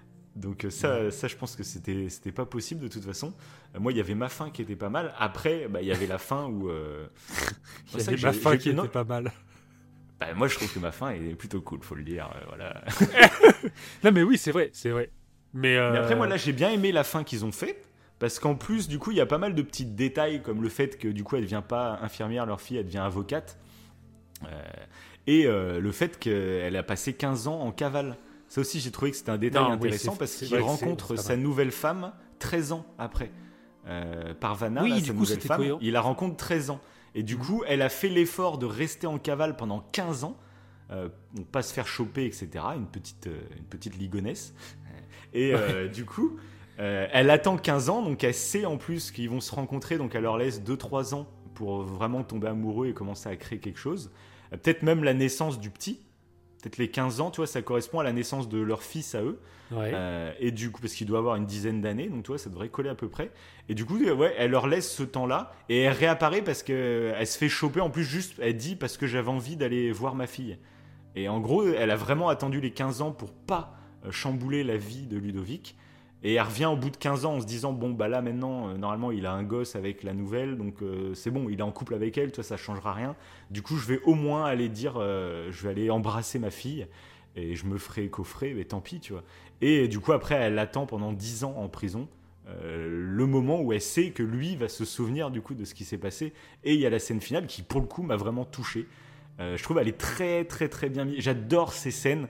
Donc 0.36 0.64
euh, 0.64 0.70
ça, 0.70 1.10
ça, 1.10 1.28
je 1.28 1.36
pense 1.36 1.56
que 1.56 1.62
c'était, 1.62 2.08
c'était 2.08 2.32
pas 2.32 2.46
possible 2.46 2.80
de 2.80 2.88
toute 2.88 3.04
façon. 3.04 3.34
Euh, 3.74 3.80
moi, 3.80 3.92
il 3.92 3.98
y 3.98 4.00
avait 4.00 4.14
ma 4.14 4.28
fin 4.30 4.50
qui 4.50 4.62
était 4.62 4.76
pas 4.76 4.88
mal. 4.88 5.12
Après, 5.18 5.68
bah, 5.68 5.82
il 5.82 5.88
y 5.88 5.92
avait 5.92 6.06
la 6.06 6.18
fin 6.18 6.46
où. 6.46 6.70
euh, 6.70 7.06
Il 7.92 7.98
y 7.98 8.02
avait 8.02 8.16
ma 8.16 8.32
fin 8.32 8.56
qui 8.56 8.72
non, 8.72 8.84
était 8.84 8.88
pas 8.88 9.04
mal. 9.04 9.30
bah, 10.20 10.34
moi, 10.34 10.48
je 10.48 10.54
trouve 10.54 10.72
que 10.72 10.78
ma 10.78 10.92
fin 10.92 11.10
est 11.10 11.34
plutôt 11.34 11.60
cool, 11.60 11.82
faut 11.82 11.94
le 11.94 12.04
dire. 12.04 12.30
euh, 12.34 12.44
voilà. 12.48 12.82
Non, 14.04 14.12
mais 14.12 14.22
oui, 14.22 14.38
c'est 14.38 14.52
vrai, 14.52 14.70
c'est 14.72 14.90
vrai. 14.90 15.10
Mais, 15.54 15.76
euh, 15.76 15.92
Mais 15.92 15.98
après, 15.98 16.16
moi, 16.16 16.26
là, 16.26 16.36
j'ai 16.36 16.52
bien 16.52 16.70
aimé 16.70 16.92
la 16.92 17.04
fin 17.04 17.24
qu'ils 17.24 17.44
ont 17.44 17.52
faite. 17.52 17.91
Parce 18.22 18.38
qu'en 18.38 18.54
plus, 18.54 18.86
du 18.86 19.00
coup, 19.00 19.10
il 19.10 19.16
y 19.16 19.20
a 19.20 19.26
pas 19.26 19.38
mal 19.38 19.52
de 19.52 19.62
petits 19.62 19.84
détails, 19.84 20.42
comme 20.42 20.62
le 20.62 20.68
fait 20.68 20.96
que, 20.96 21.08
du 21.08 21.24
coup, 21.24 21.34
elle 21.34 21.42
devient 21.42 21.64
pas 21.66 21.98
infirmière, 22.02 22.46
leur 22.46 22.60
fille, 22.60 22.76
elle 22.76 22.84
devient 22.86 22.98
avocate. 22.98 23.58
Euh, 24.44 24.62
et 25.26 25.48
euh, 25.48 25.80
le 25.80 25.90
fait 25.90 26.20
qu'elle 26.20 26.76
a 26.76 26.84
passé 26.84 27.14
15 27.14 27.48
ans 27.48 27.58
en 27.58 27.72
cavale. 27.72 28.16
Ça 28.46 28.60
aussi, 28.60 28.78
j'ai 28.78 28.92
trouvé 28.92 29.10
que 29.10 29.16
c'était 29.16 29.32
un 29.32 29.38
détail 29.38 29.64
Non, 29.64 29.72
intéressant 29.72 30.14
parce 30.14 30.36
qu'il 30.36 30.56
rencontre 30.60 31.16
sa 31.16 31.36
nouvelle 31.36 31.72
femme 31.72 32.12
13 32.38 32.70
ans 32.70 32.86
après. 32.96 33.32
Euh, 33.88 34.34
Parvana, 34.34 34.84
Oui, 34.84 34.90
là, 34.90 34.96
du 35.00 35.06
sa 35.06 35.12
coup, 35.14 35.18
nouvelle 35.18 35.34
c'était 35.34 35.48
femme, 35.48 35.58
cohérent. 35.58 35.78
il 35.82 35.90
la 35.90 36.00
rencontre 36.00 36.36
13 36.36 36.70
ans. 36.70 36.80
Et 37.16 37.24
du 37.24 37.36
coup, 37.36 37.64
elle 37.66 37.82
a 37.82 37.88
fait 37.88 38.08
l'effort 38.08 38.56
de 38.56 38.66
rester 38.66 39.08
en 39.08 39.18
cavale 39.18 39.56
pendant 39.56 39.80
15 39.90 40.22
ans, 40.22 40.36
euh, 40.92 41.08
pas 41.50 41.62
se 41.62 41.74
faire 41.74 41.88
choper, 41.88 42.26
etc. 42.26 42.48
Une 42.76 42.86
petite, 42.86 43.28
une 43.56 43.64
petite 43.64 43.96
ligonesse. 43.98 44.54
Et 45.32 45.52
du 45.92 46.04
coup, 46.04 46.36
euh, 46.82 47.06
elle 47.12 47.30
attend 47.30 47.56
15 47.56 47.88
ans, 47.88 48.02
donc 48.02 48.22
elle 48.24 48.34
sait 48.34 48.66
en 48.66 48.76
plus 48.76 49.10
qu'ils 49.10 49.30
vont 49.30 49.40
se 49.40 49.54
rencontrer, 49.54 49.96
donc 49.96 50.14
elle 50.14 50.24
leur 50.24 50.36
laisse 50.36 50.60
2-3 50.62 51.14
ans 51.14 51.26
pour 51.54 51.82
vraiment 51.82 52.24
tomber 52.24 52.48
amoureux 52.48 52.88
et 52.88 52.92
commencer 52.92 53.28
à 53.28 53.36
créer 53.36 53.60
quelque 53.60 53.78
chose. 53.78 54.10
Euh, 54.52 54.56
Peut-être 54.56 54.82
même 54.82 55.04
la 55.04 55.14
naissance 55.14 55.60
du 55.60 55.70
petit. 55.70 56.00
Peut-être 56.60 56.78
les 56.78 56.90
15 56.90 57.20
ans, 57.20 57.30
tu 57.30 57.38
vois, 57.38 57.46
ça 57.46 57.62
correspond 57.62 58.00
à 58.00 58.04
la 58.04 58.12
naissance 58.12 58.48
de 58.48 58.58
leur 58.60 58.82
fils 58.82 59.14
à 59.14 59.22
eux. 59.22 59.40
Ouais. 59.72 59.90
Euh, 59.94 60.32
et 60.38 60.50
du 60.50 60.70
coup, 60.70 60.80
parce 60.80 60.92
qu'il 60.92 61.06
doit 61.06 61.18
avoir 61.18 61.36
une 61.36 61.46
dizaine 61.46 61.80
d'années, 61.80 62.08
donc 62.08 62.24
tu 62.24 62.28
vois, 62.28 62.38
ça 62.38 62.50
devrait 62.50 62.68
coller 62.68 62.90
à 62.90 62.94
peu 62.94 63.08
près. 63.08 63.30
Et 63.68 63.74
du 63.74 63.84
coup, 63.84 63.98
ouais, 63.98 64.34
elle 64.36 64.50
leur 64.50 64.66
laisse 64.66 64.90
ce 64.92 65.02
temps-là 65.02 65.52
et 65.68 65.82
elle 65.82 65.92
réapparaît 65.92 66.42
parce 66.42 66.62
que 66.62 66.72
euh, 66.72 67.14
elle 67.16 67.26
se 67.26 67.38
fait 67.38 67.48
choper. 67.48 67.80
En 67.80 67.90
plus, 67.90 68.04
juste, 68.04 68.34
elle 68.40 68.56
dit 68.56 68.76
parce 68.76 68.96
que 68.96 69.06
j'avais 69.06 69.30
envie 69.30 69.56
d'aller 69.56 69.92
voir 69.92 70.14
ma 70.14 70.26
fille. 70.26 70.58
Et 71.16 71.28
en 71.28 71.40
gros, 71.40 71.66
elle 71.66 71.90
a 71.90 71.96
vraiment 71.96 72.28
attendu 72.28 72.60
les 72.60 72.70
15 72.70 73.02
ans 73.02 73.12
pour 73.12 73.32
pas 73.32 73.76
chambouler 74.10 74.64
la 74.64 74.76
vie 74.76 75.06
de 75.06 75.18
Ludovic. 75.18 75.76
Et 76.24 76.34
elle 76.34 76.42
revient 76.42 76.66
au 76.66 76.76
bout 76.76 76.90
de 76.90 76.96
15 76.96 77.24
ans 77.24 77.34
en 77.34 77.40
se 77.40 77.46
disant 77.46 77.72
bon 77.72 77.90
bah 77.90 78.06
là 78.06 78.22
maintenant 78.22 78.68
euh, 78.68 78.76
normalement 78.76 79.10
il 79.10 79.26
a 79.26 79.32
un 79.32 79.42
gosse 79.42 79.74
avec 79.74 80.04
la 80.04 80.14
nouvelle 80.14 80.56
donc 80.56 80.80
euh, 80.82 81.14
c'est 81.14 81.32
bon 81.32 81.48
il 81.48 81.58
est 81.58 81.64
en 81.64 81.72
couple 81.72 81.94
avec 81.94 82.16
elle 82.16 82.30
toi 82.30 82.44
ça 82.44 82.56
changera 82.56 82.92
rien. 82.92 83.16
Du 83.50 83.62
coup 83.62 83.76
je 83.76 83.86
vais 83.86 84.00
au 84.04 84.14
moins 84.14 84.44
aller 84.44 84.68
dire 84.68 84.94
euh, 84.98 85.50
je 85.50 85.62
vais 85.64 85.70
aller 85.70 85.90
embrasser 85.90 86.38
ma 86.38 86.50
fille 86.50 86.86
et 87.34 87.56
je 87.56 87.66
me 87.66 87.76
ferai 87.76 88.08
coffrer 88.08 88.54
mais 88.54 88.64
tant 88.64 88.80
pis 88.80 89.00
tu 89.00 89.12
vois. 89.12 89.24
Et 89.60 89.88
du 89.88 89.98
coup 89.98 90.12
après 90.12 90.36
elle 90.36 90.58
attend 90.60 90.86
pendant 90.86 91.12
10 91.12 91.44
ans 91.44 91.54
en 91.56 91.68
prison 91.68 92.08
le 92.64 93.24
moment 93.24 93.62
où 93.62 93.72
elle 93.72 93.80
sait 93.80 94.10
que 94.10 94.22
lui 94.22 94.56
va 94.56 94.68
se 94.68 94.84
souvenir 94.84 95.30
du 95.30 95.40
coup 95.40 95.54
de 95.54 95.64
ce 95.64 95.74
qui 95.74 95.84
s'est 95.84 95.96
passé. 95.96 96.34
Et 96.64 96.74
il 96.74 96.80
y 96.80 96.84
a 96.84 96.90
la 96.90 96.98
scène 96.98 97.20
finale 97.20 97.46
qui 97.46 97.62
pour 97.62 97.80
le 97.80 97.86
coup 97.86 98.02
m'a 98.02 98.16
vraiment 98.16 98.44
touché. 98.44 98.88
Je 99.38 99.62
trouve 99.62 99.78
elle 99.78 99.88
est 99.88 99.96
très 99.96 100.44
très 100.44 100.68
très 100.68 100.90
bien 100.90 101.06
mise. 101.06 101.20
J'adore 101.20 101.72
ces 101.72 101.92
scènes 101.92 102.28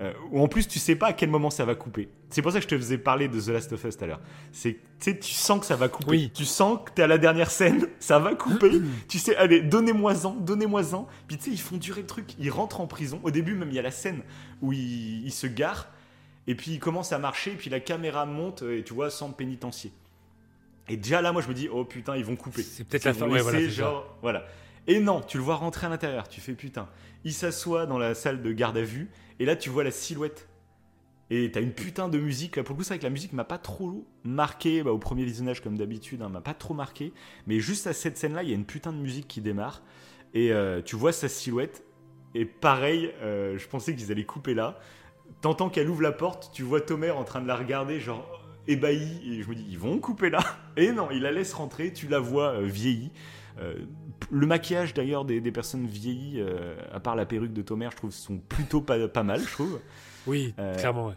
euh, 0.00 0.12
où 0.32 0.42
en 0.42 0.48
plus 0.48 0.66
tu 0.66 0.80
sais 0.80 0.96
pas 0.96 1.08
à 1.08 1.12
quel 1.12 1.30
moment 1.30 1.50
ça 1.50 1.64
va 1.64 1.74
couper. 1.74 2.08
C'est 2.30 2.42
pour 2.42 2.50
ça 2.50 2.58
que 2.58 2.64
je 2.64 2.68
te 2.68 2.76
faisais 2.76 2.98
parler 2.98 3.28
de 3.28 3.40
The 3.40 3.48
Last 3.48 3.72
of 3.72 3.84
Us 3.84 3.96
tout 3.96 4.04
à 4.04 4.06
l'heure. 4.08 4.20
C'est 4.50 4.72
tu 4.72 5.10
sais, 5.10 5.18
tu 5.18 5.32
sens 5.32 5.60
que 5.60 5.66
ça 5.66 5.76
va 5.76 5.88
couper. 5.88 6.10
Oui. 6.10 6.30
Tu 6.34 6.44
sens 6.44 6.80
que 6.84 6.90
t'es 6.90 7.02
à 7.02 7.06
la 7.06 7.18
dernière 7.18 7.50
scène, 7.50 7.86
ça 8.00 8.18
va 8.18 8.34
couper. 8.34 8.80
tu 9.08 9.18
sais, 9.18 9.36
allez, 9.36 9.60
donnez-moi-en, 9.60 10.34
donnez-moi-en. 10.34 11.06
Puis 11.28 11.36
tu 11.36 11.44
sais, 11.44 11.50
ils 11.50 11.60
font 11.60 11.76
durer 11.76 12.00
le 12.00 12.06
truc. 12.06 12.34
Ils 12.38 12.50
rentrent 12.50 12.80
en 12.80 12.86
prison. 12.86 13.20
Au 13.22 13.30
début, 13.30 13.54
même 13.54 13.68
il 13.68 13.74
y 13.74 13.78
a 13.78 13.82
la 13.82 13.92
scène 13.92 14.22
où 14.62 14.72
ils, 14.72 15.24
ils 15.24 15.32
se 15.32 15.46
garent 15.46 15.88
et 16.46 16.54
puis 16.54 16.72
ils 16.72 16.80
commencent 16.80 17.12
à 17.12 17.18
marcher. 17.18 17.52
Et 17.52 17.56
puis 17.56 17.70
la 17.70 17.80
caméra 17.80 18.26
monte 18.26 18.62
et 18.62 18.82
tu 18.82 18.94
vois 18.94 19.10
centre 19.10 19.36
pénitencier. 19.36 19.92
Et 20.88 20.96
déjà 20.96 21.22
là, 21.22 21.32
moi 21.32 21.40
je 21.40 21.48
me 21.48 21.54
dis 21.54 21.68
oh 21.70 21.84
putain, 21.84 22.16
ils 22.16 22.24
vont 22.24 22.36
couper. 22.36 22.62
C'est 22.62 22.84
peut-être 22.84 23.04
la 23.04 23.14
fin. 23.14 23.28
Ouais, 23.28 23.40
voilà, 23.40 23.60
ça. 23.60 23.68
genre, 23.68 24.18
voilà. 24.22 24.44
Et 24.86 25.00
non, 25.00 25.20
tu 25.20 25.38
le 25.38 25.42
vois 25.44 25.56
rentrer 25.56 25.86
à 25.86 25.90
l'intérieur. 25.90 26.28
Tu 26.28 26.40
fais 26.40 26.52
putain. 26.52 26.88
Il 27.24 27.32
s'assoit 27.32 27.86
dans 27.86 27.98
la 27.98 28.14
salle 28.14 28.42
de 28.42 28.52
garde 28.52 28.76
à 28.76 28.82
vue. 28.82 29.08
Et 29.40 29.44
là, 29.44 29.56
tu 29.56 29.70
vois 29.70 29.84
la 29.84 29.90
silhouette. 29.90 30.48
Et 31.30 31.50
t'as 31.50 31.60
une 31.60 31.72
putain 31.72 32.08
de 32.08 32.18
musique. 32.18 32.56
Là, 32.56 32.62
pour 32.62 32.74
le 32.74 32.78
coup, 32.78 32.84
c'est 32.84 32.94
vrai 32.94 32.98
que 32.98 33.04
la 33.04 33.10
musique 33.10 33.32
m'a 33.32 33.44
pas 33.44 33.58
trop 33.58 34.06
marqué. 34.24 34.82
Bah, 34.82 34.92
au 34.92 34.98
premier 34.98 35.24
visionnage, 35.24 35.62
comme 35.62 35.76
d'habitude, 35.76 36.22
hein, 36.22 36.28
m'a 36.28 36.40
pas 36.40 36.54
trop 36.54 36.74
marqué. 36.74 37.12
Mais 37.46 37.60
juste 37.60 37.86
à 37.86 37.92
cette 37.92 38.16
scène-là, 38.16 38.42
il 38.42 38.50
y 38.50 38.52
a 38.52 38.54
une 38.54 38.66
putain 38.66 38.92
de 38.92 38.98
musique 38.98 39.26
qui 39.26 39.40
démarre. 39.40 39.82
Et 40.34 40.52
euh, 40.52 40.82
tu 40.82 40.96
vois 40.96 41.12
sa 41.12 41.28
silhouette. 41.28 41.84
Et 42.34 42.44
pareil, 42.44 43.12
euh, 43.22 43.56
je 43.56 43.68
pensais 43.68 43.94
qu'ils 43.94 44.12
allaient 44.12 44.24
couper 44.24 44.54
là. 44.54 44.78
T'entends 45.40 45.70
qu'elle 45.70 45.88
ouvre 45.88 46.02
la 46.02 46.12
porte. 46.12 46.50
Tu 46.52 46.62
vois 46.62 46.80
Tomer 46.80 47.10
en 47.10 47.24
train 47.24 47.40
de 47.40 47.46
la 47.46 47.56
regarder, 47.56 48.00
genre 48.00 48.42
ébahi. 48.66 49.38
Et 49.38 49.42
je 49.42 49.48
me 49.48 49.54
dis, 49.54 49.64
ils 49.68 49.78
vont 49.78 49.98
couper 49.98 50.30
là? 50.30 50.40
Et 50.76 50.92
non, 50.92 51.08
il 51.10 51.22
la 51.22 51.32
laisse 51.32 51.54
rentrer. 51.54 51.92
Tu 51.92 52.06
la 52.06 52.18
vois 52.18 52.54
euh, 52.54 52.64
vieillie. 52.64 53.12
Euh, 53.58 53.84
le 54.30 54.46
maquillage 54.46 54.94
d'ailleurs 54.94 55.24
des, 55.24 55.40
des 55.40 55.52
personnes 55.52 55.86
vieillies, 55.86 56.40
euh, 56.40 56.76
à 56.92 56.98
part 57.00 57.14
la 57.14 57.24
perruque 57.26 57.52
de 57.52 57.62
Tomer, 57.62 57.88
je 57.92 57.96
trouve, 57.96 58.10
sont 58.10 58.38
plutôt 58.38 58.80
pas, 58.80 59.06
pas 59.08 59.22
mal, 59.22 59.40
je 59.40 59.50
trouve. 59.52 59.80
Oui, 60.26 60.54
Euh, 60.58 60.76
clairement, 60.76 61.08
ouais. 61.08 61.14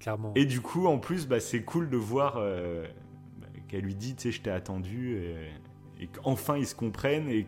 Clairement. 0.00 0.32
Et 0.34 0.46
du 0.46 0.60
coup, 0.60 0.86
en 0.86 0.98
plus, 0.98 1.26
bah, 1.26 1.40
c'est 1.40 1.62
cool 1.62 1.90
de 1.90 1.96
voir 1.96 2.34
bah, 2.36 3.46
qu'elle 3.68 3.82
lui 3.84 3.94
dit, 3.94 4.14
tu 4.14 4.22
sais, 4.22 4.32
je 4.32 4.40
t'ai 4.40 4.50
attendu, 4.50 5.16
et, 5.16 6.04
et 6.04 6.06
qu'enfin 6.06 6.56
ils 6.56 6.66
se 6.66 6.74
comprennent. 6.74 7.28
Et, 7.28 7.46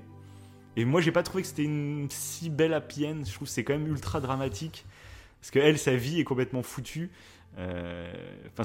et 0.76 0.84
moi, 0.84 1.00
j'ai 1.00 1.12
pas 1.12 1.22
trouvé 1.22 1.42
que 1.42 1.48
c'était 1.48 1.64
une 1.64 2.08
si 2.10 2.50
belle 2.50 2.74
happy 2.74 3.06
end. 3.06 3.20
Je 3.24 3.32
trouve 3.32 3.48
que 3.48 3.52
c'est 3.52 3.64
quand 3.64 3.74
même 3.74 3.86
ultra 3.86 4.20
dramatique. 4.20 4.84
Parce 5.40 5.50
que 5.50 5.58
elle, 5.58 5.78
sa 5.78 5.96
vie 5.96 6.20
est 6.20 6.24
complètement 6.24 6.62
foutue. 6.62 7.10
Enfin, 7.56 8.64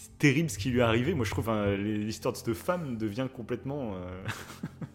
c'est 0.00 0.16
terrible 0.18 0.48
ce 0.48 0.56
qui 0.58 0.70
lui 0.70 0.78
est 0.78 0.82
arrivé. 0.82 1.12
Moi, 1.12 1.24
je 1.26 1.30
trouve 1.30 1.50
hein, 1.50 1.74
l'histoire 1.76 2.32
de 2.32 2.38
cette 2.38 2.54
femme 2.54 2.96
devient 2.96 3.26
complètement. 3.34 3.94
euh, 3.96 4.24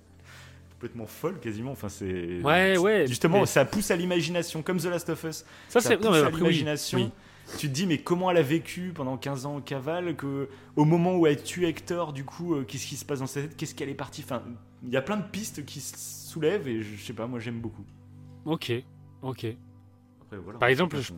complètement 0.74 1.06
folle 1.06 1.40
quasiment 1.40 1.72
enfin 1.72 1.88
c'est 1.88 2.42
Ouais, 2.42 2.78
ouais, 2.78 3.08
justement 3.08 3.40
mais- 3.42 3.46
ça 3.46 3.64
pousse 3.64 3.90
à 3.92 3.96
l'imagination 3.96 4.62
comme 4.62 4.80
The 4.80 4.86
Last 4.86 5.10
of 5.10 5.24
Us 5.24 5.46
ça, 5.70 5.80
ça 5.80 5.82
c'est. 5.82 5.96
pousse 5.98 6.06
Non, 6.08 6.14
à 6.14 6.30
oui. 6.30 6.36
l'imagination. 6.36 6.98
oui. 7.00 7.10
Tu 7.60 7.68
te 7.68 7.74
dis, 7.74 7.86
mais 7.88 7.98
comment 7.98 8.32
elle 8.32 8.38
a 8.38 8.42
vécu 8.42 8.94
pendant 8.96 9.18
15 9.18 9.46
ans 9.46 9.56
en 9.58 9.62
cavale 9.62 10.16
que 10.16 10.48
Au 10.78 10.86
moment 10.86 11.18
où 11.18 11.28
elle 11.28 11.44
tue 11.44 11.66
Hector, 11.68 12.14
du 12.14 12.24
coup, 12.24 12.56
euh, 12.56 12.64
qu'est-ce 12.64 12.88
qui 12.88 12.96
se 12.96 13.04
passe 13.04 13.20
dans 13.20 13.28
sa 13.28 13.42
tête? 13.42 13.58
Qu'est-ce 13.58 13.76
qu'elle 13.76 13.90
est 13.90 13.94
partie? 13.96 14.22
Enfin, 14.24 14.42
il 14.82 14.90
y 14.90 14.96
a 14.96 15.02
plein 15.02 15.18
de 15.18 15.24
pistes 15.24 15.66
qui 15.66 15.82
se 15.82 15.94
soulèvent 16.32 16.70
et 16.70 16.82
je, 16.82 16.96
je 16.96 17.04
sais 17.04 17.12
pas, 17.14 17.28
moi 17.28 17.40
j'aime 17.40 17.60
beaucoup. 17.60 17.84
Ok, 18.46 18.72
ok. 19.22 19.46
Après, 20.22 20.38
voilà, 20.38 20.58
Par 20.60 20.70
exemple, 20.70 20.98
je- 21.02 21.12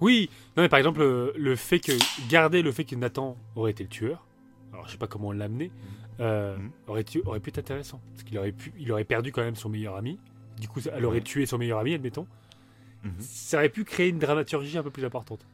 Oui, 0.00 0.28
non 0.56 0.62
mais 0.62 0.68
par 0.68 0.78
exemple, 0.78 1.00
le, 1.00 1.32
le 1.36 1.56
fait 1.56 1.80
que 1.80 1.92
garder 2.28 2.62
le 2.62 2.72
fait 2.72 2.84
que 2.84 2.96
Nathan 2.96 3.36
aurait 3.56 3.70
été 3.70 3.84
le 3.84 3.88
tueur, 3.88 4.26
alors 4.72 4.86
je 4.86 4.92
sais 4.92 4.98
pas 4.98 5.06
comment 5.06 5.28
on 5.28 5.32
l'a 5.32 5.44
amené, 5.46 5.70
euh, 6.20 6.56
Mhm. 6.56 6.70
aurait, 6.88 7.04
pu 7.04 7.20
être 7.48 7.58
intéressant. 7.58 8.00
Parce 8.12 8.24
qu'il 8.24 8.36
aurait, 8.38 8.52
pu, 8.52 8.72
il 8.78 8.90
aurait 8.92 9.04
perdu 9.04 9.32
quand 9.32 9.42
même 9.42 9.56
son 9.56 9.68
meilleur 9.68 9.96
ami. 9.96 10.18
Du 10.60 10.68
coup, 10.68 10.80
elle 10.92 11.04
aurait 11.04 11.18
Ouais. 11.18 11.22
tué 11.22 11.46
son 11.46 11.58
meilleur 11.58 11.78
ami, 11.78 11.94
admettons. 11.94 12.26
Mhm. 13.04 13.14
Ça 13.18 13.58
aurait 13.58 13.68
pu 13.68 13.84
créer 13.84 14.08
une 14.08 14.18
dramaturgie 14.18 14.78
un 14.78 14.82
peu 14.82 14.90
plus 14.90 15.04
importante. 15.04 15.46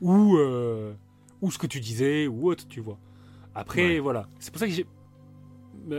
Ou, 0.00 0.36
euh, 0.36 0.92
ou 1.40 1.50
ce 1.50 1.58
que 1.58 1.66
tu 1.66 1.80
disais, 1.80 2.26
ou 2.26 2.48
autre, 2.48 2.66
tu 2.68 2.80
vois. 2.80 2.98
Après, 3.54 3.94
Ouais. 3.94 3.98
voilà. 4.00 4.28
C'est 4.38 4.50
pour 4.50 4.58
ça 4.60 4.66
que 4.66 4.72
j'ai. 4.72 4.86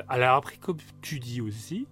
Alors 0.08 0.36
après, 0.36 0.58
comme 0.58 0.78
tu 1.02 1.20
dis 1.20 1.42
aussi, 1.42 1.88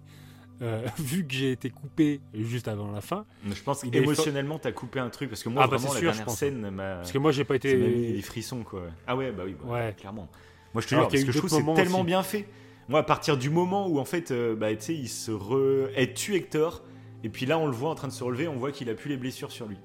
euh, 0.62 0.86
vu 0.98 1.26
que 1.26 1.32
j'ai 1.34 1.52
été 1.52 1.70
coupé 1.70 2.20
juste 2.34 2.68
avant 2.68 2.90
la 2.90 3.00
fin, 3.00 3.24
je 3.48 3.60
pense 3.62 3.82
qu'émotionnellement, 3.82 4.58
t'as 4.58 4.72
coupé 4.72 4.98
un 5.00 5.10
truc 5.10 5.28
parce 5.30 5.42
que 5.42 5.48
moi, 5.48 5.62
Ah, 5.64 5.68
bah, 5.68 5.76
vraiment, 5.76 5.92
la 5.94 5.98
sûr, 6.00 6.10
dernière 6.12 6.30
scène 6.30 6.70
m'a. 6.70 6.96
parce 6.96 7.12
que 7.12 7.18
moi 7.18 7.32
j'ai 7.32 7.44
pas 7.44 7.54
m'a 7.54 7.58
mis 7.74 7.76
été. 7.76 8.12
des 8.12 8.22
frissons, 8.22 8.62
quoi. 8.62 8.82
Ah 9.06 9.16
ouais, 9.16 9.32
bah 9.32 9.42
oui, 9.46 9.54
bah, 9.62 9.72
Ouais. 9.72 9.94
clairement. 9.98 10.28
Moi, 10.72 10.80
je 10.82 10.86
te 10.88 10.94
jure, 10.94 11.08
parce 11.08 11.22
que 11.24 11.32
je 11.32 11.38
trouve 11.38 11.50
c'est 11.50 11.74
tellement 11.74 11.98
aussi. 11.98 12.06
bien 12.06 12.22
fait. 12.22 12.46
Moi, 12.88 13.00
à 13.00 13.04
partir 13.04 13.36
du 13.36 13.48
moment 13.48 13.86
où, 13.88 13.98
en 13.98 14.04
fait, 14.04 14.30
euh, 14.30 14.54
bah, 14.56 14.74
tu 14.74 14.82
sais, 14.82 14.94
il 14.94 15.08
se 15.08 15.30
re... 15.30 15.88
Elle 15.96 16.12
tue 16.14 16.34
Hector, 16.34 16.82
et 17.22 17.28
puis 17.28 17.46
là, 17.46 17.58
on 17.58 17.66
le 17.66 17.72
voit 17.72 17.90
en 17.90 17.94
train 17.94 18.08
de 18.08 18.12
se 18.12 18.22
relever, 18.24 18.46
on 18.48 18.56
voit 18.56 18.72
qu'il 18.72 18.90
a 18.90 18.94
plus 18.94 19.08
les 19.08 19.16
blessures 19.16 19.50
sur 19.52 19.66
lui. 19.66 19.76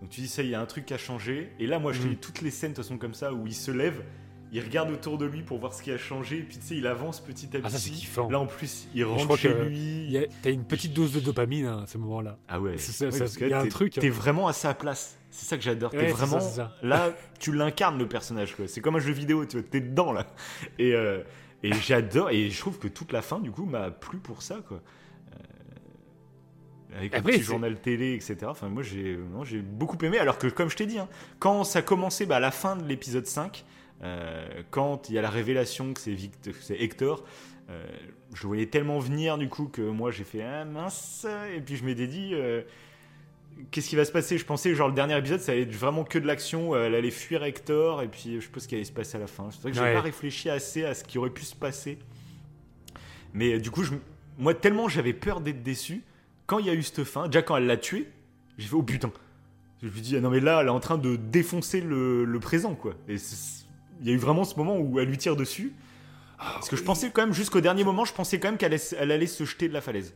Donc 0.00 0.10
tu 0.10 0.20
dis, 0.20 0.28
ça, 0.28 0.42
il 0.42 0.50
y 0.50 0.54
a 0.54 0.60
un 0.60 0.66
truc 0.66 0.86
qui 0.86 0.94
a 0.94 0.98
changé. 0.98 1.50
Et 1.58 1.66
là, 1.66 1.78
moi, 1.80 1.92
je 1.92 1.98
te 2.00 2.04
Mhm. 2.04 2.10
dis 2.10 2.16
toutes 2.18 2.40
les 2.42 2.50
scènes, 2.52 2.70
de 2.72 2.76
toute 2.76 2.84
façon, 2.84 2.98
comme 2.98 3.14
ça, 3.14 3.32
où 3.32 3.46
il 3.46 3.54
se 3.54 3.70
lève, 3.72 4.04
il 4.52 4.60
regarde 4.62 4.90
autour 4.90 5.18
de 5.18 5.26
lui 5.26 5.42
pour 5.42 5.58
voir 5.58 5.74
ce 5.74 5.82
qui 5.82 5.90
a 5.90 5.98
changé, 5.98 6.38
et 6.38 6.42
puis 6.42 6.56
tu 6.58 6.66
sais, 6.66 6.76
il 6.76 6.86
avance 6.86 7.20
petit 7.20 7.46
à 7.48 7.60
petit. 7.60 7.62
Ah, 7.64 7.68
ça, 7.70 7.78
c'est 7.78 7.90
kiffant. 7.90 8.28
Là, 8.30 8.38
en 8.40 8.46
plus, 8.46 8.88
il 8.94 9.00
je 9.00 9.04
rentre 9.06 9.24
crois 9.24 9.36
chez 9.36 9.48
que 9.52 9.62
lui. 9.62 10.16
A- 10.16 10.26
T'as 10.42 10.50
une 10.50 10.64
petite 10.64 10.92
dose 10.94 11.12
de 11.12 11.20
dopamine 11.20 11.66
hein, 11.66 11.80
à 11.84 11.86
ce 11.86 11.98
moment-là. 11.98 12.38
Ah 12.48 12.60
ouais, 12.60 12.78
C'est 12.78 12.92
ça, 12.92 13.04
Ouais, 13.06 13.10
ça- 13.12 13.18
parce 13.20 13.36
que 13.36 13.44
il 13.44 13.50
y 13.50 13.52
a 13.52 13.60
un 13.60 13.64
t'es- 13.64 13.68
truc, 13.68 13.98
hein. 13.98 14.00
T'es 14.00 14.08
vraiment 14.10 14.48
à 14.48 14.52
sa 14.52 14.72
place. 14.74 15.18
C'est 15.30 15.44
ça 15.46 15.56
que 15.58 15.62
j'adore. 15.62 15.92
Ouais, 15.92 16.06
t'es 16.06 16.12
vraiment. 16.12 16.40
ça, 16.40 16.48
c'est 16.48 16.56
ça. 16.56 16.74
Là, 16.82 17.12
tu 17.38 17.52
l'incarnes 17.52 17.98
le 17.98 18.08
personnage. 18.08 18.54
quoi. 18.56 18.66
C'est 18.68 18.80
comme 18.80 18.96
un 18.96 19.00
jeu 19.00 19.12
vidéo, 19.12 19.44
tu 19.44 19.58
vois. 19.58 19.66
T'es 19.70 19.80
dedans 19.82 20.12
là. 20.12 20.26
Et, 20.78 20.94
euh, 20.94 21.22
et 21.62 21.72
j'adore. 21.74 22.30
Et 22.30 22.48
je 22.48 22.58
trouve 22.58 22.78
que 22.78 22.88
toute 22.88 23.12
la 23.12 23.20
fin, 23.22 23.40
du 23.40 23.50
coup, 23.50 23.66
m'a 23.66 23.90
plu 23.90 24.18
pour 24.18 24.40
ça, 24.42 24.60
quoi. 24.66 24.80
Euh, 25.34 26.98
Avec 26.98 27.14
Après, 27.14 27.32
le 27.32 27.38
petit 27.38 27.44
journal 27.44 27.78
télé, 27.78 28.14
etc. 28.14 28.36
Enfin, 28.46 28.68
moi, 28.68 28.82
j'ai 28.82 29.16
beaucoup 29.60 29.98
aimé. 30.02 30.18
Alors 30.18 30.38
que, 30.38 30.46
comme 30.46 30.70
je 30.70 30.76
t'ai 30.76 30.86
dit, 30.86 30.98
hein, 30.98 31.08
quand 31.38 31.62
ça 31.64 31.82
commençait 31.82 32.24
bah, 32.24 32.36
à 32.36 32.40
la 32.40 32.50
fin 32.50 32.76
de 32.76 32.84
l'épisode 32.88 33.26
5, 33.26 33.64
euh, 33.66 33.77
quand 34.70 35.08
il 35.08 35.14
y 35.14 35.18
a 35.18 35.22
la 35.22 35.30
révélation 35.30 35.92
que 35.94 36.00
c'est 36.00 36.16
Hector, 36.80 37.24
euh, 37.70 37.84
je 38.34 38.46
voyais 38.46 38.66
tellement 38.66 38.98
venir 38.98 39.36
du 39.38 39.48
coup 39.48 39.66
que 39.66 39.82
moi 39.82 40.10
j'ai 40.10 40.24
fait 40.24 40.42
ah 40.42 40.64
mince 40.64 41.26
et 41.54 41.60
puis 41.60 41.76
je 41.76 41.84
m'étais 41.84 42.06
dit 42.06 42.30
euh, 42.32 42.62
qu'est-ce 43.70 43.88
qui 43.90 43.96
va 43.96 44.06
se 44.06 44.12
passer? 44.12 44.38
Je 44.38 44.46
pensais 44.46 44.74
genre 44.74 44.88
le 44.88 44.94
dernier 44.94 45.18
épisode 45.18 45.40
ça 45.40 45.52
allait 45.52 45.62
être 45.62 45.74
vraiment 45.74 46.04
que 46.04 46.18
de 46.18 46.26
l'action 46.26 46.74
euh, 46.74 46.86
elle 46.86 46.94
allait 46.94 47.10
fuir 47.10 47.44
Hector 47.44 48.00
et 48.02 48.08
puis 48.08 48.36
je 48.36 48.40
sais 48.46 48.48
pas 48.50 48.60
ce 48.60 48.68
qui 48.68 48.74
allait 48.74 48.84
se 48.84 48.92
passer 48.92 49.16
à 49.16 49.20
la 49.20 49.26
fin. 49.26 49.50
C'est 49.50 49.60
vrai 49.60 49.70
que 49.72 49.76
j'ai 49.76 49.82
Ouais. 49.82 49.92
pas 49.92 50.00
réfléchi 50.00 50.48
assez 50.48 50.84
à 50.84 50.94
ce 50.94 51.04
qui 51.04 51.18
aurait 51.18 51.28
pu 51.30 51.44
se 51.44 51.54
passer. 51.56 51.98
Mais 53.34 53.54
euh, 53.54 53.58
du 53.60 53.70
coup 53.70 53.82
je, 53.82 53.92
moi 54.38 54.54
tellement 54.54 54.88
j'avais 54.88 55.12
peur 55.12 55.40
d'être 55.42 55.62
déçu 55.62 56.02
quand 56.46 56.58
il 56.58 56.66
y 56.66 56.70
a 56.70 56.74
eu 56.74 56.82
cette 56.82 57.04
fin 57.04 57.26
déjà 57.26 57.42
quand 57.42 57.56
elle 57.58 57.66
l'a 57.66 57.76
tué 57.76 58.08
j'ai 58.56 58.66
fait 58.68 58.76
oh 58.76 58.82
putain. 58.82 59.12
Je 59.82 59.88
lui 59.88 60.00
dis 60.00 60.16
ah 60.16 60.20
non 60.20 60.30
mais 60.30 60.40
là 60.40 60.60
elle 60.62 60.68
est 60.68 60.70
en 60.70 60.80
train 60.80 60.96
de 60.98 61.16
défoncer 61.16 61.82
le, 61.82 62.24
le 62.24 62.40
présent 62.40 62.74
quoi. 62.74 62.94
Et 63.08 63.18
y 64.02 64.10
a 64.10 64.12
eu 64.12 64.18
vraiment 64.18 64.44
ce 64.44 64.56
moment 64.56 64.76
où 64.76 64.98
elle 65.00 65.08
lui 65.08 65.18
tire 65.18 65.36
dessus 65.36 65.74
parce 66.38 66.68
que 66.68 66.76
je 66.76 66.82
pensais 66.82 67.10
quand 67.10 67.22
même, 67.22 67.32
jusqu'au 67.32 67.60
dernier 67.60 67.84
moment, 67.84 68.04
je 68.04 68.12
pensais 68.12 68.38
quand 68.38 68.48
même 68.48 68.58
qu'elle 68.58 68.78
allait, 69.12 69.26
se 69.26 69.44
jeter 69.44 69.68
de 69.68 69.74
la 69.74 69.80
falaise. 69.80 70.14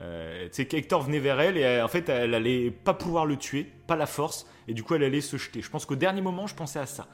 Euh, 0.00 0.46
tu 0.46 0.54
sais 0.54 0.66
qu'Hector 0.66 1.02
venait 1.02 1.18
vers 1.18 1.40
elle 1.40 1.56
et 1.58 1.64
euh, 1.64 1.84
en 1.84 1.88
fait, 1.88 2.08
elle 2.08 2.34
allait 2.34 2.70
pas 2.70 2.94
pouvoir 2.94 3.26
le 3.26 3.36
tuer, 3.36 3.66
pas 3.86 3.96
la 3.96 4.06
force, 4.06 4.46
et 4.66 4.74
du 4.74 4.82
coup, 4.82 4.94
elle 4.94 5.04
allait 5.04 5.20
se 5.20 5.36
jeter. 5.36 5.60
Je 5.60 5.70
pense 5.70 5.84
qu'au 5.84 5.96
dernier 5.96 6.22
moment, 6.22 6.46
je 6.46 6.54
pensais 6.54 6.78
à 6.78 6.86
ça. 6.86 7.06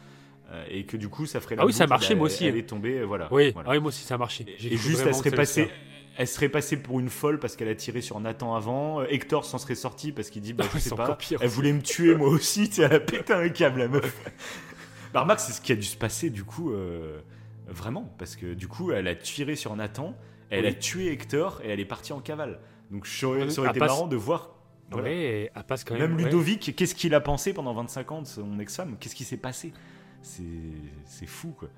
Euh, 0.52 0.64
et 0.70 0.84
que 0.84 0.96
du 0.96 1.08
coup, 1.08 1.26
ça 1.26 1.40
ferait 1.40 1.56
la 1.56 1.62
Ah 1.62 1.66
oui, 1.66 1.72
ça 1.72 1.86
marchait, 1.86 2.14
moi 2.14 2.26
aussi, 2.26 2.46
Elle 2.46 2.56
est 2.56 2.68
tombée, 2.68 3.00
euh, 3.00 3.04
voilà. 3.04 3.28
Oui, 3.32 3.50
voilà. 3.50 3.70
ah 3.70 3.72
oui, 3.72 3.80
moi 3.80 3.88
aussi 3.88 4.04
ça 4.04 4.14
a 4.14 4.18
marché. 4.18 4.46
J'ai 4.58 4.74
Et, 4.74 4.76
juste, 4.76 5.02
elle 5.04 5.14
serait 5.14 5.32
passée. 5.32 5.68
Elle 6.18 6.28
serait 6.28 6.48
passée 6.48 6.78
pour 6.78 6.98
une 6.98 7.10
folle 7.10 7.38
parce 7.38 7.56
qu'elle 7.56 7.68
a 7.68 7.74
tiré 7.74 8.00
sur 8.00 8.18
Nathan 8.20 8.54
avant. 8.54 9.02
Hector 9.02 9.44
s'en 9.44 9.58
serait 9.58 9.74
sorti 9.74 10.12
parce 10.12 10.30
qu'il 10.30 10.40
dit 10.40 10.54
bah, 10.54 10.64
Ah 10.66 10.70
Je 10.74 10.78
sais 10.78 10.94
pas. 10.94 11.14
pire 11.14 11.40
Elle 11.42 11.50
voulait 11.50 11.74
me 11.74 11.82
tuer 11.82 12.14
moi 12.14 12.28
aussi. 12.28 12.70
Tu 12.70 12.76
sais, 12.76 12.82
elle 12.84 12.94
a 12.94 13.00
pété 13.00 13.34
un 13.34 13.48
câble, 13.50 13.80
la 13.80 13.88
meuf. 13.88 14.16
bah, 15.12 15.20
remarque, 15.22 15.40
c'est 15.40 15.52
ce 15.52 15.60
qui 15.60 15.72
a 15.72 15.76
dû 15.76 15.82
se 15.84 15.96
passer 15.96 16.30
du 16.30 16.44
coup. 16.44 16.72
euh, 16.72 17.20
vraiment. 17.68 18.12
Parce 18.18 18.36
que 18.36 18.54
du 18.54 18.68
coup, 18.68 18.92
elle 18.92 19.08
a 19.08 19.14
tiré 19.16 19.56
sur 19.56 19.74
Nathan. 19.74 20.14
Elle 20.50 20.62
Oui. 20.64 20.70
a 20.70 20.74
tué 20.74 21.10
Hector 21.12 21.60
et 21.64 21.70
elle 21.70 21.80
est 21.80 21.84
partie 21.84 22.12
en 22.12 22.20
cavale. 22.20 22.60
Donc 22.92 23.06
ça 23.08 23.26
aurait, 23.26 23.42
été 23.48 23.56
passe- 23.80 23.88
marrant 23.90 24.06
de 24.06 24.14
voir. 24.14 24.54
voilà. 24.92 25.08
Ouais, 25.08 25.50
elle 25.52 25.64
passe 25.64 25.82
quand 25.82 25.94
même. 25.94 26.10
Même 26.10 26.16
ouais. 26.16 26.24
Ludovic, 26.24 26.76
qu'est-ce 26.76 26.94
qu'il 26.94 27.12
a 27.14 27.20
pensé 27.20 27.52
pendant 27.52 27.74
25 27.74 28.12
ans 28.12 28.22
de 28.22 28.26
son 28.28 28.60
ex-femme? 28.60 28.96
Qu'est-ce 29.00 29.16
qui 29.16 29.24
s'est 29.24 29.36
passé? 29.36 29.72
C'est 30.22 30.42
c'est 31.04 31.26
fou, 31.26 31.54
quoi. 31.58 31.68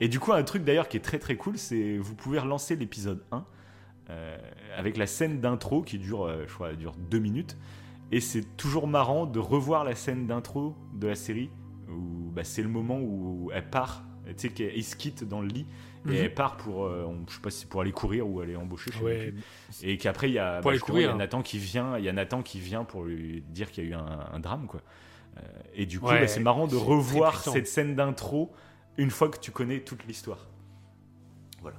Et 0.00 0.08
du 0.08 0.18
coup, 0.18 0.32
un 0.32 0.42
truc 0.42 0.64
d'ailleurs 0.64 0.88
qui 0.88 0.96
est 0.96 1.00
très 1.00 1.20
très 1.20 1.36
cool, 1.36 1.58
c'est 1.58 1.96
vous 1.98 2.14
pouvez 2.16 2.40
relancer 2.40 2.74
l'épisode 2.74 3.22
1 3.30 3.44
euh, 4.10 4.36
avec 4.76 4.96
la 4.96 5.06
scène 5.06 5.40
d'intro 5.40 5.82
qui 5.82 5.98
dure, 5.98 6.24
euh, 6.24 6.44
je 6.48 6.52
crois, 6.54 6.70
elle 6.70 6.76
dure 6.76 6.94
2 7.10 7.18
minutes. 7.20 7.56
Et 8.12 8.20
c'est 8.20 8.56
toujours 8.56 8.88
marrant 8.88 9.26
de 9.26 9.38
revoir 9.38 9.84
la 9.84 9.94
scène 9.94 10.26
d'intro 10.26 10.74
de 10.94 11.06
la 11.08 11.14
série 11.16 11.50
où 11.88 12.30
bah, 12.32 12.44
c'est 12.44 12.62
le 12.62 12.68
moment 12.68 12.98
où 13.00 13.50
elle 13.52 13.68
part, 13.68 14.04
tu 14.26 14.32
sais, 14.36 14.48
qu'elle 14.50 14.82
se 14.82 14.96
quitte 14.96 15.24
dans 15.24 15.40
le 15.40 15.48
lit 15.48 15.66
et 16.06 16.08
Mhm. 16.10 16.14
elle 16.16 16.34
part 16.34 16.56
pour, 16.56 16.84
euh, 16.84 17.04
on- 17.04 17.26
je 17.28 17.34
sais 17.34 17.40
pas 17.40 17.50
si 17.50 17.66
pour 17.66 17.80
aller 17.80 17.90
courir 17.92 18.28
ou 18.28 18.40
aller 18.40 18.54
embaucher, 18.56 18.90
je 18.92 18.98
sais 18.98 19.04
Ouais, 19.04 19.32
plus. 19.32 19.42
Et 19.82 19.98
qu'après, 19.98 20.28
il 20.30 20.34
y 20.34 20.38
a, 20.38 20.60
justement, 20.70 20.98
il 20.98 21.02
y 21.02 21.06
a. 21.06 21.14
Nathan 21.14 21.42
qui 21.42 21.58
vient, 21.58 21.98
il 21.98 22.04
y 22.04 22.08
a 22.08 22.12
Nathan 22.12 22.42
qui 22.42 22.60
vient 22.60 22.84
pour 22.84 23.04
lui 23.04 23.42
dire 23.48 23.70
qu'il 23.70 23.84
y 23.84 23.86
a 23.88 23.90
eu 23.90 23.94
un, 23.94 24.26
un 24.32 24.38
drame, 24.40 24.66
quoi. 24.66 24.82
Euh, 25.38 25.40
et 25.74 25.84
du 25.86 25.98
coup, 26.00 26.06
Ouais, 26.06 26.20
bah, 26.20 26.28
c'est 26.28 26.40
marrant 26.40 26.66
de 26.66 26.76
revoir 26.76 27.42
cette 27.42 27.66
scène 27.66 27.94
d'intro 27.96 28.52
une 28.98 29.10
fois 29.10 29.28
que 29.28 29.38
tu 29.38 29.50
connais 29.50 29.80
toute 29.80 30.04
l'histoire. 30.06 30.46
Voilà, 31.60 31.76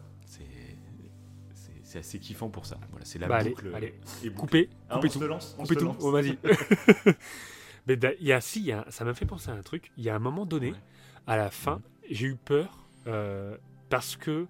c'est 1.83 1.99
assez 1.99 2.19
kiffant 2.19 2.49
pour 2.49 2.65
ça. 2.65 2.77
Voilà, 2.91 3.05
c'est 3.05 3.17
la 3.17 3.27
Bah, 3.27 3.37
allez, 3.37 3.49
boucle. 3.51 3.71
allez. 3.73 3.93
est 4.23 4.29
bouclée. 4.29 4.67
Coupez, 4.67 4.69
Ah, 4.89 4.95
coupez 4.95 5.07
on 5.07 5.11
se 5.11 5.19
tout. 5.19 5.25
lance, 5.27 5.55
on 5.57 5.61
Coupez 5.63 5.73
se 5.75 5.79
tout. 5.79 5.85
lance. 5.85 5.95
Oh, 6.01 6.11
vas-y. 6.11 6.37
Mais 7.87 7.97
il 8.19 8.27
y 8.27 8.33
a, 8.33 8.41
si, 8.41 8.59
il 8.59 8.65
y 8.65 8.71
a- 8.71 8.85
ça 8.89 9.05
m'a 9.05 9.13
fait 9.13 9.25
penser 9.25 9.49
à 9.49 9.53
un 9.53 9.61
truc. 9.61 9.91
Il 9.97 10.03
y 10.03 10.09
a 10.09 10.15
un 10.15 10.19
moment 10.19 10.45
donné, 10.45 10.71
Ouais. 10.71 10.77
à 11.25 11.37
la 11.37 11.49
fin, 11.49 11.81
j'ai 12.09 12.27
eu 12.27 12.35
peur 12.35 12.85
euh, 13.07 13.55
parce 13.89 14.15
que 14.17 14.47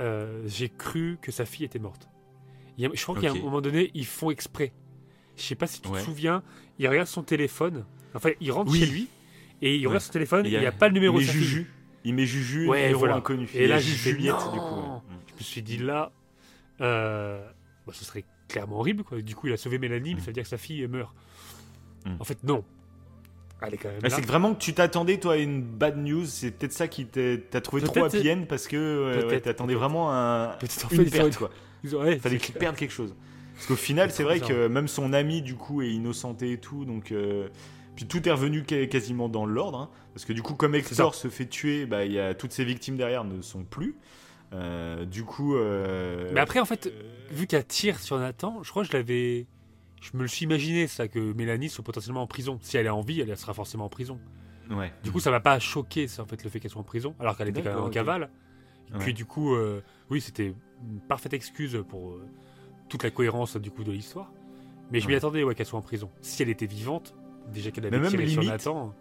euh, 0.00 0.42
j'ai 0.46 0.68
cru 0.70 1.18
que 1.20 1.30
sa 1.30 1.44
fille 1.44 1.64
était 1.64 1.78
morte. 1.78 2.08
A- 2.78 2.88
je 2.92 3.02
crois 3.02 3.14
qu'il 3.14 3.24
y 3.24 3.28
a 3.28 3.32
Ok. 3.32 3.38
un 3.38 3.42
moment 3.42 3.60
donné, 3.60 3.90
ils 3.94 4.06
font 4.06 4.30
exprès. 4.30 4.72
Je 5.36 5.42
sais 5.42 5.54
pas 5.54 5.66
si 5.66 5.80
tu 5.80 5.88
Ouais. 5.88 6.00
te 6.00 6.04
souviens, 6.04 6.42
il 6.78 6.88
regarde 6.88 7.06
son 7.08 7.22
téléphone. 7.22 7.84
Enfin, 8.14 8.30
il 8.40 8.50
rentre 8.50 8.72
Oui. 8.72 8.80
chez 8.80 8.86
lui 8.86 9.08
et 9.62 9.76
il 9.76 9.80
Ouais. 9.82 9.86
regarde 9.88 10.02
son 10.04 10.12
téléphone. 10.12 10.46
Et 10.46 10.50
et 10.50 10.52
Il 10.54 10.60
n'y 10.60 10.66
a 10.66 10.72
pas 10.72 10.88
le 10.88 10.94
numéro 10.94 11.18
de 11.18 11.24
fille. 11.24 11.32
Juju. 11.42 11.70
Il 12.04 12.14
met 12.14 12.26
Juju, 12.26 12.68
Ouais, 12.68 12.82
numéro 12.82 12.98
voilà. 13.00 13.16
inconnu. 13.16 13.48
Et 13.54 13.66
là, 13.66 13.78
j'ai 13.78 13.92
fait, 13.94 14.14
du 14.14 14.30
coup. 14.30 15.02
Je 15.28 15.34
me 15.34 15.40
suis 15.40 15.62
dit 15.62 15.78
là, 15.78 16.12
euh, 16.80 17.46
bah, 17.86 17.92
ce 17.94 18.04
serait 18.04 18.24
clairement 18.48 18.78
horrible. 18.78 19.04
Quoi. 19.04 19.20
Du 19.22 19.34
coup, 19.34 19.46
il 19.48 19.52
a 19.52 19.56
sauvé 19.56 19.78
Mélanie, 19.78 20.14
mais 20.14 20.20
ça 20.20 20.26
veut 20.26 20.32
dire 20.32 20.42
que 20.44 20.48
sa 20.48 20.58
fille 20.58 20.86
meurt. 20.88 21.14
Mm. 22.04 22.16
En 22.20 22.24
fait, 22.24 22.42
non. 22.44 22.64
Elle 23.66 23.74
est 23.74 23.76
quand 23.78 23.88
même 23.88 24.00
là. 24.02 24.10
c'est 24.10 24.20
que 24.20 24.26
vraiment 24.26 24.54
que 24.54 24.58
tu 24.60 24.74
t'attendais 24.74 25.18
toi 25.18 25.34
à 25.34 25.36
une 25.36 25.62
bad 25.62 25.96
news, 25.96 26.26
c'est 26.26 26.50
peut-être 26.50 26.72
ça 26.72 26.86
qui 26.86 27.06
t'a 27.06 27.38
t'as 27.50 27.60
trouvé 27.62 27.82
trop 27.82 28.04
end 28.04 28.44
parce 28.48 28.66
que 28.68 28.76
euh, 28.76 29.26
ouais, 29.28 29.40
t'attendais 29.40 29.72
peut-être. 29.72 29.78
vraiment 29.80 30.12
un, 30.12 30.48
Peut-être 30.60 30.84
en 30.86 30.88
une 30.90 31.06
fait, 31.08 31.18
auraient- 31.20 31.30
perte 31.30 31.36
quoi. 31.38 31.50
Il 31.84 32.20
fallait 32.20 32.38
qu'il 32.38 32.54
perde 32.54 32.76
quelque 32.76 32.90
chose. 32.92 33.14
Parce 33.54 33.66
qu'au 33.66 33.76
final, 33.76 34.10
C'est 34.10 34.22
vrai 34.24 34.34
bizarre. 34.34 34.48
que 34.48 34.66
même 34.66 34.88
son 34.88 35.12
ami 35.12 35.40
du 35.40 35.54
coup 35.54 35.80
est 35.80 35.90
innocenté 35.90 36.52
et 36.52 36.58
tout, 36.58 36.84
donc 36.84 37.12
euh, 37.12 37.48
puis 37.96 38.04
tout 38.06 38.28
est 38.28 38.32
revenu 38.32 38.64
quasiment 38.64 39.28
dans 39.30 39.46
l'ordre. 39.46 39.78
hein. 39.78 39.90
parce 40.12 40.24
que 40.26 40.32
du 40.34 40.42
coup, 40.42 40.54
comme 40.54 40.74
Hector 40.74 41.14
se 41.14 41.28
fait 41.28 41.46
tuer, 41.46 41.86
bah 41.86 42.04
y 42.04 42.18
a 42.18 42.34
toutes 42.34 42.52
ses 42.52 42.64
victimes 42.64 42.96
derrière 42.96 43.24
ne 43.24 43.40
sont 43.40 43.62
plus. 43.64 43.96
Euh, 44.52 45.04
du 45.04 45.24
coup, 45.24 45.54
euh, 45.56 46.30
Mais 46.34 46.40
après, 46.40 46.60
en 46.60 46.64
fait, 46.64 46.92
vu 47.30 47.46
qu'elle 47.46 47.64
tire 47.64 47.98
sur 48.00 48.18
Nathan, 48.18 48.60
je 48.62 48.70
crois 48.70 48.82
que 48.84 48.90
je 48.90 48.96
l'avais. 48.96 49.46
Je 50.12 50.16
me 50.18 50.22
le 50.22 50.28
suis 50.28 50.44
imaginé, 50.44 50.86
ça, 50.86 51.08
que 51.08 51.32
Mélanie 51.32 51.70
soit 51.70 51.82
potentiellement 51.82 52.20
en 52.22 52.26
prison. 52.26 52.58
Si 52.60 52.76
elle 52.76 52.84
est 52.86 52.90
en 52.90 53.00
vie, 53.00 53.20
elle 53.22 53.36
sera 53.38 53.54
forcément 53.54 53.86
en 53.86 53.88
prison. 53.88 54.20
ouais. 54.70 54.92
Du 55.02 55.10
coup, 55.10 55.18
ça 55.20 55.30
m'a 55.30 55.40
pas 55.40 55.58
choqué, 55.58 56.08
ça, 56.08 56.22
en 56.22 56.26
fait, 56.26 56.44
le 56.44 56.50
fait 56.50 56.60
qu'elle 56.60 56.70
soit 56.70 56.80
en 56.80 56.84
prison, 56.84 57.14
alors 57.18 57.36
qu'elle 57.36 57.48
était 57.48 57.62
quand 57.62 57.74
même 57.74 57.84
en 57.84 57.90
cavale. 57.90 58.30
Et 58.90 58.92
Ouais. 58.94 58.98
puis, 59.00 59.14
du 59.14 59.24
coup, 59.24 59.54
euh, 59.54 59.82
oui, 60.10 60.20
c'était 60.20 60.48
une 60.82 61.00
parfaite 61.08 61.32
excuse 61.32 61.82
pour 61.88 62.10
euh, 62.10 62.28
toute 62.90 63.02
la 63.02 63.10
cohérence 63.10 63.56
du 63.56 63.70
coup 63.70 63.82
de 63.82 63.92
l'histoire. 63.92 64.30
Mais 64.90 65.00
je 65.00 65.06
m'y 65.06 65.12
Ouais. 65.14 65.18
attendais, 65.18 65.42
ouais, 65.42 65.54
qu'elle 65.54 65.64
soit 65.66 65.78
en 65.78 65.82
prison. 65.82 66.10
Si 66.20 66.42
elle 66.42 66.50
était 66.50 66.66
vivante, 66.66 67.14
déjà 67.52 67.70
qu'elle 67.70 67.86
avait 67.86 67.98
même 67.98 68.10
tiré 68.10 68.26
sur 68.28 68.42
Nathan. 68.44 68.94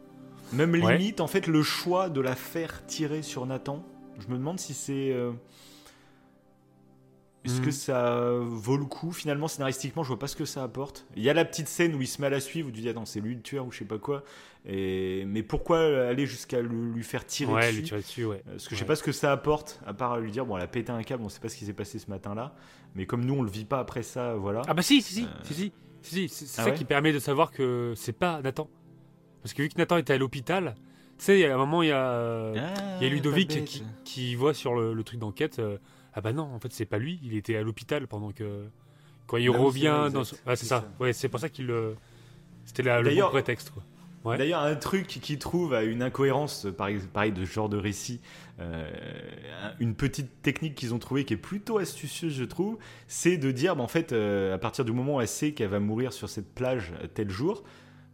Même 0.54 0.74
limite, 0.76 1.20
en 1.20 1.28
fait, 1.28 1.48
le 1.48 1.64
choix 1.64 2.10
de 2.10 2.22
la 2.22 2.36
faire 2.36 2.86
tirer 2.86 3.22
sur 3.24 3.46
Nathan, 3.46 3.84
je 4.20 4.28
me 4.28 4.38
demande 4.38 4.60
si 4.60 4.74
c'est. 4.74 5.12
euh, 5.12 5.34
Est-ce 7.46 7.60
Hmm. 7.60 7.66
que 7.66 7.72
ça 7.72 8.38
vaut 8.40 8.78
le 8.78 8.86
coup 8.86 9.12
Finalement, 9.12 9.48
scénaristiquement, 9.50 10.04
je 10.04 10.08
vois 10.08 10.20
pas 10.20 10.28
ce 10.28 10.36
que 10.38 10.46
ça 10.46 10.64
apporte. 10.64 11.06
Il 11.18 11.24
y 11.24 11.30
a 11.30 11.34
la 11.34 11.44
petite 11.44 11.68
scène 11.68 11.94
où 11.96 12.02
il 12.02 12.08
se 12.08 12.22
met 12.22 12.28
à 12.28 12.30
la 12.30 12.40
suivre, 12.40 12.70
où 12.70 12.72
tu 12.72 12.80
dis 12.82 12.88
attends, 12.88 13.06
c'est 13.06 13.20
lui 13.20 13.36
le 13.36 13.42
tueur 13.42 13.66
ou 13.66 13.72
je 13.72 13.80
sais 13.80 13.86
pas 13.86 13.98
quoi. 13.98 14.24
Et... 14.66 15.26
Mais 15.26 15.44
pourquoi 15.44 15.80
aller 16.08 16.26
jusqu'à 16.26 16.62
lui 16.62 17.04
faire 17.04 17.26
tirer 17.26 17.52
Ouais, 17.52 17.62
dessus? 17.68 17.76
lui 17.76 17.84
tirer 17.84 18.00
dessus, 18.02 18.26
ouais. 18.26 18.44
Parce 18.46 18.68
que 18.70 18.76
je 18.76 18.80
sais 18.80 18.86
pas 18.86 18.96
ce 18.96 19.04
que 19.04 19.12
ça 19.12 19.32
apporte, 19.34 19.82
à 19.86 19.94
part 19.94 20.20
lui 20.20 20.32
dire 20.32 20.46
bon, 20.46 20.56
elle 20.56 20.64
a 20.64 20.68
pété 20.68 20.92
un 20.94 21.04
câble, 21.04 21.22
on 21.24 21.30
sait 21.30 21.42
pas 21.42 21.50
ce 21.50 21.58
qui 21.58 21.66
s'est 21.66 21.74
passé 21.74 22.00
ce 22.00 22.10
matin-là. 22.10 22.56
Mais 22.96 23.06
comme 23.06 23.26
nous, 23.26 23.34
on 23.34 23.42
le 23.42 23.50
vit 23.52 23.66
pas 23.66 23.80
après 23.80 24.04
ça, 24.04 24.36
voilà. 24.36 24.62
Ah 24.68 24.74
bah 24.74 24.82
si, 24.82 25.02
si, 25.02 25.14
si, 25.16 25.24
Euh, 25.24 25.28
si, 25.44 25.54
si, 25.54 25.72
si, 26.02 26.30
si, 26.30 26.48
c'est 26.48 26.62
Ah 26.62 26.66
ça 26.66 26.72
qui 26.72 26.86
permet 26.86 27.12
de 27.12 27.20
savoir 27.20 27.52
que 27.52 27.92
c'est 27.98 28.14
pas 28.14 28.42
Nathan. 28.42 28.70
Parce 29.42 29.54
que 29.54 29.62
vu 29.64 29.68
que 29.68 29.78
Nathan 29.78 29.98
était 29.98 30.14
à 30.14 30.18
l'hôpital, 30.18 30.76
tu 31.18 31.26
sais, 31.26 31.46
a 31.46 31.54
un 31.54 31.58
moment, 31.58 31.84
il 31.84 31.90
y 31.90 31.92
a, 31.92 32.54
Ah, 32.56 32.98
il 33.02 33.04
y 33.04 33.10
a 33.10 33.14
Ludovic 33.14 33.66
qui, 33.66 33.84
qui 34.06 34.36
voit 34.36 34.54
sur 34.54 34.76
le, 34.76 34.94
le 34.94 35.04
truc 35.04 35.20
d'enquête, 35.20 35.60
euh, 35.60 35.78
ah 36.14 36.22
bah 36.22 36.34
non, 36.34 36.44
en 36.44 36.60
fait 36.60 36.72
c'est 36.74 36.86
pas 36.86 36.98
lui, 37.00 37.20
il 37.24 37.36
était 37.36 37.56
à 37.56 37.64
l'hôpital 37.64 38.08
pendant 38.08 38.32
que... 38.32 38.66
Quand 39.28 39.38
il 39.38 39.50
Ah 39.54 39.58
revient 39.58 40.10
dans... 40.14 40.24
son- 40.24 40.36
Ouais, 40.46 40.56
c'est 40.56 40.66
ça, 40.66 40.82
ça. 40.82 40.92
ouais, 41.00 41.14
c'est 41.14 41.30
pour 41.30 41.40
ça 41.40 41.50
qu'il... 41.50 41.66
le- 41.68 41.96
C'était 42.66 42.84
là, 42.84 43.02
le 43.02 43.10
bon 43.16 43.30
prétexte, 43.30 43.70
quoi. 43.72 43.84
Ouais. 44.26 44.38
D'ailleurs, 44.38 44.62
un 44.62 44.76
truc 44.76 45.08
qui 45.08 45.38
trouve 45.38 45.74
à 45.74 45.84
une 45.84 46.02
incohérence, 46.02 46.66
pareil, 46.78 47.00
pareil 47.12 47.34
de 47.34 47.44
ce 47.44 47.52
genre 47.52 47.68
de 47.68 47.76
récit, 47.76 48.22
euh, 48.62 48.90
une 49.82 49.96
petite 49.96 50.42
technique 50.42 50.76
qu'ils 50.76 50.94
ont 50.94 51.00
trouvée 51.00 51.26
qui 51.26 51.34
est 51.34 51.38
plutôt 51.38 51.78
astucieuse, 51.78 52.34
je 52.34 52.46
trouve, 52.46 52.78
c'est 53.08 53.36
de 53.38 53.52
dire, 53.52 53.76
bah, 53.76 53.84
en 53.84 53.90
fait, 53.90 54.14
euh, 54.14 54.56
à 54.56 54.58
partir 54.58 54.86
du 54.86 54.94
moment 54.94 55.16
où 55.18 55.22
elle 55.22 55.28
sait 55.28 55.52
qu'elle 55.52 55.68
va 55.70 55.82
mourir 55.82 56.14
sur 56.14 56.30
cette 56.30 56.54
plage 56.54 56.94
euh, 57.04 57.08
tel 57.14 57.30
jour, 57.30 57.64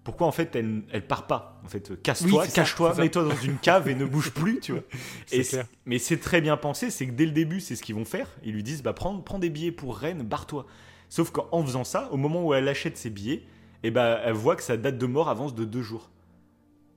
pourquoi 0.04 0.28
en 0.28 0.32
fait 0.32 0.56
elle, 0.56 0.84
elle 0.92 1.06
part 1.06 1.28
pas 1.28 1.62
En 1.64 1.68
fait, 1.68 2.02
casse-toi, 2.02 2.44
Oui, 2.44 2.52
cache-toi, 2.52 2.96
mets-toi 2.96 3.24
dans 3.24 3.36
une 3.36 3.58
cave 3.58 3.88
et 3.90 3.96
ne 3.96 4.06
bouge 4.06 4.32
plus, 4.32 4.60
tu 4.60 4.72
vois. 4.72 4.82
Et 5.32 5.44
clair. 5.44 5.66
mais 5.86 6.00
c'est 6.00 6.18
très 6.18 6.42
bien 6.42 6.58
pensé, 6.58 6.90
c'est 6.90 7.06
que 7.08 7.12
dès 7.12 7.26
le 7.26 7.32
début, 7.32 7.60
c'est 7.60 7.76
ce 7.76 7.84
qu'ils 7.84 7.96
vont 7.96 8.06
faire. 8.06 8.28
Ils 8.44 8.54
lui 8.54 8.64
disent, 8.64 8.82
bah 8.82 8.94
prends, 8.94 9.20
prends 9.20 9.40
des 9.40 9.50
billets 9.50 9.72
pour 9.72 9.98
Rennes, 9.98 10.24
barre-toi. 10.24 10.66
Sauf 11.10 11.32
qu'en 11.32 11.64
faisant 11.64 11.84
ça, 11.84 12.10
au 12.12 12.18
moment 12.18 12.46
où 12.46 12.54
elle 12.54 12.68
achète 12.68 12.98
ses 12.98 13.10
billets, 13.10 13.44
et 13.84 13.92
bah, 13.92 14.20
elle 14.24 14.34
voit 14.34 14.56
que 14.56 14.64
sa 14.64 14.78
date 14.78 14.98
de 14.98 15.06
mort 15.06 15.30
avance 15.30 15.56
de 15.56 15.66
deux 15.66 15.82
jours. 15.82 16.10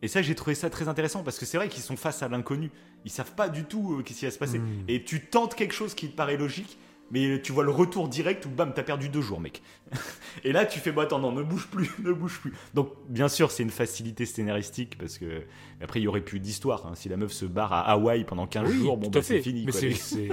Et 0.03 0.09
ça, 0.09 0.21
j'ai 0.21 0.35
trouvé 0.35 0.55
ça 0.55 0.69
très 0.69 0.89
intéressant 0.89 1.23
parce 1.23 1.39
que 1.39 1.47
c'est 1.47 1.57
vrai 1.57 1.69
qu'ils 1.69 1.83
sont 1.83 1.97
face 1.97 2.23
à 2.23 2.29
l'inconnu. 2.29 2.71
Ils 3.05 3.11
savent 3.11 3.35
pas 3.35 3.49
du 3.49 3.65
tout 3.65 3.99
euh, 3.99 4.03
qu'est-ce 4.03 4.19
qui 4.19 4.25
va 4.25 4.31
se 4.33 4.39
passer. 4.39 4.59
Mm. 4.59 4.85
Et 4.89 5.05
tu 5.05 5.27
tentes 5.27 5.55
quelque 5.55 5.75
chose 5.75 5.95
qui 5.95 6.11
te 6.11 6.17
paraît 6.17 6.37
logique, 6.37 6.77
mais 7.13 7.41
tu 7.43 7.53
vois 7.53 7.63
le 7.63 7.71
retour 7.71 8.09
direct 8.09 8.47
où 8.47 8.49
bam, 8.49 8.73
t'as 8.75 8.83
perdu 8.83 9.11
deux 9.11 9.21
jours, 9.21 9.39
mec. 9.39 9.63
et 10.45 10.51
là, 10.53 10.65
tu 10.65 10.81
fais, 10.81 10.93
bon, 10.93 11.03
attends, 11.03 11.19
non, 11.19 11.31
ne 11.31 11.43
bouge 11.43 11.69
plus, 11.69 11.91
ne 12.03 12.11
bouge 12.13 12.41
plus. 12.41 12.55
Donc, 12.73 12.91
bien 13.09 13.29
sûr, 13.29 13.51
c'est 13.51 13.63
une 13.63 13.71
facilité 13.71 14.25
scénaristique 14.25 14.97
parce 14.99 15.19
que 15.19 15.43
après, 15.83 16.01
il 16.01 16.05
y 16.05 16.09
aurait 16.09 16.23
plus 16.23 16.41
d'histoire. 16.41 16.87
hein. 16.87 16.95
Si 16.95 17.11
la 17.11 17.19
meuf 17.19 17.33
se 17.33 17.45
barre 17.45 17.73
à 17.75 17.81
Hawaï 17.91 18.25
pendant 18.25 18.47
15 18.47 18.69
Oui, 18.69 18.79
jours, 18.79 18.97
bon, 18.97 19.11
bah, 19.11 19.21
c'est 19.23 19.43
fini. 19.43 19.67
Mais 19.67 19.73
c'est 19.73 20.29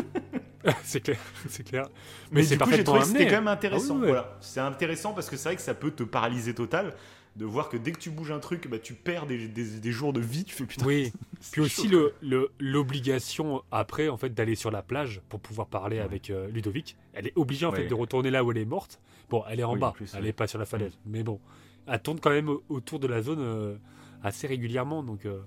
c'est 0.83 0.99
clair, 1.01 1.17
c'est 1.47 1.63
clair. 1.63 1.87
Mais, 2.31 2.43
c'est 2.43 2.55
du 2.57 2.63
coup, 2.63 2.71
j'ai 2.71 2.83
trouvé 2.83 3.01
que 3.01 3.05
c'était 3.07 3.25
quand 3.25 3.31
même 3.35 3.47
intéressant. 3.47 3.95
Ah 3.95 3.97
oui, 3.97 4.01
ouais. 4.01 4.07
Voilà. 4.07 4.37
C'est 4.41 4.59
intéressant 4.59 5.13
parce 5.13 5.29
que 5.29 5.37
c'est 5.37 5.49
vrai 5.49 5.55
que 5.55 5.61
ça 5.61 5.73
peut 5.73 5.91
te 5.91 6.03
paralyser 6.03 6.53
total 6.53 6.95
de 7.35 7.45
voir 7.45 7.69
que 7.69 7.77
dès 7.77 7.91
que 7.91 7.99
tu 7.99 8.09
bouges 8.09 8.31
un 8.31 8.39
truc, 8.39 8.67
bah, 8.67 8.79
tu 8.79 8.93
perds 8.93 9.25
des, 9.27 9.47
des- 9.47 9.79
des 9.79 9.91
jours 9.91 10.11
de 10.13 10.19
vie. 10.19 10.43
Tu 10.43 10.53
fais 10.55 10.65
putain. 10.65 10.85
Oui. 10.85 11.11
Puis 11.51 11.61
aussi 11.61 11.87
chaud, 11.89 11.89
le- 11.89 12.13
le- 12.21 12.51
l'obligation 12.59 13.63
après 13.71 14.09
en 14.09 14.17
fait 14.17 14.33
d'aller 14.33 14.55
sur 14.55 14.71
la 14.71 14.81
plage 14.81 15.21
pour 15.29 15.39
pouvoir 15.39 15.67
parler 15.67 15.97
Ouais. 15.97 16.03
avec 16.03 16.29
euh, 16.29 16.47
Ludovic. 16.49 16.97
Elle 17.13 17.27
est 17.27 17.33
obligée 17.37 17.65
en 17.65 17.71
Ouais. 17.71 17.77
fait 17.83 17.87
de 17.87 17.93
retourner 17.93 18.29
là 18.31 18.43
où 18.43 18.51
elle 18.51 18.57
est 18.57 18.65
morte. 18.65 18.99
Bon, 19.29 19.43
elle 19.49 19.59
est 19.59 19.63
en 19.63 19.73
Oui, 19.73 19.79
bas, 19.79 19.89
en 19.89 19.91
plus, 19.91 20.11
elle 20.13 20.21
ouais. 20.21 20.27
n'est 20.27 20.33
pas 20.33 20.47
sur 20.47 20.59
la 20.59 20.65
falaise. 20.65 20.97
Mais 21.05 21.23
bon, 21.23 21.39
elle 21.87 22.01
tourne 22.01 22.19
quand 22.19 22.31
même 22.31 22.49
au- 22.49 22.63
autour 22.69 22.99
de 22.99 23.07
la 23.07 23.21
zone 23.21 23.39
euh, 23.39 23.75
assez 24.23 24.47
régulièrement. 24.47 25.03
Donc 25.03 25.25
euh, 25.25 25.39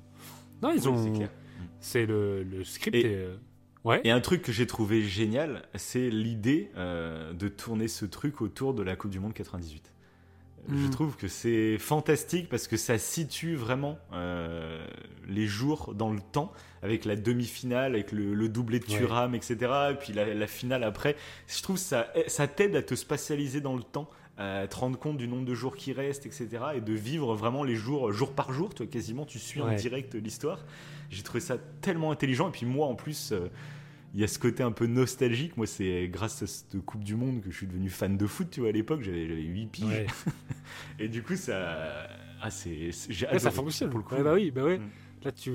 non, 0.62 0.70
ils 0.74 0.88
Oui, 0.88 0.94
ont. 1.22 1.28
c'est 1.80 2.06
le, 2.06 2.42
le 2.42 2.64
script. 2.64 2.96
Et- 2.96 3.00
est, 3.00 3.14
euh, 3.16 3.36
Ouais. 3.84 4.00
Et 4.04 4.12
un 4.12 4.20
truc 4.20 4.42
que 4.42 4.52
j'ai 4.52 4.68
trouvé 4.68 5.02
génial, 5.02 5.64
c'est 5.74 6.08
l'idée 6.08 6.70
euh, 6.76 7.32
de 7.32 7.48
tourner 7.48 7.88
ce 7.88 8.04
truc 8.04 8.40
autour 8.40 8.74
de 8.74 8.82
la 8.84 8.94
Coupe 8.94 9.10
du 9.10 9.18
Monde 9.18 9.34
98. 9.34 9.91
Je 10.68 10.74
Mm. 10.86 10.90
trouve 10.90 11.16
que 11.16 11.26
c'est 11.28 11.76
fantastique 11.78 12.48
parce 12.48 12.68
que 12.68 12.76
ça 12.76 12.96
situe 12.98 13.56
vraiment 13.56 13.98
euh, 14.12 14.84
les 15.28 15.46
jours 15.46 15.92
dans 15.94 16.12
le 16.12 16.20
temps 16.20 16.52
avec 16.82 17.04
la 17.04 17.16
demi-finale, 17.16 17.94
avec 17.94 18.12
le, 18.12 18.34
le 18.34 18.48
doublé 18.48 18.78
de 18.78 18.84
Ouais. 18.86 18.98
Thuram, 18.98 19.34
etc. 19.34 19.56
Et 19.90 19.94
puis 19.94 20.12
la, 20.12 20.32
la 20.34 20.46
finale 20.46 20.84
après. 20.84 21.16
Je 21.48 21.62
trouve 21.62 21.76
que 21.76 21.82
ça, 21.82 22.12
ça 22.28 22.46
t'aide 22.46 22.76
à 22.76 22.82
te 22.82 22.94
spatialiser 22.94 23.60
dans 23.60 23.74
le 23.76 23.82
temps, 23.82 24.08
à 24.38 24.66
te 24.68 24.76
rendre 24.76 24.98
compte 24.98 25.16
du 25.18 25.26
nombre 25.26 25.44
de 25.44 25.54
jours 25.54 25.74
qui 25.76 25.92
restent, 25.92 26.26
etc. 26.26 26.48
Et 26.76 26.80
de 26.80 26.92
vivre 26.92 27.34
vraiment 27.34 27.64
les 27.64 27.74
jours 27.76 28.12
jour 28.12 28.32
par 28.32 28.52
jour. 28.52 28.72
Tu 28.74 28.84
vois, 28.84 28.92
quasiment, 28.92 29.24
tu 29.26 29.38
suis 29.40 29.60
en 29.60 29.74
direct 29.74 30.14
l'histoire. 30.14 30.60
J'ai 31.10 31.22
trouvé 31.24 31.40
ça 31.40 31.56
tellement 31.80 32.12
intelligent. 32.12 32.48
Et 32.48 32.52
puis 32.52 32.66
moi, 32.66 32.86
en 32.86 32.94
plus, 32.94 33.32
euh, 33.32 33.48
il 34.14 34.20
y 34.20 34.24
a 34.24 34.28
ce 34.28 34.38
côté 34.38 34.62
un 34.62 34.72
peu 34.72 34.86
nostalgique. 34.86 35.56
Moi, 35.56 35.66
c'est 35.66 36.08
grâce 36.08 36.42
à 36.42 36.46
cette 36.46 36.78
Coupe 36.84 37.02
du 37.02 37.16
Monde 37.16 37.40
que 37.40 37.50
je 37.50 37.56
suis 37.56 37.66
devenu 37.66 37.88
fan 37.88 38.16
de 38.16 38.26
foot. 38.26 38.48
Tu 38.50 38.60
vois, 38.60 38.68
à 38.68 38.72
l'époque, 38.72 39.02
j'avais 39.02 39.26
j'avais 39.26 39.42
8 39.42 39.66
piges. 39.66 39.84
Ouais. 39.86 40.06
Et 40.98 41.08
du 41.08 41.22
coup, 41.22 41.36
ça. 41.36 42.08
Ah, 42.40 42.50
c'est. 42.50 42.90
Ouais, 43.32 43.38
ça 43.38 43.50
fonctionne. 43.50 43.90
pour 43.90 43.98
le 43.98 44.04
coup. 44.04 44.14
Ouais, 44.14 44.22
bah 44.22 44.34
oui, 44.34 44.50
bah 44.50 44.64
ouais. 44.64 44.78
Mm. 44.78 44.90
Là, 45.24 45.32
tu. 45.32 45.52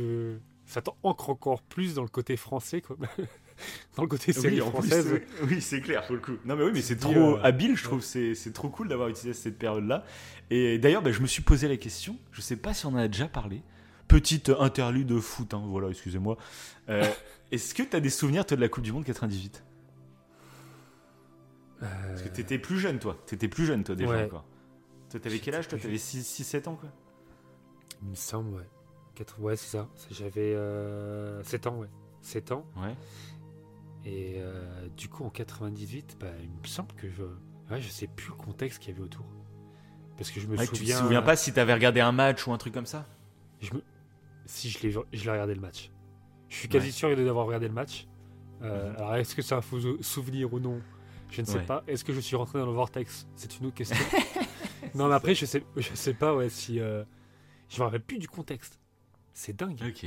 Ça 0.65 0.81
t'ancre 0.81 1.29
encore 1.29 1.61
plus 1.61 1.95
dans 1.95 2.01
le 2.01 2.09
côté 2.09 2.35
français, 2.35 2.81
quoi. 2.81 2.97
dans 3.95 4.03
le 4.03 4.09
côté 4.09 4.33
série 4.33 4.55
Oui, 4.55 4.61
plus, 4.61 4.69
française. 4.69 5.21
oui, 5.43 5.61
c'est 5.61 5.79
clair 5.79 6.05
pour 6.05 6.15
le 6.15 6.21
coup. 6.21 6.33
Non, 6.43 6.55
mais 6.55 6.63
oui, 6.63 6.71
mais 6.73 6.81
c'est 6.81 6.97
trop 6.97 7.37
euh, 7.37 7.41
habile, 7.41 7.77
je 7.77 7.83
trouve. 7.83 8.01
C'est 8.01 8.35
c'est 8.35 8.51
trop 8.51 8.69
cool 8.69 8.89
d'avoir 8.89 9.07
utilisé 9.07 9.33
cette 9.33 9.57
période-là. 9.57 10.03
Et 10.49 10.77
d'ailleurs, 10.77 11.01
bah, 11.01 11.11
je 11.11 11.21
me 11.21 11.27
suis 11.27 11.41
posé 11.41 11.67
la 11.67 11.77
question. 11.77 12.17
Je 12.31 12.41
sais 12.41 12.57
pas 12.57 12.73
si 12.73 12.85
on 12.85 12.89
en 12.89 12.97
a 12.97 13.07
déjà 13.07 13.27
parlé. 13.27 13.61
Petite 14.07 14.49
interlude 14.49 15.07
de 15.07 15.19
foot, 15.19 15.53
hein, 15.53 15.63
voilà, 15.67 15.89
excusez-moi. 15.89 16.37
Euh, 16.89 17.03
Est-ce 17.51 17.73
que 17.73 17.83
tu 17.83 17.95
as 17.95 17.99
des 17.99 18.09
souvenirs, 18.09 18.45
toi, 18.45 18.55
de 18.57 18.61
la 18.61 18.69
Coupe 18.69 18.83
du 18.83 18.91
Monde 18.93 19.03
98 19.05 19.63
Parce 21.79 22.21
que 22.21 22.29
t'étais 22.29 22.57
plus 22.57 22.79
jeune, 22.79 22.99
toi. 22.99 23.17
T'étais 23.25 23.47
plus 23.47 23.65
jeune, 23.65 23.83
toi, 23.83 23.95
déjà 23.95 24.11
Ouais. 24.11 24.25
encore. 24.25 24.45
Toi, 25.09 25.19
t'avais 25.19 25.39
quel 25.39 25.55
âge, 25.55 25.67
toi? 25.67 25.77
T'avais 25.79 25.97
6-7 25.97 26.67
ans, 26.67 26.75
quoi? 26.75 26.89
Il 28.01 28.09
me 28.09 28.15
semble, 28.15 28.55
ouais. 28.55 28.67
Quatre- 29.15 29.39
Ouais, 29.39 29.55
c'est 29.55 29.77
ça. 29.77 29.87
J'avais 30.11 30.55
7 31.43 31.67
ans, 31.67 31.77
ouais. 31.77 31.87
7 32.21 32.51
ans. 32.51 32.65
Ouais. 32.77 32.95
Et 34.05 34.35
euh, 34.37 34.87
du 34.95 35.09
coup, 35.09 35.23
en 35.25 35.29
98, 35.29 36.17
bah, 36.19 36.27
il 36.41 36.49
me 36.49 36.65
semble 36.67 36.93
que 36.95 37.09
je. 37.09 37.23
Ouais, 37.69 37.81
je 37.81 37.89
sais 37.89 38.07
plus 38.07 38.29
le 38.29 38.35
contexte 38.35 38.79
qu'il 38.79 38.91
y 38.93 38.95
avait 38.95 39.03
autour. 39.03 39.25
Parce 40.17 40.31
que 40.31 40.39
je 40.39 40.47
me 40.47 40.57
Ouais, 40.57 40.65
Tu 40.65 40.71
te 40.71 40.77
souviens. 40.77 40.97
souviens 40.99 41.21
pas 41.21 41.35
si 41.35 41.51
t'avais 41.53 41.73
regardé 41.73 41.99
un 41.99 42.11
match 42.13 42.47
ou 42.47 42.53
un 42.53 42.57
truc 42.57 42.73
comme 42.73 42.85
ça? 42.85 43.05
je 43.59 43.73
me- 43.73 43.81
Si 44.47 44.69
je 44.69 44.79
l'ai, 44.81 44.91
je 44.91 45.23
l'ai 45.25 45.31
regardé 45.31 45.53
le 45.55 45.61
match. 45.61 45.91
Je 46.49 46.55
suis 46.55 46.67
quasi 46.69 46.87
Ouais. 46.87 46.91
sûr 46.91 47.15
d'avoir 47.15 47.45
regardé 47.45 47.67
le 47.67 47.73
match. 47.73 48.07
Euh, 48.63 48.89
Mhm. 48.91 48.95
Alors, 48.97 49.15
est-ce 49.15 49.35
que 49.35 49.41
c'est 49.41 49.55
un 49.55 49.61
faux 49.61 49.79
souvenir 50.01 50.53
ou 50.53 50.59
non? 50.59 50.81
Je 51.29 51.41
ne 51.41 51.45
sais 51.45 51.57
Ouais. 51.57 51.65
pas. 51.65 51.83
Est-ce 51.87 52.03
que 52.05 52.13
je 52.13 52.19
suis 52.19 52.35
rentré 52.35 52.57
dans 52.59 52.65
le 52.65 52.71
vortex? 52.71 53.27
C'est 53.35 53.59
une 53.59 53.67
autre 53.67 53.75
question. 53.75 53.97
non, 54.95 55.07
mais 55.09 55.15
après, 55.15 55.35
je 55.35 55.45
sais, 55.45 55.63
je 55.75 55.93
sais 55.93 56.13
pas 56.13 56.33
ouais, 56.35 56.49
si. 56.49 56.79
euh, 56.79 57.03
Je 57.69 57.79
me 57.79 57.83
rappelle 57.85 58.01
plus 58.01 58.17
du 58.17 58.27
contexte. 58.29 58.79
C'est 59.33 59.55
dingue. 59.55 59.79
Ok. 59.85 60.05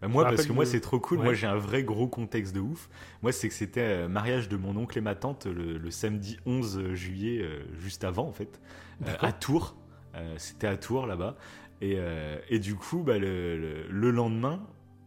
Bah, 0.00 0.08
moi, 0.08 0.24
parce 0.24 0.46
que 0.46 0.52
moi, 0.52 0.64
c'est 0.64 0.80
trop 0.80 0.98
cool. 1.00 1.18
Ouais. 1.18 1.24
Moi, 1.24 1.34
j'ai 1.34 1.46
un 1.46 1.56
vrai 1.56 1.82
gros 1.82 2.08
contexte 2.08 2.54
de 2.54 2.60
ouf. 2.60 2.88
Moi, 3.20 3.30
c'est 3.32 3.48
que 3.48 3.54
c'était 3.54 3.80
euh, 4.04 4.08
mariage 4.08 4.48
de 4.48 4.56
mon 4.56 4.74
oncle 4.76 4.96
et 4.96 5.00
ma 5.02 5.14
tante 5.14 5.46
le, 5.46 5.76
le 5.76 5.90
samedi 5.90 6.38
11 6.46 6.94
juillet, 6.94 7.42
euh, 7.42 7.62
juste 7.78 8.04
avant, 8.04 8.26
en 8.26 8.32
fait, 8.32 8.60
euh, 9.06 9.14
à 9.20 9.32
Tours. 9.32 9.76
Euh, 10.14 10.34
c'était 10.38 10.66
à 10.68 10.76
Tours, 10.78 11.06
là-bas. 11.06 11.36
Et, 11.80 11.94
euh, 11.98 12.38
et 12.48 12.58
du 12.58 12.74
coup, 12.74 13.02
bah, 13.02 13.18
le, 13.18 13.56
le- 13.58 13.86
le 13.88 14.10
lendemain. 14.10 14.60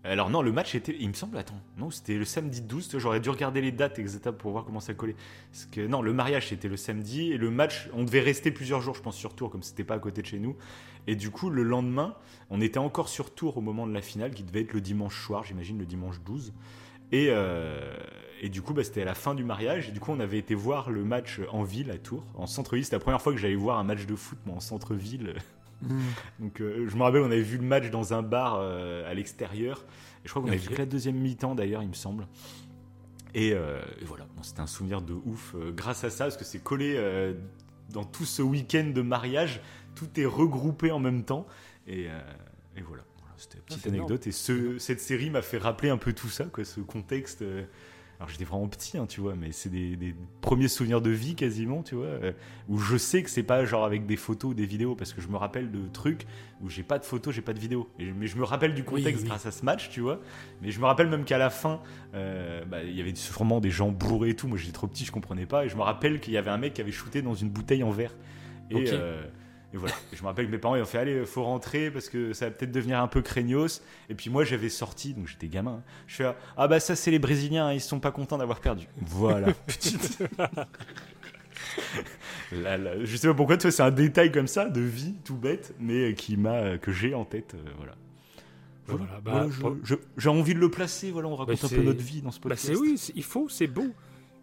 Alors, 0.03 0.31
non, 0.31 0.41
le 0.41 0.51
match 0.51 0.73
était. 0.73 0.95
Il 0.99 1.09
me 1.09 1.13
semble, 1.13 1.37
attends. 1.37 1.61
Non, 1.77 1.91
c'était 1.91 2.15
le 2.15 2.25
samedi 2.25 2.61
12. 2.61 2.85
tu 2.87 2.91
vois, 2.93 2.99
J'aurais 2.99 3.19
dû 3.19 3.29
regarder 3.29 3.61
les 3.61 3.71
dates 3.71 3.99
exactes 3.99 4.31
pour 4.31 4.51
voir 4.51 4.65
comment 4.65 4.79
ça 4.79 4.93
collait. 4.95 5.15
Non, 5.77 6.01
le 6.01 6.11
mariage, 6.13 6.47
c'était 6.49 6.69
le 6.69 6.77
samedi. 6.77 7.31
Et 7.31 7.37
le 7.37 7.51
match, 7.51 7.87
on 7.93 8.03
devait 8.03 8.21
rester 8.21 8.49
plusieurs 8.51 8.81
jours, 8.81 8.95
je 8.95 9.01
pense, 9.01 9.15
sur 9.15 9.35
Tours, 9.35 9.51
comme 9.51 9.61
c'était 9.63 9.83
pas 9.83 9.95
à 9.95 9.99
côté 9.99 10.21
de 10.23 10.27
chez 10.27 10.39
nous. 10.39 10.55
Et 11.07 11.15
du 11.15 11.29
coup, 11.29 11.49
le 11.51 11.61
lendemain, 11.63 12.15
on 12.49 12.61
était 12.61 12.79
encore 12.79 13.09
sur 13.09 13.33
Tours 13.33 13.57
au 13.57 13.61
moment 13.61 13.85
de 13.85 13.93
la 13.93 14.01
finale, 14.01 14.33
qui 14.33 14.43
devait 14.43 14.61
être 14.61 14.73
le 14.73 14.81
dimanche 14.81 15.19
soir, 15.23 15.43
j'imagine, 15.43 15.77
le 15.77 15.85
dimanche 15.85 16.19
12. 16.21 16.51
Et, 17.11 17.27
euh, 17.29 17.93
et 18.41 18.49
du 18.49 18.61
coup, 18.63 18.73
bah, 18.73 18.83
c'était 18.83 19.01
à 19.03 19.05
la 19.05 19.13
fin 19.15 19.35
du 19.35 19.43
mariage. 19.43 19.89
Et 19.89 19.91
du 19.91 19.99
coup, 19.99 20.11
on 20.11 20.19
avait 20.19 20.39
été 20.39 20.55
voir 20.55 20.89
le 20.89 21.03
match 21.03 21.41
en 21.51 21.61
ville, 21.61 21.91
à 21.91 21.97
Tours, 21.99 22.23
en 22.33 22.47
centre-ville. 22.47 22.85
C'était 22.85 22.95
la 22.95 23.01
première 23.01 23.21
fois 23.21 23.33
que 23.33 23.37
j'allais 23.39 23.53
voir 23.55 23.77
un 23.77 23.83
match 23.83 24.05
de 24.07 24.15
foot, 24.15 24.39
moi, 24.47 24.55
en 24.55 24.59
centre-ville. 24.61 25.35
Donc, 26.39 26.61
euh, 26.61 26.87
je 26.89 26.95
me 26.95 27.03
rappelle, 27.03 27.21
on 27.21 27.25
avait 27.31 27.41
vu 27.41 27.57
le 27.57 27.63
match 27.63 27.89
dans 27.89 28.13
un 28.13 28.21
bar 28.21 28.55
euh, 28.59 29.09
à 29.09 29.13
l'extérieur. 29.13 29.85
Et 30.23 30.27
je 30.27 30.29
crois 30.29 30.41
qu'on 30.41 30.47
avait 30.49 30.57
vu 30.57 30.69
que 30.69 30.77
la 30.77 30.85
deuxième 30.85 31.15
mi-temps, 31.17 31.55
d'ailleurs, 31.55 31.81
il 31.83 31.89
me 31.89 31.93
semble. 31.93 32.27
Et, 33.33 33.53
euh, 33.53 33.81
et 34.01 34.05
voilà, 34.05 34.25
Bon, 34.35 34.43
c'était 34.43 34.59
un 34.59 34.67
souvenir 34.67 35.01
de 35.01 35.13
ouf 35.13 35.55
grâce 35.75 36.03
à 36.03 36.09
ça, 36.09 36.25
parce 36.25 36.37
que 36.37 36.43
c'est 36.43 36.61
collé 36.61 36.99
dans 37.89 38.03
tout 38.03 38.25
ce 38.25 38.41
week-end 38.41 38.91
de 38.93 39.01
mariage. 39.01 39.61
Tout 39.95 40.07
est 40.19 40.25
regroupé 40.25 40.91
en 40.91 40.99
même 40.99 41.23
temps. 41.23 41.47
Et, 41.87 42.03
et 42.75 42.81
voilà. 42.81 43.03
Voilà, 43.17 43.33
C'était 43.37 43.57
une 43.57 43.63
petite 43.63 43.81
c'est 43.81 43.89
énorme. 43.89 44.01
anecdote. 44.11 44.27
Et 44.27 44.31
ce, 44.31 44.77
cette 44.77 44.99
série 45.01 45.29
m'a 45.29 45.41
fait 45.41 45.57
rappeler 45.57 45.89
un 45.89 45.97
peu 45.97 46.13
tout 46.13 46.29
ça, 46.29 46.45
quoi, 46.45 46.63
ce 46.65 46.81
contexte. 46.81 47.43
Alors 48.21 48.29
j'étais 48.29 48.43
vraiment 48.45 48.67
petit, 48.67 48.99
hein, 48.99 49.07
tu 49.09 49.19
vois, 49.19 49.33
mais 49.35 49.51
c'est 49.51 49.69
des, 49.71 49.95
des 49.95 50.13
premiers 50.41 50.67
souvenirs 50.67 51.01
de 51.01 51.09
vie 51.09 51.33
quasiment, 51.33 51.81
tu 51.81 51.95
vois, 51.95 52.05
euh, 52.05 52.33
où 52.69 52.77
je 52.77 52.95
sais 52.95 53.23
que 53.23 53.31
c'est 53.31 53.41
pas 53.41 53.65
genre 53.65 53.83
avec 53.83 54.05
des 54.05 54.15
photos 54.15 54.51
ou 54.51 54.53
des 54.53 54.67
vidéos, 54.67 54.93
parce 54.93 55.11
que 55.11 55.21
je 55.21 55.27
me 55.27 55.37
rappelle 55.37 55.71
de 55.71 55.87
trucs 55.91 56.27
où 56.61 56.69
j'ai 56.69 56.83
pas 56.83 56.99
de 56.99 57.03
photos, 57.03 57.33
j'ai 57.33 57.41
pas 57.41 57.53
de 57.53 57.59
vidéos. 57.59 57.89
Et- 57.97 58.11
mais 58.11 58.27
je 58.27 58.37
me 58.37 58.43
rappelle 58.43 58.75
du 58.75 58.83
contexte 58.83 59.23
oui. 59.23 59.27
grâce 59.29 59.47
à 59.47 59.51
ce 59.51 59.65
match, 59.65 59.89
tu 59.89 60.01
vois. 60.01 60.19
Mais 60.61 60.69
je 60.69 60.79
me 60.79 60.85
rappelle 60.85 61.07
même 61.07 61.23
qu'à 61.23 61.39
la 61.39 61.49
fin, 61.49 61.81
euh, 62.13 62.63
bah, 62.65 62.83
il 62.83 62.95
y 62.95 63.01
avait 63.01 63.15
sûrement 63.15 63.59
des 63.59 63.71
gens 63.71 63.89
bourrés 63.89 64.29
et 64.29 64.35
tout. 64.35 64.47
Moi 64.47 64.59
j'étais 64.59 64.71
trop 64.73 64.85
petit, 64.85 65.03
je 65.03 65.11
comprenais 65.11 65.47
pas. 65.47 65.65
Et 65.65 65.69
je 65.69 65.75
me 65.75 65.81
rappelle 65.81 66.19
qu'il 66.19 66.33
y 66.33 66.37
avait 66.37 66.51
un 66.51 66.59
mec 66.59 66.75
qui 66.75 66.81
avait 66.81 66.91
shooté 66.91 67.23
dans 67.23 67.33
une 67.33 67.49
bouteille 67.49 67.81
en 67.81 67.89
verre. 67.89 68.13
Et, 68.69 68.85
euh, 68.91 69.23
et 69.73 69.77
voilà. 69.77 69.93
Je 70.13 70.21
me 70.21 70.27
rappelle 70.27 70.47
que 70.47 70.51
mes 70.51 70.57
parents 70.57 70.75
ils 70.75 70.81
ont 70.81 70.85
fait 70.85 70.97
allez, 70.97 71.25
faut 71.25 71.43
rentrer 71.43 71.89
parce 71.91 72.09
que 72.09 72.33
ça 72.33 72.45
va 72.45 72.51
peut-être 72.51 72.71
devenir 72.71 72.99
un 73.01 73.07
peu 73.07 73.21
craignos. 73.21 73.81
Et 74.09 74.15
puis 74.15 74.29
moi 74.29 74.43
j'avais 74.43 74.69
sorti, 74.69 75.13
donc 75.13 75.27
j'étais 75.27 75.47
gamin. 75.47 75.75
hein. 75.79 75.83
Je 76.07 76.15
fais 76.15 76.33
ah 76.57 76.67
bah 76.67 76.79
ça 76.79 76.95
c'est 76.95 77.11
les 77.11 77.19
Brésiliens, 77.19 77.67
hein, 77.67 77.73
ils 77.73 77.81
sont 77.81 77.99
pas 77.99 78.11
contents 78.11 78.37
d'avoir 78.37 78.59
perdu. 78.59 78.87
Voilà. 79.01 79.53
Petite. 79.67 80.19
Là, 82.51 82.77
là, 82.77 82.91
je 83.03 83.15
sais 83.15 83.27
pas 83.27 83.33
pourquoi, 83.33 83.55
tu 83.57 83.63
vois, 83.63 83.71
c'est 83.71 83.83
un 83.83 83.91
détail 83.91 84.31
comme 84.31 84.47
ça 84.47 84.67
de 84.67 84.81
vie, 84.81 85.15
tout 85.23 85.35
bête, 85.37 85.73
mais 85.79 86.13
qui 86.15 86.35
m'a, 86.35 86.77
que 86.77 86.91
j'ai 86.91 87.13
en 87.13 87.23
tête, 87.23 87.53
euh, 87.55 87.69
voilà. 87.77 87.95
Voilà, 88.87 89.21
bah, 89.23 89.47
Voilà, 89.47 89.75
j'ai 90.17 90.29
envie 90.29 90.53
de 90.53 90.59
le 90.59 90.69
placer, 90.69 91.11
voilà, 91.11 91.29
on 91.29 91.35
raconte 91.35 91.63
un 91.63 91.67
c'est- 91.67 91.75
peu 91.77 91.83
notre 91.83 92.01
vie 92.01 92.21
dans 92.21 92.31
ce 92.31 92.39
Bah, 92.39 92.49
podcast. 92.49 92.65
c'est 92.67 92.75
oui, 92.75 92.99
il 93.15 93.23
faut, 93.23 93.47
c'est 93.47 93.67
beau. 93.67 93.87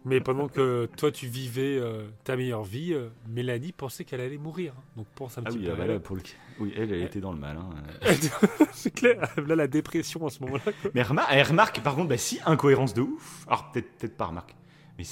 Mais 0.05 0.21
pendant 0.21 0.47
que 0.47 0.89
toi 0.97 1.11
tu 1.11 1.27
vivais 1.27 1.77
euh, 1.77 2.07
ta 2.23 2.35
meilleure 2.37 2.63
vie, 2.63 2.93
euh, 2.93 3.09
Mélanie 3.27 3.73
pensait 3.73 4.05
qu'elle 4.05 4.21
allait 4.21 4.37
mourir. 4.37 4.73
Donc 4.95 5.07
pense 5.15 5.37
un 5.37 5.41
Ah 5.45 5.49
petit 5.49 5.57
oui, 5.59 5.65
peu. 5.65 5.71
ah 5.73 5.75
bah 5.75 5.85
là, 5.87 5.93
elle. 5.95 5.99
pour 6.01 6.15
le... 6.15 6.21
oui, 6.59 6.73
elle, 6.77 6.93
était 6.93 7.19
dans 7.19 7.33
le 7.33 7.37
mal. 7.39 7.57
hein. 7.57 7.69
c'est 8.71 8.93
clair. 8.93 9.19
Là 9.45 9.55
la 9.55 9.67
dépression 9.67 10.23
en 10.23 10.29
ce 10.29 10.41
moment-là. 10.43 10.71
Mais 10.93 11.03
remarque, 11.03 11.29
elle 11.31 11.45
remarque, 11.45 11.81
par 11.81 11.95
contre, 11.95 12.07
bah 12.09 12.17
si, 12.17 12.39
incohérence 12.45 12.93
de 12.93 13.01
ouf. 13.01 13.43
Alors 13.47 13.71
peut-être 13.71 13.91
peut-être 13.97 14.17
pas 14.17 14.25
remarque. 14.27 14.55
Mais 14.97 15.03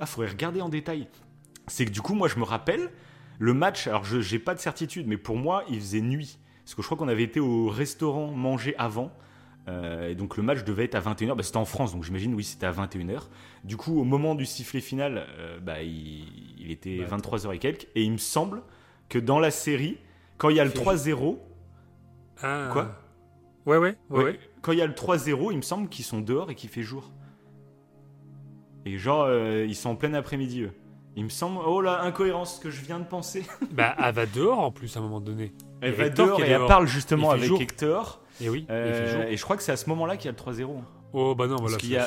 ah, 0.00 0.06
faudrait 0.06 0.30
regarder 0.30 0.60
en 0.60 0.68
détail. 0.68 1.08
C'est 1.68 1.84
que 1.84 1.90
du 1.90 2.00
coup, 2.02 2.14
moi, 2.14 2.26
je 2.28 2.38
me 2.38 2.44
rappelle, 2.44 2.90
le 3.38 3.54
match, 3.54 3.86
alors 3.86 4.04
je 4.04 4.20
j'ai 4.20 4.38
pas 4.40 4.54
de 4.54 4.60
certitude, 4.60 5.06
mais 5.06 5.16
pour 5.16 5.36
moi, 5.36 5.64
il 5.68 5.78
faisait 5.80 6.00
nuit. 6.00 6.38
Parce 6.64 6.74
que 6.74 6.82
je 6.82 6.86
crois 6.86 6.98
qu'on 6.98 7.08
avait 7.08 7.22
été 7.24 7.40
au 7.40 7.68
restaurant 7.68 8.28
manger 8.32 8.74
avant. 8.76 9.12
Euh, 9.68 10.08
et 10.10 10.14
donc 10.16 10.36
le 10.36 10.42
match 10.42 10.64
devait 10.64 10.84
être 10.84 10.94
à 10.96 11.00
21h. 11.00 11.34
Bah, 11.36 11.42
c'était 11.42 11.56
en 11.58 11.64
France, 11.64 11.92
donc 11.92 12.02
j'imagine, 12.04 12.34
oui, 12.34 12.42
c'était 12.44 12.66
à 12.66 12.72
21h. 12.72 13.28
Du 13.64 13.76
coup, 13.76 14.00
au 14.00 14.04
moment 14.04 14.34
du 14.34 14.44
sifflet 14.46 14.80
final, 14.80 15.26
euh, 15.38 15.60
bah, 15.60 15.82
il, 15.82 16.24
il 16.58 16.70
était 16.70 16.98
Bah, 17.08 17.16
23h 17.16 17.54
et 17.54 17.58
quelques. 17.58 17.86
Et 17.94 18.02
il 18.02 18.12
me 18.12 18.18
semble 18.18 18.62
que 19.08 19.18
dans 19.18 19.38
la 19.38 19.50
série, 19.50 19.98
quand 20.38 20.48
il 20.48 20.56
y 20.56 20.60
a 20.60 20.64
le 20.64 20.70
Fais 20.70 20.78
3-0, 20.80 21.38
Ah. 22.42 22.68
Quoi 22.72 22.98
Ouais, 23.64 23.76
ouais, 23.76 23.96
ouais. 24.10 24.40
Quand 24.60 24.72
il 24.72 24.78
y 24.78 24.82
a 24.82 24.86
le 24.86 24.94
3-0, 24.94 25.52
il 25.52 25.56
me 25.58 25.62
semble 25.62 25.88
qu'ils 25.88 26.04
sont 26.04 26.20
dehors 26.20 26.50
et 26.50 26.56
qu'il 26.56 26.68
fait 26.68 26.82
jour. 26.82 27.12
Et 28.84 28.98
genre, 28.98 29.26
euh, 29.28 29.64
ils 29.68 29.76
sont 29.76 29.90
en 29.90 29.94
plein 29.96 30.12
après-midi, 30.14 30.62
eux. 30.62 30.72
Il 31.14 31.22
me 31.24 31.28
semble, 31.28 31.60
oh 31.64 31.80
là, 31.80 32.00
incohérence, 32.02 32.56
ce 32.56 32.60
que 32.60 32.70
je 32.70 32.80
viens 32.82 32.98
de 32.98 33.04
penser. 33.04 33.44
Bah, 33.70 33.94
elle 34.02 34.14
va 34.14 34.26
dehors 34.26 34.58
en 34.58 34.72
plus 34.72 34.96
à 34.96 34.98
un 35.00 35.02
moment 35.02 35.20
donné. 35.20 35.52
Elle 35.80 35.90
Et 35.90 35.96
va 35.96 36.06
Hector 36.06 36.26
dehors 36.26 36.40
et 36.40 36.44
elle 36.44 36.56
dehors. 36.58 36.66
parle 36.68 36.86
justement 36.88 37.30
avec 37.30 37.44
jour. 37.44 37.60
Hector. 37.60 38.21
Et 38.42 38.48
oui, 38.50 38.66
il 38.68 38.72
Euh, 38.72 39.06
fait 39.06 39.12
jour. 39.12 39.22
et 39.22 39.36
je 39.36 39.42
crois 39.42 39.56
que 39.56 39.62
c'est 39.62 39.72
à 39.72 39.76
ce 39.76 39.88
moment-là 39.88 40.16
qu'il 40.16 40.26
y 40.26 40.28
a 40.28 40.32
le 40.32 40.36
3-0. 40.36 40.82
Oh, 41.12 41.34
bah 41.34 41.46
non, 41.46 41.56
voilà. 41.56 41.72
Parce 41.72 41.76
qu'il 41.78 41.90
y 41.90 41.96
a. 41.96 42.06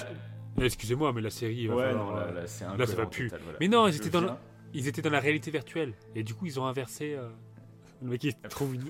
c'est- 0.58 0.66
Excusez-moi, 0.66 1.12
mais 1.14 1.22
la 1.22 1.30
série. 1.30 1.68
Ouais, 1.70 1.94
non, 1.94 2.12
là, 2.12 2.22
euh, 2.30 2.34
là, 2.34 2.48
c'est 2.48 2.64
là, 2.66 2.86
ça 2.88 2.96
va 2.96 3.06
plus. 3.06 3.26
total, 3.30 3.42
voilà. 3.44 3.58
Mais 3.60 3.68
non, 3.68 3.88
ils 3.88 3.96
étaient 3.98 4.10
dans 4.10 4.22
la- 4.22 4.40
Ils 4.74 4.88
étaient 4.88 5.02
dans 5.02 5.10
la 5.10 5.20
réalité 5.20 5.52
virtuelle. 5.52 5.94
Et 6.16 6.24
du 6.24 6.34
coup, 6.34 6.46
ils 6.46 6.60
ont 6.60 6.66
inversé. 6.66 7.16
euh, 7.16 7.30
Le 8.02 8.10
mec, 8.10 8.24
il 8.26 8.34
trouve 8.50 8.76
une. 8.76 8.84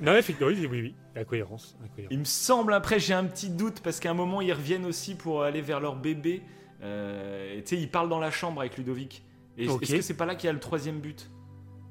non, 0.00 0.14
effectivement, 0.16 0.48
oui, 0.52 0.66
oui, 0.70 0.80
oui. 0.82 0.94
Incohérence. 1.16 1.76
incohérence. 1.84 2.12
Il 2.12 2.18
me 2.18 2.24
semble, 2.24 2.72
après, 2.72 2.98
j'ai 2.98 3.14
un 3.14 3.24
petit 3.24 3.50
doute, 3.50 3.80
parce 3.82 4.00
qu'à 4.00 4.10
un 4.10 4.14
moment, 4.14 4.40
ils 4.40 4.52
reviennent 4.52 4.86
aussi 4.86 5.14
pour 5.14 5.42
aller 5.42 5.60
vers 5.60 5.80
leur 5.80 5.96
bébé. 5.96 6.42
Euh, 6.82 7.58
et 7.58 7.62
tu 7.62 7.76
sais, 7.76 7.82
ils 7.82 7.90
parlent 7.90 8.08
dans 8.08 8.18
la 8.18 8.30
chambre 8.30 8.60
avec 8.60 8.76
Ludovic. 8.78 9.24
Et 9.58 9.64
est-ce 9.66 9.76
que 9.96 10.00
c'est 10.02 10.16
pas 10.16 10.24
là 10.26 10.34
qu'il 10.34 10.46
y 10.46 10.50
a 10.50 10.54
le 10.54 10.60
troisième 10.60 11.00
but? 11.00 11.30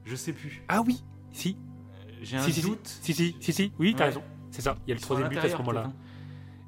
Je 0.06 0.16
sais 0.16 0.34
plus. 0.34 0.64
Ah 0.70 0.82
oui, 0.86 1.04
si. 1.32 1.58
J'ai 2.22 2.38
un 2.38 2.42
si, 2.44 2.54
si, 2.54 2.62
doute. 2.62 2.80
Si, 3.02 3.14
si, 3.14 3.36
si, 3.40 3.54
si. 3.54 3.72
Oui, 3.80 3.94
t'as 3.96 4.04
Ouais. 4.04 4.10
raison. 4.10 4.24
C'est 4.52 4.62
ça. 4.62 4.76
Il 4.86 4.90
y 4.90 4.92
a 4.94 4.96
le 4.96 5.02
troisième 5.02 5.30
but 5.30 5.38
à 5.38 5.50
ce 5.50 5.58
moment-là. 5.58 5.84
hein. 5.88 5.94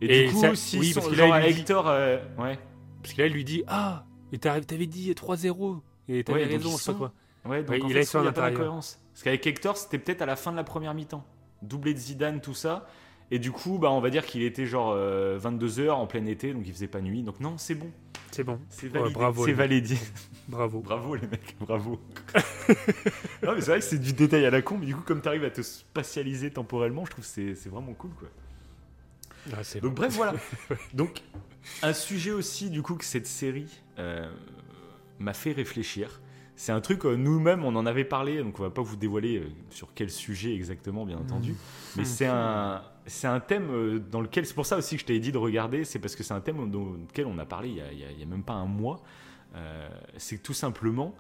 Et, 0.02 0.24
Et 0.24 0.28
du 0.28 0.34
coup, 0.34 0.42
ça- 0.42 0.56
si 0.56 0.80
oui, 0.80 0.92
parce 0.94 1.08
que 1.08 1.14
genre, 1.16 1.30
là, 1.30 1.42
il 1.42 1.48
lui 1.48 1.54
dit- 1.54 1.60
Hector, 1.62 1.88
euh, 1.88 2.18
ouais, 2.40 2.58
Parce 3.04 3.14
que 3.14 3.22
là, 3.22 3.28
il 3.28 3.34
lui 3.34 3.44
dit 3.44 3.64
Ah, 3.68 4.06
mais 4.32 4.38
t'as- 4.38 4.62
t'avais 4.62 4.86
dit 4.88 5.14
3-0. 5.16 5.82
Et 6.08 6.24
t'avais 6.24 6.42
Ouais, 6.44 6.46
raison, 6.48 6.72
je 6.72 6.76
sais 6.78 6.92
pas 6.92 6.98
quoi. 6.98 7.14
ouais, 7.46 7.62
donc 7.64 7.70
Ouais, 7.72 7.82
en 7.84 7.88
il 7.88 7.94
fait, 7.94 8.00
est 8.00 8.04
sur 8.06 8.20
qu'il 8.20 8.28
a 8.28 8.32
l'intérieur. 8.32 8.74
Parce 8.74 8.98
qu'avec 9.24 9.46
Hector, 9.46 9.78
c'était 9.78 9.98
peut-être 10.00 10.22
à 10.22 10.26
la 10.26 10.36
fin 10.36 10.52
de 10.52 10.58
la 10.58 10.64
première 10.64 10.94
mi-temps, 10.94 11.24
doublé 11.62 11.94
de 11.94 12.00
Zidane, 12.00 12.42
tout 12.42 12.54
ça. 12.54 12.88
Et 13.30 13.40
du 13.40 13.52
coup, 13.52 13.78
bah, 13.78 13.92
on 13.92 14.02
va 14.02 14.10
dire 14.10 14.26
qu'il 14.26 14.42
était 14.44 14.66
genre 14.66 14.96
22h 15.38 15.98
en 15.98 16.06
plein 16.08 16.26
été, 16.26 16.54
donc 16.54 16.64
il 16.66 16.74
faisait 16.74 16.88
pas 16.88 17.02
nuit. 17.02 17.24
Donc 17.24 17.40
non, 17.40 17.58
c'est 17.58 17.76
bon, 17.76 17.90
C'est 18.32 18.44
bon. 18.44 18.60
c'est 18.70 18.88
Ouais, 18.88 19.00
validé. 19.00 19.14
bravo, 19.14 19.46
c'est 19.46 19.54
validé. 19.54 19.98
Bravo. 20.48 20.80
Bravo 20.82 21.16
les 21.16 21.28
mecs, 21.28 21.56
bravo. 21.62 22.00
non 23.44 23.54
mais 23.56 23.62
c'est 23.62 23.72
vrai 23.72 23.80
que 23.80 23.86
c'est 23.86 24.00
du 24.00 24.12
détail 24.12 24.46
à 24.46 24.50
la 24.50 24.62
con, 24.62 24.78
mais 24.78 24.86
du 24.86 24.96
coup 24.96 25.04
comme 25.04 25.22
tu 25.22 25.28
arrives 25.30 25.46
à 25.46 25.50
te 25.50 25.62
spatialiser 25.62 26.52
temporellement, 26.52 27.06
je 27.06 27.12
trouve 27.12 27.24
que 27.24 27.30
c'est 27.30 27.56
c'est 27.56 27.70
vraiment 27.70 27.94
cool 27.94 28.12
quoi. 28.20 28.28
Ah, 29.54 29.64
c'est 29.64 29.80
Donc 29.82 29.94
bref 29.96 30.14
voilà. 30.14 30.34
Donc 30.94 31.22
un 31.84 31.94
sujet 31.94 32.32
aussi 32.32 32.70
du 32.70 32.82
coup 32.82 32.96
que 32.96 33.06
cette 33.06 33.28
série 33.28 33.82
euh, 34.00 34.30
m'a 35.20 35.34
fait 35.34 35.52
réfléchir. 35.54 36.20
C'est 36.58 36.72
un 36.74 36.82
truc, 36.82 37.06
euh, 37.06 37.16
nous-mêmes 37.16 37.64
on 37.64 37.76
en 37.76 37.86
avait 37.86 38.04
parlé, 38.06 38.40
donc 38.40 38.60
on 38.60 38.64
va 38.64 38.70
pas 38.70 38.82
vous 38.84 38.96
dévoiler 38.98 39.38
euh, 39.38 39.50
sur 39.70 39.94
quel 39.96 40.10
sujet 40.12 40.54
exactement 40.54 41.06
bien 41.06 41.18
entendu, 41.18 41.56
mais 41.96 42.06
c'est 42.06 42.28
un, 42.28 42.84
c'est 43.06 43.28
un 43.28 43.40
thème 43.40 43.70
euh, 43.72 44.00
dans 44.00 44.22
lequel, 44.22 44.46
c'est 44.46 44.54
pour 44.54 44.66
ça 44.66 44.78
aussi 44.78 44.96
que 44.96 45.02
je 45.02 45.06
t'avais 45.08 45.20
dit 45.20 45.32
de 45.32 45.38
regarder, 45.38 45.84
c'est 45.86 46.00
parce 46.00 46.16
que 46.16 46.24
c'est 46.24 46.34
un 46.34 46.42
thème 46.42 46.70
dans 46.70 46.94
lequel 46.94 47.26
on 47.26 47.38
a 47.40 47.46
parlé 47.46 47.70
il 47.70 47.76
y 47.76 47.82
a, 47.82 47.92
il 47.92 48.20
y 48.20 48.24
a- 48.24 48.26
même 48.26 48.44
pas 48.44 48.54
un 48.54 48.66
mois. 48.66 49.02
Euh, 49.56 49.90
c'est 50.18 50.38
que 50.38 50.44
tout 50.44 50.54
simplement, 50.54 51.14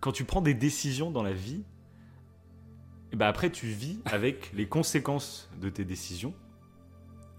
quand 0.00 0.12
tu 0.12 0.24
prends 0.24 0.42
des 0.42 0.54
décisions 0.54 1.10
dans 1.10 1.22
la 1.22 1.32
vie, 1.32 1.62
et 3.12 3.16
ben 3.16 3.26
après 3.26 3.50
tu 3.50 3.66
vis 3.66 4.00
avec 4.06 4.52
les 4.54 4.66
conséquences 4.66 5.48
de 5.60 5.68
tes 5.70 5.84
décisions 5.84 6.34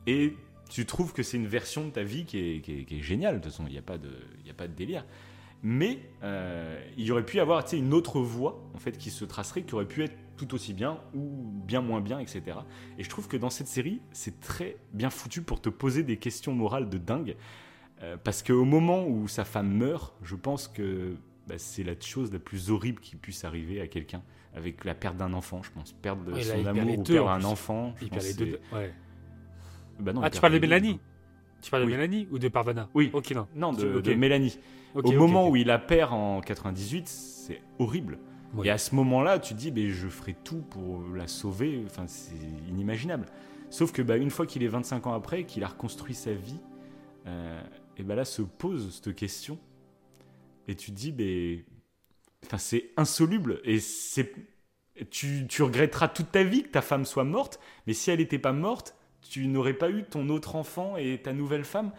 et 0.08 0.36
tu 0.70 0.86
trouves 0.86 1.14
que 1.14 1.22
c'est 1.22 1.38
une 1.38 1.48
version 1.48 1.86
de 1.86 1.92
ta 1.92 2.04
vie 2.04 2.26
qui 2.26 2.38
est, 2.40 2.62
qui 2.62 2.80
est- 2.80 2.86
qui 2.86 2.98
est 3.00 3.02
géniale. 3.02 3.36
De 3.36 3.44
toute 3.44 3.52
façon, 3.52 3.66
il 3.68 3.72
n'y 3.74 3.78
a, 3.78 3.84
pas 3.84 3.98
de- 4.00 4.18
y 4.46 4.50
a 4.50 4.54
pas 4.54 4.68
de 4.68 4.74
délire. 4.74 5.06
Mais 5.62 6.00
euh, 6.24 6.80
il 6.98 7.06
y 7.06 7.12
aurait 7.12 7.26
pu 7.26 7.38
y 7.38 7.40
avoir 7.40 7.64
une 7.74 7.94
autre 7.94 8.20
voie 8.20 8.64
en 8.74 8.78
fait, 8.80 8.98
qui 8.98 9.10
se 9.12 9.26
tracerait, 9.26 9.64
qui 9.64 9.74
aurait 9.76 9.88
pu 9.88 10.04
être 10.04 10.16
tout 10.36 10.54
aussi 10.54 10.74
bien 10.74 11.00
ou 11.14 11.52
bien 11.66 11.82
moins 11.82 12.02
bien, 12.02 12.20
etc. 12.20 12.44
Et 12.98 13.04
je 13.04 13.10
trouve 13.10 13.28
que 13.28 13.38
dans 13.38 13.50
cette 13.50 13.68
série, 13.68 14.02
c'est 14.12 14.40
très 14.40 14.78
bien 14.94 15.10
foutu 15.10 15.42
pour 15.42 15.62
te 15.62 15.70
poser 15.70 16.04
des 16.04 16.18
questions 16.18 16.54
morales 16.54 16.90
de 16.90 16.98
dingue. 16.98 17.36
Euh, 18.04 18.18
parce 18.22 18.44
qu'au 18.44 18.66
moment 18.66 19.06
où 19.08 19.28
sa 19.28 19.46
femme 19.46 19.72
meurt, 19.72 20.14
je 20.22 20.36
pense 20.36 20.68
que 20.68 21.16
bah, 21.48 21.56
c'est 21.58 21.84
la 21.84 22.00
chose 22.00 22.32
la 22.32 22.40
plus 22.40 22.70
horrible 22.70 23.00
qui 23.00 23.16
puisse 23.16 23.44
arriver 23.46 23.82
à 23.82 23.88
quelqu'un. 23.88 24.22
Avec 24.56 24.86
la 24.86 24.96
perte 24.96 25.18
d'un 25.18 25.34
enfant, 25.34 25.62
je 25.64 25.72
pense. 25.72 25.92
Perdre 25.92 26.40
son 26.40 26.66
amour 26.66 27.00
ou 27.00 27.04
perdre 27.04 27.30
un 27.30 27.44
enfant. 27.44 27.94
je 27.98 28.06
Il 28.06 28.10
pense 28.10 28.24
perd 28.24 28.40
les 28.40 28.46
deux. 28.46 28.60
Ouais. 28.74 28.94
Bah 30.00 30.14
non, 30.14 30.22
Ah, 30.24 30.30
tu 30.30 30.40
parles 30.40 30.54
de 30.54 30.60
Mélanie. 30.60 31.00
Tu 31.62 31.72
parles 31.72 31.84
de. 31.84 31.90
Mélanie 31.90 32.28
ou 32.32 32.40
de 32.40 32.48
Parvana 32.48 32.90
Oui. 32.94 33.10
Ok, 33.14 33.32
non. 33.32 33.48
Non, 33.56 33.74
de, 33.74 34.14
Mélanie. 34.14 34.58
Au 34.94 35.12
moment 35.12 35.50
où 35.50 35.56
il 35.56 35.68
la 35.68 35.80
perd 35.80 36.14
en 36.14 36.40
98, 36.40 37.08
c'est 37.08 37.62
horrible. 37.80 38.18
Oui. 38.56 38.68
Et 38.68 38.70
à 38.70 38.78
ce 38.78 38.96
moment-là, 38.96 39.40
tu 39.40 39.54
te 39.54 39.60
dis, 39.60 39.72
mais 39.72 39.90
je 39.90 40.08
ferai 40.08 40.34
tout 40.34 40.62
pour 40.70 41.02
la 41.14 41.28
sauver. 41.28 41.84
Enfin, 41.86 42.08
c'est 42.08 42.36
inimaginable. 42.70 43.26
Sauf 43.70 43.92
que 43.92 44.02
bah, 44.02 44.18
une 44.18 44.30
fois 44.30 44.46
qu'il 44.46 44.64
est 44.64 44.68
25 44.68 45.08
ans 45.08 45.14
après, 45.14 45.44
qu'il 45.46 45.64
a 45.64 45.68
reconstruit 45.68 46.14
sa 46.16 46.34
vie, 46.34 46.60
euh, 47.28 47.62
et 47.98 48.04
ben 48.04 48.16
là 48.16 48.26
se 48.26 48.42
pose 48.42 48.94
cette 48.96 49.16
question. 49.16 49.58
Et 50.68 50.76
tu 50.76 50.92
te 50.92 50.96
dis, 50.96 51.12
mais, 51.12 51.66
enfin, 52.46 52.58
c'est 52.58 52.92
insoluble. 52.98 53.60
Et 53.64 53.80
c'est, 53.80 54.34
tu, 55.10 55.46
tu 55.48 55.64
regretteras 55.64 56.08
toute 56.08 56.32
ta 56.32 56.44
vie 56.44 56.64
que 56.64 56.70
ta 56.70 56.82
femme 56.82 57.06
soit 57.06 57.24
morte. 57.24 57.60
Mais 57.88 57.94
si 57.94 58.12
elle 58.12 58.20
n'était 58.20 58.40
pas 58.40 58.54
morte, 58.54 58.96
tu 59.22 59.48
n'aurais 59.48 59.74
pas 59.74 59.90
eu 59.90 60.04
ton 60.04 60.30
autre 60.30 60.56
enfant 60.56 60.98
et 60.98 61.20
ta 61.22 61.34
nouvelle 61.34 61.66
femme. 61.66 61.92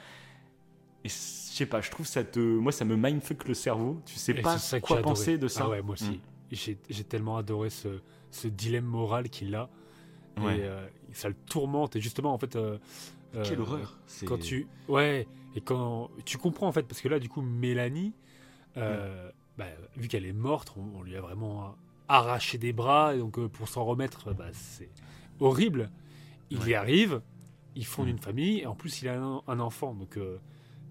Et 1.04 1.09
je 1.09 1.14
sais 1.14 1.66
pas, 1.66 1.80
je 1.80 1.90
trouve 1.90 2.07
ça 2.07 2.24
te, 2.24 2.40
moi 2.40 2.72
ça 2.72 2.84
me 2.84 2.96
mindfuck 2.96 3.46
le 3.46 3.54
cerveau. 3.54 4.00
Tu 4.07 4.16
sais 4.16 4.32
Et 4.32 4.42
pas 4.42 4.57
quoi 4.80 4.98
adoré. 4.98 5.02
penser 5.02 5.38
de 5.38 5.48
ça. 5.48 5.64
Ah 5.64 5.70
ouais, 5.70 5.82
moi 5.82 5.92
aussi. 5.92 6.11
Mm. 6.11 6.20
J'ai 6.53 6.76
tellement 7.05 7.36
adoré 7.36 7.70
ce, 7.70 8.01
ce 8.30 8.49
dilemme 8.49 8.84
moral 8.84 9.28
qu'il 9.30 9.55
a. 9.55 9.68
Ouais. 10.40 10.59
Et 10.59 10.62
euh, 10.64 10.86
ça 11.12 11.28
le 11.28 11.34
tourmente. 11.34 11.97
Et 11.97 12.01
justement, 12.01 12.32
en 12.34 12.38
fait. 12.38 12.57
euh, 12.57 12.78
Quelle 13.44 13.59
euh, 13.59 13.62
horreur. 13.62 13.99
C'est- 14.07 14.26
Quand 14.26 14.38
tu. 14.38 14.66
Ouais, 14.88 15.26
et 15.55 15.61
quand. 15.61 16.11
Tu 16.24 16.38
comprends, 16.38 16.68
en 16.68 16.72
fait, 16.72 16.84
parce 16.84 17.01
que 17.01 17.09
là, 17.09 17.18
du 17.18 17.28
coup, 17.28 17.42
Mélanie, 17.42 18.12
bah, 18.76 19.66
vu 19.97 20.09
qu'elle 20.09 20.26
est 20.26 20.32
morte, 20.32 20.74
on, 20.76 20.99
on 20.99 21.03
lui 21.03 21.16
a 21.16 21.20
vraiment 21.20 21.74
arraché 22.09 22.59
des 22.59 22.72
bras. 22.72 23.14
Et 23.14 23.18
donc, 23.18 23.44
pour 23.49 23.68
s'en 23.68 23.84
remettre, 23.84 24.32
bah, 24.34 24.49
c'est 24.53 24.90
horrible. 25.40 25.90
Il 26.51 26.66
y 26.68 26.74
arrive, 26.74 27.20
ils 27.74 27.86
fondent 27.86 28.07
Mm. 28.07 28.11
une 28.11 28.18
famille, 28.18 28.59
et 28.61 28.66
en 28.66 28.74
plus, 28.74 29.03
il 29.03 29.09
a 29.09 29.20
un, 29.20 29.42
un 29.47 29.61
enfant. 29.61 29.94
Donc, 29.94 30.18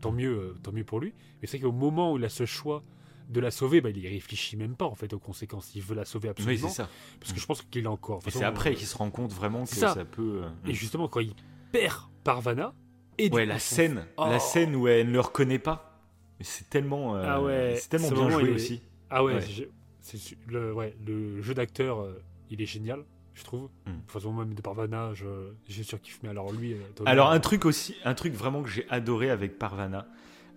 tant, 0.01 0.12
mieux, 0.12 0.56
tant 0.64 0.72
mieux 0.72 0.84
pour 0.84 0.99
lui. 0.99 1.14
Mais 1.41 1.47
c'est 1.47 1.60
qu'au 1.60 1.72
moment 1.72 2.12
où 2.14 2.18
il 2.18 2.26
a 2.26 2.30
ce 2.30 2.45
choix 2.45 2.84
de 3.30 3.39
la 3.39 3.51
sauver, 3.51 3.82
bah, 3.82 3.89
il 3.89 3.97
y 3.97 4.07
réfléchit 4.07 4.57
même 4.57 4.76
pas, 4.76 4.86
en 4.86 4.95
fait, 4.95 5.13
aux 5.13 5.19
conséquences. 5.19 5.73
Il 5.76 5.82
veut 5.82 5.95
la 5.95 6.05
sauver 6.05 6.28
Oui, 6.30 6.32
absolument. 6.32 6.67
c'est 6.69 6.76
ça. 6.76 6.89
Parce 7.19 7.34
que 7.34 7.39
je 7.39 7.45
pense 7.45 7.61
qu'il 7.63 7.84
est 7.84 7.88
encore. 7.88 8.21
Et 8.28 8.32
c'est 8.32 8.43
après 8.43 8.71
euh, 8.71 8.73
qu'il 8.76 8.88
se 8.88 8.97
rend 8.97 9.09
compte 9.11 9.32
vraiment 9.34 9.63
que 9.63 9.69
ça. 9.69 9.93
ça. 9.93 10.05
peut. 10.05 10.41
euh, 10.43 10.49
Et 10.69 10.73
justement, 10.73 11.07
quand 11.07 11.19
il 11.21 11.34
perd 11.71 11.95
Parvana, 12.23 12.73
et 13.17 13.30
ouais, 13.32 13.45
la 13.45 13.59
scène, 13.59 14.05
Oh. 14.17 14.26
la 14.28 14.39
scène 14.39 14.76
où 14.76 14.88
elle 14.88 15.07
ne 15.07 15.11
le 15.13 15.19
reconnaît 15.21 15.59
pas. 15.59 15.99
C'est 16.41 16.69
tellement, 16.69 17.15
euh, 17.15 17.23
Ah 17.26 17.41
ouais, 17.41 17.76
c'est 17.80 17.88
tellement 17.89 18.11
bien 18.11 18.30
joué 18.30 18.49
est- 18.49 18.53
aussi. 18.53 18.82
Ah 19.09 19.23
ouais, 19.23 19.39
c'est 20.01 20.38
le, 20.47 20.73
ouais, 20.73 20.95
le 21.05 21.41
jeu 21.41 21.53
d'acteur, 21.53 21.99
euh, 22.01 22.21
il 22.51 22.61
est 22.61 22.65
génial, 22.65 23.03
je 23.34 23.43
trouve. 23.43 23.69
Mm. 23.86 23.91
De 23.91 23.95
toute 24.01 24.11
façon, 24.11 24.34
même 24.34 24.53
de 24.53 24.61
Parvana, 24.61 25.11
j'ai 25.67 25.84
surkiffé. 25.84 26.19
Mais 26.23 26.30
alors 26.30 26.51
lui, 26.51 26.76
Alors 27.05 27.32
un 27.32 27.39
truc 27.39 27.65
aussi, 27.65 27.95
un 28.03 28.13
truc 28.13 28.34
vraiment 28.34 28.61
que 28.63 28.69
j'ai 28.69 28.86
adoré 28.89 29.30
avec 29.30 29.57
Parvana, 29.57 30.07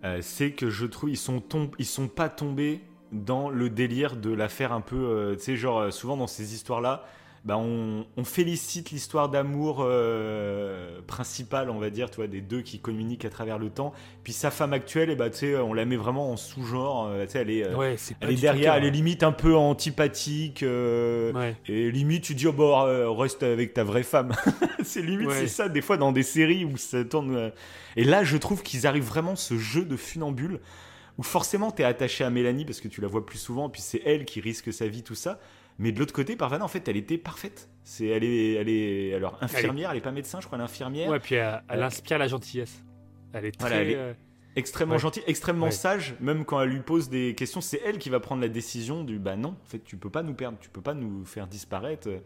euh, 0.05 0.19
c'est 0.23 0.53
que 0.53 0.71
je 0.71 0.87
trouve 0.87 1.11
ils 1.11 1.17
sont 1.17 1.43
ils 1.79 1.87
sont 1.87 2.09
pas 2.09 2.29
tombés 2.29 2.81
dans 3.13 3.51
le 3.51 3.71
délire 3.71 4.17
de 4.17 4.31
la 4.31 4.49
faire 4.49 4.73
un 4.73 4.81
peu, 4.81 4.97
euh, 4.97 5.35
tu 5.35 5.43
sais 5.43 5.57
genre 5.57 5.79
euh, 5.79 5.91
souvent 5.91 6.17
dans 6.17 6.27
ces 6.27 6.55
histoires 6.55 6.81
là, 6.81 7.05
bah 7.45 7.57
on, 7.57 8.05
on 8.17 8.25
félicite 8.25 8.91
l'histoire 8.91 9.29
d'amour 9.29 9.79
euh, 9.81 11.01
principale, 11.07 11.71
on 11.71 11.79
va 11.79 11.91
dire, 11.91 12.11
tu 12.11 12.17
vois, 12.17 12.27
des 12.27 12.41
deux 12.41 12.63
qui 12.63 12.81
communiquent 12.81 13.25
à 13.25 13.31
travers 13.31 13.59
le 13.59 13.71
temps. 13.71 13.93
Puis 14.25 14.33
sa 14.33 14.51
femme 14.51 14.73
actuelle, 14.73 15.11
et 15.11 15.17
bah 15.17 15.31
tu 15.31 15.39
sais, 15.39 15.57
on 15.57 15.73
la 15.73 15.85
met 15.85 15.97
vraiment 15.97 16.33
en 16.33 16.37
sous-genre, 16.37 17.07
euh, 17.09 17.27
elle 17.35 17.51
est, 17.51 17.65
euh, 17.65 17.77
ouais, 17.77 17.95
pas 17.95 18.27
elle 18.27 18.31
est 18.33 18.41
derrière, 18.41 18.75
le 18.75 18.81
elle 18.81 18.87
est 18.87 18.91
limite 18.91 19.23
un 19.23 19.33
peu 19.33 19.55
antipathique. 19.57 20.63
euh, 20.63 21.33
Ouais. 21.33 21.57
et 21.69 21.91
limite, 21.91 22.25
tu 22.25 22.35
dis, 22.35 22.47
oh, 22.47 22.53
bah, 22.53 22.85
euh, 22.87 23.11
reste 23.11 23.43
avec 23.43 23.75
ta 23.75 23.85
vraie 23.85 24.03
femme. 24.03 24.33
c'est 24.83 25.03
limite, 25.03 25.29
Ouais. 25.29 25.35
c'est 25.41 25.49
ça, 25.49 25.69
des 25.69 25.81
fois, 25.83 25.97
dans 25.97 26.13
des 26.13 26.23
séries 26.23 26.65
où 26.65 26.77
ça 26.77 27.05
tourne. 27.05 27.53
Et 27.97 28.05
là, 28.05 28.25
je 28.25 28.37
trouve 28.37 28.63
qu'ils 28.63 28.87
arrivent 28.87 29.05
vraiment 29.05 29.37
ce 29.37 29.57
jeu 29.59 29.85
de 29.85 29.97
funambule 29.97 30.61
où 31.19 31.23
forcément, 31.23 31.73
tu 31.73 31.83
es 31.83 31.85
attaché 31.85 32.23
à 32.25 32.31
Mélanie 32.31 32.65
parce 32.65 32.81
que 32.81 32.87
tu 32.89 33.01
la 33.01 33.09
vois 33.09 33.27
plus 33.27 33.39
souvent, 33.39 33.69
puis 33.69 33.81
c'est 33.83 34.01
elle 34.05 34.25
qui 34.25 34.41
risque 34.41 34.73
sa 34.73 34.87
vie, 34.87 35.03
tout 35.03 35.17
ça. 35.17 35.41
Mais 35.79 35.93
de 35.93 35.99
l'autre 36.01 36.13
côté, 36.13 36.35
Parvana, 36.37 36.65
en 36.65 36.69
fait, 36.69 36.89
elle 36.89 36.97
était 36.97 37.19
parfaite. 37.19 37.69
C'est, 37.85 38.07
elle 38.07 38.25
est, 38.25 38.55
elle 38.55 38.69
est, 38.69 39.15
alors 39.15 39.39
infirmière, 39.41 39.91
elle 39.93 39.99
est 39.99 40.01
pas 40.01 40.11
médecin, 40.11 40.41
je 40.41 40.47
crois, 40.47 40.59
elle 40.59 40.63
est 40.63 40.65
infirmière. 40.65 41.09
Ouais, 41.11 41.21
puis 41.21 41.37
elle, 41.37 41.63
elle 41.69 41.81
Euh, 41.83 41.87
inspire 41.87 42.19
la 42.19 42.27
gentillesse. 42.29 42.83
Elle 43.33 43.45
est 43.47 43.53
très. 43.53 43.69
Voilà, 43.69 43.83
elle 43.83 43.91
est- 43.91 43.97
euh, 43.97 44.13
extrêmement 44.57 44.95
Ouais. 44.95 44.99
gentille, 44.99 45.23
extrêmement 45.29 45.67
Ouais. 45.67 45.71
sage, 45.73 46.17
même 46.21 46.45
quand 46.45 46.61
elle 46.61 46.71
lui 46.71 46.81
pose 46.81 47.09
des 47.09 47.35
questions, 47.37 47.61
c'est 47.61 47.81
elle 47.85 47.99
qui 47.99 48.11
va 48.11 48.19
prendre 48.19 48.43
la 48.43 48.49
décision 48.49 49.05
du 49.05 49.19
bah 49.21 49.37
non, 49.37 49.51
en 49.51 49.65
fait, 49.69 49.79
tu 49.85 49.97
peux 49.97 50.11
pas 50.11 50.23
nous 50.25 50.35
perdre, 50.35 50.59
tu 50.61 50.69
peux 50.69 50.81
pas 50.83 50.95
nous 50.95 51.25
faire 51.25 51.47
disparaître. 51.47 52.09
Euh, 52.09 52.19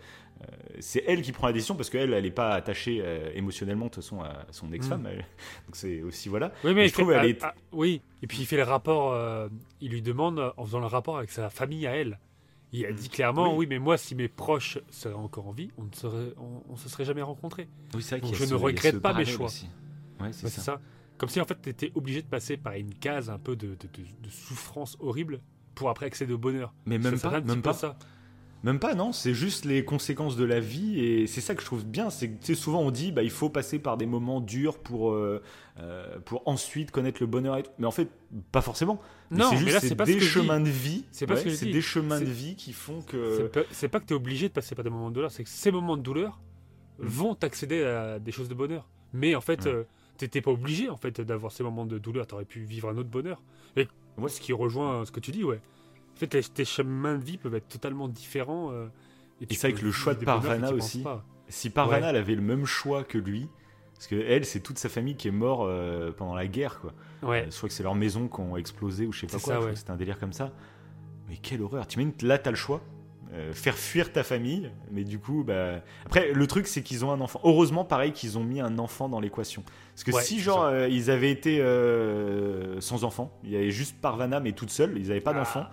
c'est 0.80 1.04
elle 1.06 1.20
qui 1.20 1.30
prend 1.32 1.46
la 1.46 1.52
décision 1.52 1.74
parce 1.76 1.90
qu'elle, 1.90 2.14
elle 2.14 2.24
est 2.26 2.30
pas 2.30 2.54
attachée 2.54 3.00
euh, 3.02 3.30
émotionnellement 3.34 3.86
de 3.86 3.90
toute 3.90 4.02
façon 4.02 4.22
à 4.22 4.46
son 4.50 4.72
ex-femme. 4.72 5.06
elle- 5.10 5.18
Donc 5.66 5.74
c'est 5.74 6.02
aussi 6.02 6.28
voilà. 6.30 6.52
Oui, 6.64 6.72
mais 6.74 6.88
je 6.88 6.94
trouve 6.94 7.12
fait- 7.12 7.18
elle 7.18 7.26
est- 7.30 7.42
ah, 7.44 7.54
oui, 7.70 8.00
et 8.22 8.26
puis 8.26 8.38
il 8.40 8.46
fait 8.46 8.56
le 8.56 8.62
rapport. 8.64 9.12
euh, 9.12 9.48
il 9.82 9.90
lui 9.92 10.00
demande, 10.02 10.52
en 10.56 10.64
faisant 10.64 10.80
le 10.80 10.86
rapport 10.86 11.18
avec 11.18 11.30
sa 11.30 11.50
famille 11.50 11.86
à 11.86 11.94
elle, 11.96 12.18
Il 12.72 12.86
a 12.86 12.92
dit 12.92 13.08
clairement, 13.08 13.54
oui. 13.54 13.66
mais 13.68 13.78
moi, 13.78 13.98
si 13.98 14.14
mes 14.14 14.28
proches 14.28 14.78
seraient 14.90 15.14
encore 15.14 15.46
en 15.46 15.52
vie, 15.52 15.70
on 15.76 15.84
ne 15.84 15.92
serait, 15.92 16.34
on, 16.68 16.76
se 16.76 16.88
serait 16.88 17.04
jamais 17.04 17.20
rencontrés. 17.20 17.68
Oui, 17.94 18.02
c'est 18.02 18.18
vrai 18.18 18.26
Donc 18.26 18.34
je 18.34 18.44
ne 18.44 18.54
regrette 18.54 19.00
pas 19.00 19.12
mes 19.12 19.26
choix. 19.26 19.48
Ouais, 20.20 20.32
c'est 20.32 20.48
ça. 20.48 20.80
Comme 21.18 21.28
si 21.28 21.40
en 21.40 21.44
fait, 21.44 21.60
tu 21.62 21.68
étais 21.68 21.92
obligé 21.94 22.22
de 22.22 22.26
passer 22.26 22.56
par 22.56 22.72
une 22.72 22.94
case 22.94 23.30
un 23.30 23.38
peu 23.38 23.54
de, 23.54 23.68
de, 23.68 23.88
de, 24.22 24.30
souffrance 24.30 24.96
horrible 24.98 25.40
pour 25.74 25.88
après 25.88 26.06
accéder 26.06 26.32
au 26.32 26.38
bonheur. 26.38 26.74
Mais 26.86 26.98
même 26.98 27.20
pas, 27.20 27.40
même 27.40 27.62
pas 27.62 27.74
ça. 27.74 27.96
Même 28.64 28.78
pas, 28.78 28.94
non, 28.94 29.12
c'est 29.12 29.34
juste 29.34 29.64
les 29.64 29.84
conséquences 29.84 30.36
de 30.36 30.44
la 30.44 30.60
vie 30.60 31.00
et 31.00 31.26
c'est 31.26 31.40
ça 31.40 31.54
que 31.56 31.60
je 31.60 31.66
trouve 31.66 31.84
bien. 31.84 32.10
C'est 32.10 32.30
que 32.30 32.54
souvent 32.54 32.80
on 32.80 32.92
dit 32.92 33.10
bah, 33.10 33.24
il 33.24 33.30
faut 33.30 33.50
passer 33.50 33.80
par 33.80 33.96
des 33.96 34.06
moments 34.06 34.40
durs 34.40 34.78
pour, 34.78 35.12
euh, 35.12 35.42
euh, 35.80 36.18
pour 36.20 36.42
ensuite 36.46 36.92
connaître 36.92 37.20
le 37.20 37.26
bonheur 37.26 37.56
et 37.56 37.64
tout. 37.64 37.72
Mais 37.78 37.86
en 37.86 37.90
fait, 37.90 38.08
pas 38.52 38.60
forcément. 38.60 39.00
Non, 39.32 39.50
c'est 39.50 39.56
juste 39.58 39.94
des 39.94 40.20
chemins 40.20 40.60
de 40.60 40.68
vie. 40.68 41.04
C'est 41.10 41.26
des 41.26 41.80
chemins 41.80 42.20
de 42.20 42.24
vie 42.26 42.54
qui 42.56 42.72
font 42.72 43.02
que. 43.02 43.50
C'est 43.70 43.88
pas, 43.88 44.00
que 44.00 44.06
tu 44.06 44.12
es 44.12 44.16
obligé 44.16 44.48
de 44.48 44.52
passer 44.52 44.74
par 44.74 44.84
des 44.84 44.90
moments 44.90 45.10
de 45.10 45.14
douleur, 45.14 45.30
c'est 45.30 45.44
que 45.44 45.50
ces 45.50 45.70
moments 45.70 45.96
de 45.96 46.02
douleur 46.02 46.40
mm. 46.98 47.06
vont 47.06 47.34
t'accéder 47.34 47.82
à 47.82 48.18
des 48.18 48.32
choses 48.32 48.48
de 48.48 48.54
bonheur. 48.54 48.88
Mais 49.12 49.34
en 49.34 49.40
fait, 49.40 49.66
euh, 49.66 49.84
tu 50.18 50.24
n'étais 50.24 50.40
pas 50.40 50.50
obligé 50.50 50.88
en 50.88 50.96
fait 50.96 51.20
d'avoir 51.20 51.52
ces 51.52 51.62
moments 51.62 51.86
de 51.86 51.98
douleur. 51.98 52.26
Tu 52.26 52.34
aurais 52.34 52.44
pu 52.44 52.60
vivre 52.60 52.88
un 52.88 52.96
autre 52.96 53.10
bonheur. 53.10 53.42
Et 53.76 53.88
moi, 54.16 54.28
ce 54.28 54.40
qui 54.40 54.52
rejoint 54.52 55.04
ce 55.04 55.12
que 55.12 55.20
tu 55.20 55.30
dis, 55.30 55.44
ouais. 55.44 55.60
En 56.14 56.18
fait, 56.18 56.52
tes 56.52 56.64
chemins 56.64 57.16
de 57.16 57.24
vie 57.24 57.38
peuvent 57.38 57.54
être 57.54 57.68
totalement 57.68 58.08
différents. 58.08 58.70
Euh, 58.72 58.86
et, 59.40 59.54
c'est 59.54 59.70
vrai 59.70 59.80
que 59.80 59.84
le 59.84 59.92
choix 59.92 60.14
de 60.14 60.24
Parvana 60.24 60.72
aussi. 60.72 61.04
Si 61.48 61.70
Parvana 61.70 62.08
avait 62.08 62.34
le 62.34 62.42
même 62.42 62.64
choix 62.64 63.04
que 63.04 63.18
lui, 63.18 63.48
parce 64.02 64.08
que 64.08 64.16
elle, 64.16 64.44
c'est 64.44 64.58
toute 64.58 64.78
sa 64.78 64.88
famille 64.88 65.14
qui 65.14 65.28
est 65.28 65.32
mort 65.32 65.62
euh, 65.62 66.10
pendant 66.10 66.34
la 66.34 66.48
guerre, 66.48 66.80
quoi. 66.80 66.92
Ouais. 67.22 67.46
soit 67.50 67.68
que 67.68 67.74
c'est 67.74 67.84
leur 67.84 67.94
maison 67.94 68.26
qui 68.26 68.40
ont 68.40 68.56
explosé 68.56 69.06
ou 69.06 69.12
je 69.12 69.20
sais 69.20 69.26
pas 69.28 69.38
quoi. 69.38 69.76
C'était 69.76 69.92
un 69.92 69.96
délire 69.96 70.18
comme 70.18 70.32
ça. 70.32 70.50
Mais 71.28 71.36
quelle 71.36 71.62
horreur. 71.62 71.86
Tu 71.86 72.00
imagines, 72.00 72.12
là, 72.26 72.36
t'as 72.36 72.50
le 72.50 72.56
choix. 72.56 72.80
Euh, 73.32 73.52
faire 73.52 73.76
fuir 73.76 74.12
ta 74.12 74.24
famille, 74.24 74.72
mais 74.90 75.04
du 75.04 75.20
coup, 75.20 75.44
bah... 75.44 75.82
après, 76.04 76.32
le 76.32 76.46
truc, 76.48 76.66
c'est 76.66 76.82
qu'ils 76.82 77.04
ont 77.04 77.12
un 77.12 77.20
enfant. 77.20 77.40
Heureusement, 77.44 77.84
pareil, 77.84 78.10
qu'ils 78.10 78.38
ont 78.38 78.42
mis 78.42 78.60
un 78.60 78.76
enfant 78.80 79.08
dans 79.08 79.20
l'équation. 79.20 79.62
Parce 79.94 80.02
que 80.02 80.12
si, 80.20 80.40
genre, 80.40 80.68
ils 80.86 81.08
avaient 81.08 81.30
été 81.30 81.58
sans 82.80 83.04
enfant, 83.04 83.32
il 83.44 83.50
y 83.50 83.56
avait 83.56 83.70
juste 83.70 84.00
Parvana, 84.00 84.40
mais 84.40 84.50
toute 84.50 84.70
seule, 84.70 84.98
ils 84.98 85.06
n'avaient 85.08 85.20
pas 85.20 85.30
ah. 85.30 85.38
d'enfant 85.38 85.66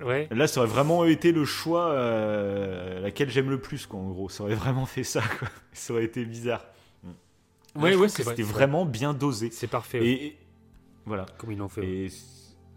Là, 0.00 0.46
ça 0.46 0.60
aurait 0.60 0.68
vraiment 0.68 1.04
été 1.04 1.32
le 1.32 1.44
choix 1.44 1.90
euh, 1.90 3.00
laquelle 3.00 3.30
j'aime 3.30 3.50
le 3.50 3.60
plus, 3.60 3.86
quoi, 3.86 4.00
en 4.00 4.08
gros. 4.10 4.28
Ça 4.28 4.42
aurait 4.42 4.54
vraiment 4.54 4.86
fait 4.86 5.04
ça, 5.04 5.22
quoi. 5.38 5.48
Ça 5.72 5.92
aurait 5.92 6.04
été 6.04 6.24
bizarre. 6.24 6.64
Ouais, 7.76 7.94
ouais, 7.96 8.08
C'était 8.08 8.42
vraiment 8.42 8.86
bien 8.86 9.14
dosé. 9.14 9.50
C'est 9.50 9.66
parfait. 9.66 10.06
Et, 10.06 10.36
voilà. 11.06 11.26
Comme 11.38 11.52
ils 11.52 11.58
l'ont 11.58 11.68
fait. 11.68 11.86
Et 11.86 12.08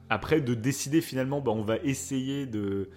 après, 0.10 0.42
de 0.42 0.54
décider 0.54 1.02
finalement, 1.02 1.42
bah, 1.42 1.52
on 1.52 1.62
va 1.62 1.78
essayer 1.78 2.46
de. 2.46 2.90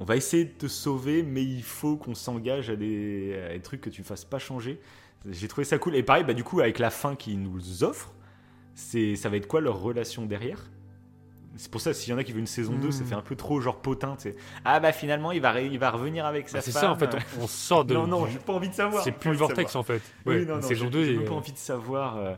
On 0.00 0.04
va 0.04 0.16
essayer 0.16 0.44
de 0.44 0.52
te 0.52 0.68
sauver, 0.68 1.24
mais 1.24 1.42
il 1.42 1.62
faut 1.62 1.96
qu'on 1.96 2.14
s'engage 2.14 2.70
à 2.70 2.76
des, 2.76 3.60
trucs 3.64 3.80
que 3.80 3.90
tu 3.90 4.00
ne 4.00 4.06
fasses 4.06 4.24
pas 4.24 4.38
changer. 4.38 4.80
J'ai 5.28 5.48
trouvé 5.48 5.64
ça 5.64 5.78
cool. 5.78 5.96
Et 5.96 6.04
pareil, 6.04 6.24
bah, 6.24 6.34
du 6.34 6.44
coup, 6.44 6.60
avec 6.60 6.78
la 6.78 6.90
fin 6.90 7.16
qu'ils 7.16 7.42
nous 7.42 7.82
offrent, 7.82 8.14
ça 8.74 9.28
va 9.28 9.36
être 9.36 9.48
quoi 9.48 9.60
leur 9.60 9.80
relation 9.80 10.24
derrière? 10.24 10.70
C'est 11.58 11.70
pour 11.70 11.80
ça, 11.80 11.92
s'il 11.92 12.12
y 12.12 12.14
en 12.14 12.18
a 12.18 12.24
qui 12.24 12.32
veulent 12.32 12.40
une 12.40 12.46
saison 12.46 12.72
2, 12.74 12.90
ça 12.92 13.02
hmm. 13.02 13.06
fait 13.06 13.14
un 13.14 13.20
peu 13.20 13.34
trop 13.34 13.60
genre 13.60 13.80
potin. 13.80 14.16
Ah 14.64 14.78
bah 14.80 14.92
finalement, 14.92 15.32
il 15.32 15.40
va, 15.40 15.60
il 15.60 15.78
va 15.78 15.90
revenir 15.90 16.24
avec 16.24 16.48
sa 16.48 16.58
bah, 16.58 16.62
C'est 16.62 16.70
ça 16.70 16.90
en 16.90 16.96
fait, 16.96 17.10
on, 17.40 17.48
sort 17.48 17.84
de. 17.84 17.94
non, 17.94 18.06
non, 18.06 18.26
j'ai 18.26 18.38
pas 18.38 18.52
envie 18.52 18.68
de 18.68 18.74
savoir. 18.74 19.02
C'est 19.02 19.12
plus 19.12 19.32
le 19.32 19.36
vortex 19.36 19.74
en 19.74 19.82
fait. 19.82 20.00
oui, 20.24 20.46
non, 20.46 20.56
non, 20.56 20.62
saison 20.62 20.88
2. 20.88 21.04
J'ai 21.04 21.18
pas 21.18 21.34
envie 21.34 21.52
de 21.52 21.58
savoir. 21.58 22.16
Euh. 22.16 22.34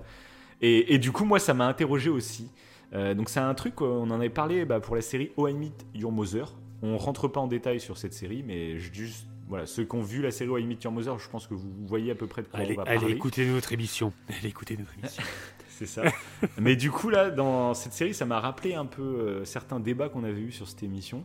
Et, 0.63 0.95
et, 0.95 0.99
du 0.99 1.13
coup, 1.13 1.25
moi, 1.25 1.39
ça 1.39 1.55
m'a 1.55 1.67
interrogé 1.67 2.11
aussi. 2.11 2.51
Euh, 2.93 3.15
donc, 3.15 3.29
c'est 3.29 3.41
un 3.41 3.55
truc, 3.55 3.81
on 3.81 4.11
en 4.11 4.21
avait 4.21 4.31
parlé 4.31 4.65
bah, 4.65 4.81
pour 4.81 4.95
la 4.95 5.03
série 5.03 5.33
Oh 5.37 5.49
I 5.49 5.55
Meet 5.55 5.87
Your 5.95 6.13
Mother. 6.13 6.55
On 6.83 6.97
rentre 6.97 7.29
pas 7.29 7.41
en 7.41 7.47
détail 7.47 7.81
sur 7.81 7.99
cette 7.99 8.15
série, 8.15 8.43
mais 8.43 8.79
juste. 8.79 9.27
Voilà, 9.49 9.67
ceux 9.67 9.85
qui 9.85 9.97
ont 9.97 10.03
vu 10.03 10.23
la 10.23 10.31
série 10.31 10.49
Oh 10.49 10.59
I 10.59 10.65
Meet 10.65 10.85
Your 10.85 10.93
Mother, 10.93 11.19
je 11.19 11.29
pense 11.29 11.47
que 11.47 11.55
vous 11.55 11.69
voyez 11.87 12.13
à 12.13 12.15
peu 12.15 12.27
près 12.27 12.43
de 12.43 12.49
quoi 12.49 12.61
allez, 12.61 12.75
on 12.75 12.77
va 12.77 12.85
parler. 12.85 13.05
Allez 13.05 13.15
écouter 13.15 13.47
notre 13.47 13.73
émission. 13.73 14.13
Allez 14.29 14.49
écouter 14.49 14.77
notre 14.77 14.97
émission. 14.99 15.23
c'est 15.81 15.87
ça. 15.87 16.03
Mais 16.59 16.77
du 16.77 16.91
coup, 16.91 17.09
là, 17.09 17.31
dans 17.31 17.73
cette 17.73 17.95
série, 17.95 18.13
ça 18.13 18.27
m'a 18.27 18.39
rappelé 18.39 18.75
un 18.75 18.85
peu 18.85 19.03
euh, 19.03 19.45
certains 19.47 19.81
débats 19.81 20.11
qu'on 20.11 20.25
avait 20.25 20.41
eus 20.41 20.53
sur 20.53 20.69
cette 20.69 20.83
émission. 20.83 21.25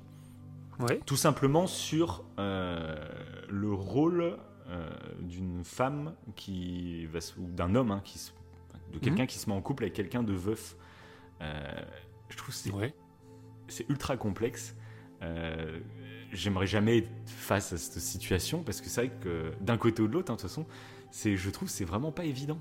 Ouais. 0.80 1.01
Tout 1.06 1.18
simplement 1.18 1.68
sur 1.68 2.24
euh, 2.39 2.95
le 3.49 3.74
rôle 3.74 4.38
euh, 4.70 4.89
d'une 5.20 5.66
femme 5.66 6.16
qui 6.38 7.06
va 7.08 7.20
ou 7.38 7.51
d'un 7.51 7.76
homme 7.76 7.91
hein, 7.91 8.01
qui 8.03 8.32
de 8.93 8.99
quelqu'un 8.99 9.24
mhm. 9.24 9.28
qui 9.28 9.39
se 9.39 9.49
met 9.49 9.56
en 9.56 9.62
couple 9.62 9.84
avec 9.84 9.93
quelqu'un 9.93 10.24
de 10.24 10.34
veuf. 10.34 10.78
je 11.41 12.38
trouve 12.38 12.53
c'est 12.53 12.72
ouais. 12.72 12.93
c'est 13.68 13.89
ultra 13.89 14.16
complexe. 14.16 14.76
J'aimerais 16.32 16.68
jamais 16.68 16.99
être 16.99 17.10
face 17.26 17.74
à 17.74 17.78
cette 17.78 18.01
situation 18.01 18.64
parce 18.64 18.80
que 18.80 18.88
c'est 18.88 19.08
vrai 19.08 19.18
que 19.22 19.51
d'un 19.62 19.78
côté 19.78 20.01
ou 20.01 20.08
de 20.08 20.14
l'autre, 20.14 20.32
hein, 20.32 20.36
de 20.36 20.41
toute 20.41 20.49
façon, 20.49 20.66
c'est 21.12 21.36
je 21.36 21.49
trouve 21.49 21.70
c'est 21.70 21.86
vraiment 21.86 22.12
pas 22.12 22.26
évident 22.26 22.60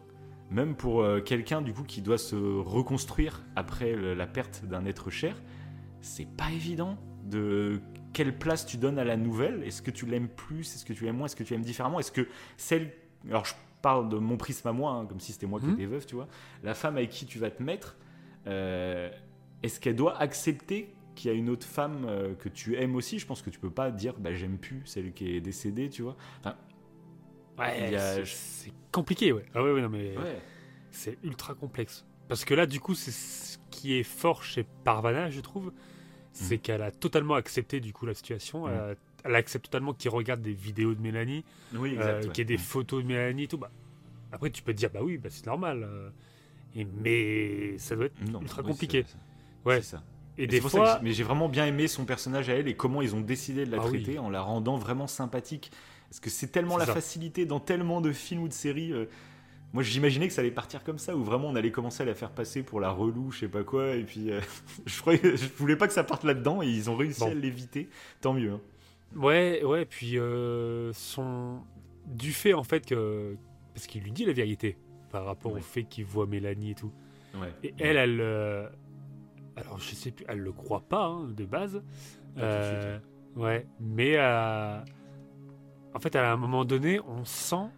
même 0.55 0.77
pour 0.77 1.03
euh, 1.03 1.21
quelqu'un 1.21 1.61
du 1.61 1.75
coup 1.75 1.83
qui 1.83 2.01
doit 2.01 2.19
se 2.19 2.37
reconstruire 2.37 3.43
après 3.57 3.95
la 4.15 4.27
perte 4.27 4.65
d'un 4.65 4.87
être 4.87 5.11
cher, 5.11 5.37
c'est 6.01 6.29
pas 6.29 6.51
évident 6.53 6.97
de 7.25 7.81
quelle 8.13 8.39
place 8.39 8.65
tu 8.65 8.77
donnes 8.77 8.99
à 8.99 9.05
la 9.05 9.17
nouvelle. 9.17 9.63
Est-ce 9.65 9.83
que 9.83 9.91
tu 9.91 10.07
l'aimes 10.07 10.29
plus? 10.29 10.75
Est-ce 10.75 10.85
que 10.85 10.93
tu 10.93 11.05
l'aimes 11.05 11.17
moins? 11.17 11.27
Est-ce 11.27 11.37
que 11.37 11.43
tu 11.43 11.53
l'aimes 11.55 11.65
différemment? 11.65 11.99
Est-ce 11.99 12.13
que 12.13 12.29
celle. 12.57 12.93
Alors 13.29 13.45
je 13.45 13.55
parle 13.83 14.09
de 14.09 14.17
mon 14.17 14.37
prisme 14.37 14.69
à 14.69 14.73
moi, 14.73 14.93
hein, 14.93 15.07
comme 15.07 15.21
si 15.21 15.33
c'était 15.33 15.47
moi 15.47 15.61
qui 15.61 15.67
mmh. 15.67 15.75
étais 15.75 15.87
veuf, 15.87 16.07
tu 16.07 16.15
vois. 16.15 16.29
La 16.63 16.75
femme 16.75 16.97
avec 16.97 17.11
qui 17.11 17.27
tu 17.27 17.39
vas 17.39 17.51
te 17.51 17.63
mettre, 17.63 17.97
euh, 18.47 19.11
est-ce 19.63 19.81
qu'elle 19.81 19.97
doit 19.97 20.17
accepter 20.19 20.95
qu'il 21.15 21.31
y 21.31 21.35
a 21.35 21.37
une 21.37 21.51
autre 21.51 21.67
femme 21.67 22.07
euh, 22.07 22.35
que 22.35 22.49
tu 22.49 22.77
aimes 22.77 22.95
aussi? 22.95 23.19
Je 23.19 23.27
pense 23.27 23.43
que 23.43 23.51
tu 23.51 23.59
peux 23.59 23.71
pas 23.71 23.91
dire 23.91 24.15
bah, 24.19 24.33
j'aime 24.33 24.59
plus 24.59 24.83
celle 24.85 25.13
qui 25.13 25.37
est 25.37 25.41
décédée, 25.41 25.91
tu 25.91 26.03
vois. 26.03 26.17
Enfin, 26.41 26.57
Ouais, 27.59 28.25
c'est 28.25 28.73
compliqué, 28.91 29.33
ouais. 29.33 29.45
Ah 29.55 29.63
ouais, 29.63 29.81
non, 29.81 29.89
mais 29.89 30.15
c'est 30.91 31.19
ultra 31.23 31.55
complexe. 31.55 32.05
Parce 32.29 32.45
que 32.45 32.55
là, 32.55 32.67
du 32.67 32.81
coup, 32.81 32.95
c'est 32.95 33.11
ce 33.11 33.59
qui 33.71 33.95
est 33.95 34.03
fort 34.03 34.43
chez 34.43 34.65
Parvana, 34.85 35.31
je 35.31 35.41
trouve, 35.41 35.73
c'est 36.33 36.57
mm. 36.57 36.61
qu'elle 36.61 36.83
a 36.83 36.91
totalement 36.91 37.35
accepté 37.35 37.81
du 37.81 37.93
coup 37.93 38.07
la 38.07 38.15
situation. 38.15 38.67
Mm. 38.67 38.95
Elle, 39.25 39.35
accepte 39.35 39.67
totalement 39.67 39.93
qu'il 39.93 40.11
regarde 40.11 40.41
des 40.41 40.53
vidéos 40.53 40.95
de 40.95 41.01
Mélanie, 41.01 41.45
oui, 41.75 41.97
euh, 41.99 42.21
qu'il 42.21 42.39
y 42.39 42.41
ait 42.43 42.45
des 42.45 42.57
mm. 42.57 42.59
photos 42.59 43.03
de 43.03 43.09
Mélanie, 43.09 43.49
tout. 43.49 43.59
Bah, 43.59 43.71
après, 44.33 44.51
tu 44.51 44.63
peux 44.63 44.73
te 44.73 44.79
dire, 44.79 44.91
bah 44.93 45.01
oui, 45.03 45.19
bah, 45.19 45.29
c'est 45.31 45.47
normal. 45.47 45.85
Euh, 45.85 46.11
et, 46.75 46.85
mais 46.85 47.79
ça 47.79 47.95
doit 47.95 48.07
être 48.07 48.41
ultra 48.41 48.63
compliqué. 48.63 49.05
ouais. 49.65 49.83
ça. 49.83 50.03
Et, 50.37 50.49
des 50.49 50.61
fois, 50.61 50.99
mais 51.03 51.13
j'ai 51.13 51.23
vraiment 51.23 51.49
bien 51.49 51.65
aimé 51.65 51.87
son 51.87 52.05
personnage 52.05 52.49
à 52.49 52.55
elle 52.55 52.67
et 52.67 52.75
comment 52.75 53.03
ils 53.03 53.15
ont 53.15 53.21
décidé 53.21 53.65
de 53.67 53.71
la 53.71 53.81
ah 53.81 53.87
traiter 53.87 54.19
en 54.19 54.31
la 54.31 54.41
rendant 54.41 54.77
vraiment 54.77 55.07
sympathique. 55.07 55.71
Parce 56.15 56.21
que 56.21 56.31
c'est 56.31 56.47
tellement 56.47 56.77
la 56.77 56.87
facilité 56.87 57.45
dans 57.45 57.59
tellement 57.59 58.01
de 58.01 58.13
films 58.13 58.45
ou 58.45 58.49
de 58.49 58.53
séries. 58.53 58.93
Euh, 58.93 59.07
moi, 59.73 59.83
j'imaginais 59.83 60.29
que 60.29 60.33
ça 60.33 60.43
allait 60.43 60.53
partir 60.53 60.85
comme 60.85 60.99
ça, 60.99 61.17
où 61.17 61.25
vraiment 61.25 61.49
on 61.49 61.57
allait 61.57 61.73
commencer 61.73 62.05
à 62.05 62.07
la 62.07 62.15
faire 62.15 62.31
passer 62.31 62.63
pour 62.63 62.79
la 62.79 62.91
relou, 62.91 63.33
je 63.33 63.41
sais 63.41 63.49
pas 63.49 63.65
quoi. 63.65 63.97
Et 63.97 64.05
puis, 64.05 64.31
euh, 64.31 64.41
je, 64.87 65.01
croyais, 65.01 65.37
je 65.37 65.49
voulais 65.57 65.75
pas 65.75 65.89
que 65.89 65.93
ça 65.93 66.05
parte 66.05 66.23
là-dedans 66.23 66.63
et 66.63 66.69
ils 66.69 66.89
ont 66.89 66.95
réussi 66.95 67.25
à 67.25 67.35
l'éviter. 67.35 67.89
Tant 68.21 68.33
mieux. 68.33 68.53
Hein. 68.53 68.61
Ouais, 69.17 69.65
ouais. 69.65 69.87
Puis, 69.87 70.17
euh, 70.17 70.93
son... 70.93 71.59
du 72.07 72.33
fait 72.33 72.55
en 72.55 72.63
fait 72.63 72.87
que. 72.87 73.37
Parce 73.75 73.89
qu'il 73.89 74.05
lui 74.05 74.13
dit 74.13 74.25
la 74.25 74.35
vérité 74.35 74.79
par 75.11 75.25
rapport 75.25 75.53
au 75.53 75.59
fait 75.59 75.83
qu'il 75.83 76.05
voit 76.05 76.27
Mélanie 76.27 76.71
et 76.71 76.75
tout. 76.77 76.93
Ouais. 77.35 77.53
Et 77.65 77.75
elle, 77.81 77.97
elle. 77.97 78.21
Alors, 79.57 79.81
je 79.81 79.97
sais 79.97 80.13
plus, 80.13 80.25
elle 80.29 80.39
le 80.39 80.53
croit 80.53 80.85
pas 80.89 81.07
hein, 81.07 81.27
de 81.37 81.45
base. 81.45 81.83
ouais, 83.35 83.67
mais 83.81 84.17
en 85.95 86.01
fait, 86.01 86.17
à 86.17 86.33
un 86.33 86.37
moment 86.37 86.65
donné, 86.65 87.01
on 87.01 87.25
sent 87.25 87.69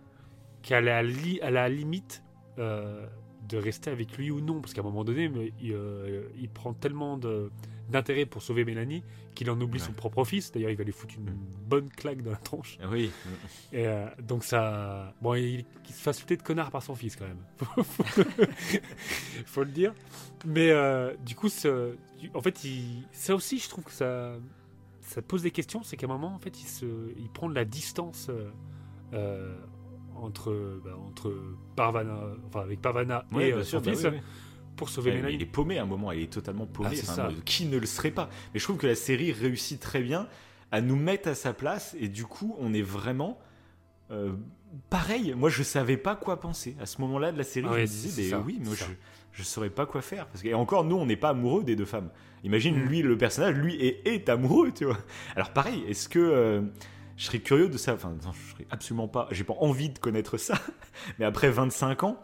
qu'elle 0.63 0.89
est 0.89 1.41
à, 1.43 1.47
à, 1.47 1.51
la 1.51 1.69
limite 1.69 2.23
euh, 2.59 3.07
de 3.49 3.59
rester 3.59 3.91
avec 3.91 4.17
lui 4.17 4.31
ou 4.31 4.41
non. 4.41 4.61
Parce 4.61 4.75
qu'à 4.75 4.81
un 4.81 4.85
moment 4.85 5.05
donné, 5.05 5.31
il, 5.61 5.73
euh, 5.73 6.29
il 6.39 6.49
prend 6.49 6.73
tellement 6.73 7.19
d'intérêt 7.89 8.27
pour 8.27 8.43
sauver 8.43 8.65
Mélanie 8.65 9.05
qu'il 9.35 9.51
en 9.51 9.61
oublie 9.61 9.79
son 9.79 9.93
propre 9.93 10.25
fils. 10.25 10.51
D'ailleurs, 10.51 10.71
il 10.71 10.77
va 10.77 10.85
lui 10.85 10.93
foutre 10.93 11.15
une 11.19 11.31
mm. 11.31 11.39
bonne 11.69 11.91
claque 11.91 12.23
dans 12.23 12.31
la 12.31 12.39
tronche. 12.39 12.79
Ah 12.83 12.87
oui. 12.91 13.11
Et 13.73 13.87
euh, 13.87 14.09
donc 14.23 14.43
ça, 14.43 15.15
bon, 15.21 15.35
il, 15.35 15.65
se 15.85 15.93
fasse 15.93 16.25
de 16.25 16.35
connard 16.37 16.71
par 16.71 16.83
son 16.83 16.95
fils 16.95 17.17
quand 17.17 17.27
même. 17.27 17.45
faut 19.45 19.63
le 19.63 19.71
dire. 19.71 19.93
Mais 20.47 20.73
du 21.25 21.37
coup, 21.37 21.49
en 22.35 22.43
fait, 22.43 22.65
il, 22.65 23.05
ça 23.13 23.35
aussi, 23.35 23.59
je 23.59 23.69
trouve 23.69 23.85
que 23.85 23.93
ça, 23.93 24.37
ça 25.07 25.23
pose 25.23 25.43
des 25.43 25.53
questions, 25.53 25.83
c'est 25.83 25.97
qu'à 25.97 26.07
un 26.07 26.11
moment, 26.11 26.35
en 26.35 26.39
fait, 26.39 26.61
il, 26.61 26.67
se, 26.67 26.85
il 27.17 27.31
prend 27.31 27.49
de 27.49 27.55
la 27.55 27.65
distance 27.65 28.27
euh, 28.29 28.51
euh, 29.15 29.57
entre, 30.17 30.81
bah, 30.85 30.97
entre 31.07 31.33
Parvana, 31.77 32.19
enfin, 32.49 32.61
avec 32.61 32.83
Parvana 32.83 33.25
et 33.39 33.53
euh, 33.53 33.63
son 33.63 33.81
bah 33.81 33.93
fils. 33.93 34.07
Pour 34.75 34.91
sauver 34.91 35.13
Mélanie. 35.13 35.37
Il 35.37 35.43
est 35.43 35.47
paumé 35.47 35.79
à 35.79 35.85
un 35.85 35.87
moment, 35.87 36.13
il 36.13 36.25
est 36.25 36.33
totalement 36.33 36.67
paumé. 36.67 36.91
Ah, 37.17 37.29
qui 37.47 37.65
ne 37.65 37.79
le 37.79 37.87
serait 37.87 38.11
pas 38.11 38.29
Mais 38.53 38.61
je 38.61 38.65
trouve 38.65 38.77
que 38.77 38.87
la 38.87 38.95
série 38.95 39.33
réussit 39.33 39.81
très 39.81 40.03
bien 40.03 40.29
à 40.71 40.83
nous 40.83 40.97
mettre 40.97 41.29
à 41.29 41.35
sa 41.35 41.55
place 41.55 41.97
et 41.99 42.09
du 42.09 42.25
coup, 42.25 42.55
on 42.59 42.75
est 42.75 42.83
vraiment 42.83 43.39
pareil, 44.91 45.35
moi 45.35 45.49
je 45.49 45.63
savais 45.63 45.97
pas 45.97 46.15
quoi 46.15 46.41
penser. 46.41 46.77
À 46.79 46.85
ce 46.85 47.01
moment-là 47.01 47.33
de 47.33 47.39
la 47.39 47.45
série, 47.45 47.67
Ah 47.69 47.73
je 47.73 47.77
ouais, 47.77 47.83
me 47.83 47.87
disais, 47.87 48.37
mais 48.37 48.43
oui, 48.45 48.61
ça. 48.77 48.85
je, 48.85 48.93
je 49.37 49.43
saurais 49.43 49.71
pas 49.71 49.87
quoi 49.87 50.01
faire. 50.03 50.27
Parce 50.27 50.43
que, 50.43 50.49
et 50.49 50.55
encore, 50.55 50.85
nous, 50.85 50.97
on 50.97 51.07
n'est 51.07 51.17
pas 51.17 51.29
amoureux 51.31 51.63
des 51.63 51.77
deux 51.77 51.85
femmes. 51.85 52.09
Imagine, 52.43 52.77
Mm. 52.77 52.87
lui, 52.89 53.03
le 53.03 53.17
personnage, 53.19 53.55
lui, 53.55 53.75
est, 53.77 54.07
est 54.07 54.29
amoureux, 54.29 54.73
tu 54.75 54.85
vois. 54.87 54.99
Alors 55.37 55.51
pareil, 55.51 55.85
est-ce 55.89 56.09
que. 56.09 56.19
euh, 56.19 56.63
je 57.19 57.25
serais 57.25 57.39
curieux 57.39 57.69
de 57.71 57.79
ça? 57.79 57.95
Enfin, 57.95 58.11
non, 58.25 58.33
je 58.33 58.53
serais 58.53 58.67
absolument 58.71 59.09
pas. 59.09 59.27
J'ai 59.31 59.45
pas 59.45 59.55
envie 59.61 59.89
de 59.89 59.99
connaître 59.99 60.37
ça. 60.37 60.55
Mais 61.19 61.25
après 61.25 61.49
25 61.51 62.03
ans, 62.05 62.19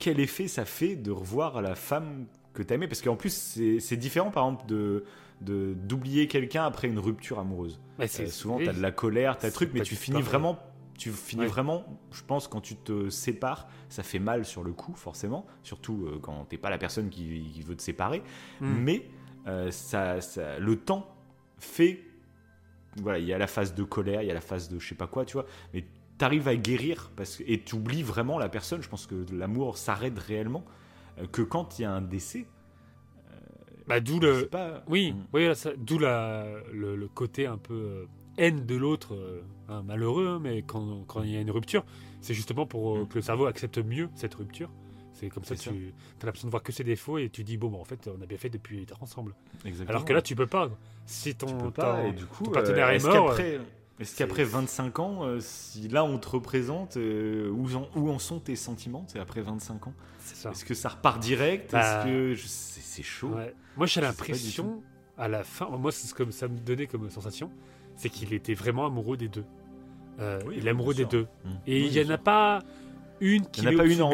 quel 0.00 0.18
effet 0.20 0.48
ça 0.48 0.64
fait 0.64 0.96
de 0.96 1.10
revoir 1.12 1.62
la 1.62 1.74
femme 1.76 2.26
que 2.52 2.62
t'as 2.64 2.74
aimée? 2.76 2.88
Parce 2.88 3.00
qu'en 3.02 3.14
plus, 3.16 3.56
c'est 3.80 3.96
différent, 3.96 4.30
par 4.32 4.44
exemple, 4.44 4.66
de 4.66 5.04
d'oublier 5.40 6.26
quelqu'un 6.26 6.64
après 6.64 6.88
une 6.88 6.98
rupture 6.98 7.38
amoureuse. 7.38 7.78
Mais 8.00 8.08
c'est 8.08 8.24
Euh, 8.24 8.28
souvent, 8.28 8.56
oui. 8.56 8.64
tu 8.64 8.70
as 8.70 8.72
de 8.72 8.82
la 8.82 8.90
colère, 8.90 9.38
tu 9.38 9.46
as 9.46 9.50
c'est 9.50 9.54
truc, 9.54 9.70
mais 9.72 9.82
tu 9.82 9.94
finis 9.94 10.20
vraiment. 10.20 10.58
Tu 10.98 11.10
finis 11.12 11.42
Ouais. 11.42 11.48
vraiment, 11.48 11.84
je 12.12 12.22
pense, 12.24 12.48
quand 12.48 12.60
tu 12.60 12.76
te 12.76 13.08
sépares, 13.08 13.68
ça 13.88 14.02
fait 14.02 14.18
mal 14.18 14.44
sur 14.44 14.62
le 14.64 14.72
coup, 14.72 14.92
forcément, 14.94 15.46
surtout 15.62 16.06
euh, 16.06 16.18
quand 16.20 16.44
t'es 16.46 16.58
pas 16.58 16.68
la 16.70 16.76
personne 16.78 17.08
qui, 17.08 17.50
qui 17.54 17.62
veut 17.62 17.76
te 17.76 17.82
séparer. 17.82 18.22
Mm. 18.60 18.66
Mais 18.82 19.06
euh, 19.46 19.70
ça, 19.70 20.20
ça- 20.20 20.58
le 20.58 20.76
temps 20.76 21.14
fait. 21.58 22.00
Voilà, 23.00 23.18
il 23.20 23.26
y 23.26 23.32
a 23.32 23.38
la 23.38 23.46
phase 23.46 23.74
de 23.74 23.84
colère, 23.84 24.22
il 24.22 24.26
y 24.28 24.30
a 24.30 24.34
la 24.34 24.40
phase 24.40 24.68
de 24.68 24.78
je 24.80 24.88
sais 24.88 24.94
pas 24.96 25.06
quoi, 25.06 25.24
tu 25.24 25.34
vois, 25.34 25.46
mais 25.72 25.84
t'arrives 26.18 26.48
à 26.48 26.56
guérir 26.56 27.12
parce 27.14 27.36
que, 27.36 27.44
et 27.46 27.60
t'oublies 27.60 28.02
vraiment 28.02 28.36
la 28.38 28.48
personne. 28.48 28.82
Je 28.82 28.88
pense 28.88 29.06
que 29.06 29.24
l'amour 29.32 29.78
s'arrête 29.78 30.18
réellement 30.18 30.64
euh, 31.18 31.26
que 31.28 31.42
quand 31.42 31.78
il 31.78 31.82
y 31.82 31.84
a 31.84 31.92
un 31.92 32.02
décès. 32.02 32.46
Bah, 33.86 34.00
d'où 34.00 34.20
le. 34.20 34.46
pas. 34.46 34.82
Oui, 34.88 35.12
Mm. 35.12 35.24
oui, 35.32 35.48
d'où 35.78 35.98
la, 35.98 36.44
le, 36.72 36.94
le 36.96 37.08
côté 37.08 37.46
un 37.46 37.56
peu 37.56 37.74
euh, 37.74 38.04
haine 38.38 38.64
de 38.66 38.76
l'autre, 38.76 39.14
euh, 39.14 39.42
hein, 39.68 39.82
malheureux, 39.82 40.26
hein, 40.28 40.38
mais 40.42 40.62
quand, 40.62 41.04
quand 41.06 41.22
il 41.22 41.30
y 41.30 41.36
a 41.36 41.40
une 41.40 41.50
rupture, 41.50 41.84
c'est 42.20 42.34
justement 42.34 42.66
pour 42.66 42.96
euh, 42.96 43.02
Mm. 43.02 43.08
que 43.08 43.14
le 43.16 43.22
cerveau 43.22 43.46
accepte 43.46 43.78
mieux 43.78 44.08
cette 44.14 44.34
rupture. 44.34 44.70
C'est 45.12 45.28
comme 45.28 45.42
ça 45.44 45.56
C'est 45.56 45.70
tu 45.70 45.92
as 46.22 46.26
l'impression 46.26 46.46
de 46.46 46.50
voir 46.52 46.62
que 46.62 46.70
ses 46.70 46.84
défauts 46.84 47.18
et 47.18 47.28
tu 47.28 47.42
dis, 47.42 47.56
bon, 47.56 47.68
bah, 47.70 47.78
en 47.78 47.84
fait, 47.84 48.08
on 48.16 48.22
a 48.22 48.26
bien 48.26 48.38
fait 48.38 48.50
depuis 48.50 48.82
être 48.82 49.02
ensemble. 49.02 49.34
Exactement. 49.64 49.90
Alors 49.90 50.04
que 50.04 50.12
là, 50.12 50.22
tu 50.22 50.36
peux 50.36 50.46
pas. 50.46 50.70
Si 51.06 51.34
ton, 51.34 51.46
Tu 51.48 51.54
peux 51.56 51.70
pas, 51.72 52.04
et 52.04 52.12
du 52.12 52.24
coup, 52.24 52.44
ton 52.44 52.50
partenaire 52.52 52.86
euh, 52.86 52.90
est 52.92 52.96
est-ce 52.96 53.06
mort, 53.08 53.26
qu'après, 53.30 53.60
est-ce 53.98 54.16
qu'après 54.16 54.44
25 54.44 54.98
ans, 55.00 55.24
euh, 55.24 55.38
si 55.40 55.88
là 55.88 56.04
on 56.04 56.18
te 56.18 56.28
représente, 56.28 56.96
euh, 56.98 57.50
où, 57.50 57.66
en, 57.74 57.88
où 57.96 58.10
en 58.10 58.20
sont 58.20 58.38
tes 58.38 58.54
sentiments 58.54 59.04
c'est 59.08 59.18
après 59.18 59.40
25 59.40 59.88
ans? 59.88 59.94
Ça. 60.20 60.50
Est-ce 60.52 60.64
que 60.64 60.74
ça 60.74 60.90
repart 60.90 61.20
direct? 61.20 61.72
Bah, 61.72 61.80
Est-ce 61.80 62.06
que 62.06 62.34
je- 62.34 62.46
c'est 62.46 63.02
chaud? 63.02 63.30
Ouais. 63.30 63.54
Moi, 63.76 63.86
j'ai 63.86 64.00
l'impression, 64.00 64.82
à 65.16 65.26
la 65.26 65.42
fin, 65.42 65.68
moi, 65.70 65.90
c'est 65.90 66.06
ce 66.06 66.14
que 66.14 66.30
ça 66.30 66.46
me 66.46 66.58
donnait 66.58 66.86
comme 66.86 67.10
sensation, 67.10 67.50
c'est 67.98 68.08
qu'il 68.08 68.32
était 68.32 68.54
vraiment 68.54 68.86
amoureux 68.86 69.18
des 69.18 69.28
deux. 69.28 69.44
Euh, 70.18 70.40
Oui, 70.46 70.54
il 70.58 70.66
est 70.66 70.70
amoureux 70.70 70.94
des 70.94 71.02
sûr. 71.02 71.08
deux. 71.10 71.26
Mm. 71.44 71.48
Et 71.66 71.82
Oui, 71.82 71.90
il 71.92 72.02
n'y 72.02 72.10
en 72.10 72.14
a 72.14 72.18
pas 72.18 72.60
une 73.20 73.46
qui 73.46 73.60
Il 73.60 73.68
n'y 73.68 73.74
en 73.74 73.78
a 73.78 73.82
pas 73.82 73.88
une 73.88 74.00
en. 74.02 74.12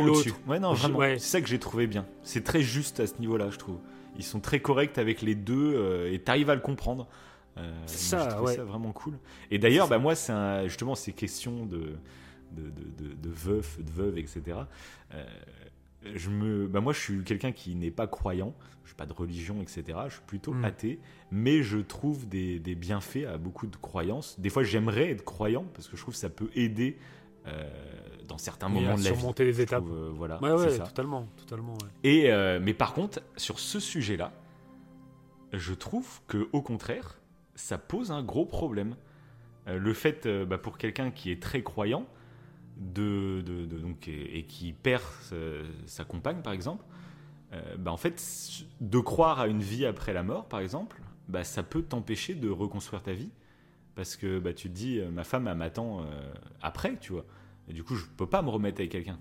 Ouais, 0.49 0.59
non, 0.59 0.73
vraiment. 0.73 0.99
ouais. 0.99 1.19
C'est 1.19 1.29
ça 1.29 1.41
que 1.41 1.47
j'ai 1.47 1.59
trouvé 1.61 1.87
bien. 1.87 2.05
C'est 2.23 2.43
très 2.43 2.63
juste 2.63 2.99
à 3.01 3.07
ce 3.07 3.15
niveau-là, 3.21 3.51
je 3.51 3.59
trouve. 3.59 3.79
Ils 4.17 4.25
sont 4.25 4.41
très 4.41 4.61
corrects 4.61 4.99
avec 4.99 5.23
les 5.23 5.35
deux 5.35 5.75
euh, 5.77 6.13
et 6.13 6.19
t'arrives 6.19 6.51
à 6.51 6.55
le 6.55 6.61
comprendre. 6.61 7.07
Euh, 7.57 7.73
ça, 7.87 8.43
ouais. 8.43 8.57
ça 8.57 8.65
vraiment 8.65 8.93
cool. 8.93 9.15
Et 9.51 9.59
d'ailleurs, 9.59 9.87
bah, 9.89 9.99
moi, 9.99 10.15
c'est 10.17 10.33
justement 10.69 10.95
ces 10.97 11.13
questions 11.13 11.67
de, 11.67 11.95
de, 12.53 12.63
de, 12.63 13.05
de, 13.09 13.15
de 13.15 13.29
veuf, 13.31 13.79
de 13.81 13.91
veuve, 13.91 14.19
etc. 14.19 14.43
Euh, 15.15 15.25
je 16.15 16.31
me, 16.31 16.67
bah, 16.67 16.81
moi, 16.81 16.93
je 16.93 17.01
suis 17.01 17.23
quelqu'un 17.25 17.53
qui 17.53 17.75
n'est 17.75 17.91
pas 17.91 18.07
croyant. 18.07 18.55
Je 18.83 18.89
suis 18.91 18.97
pas 18.97 19.07
de 19.07 19.13
religion, 19.15 19.63
etc. 19.63 19.83
Je 20.09 20.15
suis 20.15 20.23
plutôt 20.27 20.53
Mm. 20.53 20.65
athée, 20.65 20.99
mais 21.31 21.63
je 21.63 21.79
trouve 21.79 22.29
des, 22.29 22.59
des 22.59 22.75
bienfaits 22.75 23.25
à 23.27 23.39
beaucoup 23.39 23.67
de 23.67 23.77
croyances. 23.77 24.39
Des 24.39 24.51
fois, 24.51 24.63
j'aimerais 24.63 25.11
être 25.11 25.25
croyant 25.25 25.65
parce 25.75 25.89
que 25.89 25.97
je 25.97 26.03
trouve 26.03 26.13
que 26.15 26.21
ça 26.21 26.29
peut 26.29 26.51
aider 26.55 26.99
euh, 27.47 27.71
dans 28.29 28.39
certains 28.39 28.69
moments 28.69 28.97
de 28.97 29.03
la 29.05 29.11
vie. 29.11 29.17
surmonter 29.17 29.45
les 29.45 29.61
étapes. 29.61 29.85
trouve, 29.85 29.97
euh, 29.97 30.11
voilà, 30.15 30.41
Ouais, 30.43 30.53
ouais, 30.53 30.71
ça. 30.77 30.85
totalement, 30.85 31.27
totalement. 31.37 31.73
ouais. 31.75 31.89
Et 32.03 32.31
euh, 32.33 32.59
mais 32.63 32.75
par 32.75 32.93
contre, 32.95 33.21
sur 33.37 33.59
ce 33.59 33.81
sujet-là, 33.81 34.33
je 35.53 35.73
trouve 35.75 36.21
que 36.27 36.49
au 36.53 36.63
contraire, 36.63 37.21
ça 37.55 37.79
pose 37.79 38.11
un 38.11 38.23
gros 38.23 38.47
problème. 38.47 38.97
Euh, 39.69 39.79
le 39.79 39.95
fait, 39.95 40.27
bah, 40.45 40.59
pour 40.59 40.79
quelqu'un 40.79 41.11
qui 41.11 41.31
est 41.31 41.41
très 41.43 41.63
croyant, 41.63 42.07
de, 42.77 43.43
de- 43.47 43.67
de- 43.67 43.79
donc, 43.79 44.09
et, 44.09 44.39
et 44.39 44.45
qui 44.45 44.73
perd 44.73 45.03
euh, 45.33 45.63
sa 45.87 46.05
compagne, 46.05 46.43
par 46.43 46.53
exemple, 46.53 46.85
euh, 47.53 47.77
bah, 47.79 47.93
en 47.93 47.97
fait, 47.97 48.23
de 48.81 48.99
croire 48.99 49.41
à 49.41 49.47
une 49.47 49.61
vie 49.63 49.87
après 49.87 50.13
la 50.13 50.23
mort, 50.23 50.47
par 50.49 50.61
exemple, 50.61 51.01
bah, 51.29 51.45
ça 51.45 51.63
peut 51.63 51.83
t'empêcher 51.83 52.35
de 52.35 52.49
reconstruire 52.51 53.03
ta 53.03 53.13
vie. 53.13 53.31
Parce 53.95 54.17
que 54.17 54.41
bah, 54.41 54.53
tu 54.53 54.69
te 54.69 54.75
dis, 54.75 54.99
euh, 54.99 55.09
ma 55.11 55.23
femme, 55.23 55.47
elle 55.47 55.57
m'attend 55.57 56.01
euh, 56.01 56.05
après, 56.63 56.97
tu 57.01 57.13
vois. 57.13 57.25
Et 57.69 57.73
du 57.73 57.85
coup, 57.85 57.95
je 57.95 58.05
peux 58.17 58.27
pas 58.27 58.43
me 58.43 58.51
remettre 58.51 58.81
avec 58.81 58.91
quelqu'un. 58.91 59.19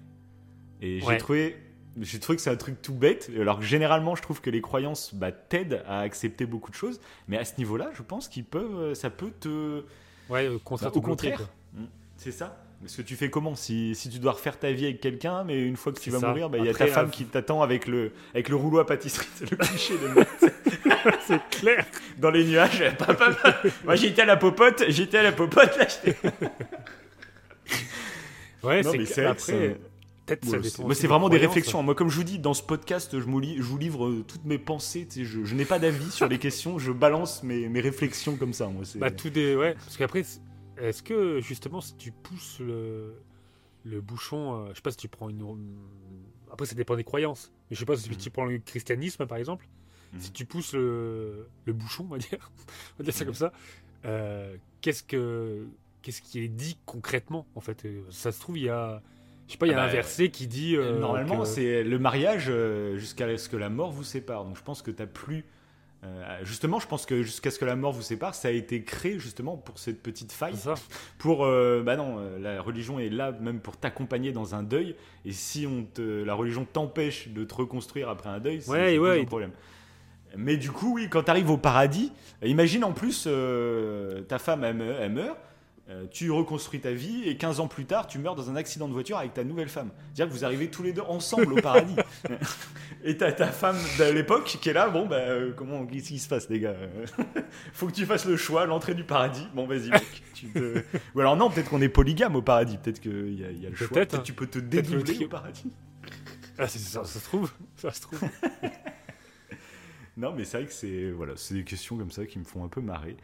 Et 0.82 1.00
j'ai 1.00 1.06
trouvé, 1.20 1.56
j'ai 2.02 2.20
trouvé 2.20 2.38
que 2.38 2.42
c'est 2.42 2.50
un 2.50 2.56
truc 2.56 2.82
tout 2.82 2.96
bête. 2.96 3.30
Alors 3.40 3.60
que 3.60 3.64
généralement, 3.66 4.16
je 4.16 4.24
trouve 4.24 4.42
que 4.42 4.50
les 4.50 4.62
croyances 4.62 5.14
bah, 5.14 5.32
t'aident 5.32 5.84
à 5.88 6.00
accepter 6.00 6.48
beaucoup 6.48 6.72
de 6.72 6.76
choses. 6.76 7.00
Mais 7.28 7.38
à 7.38 7.46
ce 7.46 7.56
niveau-là, 7.60 7.92
je 7.94 8.02
pense 8.02 8.28
qu'ils 8.28 8.46
peuvent, 8.46 8.96
ça 8.96 9.12
peut 9.12 9.32
te. 9.40 9.84
Ouais, 10.28 10.50
Bah, 10.86 10.92
au 10.98 11.02
contraire. 11.12 11.40
Mm. 11.74 11.84
C'est 12.18 12.32
ça. 12.32 12.63
Parce 12.84 12.96
que 12.98 13.02
tu 13.02 13.16
fais 13.16 13.30
comment 13.30 13.56
si, 13.56 13.96
si 13.96 14.10
tu 14.10 14.20
dois 14.20 14.34
refaire 14.34 14.60
ta 14.60 14.72
vie 14.72 14.86
avec 14.86 15.00
quelqu'un, 15.02 15.44
mais 15.44 15.62
une 15.62 15.78
fois 15.78 15.92
que 15.94 16.00
tu 16.00 16.10
vas 16.12 16.20
ça. 16.20 16.28
mourir, 16.28 16.50
bah, 16.50 16.58
il 16.60 16.66
y 16.66 16.70
a 16.70 16.74
ta 16.74 16.88
femme 16.88 17.10
qui 17.10 17.26
t'attend 17.26 17.62
avec 17.62 17.88
le, 17.88 18.12
avec 18.34 18.50
le 18.50 18.56
rouleau 18.56 18.80
à 18.80 18.86
pâtisserie. 18.86 19.28
C'est 19.36 19.50
le 19.50 19.58
cliché 19.58 19.94
de. 19.96 20.24
C'est 21.28 21.42
clair. 21.50 21.86
Dans 22.18 22.30
les 22.32 22.46
nuages. 22.46 22.84
Papa, 22.98 23.14
papa. 23.32 23.62
Moi 23.84 23.96
j'étais 23.96 24.22
à 24.22 24.26
la 24.26 24.38
popote, 24.38 24.84
j'étais 24.90 25.18
à 25.18 25.24
la 25.24 25.32
popote. 25.32 25.78
Là, 25.78 25.86
Ouais, 28.64 28.82
c'est 28.84 28.98
mais 28.98 29.04
que- 29.06 29.22
après, 29.22 29.78
peut-être 30.26 30.46
ça 30.46 30.52
Ouais, 30.52 30.62
dépend. 30.62 30.94
c'est- 30.94 31.08
vraiment 31.08 31.28
des 31.30 31.38
réflexions. 31.38 31.84
Moi, 31.84 31.96
comme 31.96 32.10
je 32.10 32.16
vous 32.16 32.24
dis, 32.24 32.40
dans 32.40 32.54
ce 32.54 32.64
podcast, 32.64 33.20
je, 33.20 33.26
me 33.26 33.42
lis- 33.42 33.58
je 33.58 33.64
vous 33.64 33.78
livre 33.78 34.06
euh, 34.08 34.24
toutes 34.26 34.46
mes 34.46 34.58
pensées. 34.58 35.06
Je, 35.14 35.44
je 35.44 35.56
n'ai 35.56 35.66
pas 35.66 35.80
d'avis 35.80 36.12
sur 36.12 36.28
les 36.30 36.38
questions. 36.38 36.80
Je 36.80 36.92
balance 36.94 37.44
mes, 37.44 37.68
mes 37.68 37.82
réflexions 37.82 38.38
comme 38.38 38.54
ça. 38.54 38.68
Moi, 38.68 38.84
Bah, 38.96 39.12
tout 39.12 39.30
des. 39.30 39.56
Ouais, 39.58 39.74
parce 39.74 39.98
qu'après, 39.98 40.24
est-ce 40.78 41.04
que 41.04 41.40
justement, 41.42 41.82
si 41.82 41.96
tu 41.96 42.12
pousses 42.12 42.60
le, 42.60 43.16
le 43.86 44.02
bouchon, 44.02 44.56
euh, 44.66 44.70
je 44.72 44.76
sais 44.76 44.82
pas 44.82 44.92
si 44.92 44.98
tu 44.98 45.08
prends 45.08 45.30
une. 45.30 45.78
Après, 46.52 46.66
ça 46.66 46.76
dépend 46.76 46.96
des 46.96 47.04
croyances. 47.04 47.52
Mais 47.70 47.76
je 47.76 47.80
sais 47.80 47.86
pas 47.86 47.98
si 47.98 48.10
Mhm. 48.10 48.18
tu 48.18 48.30
prends 48.30 48.46
le 48.46 48.58
christianisme, 48.60 49.26
par 49.26 49.38
exemple. 49.38 49.68
Mhm. 50.14 50.20
Si 50.20 50.32
tu 50.32 50.46
pousses 50.46 50.74
le, 50.74 51.48
le 51.66 51.74
bouchon, 51.74 52.06
on 52.10 52.14
va 52.14 52.18
dire, 52.18 52.52
on 52.68 52.98
va 53.00 53.04
dire 53.06 53.14
ça 53.14 53.22
Mhm. 53.24 53.26
comme 53.28 53.36
ça, 53.36 53.54
euh, 54.06 54.56
qu'est-ce 54.82 55.04
que. 55.04 55.68
Qu'est-ce 56.02 56.22
qui 56.22 56.40
est 56.42 56.50
dit 56.50 56.78
concrètement 56.86 57.48
en 57.56 57.62
fait? 57.62 57.86
Euh, 57.86 58.02
Ça 58.10 58.34
se 58.34 58.40
trouve, 58.42 58.58
il 58.58 58.66
y 58.66 58.70
a. 58.70 59.02
Je 59.48 59.54
sais 59.54 59.58
pas, 59.58 59.68
il 59.68 59.72
y 59.72 59.74
a 59.74 59.80
Ah 59.80 59.84
un 59.84 59.88
bah, 59.88 59.94
verset 59.94 60.30
qui 60.32 60.48
dit. 60.48 60.76
euh, 60.76 61.00
Normalement, 61.00 61.40
que- 61.40 61.46
c'est 61.46 61.84
le 61.84 61.98
mariage 62.00 62.52
jusqu'à 62.98 63.38
ce 63.38 63.48
que 63.50 63.56
la 63.58 63.70
mort 63.70 63.92
vous 63.92 64.04
sépare. 64.04 64.44
Donc, 64.44 64.58
je 64.58 64.64
pense 64.64 64.82
que 64.82 64.92
tu 64.92 65.06
plus. 65.08 65.46
Euh, 66.04 66.40
justement, 66.44 66.80
je 66.80 66.88
pense 66.88 67.06
que 67.06 67.24
jusqu'à 67.24 67.50
ce 67.50 67.58
que 67.60 67.66
la 67.66 67.76
mort 67.76 67.94
vous 67.94 68.02
sépare, 68.02 68.36
ça 68.36 68.50
a 68.50 68.52
été 68.52 68.84
créé 68.84 69.20
justement 69.20 69.56
pour 69.56 69.80
cette 69.80 70.04
petite 70.04 70.32
faille. 70.32 70.54
Pour, 71.18 71.46
euh, 71.46 71.82
bah 71.86 71.96
non, 71.96 72.16
euh, 72.20 72.40
la 72.40 72.62
religion 72.62 73.00
est 73.00 73.10
là 73.10 73.32
même 73.32 73.60
pour 73.62 73.78
t'accompagner 73.78 74.32
dans 74.34 74.54
un 74.56 74.64
deuil. 74.64 74.96
Et 75.26 75.32
si 75.32 75.66
on 75.66 75.84
te, 75.86 76.02
la 76.02 76.34
religion 76.34 76.66
t'empêche 76.66 77.30
de 77.30 77.44
te 77.46 77.56
reconstruire 77.56 78.10
après 78.10 78.30
un 78.30 78.40
deuil, 78.40 78.62
c'est 78.62 78.70
Ouais, 78.72 79.22
un 79.22 79.26
problème. 79.26 79.52
Mais 80.36 80.58
du 80.58 80.72
coup, 80.72 80.96
oui, 80.96 81.08
quand 81.10 81.24
tu 81.24 81.30
arrives 81.30 81.52
au 81.52 81.58
paradis, 81.58 82.12
imagine 82.44 82.84
en 82.84 82.92
plus, 82.92 83.26
euh, 83.28 84.22
ta 84.24 84.40
femme, 84.40 84.64
elle, 84.64 84.76
me- 84.76 84.96
elle 85.00 85.12
meurt, 85.12 85.38
euh, 85.90 86.06
tu 86.10 86.32
reconstruis 86.32 86.80
ta 86.80 86.92
vie, 86.92 87.24
et 87.28 87.36
15 87.36 87.60
ans 87.60 87.68
plus 87.68 87.86
tard, 87.86 88.08
tu 88.08 88.18
meurs 88.20 88.36
dans 88.36 88.50
un 88.50 88.56
accident 88.56 88.88
de 88.88 88.94
voiture 88.94 89.18
avec 89.18 89.34
ta 89.34 89.44
nouvelle 89.44 89.68
femme. 89.68 89.90
C'est-à-dire 90.14 90.28
que 90.34 90.38
vous 90.40 90.46
arrivez 90.46 90.70
tous 90.70 90.82
les 90.84 90.94
deux 90.94 91.02
ensemble 91.02 91.52
au 91.54 91.62
paradis. 91.62 91.96
et 93.04 93.18
t'as 93.18 93.34
ta 93.34 93.48
femme 93.48 93.78
de 94.00 94.06
l'époque 94.06 94.46
qui 94.46 94.70
est 94.70 94.74
là, 94.74 94.88
bon, 94.90 95.06
bah, 95.08 95.18
euh, 95.18 95.52
comment, 95.54 95.86
qu'est-ce 95.86 96.08
qui 96.08 96.20
se 96.20 96.30
passe, 96.30 96.50
les 96.50 96.60
gars 96.62 96.70
Euh, 96.72 97.06
Faut 97.74 97.88
que 97.88 97.92
tu 97.92 98.06
fasses 98.06 98.26
le 98.26 98.38
choix, 98.38 98.66
l'entrée 98.66 98.94
du 98.96 99.04
paradis. 99.04 99.46
Bon, 99.54 99.68
vas-y, 99.68 99.90
mec. 99.90 100.24
tu 100.34 100.48
te- 100.48 100.84
Ou 101.16 101.20
alors, 101.20 101.36
non, 101.36 101.50
peut-être 101.50 101.70
qu'on 101.70 101.82
est 101.82 101.90
polygame 101.90 102.36
au 102.38 102.42
paradis. 102.42 102.78
Peut-être 102.78 103.02
qu'il 103.02 103.34
y, 103.34 103.42
y 103.62 103.66
a 103.66 103.70
le 103.70 103.76
choix. 103.76 103.90
Peut-être, 103.90 104.16
hein. 104.16 104.22
tu 104.24 104.32
peux 104.34 104.48
te 104.48 104.60
le 104.60 104.66
dédoubler 104.66 105.26
au 105.26 105.28
paradis. 105.28 105.70
Ah, 106.58 106.68
c'est- 106.68 106.80
ça, 106.80 107.04
ça 107.04 107.20
se 107.20 107.26
trouve. 107.26 107.52
Ça 107.76 107.92
se 107.92 108.00
trouve. 108.02 108.22
Non, 110.16 110.32
mais 110.34 110.46
c'est 110.46 110.58
vrai 110.58 110.68
que 110.68 110.72
c'est 110.74 111.10
voilà, 111.12 111.34
c'est 111.36 111.56
des 111.56 111.64
questions 111.64 111.98
comme 111.98 112.12
ça 112.12 112.26
qui 112.26 112.38
me 112.40 112.44
font 112.46 112.64
un 112.64 112.68
peu 112.68 112.80
marrer. 112.82 113.18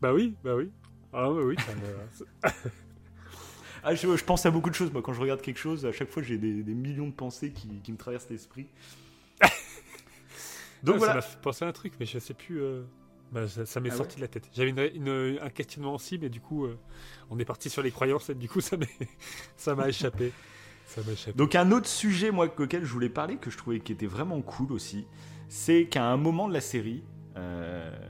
Bah 0.00 0.12
oui, 0.14 0.34
bah 0.44 0.54
oui. 0.56 0.70
Ah, 1.12 1.28
bah 1.30 1.40
oui. 1.44 1.56
Ah, 3.82 3.94
je, 3.94 4.16
je 4.16 4.24
pense 4.24 4.44
à 4.44 4.50
beaucoup 4.50 4.70
de 4.70 4.74
choses. 4.74 4.92
Moi, 4.92 5.02
quand 5.02 5.12
je 5.12 5.20
regarde 5.20 5.40
quelque 5.40 5.58
chose, 5.58 5.86
à 5.86 5.92
chaque 5.92 6.10
fois, 6.10 6.22
j'ai 6.22 6.36
des, 6.38 6.62
des 6.62 6.74
millions 6.74 7.06
de 7.06 7.12
pensées 7.12 7.52
qui, 7.52 7.68
qui 7.82 7.92
me 7.92 7.96
traversent 7.96 8.28
l'esprit. 8.30 8.66
Donc 10.82 10.96
Ah, 10.96 10.98
voilà. 10.98 11.12
Ça 11.12 11.14
m'a 11.14 11.22
fait 11.22 11.40
penser 11.40 11.64
à 11.64 11.68
un 11.68 11.72
truc, 11.72 11.94
mais 11.98 12.06
je 12.06 12.18
sais 12.18 12.34
plus. 12.34 12.60
euh, 12.60 12.82
bah, 13.32 13.46
ça 13.48 13.66
ça 13.66 13.80
m'est 13.80 13.90
Ah 13.90 13.96
sorti 13.96 14.16
de 14.16 14.22
la 14.22 14.28
tête. 14.28 14.48
J'avais 14.54 14.70
une, 14.70 14.78
une- 14.94 15.38
un 15.40 15.50
questionnement 15.50 15.94
aussi, 15.94 16.18
mais 16.18 16.28
du 16.28 16.40
coup, 16.40 16.64
euh, 16.64 16.78
on 17.30 17.38
est 17.38 17.44
parti 17.44 17.68
sur 17.70 17.82
les 17.82 17.90
croyances 17.90 18.30
et 18.30 18.34
du 18.34 18.48
coup, 18.48 18.60
ça 19.56 19.74
m'a 19.74 19.88
échappé. 19.88 20.32
Ça 20.86 21.02
m'a 21.02 21.12
échappé. 21.12 21.36
Donc 21.36 21.54
un 21.54 21.70
autre 21.72 21.88
sujet, 21.88 22.30
moi, 22.30 22.52
auquel 22.58 22.84
je 22.84 22.92
voulais 22.92 23.08
parler, 23.10 23.36
que 23.36 23.50
je 23.50 23.58
trouvais 23.58 23.80
qui 23.80 23.92
était 23.92 24.06
vraiment 24.06 24.40
cool 24.40 24.72
aussi, 24.72 25.06
c'est 25.48 25.86
qu'à 25.86 26.04
un 26.04 26.16
moment 26.16 26.48
de 26.48 26.54
la 26.54 26.60
série, 26.60 27.02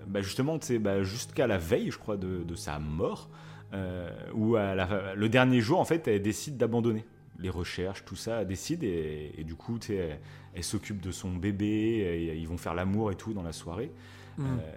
bah, 0.06 0.22
justement, 0.22 0.58
tu 0.58 0.66
sais, 0.66 0.78
bah, 0.78 1.02
jusqu'à 1.02 1.46
la 1.46 1.58
veille, 1.58 1.90
je 1.90 1.98
crois, 1.98 2.16
de, 2.16 2.42
de 2.44 2.54
sa 2.54 2.78
mort, 2.78 3.28
euh, 3.74 4.10
où 4.34 4.56
à 4.56 4.74
la- 4.74 5.14
le 5.14 5.28
dernier 5.28 5.60
jour, 5.60 5.78
en 5.80 5.84
fait, 5.84 6.08
elle 6.08 6.22
décide 6.22 6.56
d'abandonner 6.56 7.04
les 7.38 7.50
recherches, 7.50 8.04
tout 8.04 8.16
ça, 8.16 8.40
elle 8.40 8.46
décide 8.48 8.82
et, 8.82 9.32
et 9.38 9.44
du 9.44 9.54
coup, 9.54 9.78
tu 9.78 9.88
sais, 9.88 9.96
elle, 9.96 10.18
elle 10.54 10.64
s'occupe 10.64 11.00
de 11.00 11.12
son 11.12 11.30
bébé, 11.30 11.66
et 11.66 12.36
ils 12.36 12.48
vont 12.48 12.56
faire 12.56 12.74
l'amour 12.74 13.12
et 13.12 13.14
tout 13.14 13.32
dans 13.32 13.42
la 13.44 13.52
soirée. 13.52 13.92
Mm. 14.38 14.44
Euh, 14.44 14.76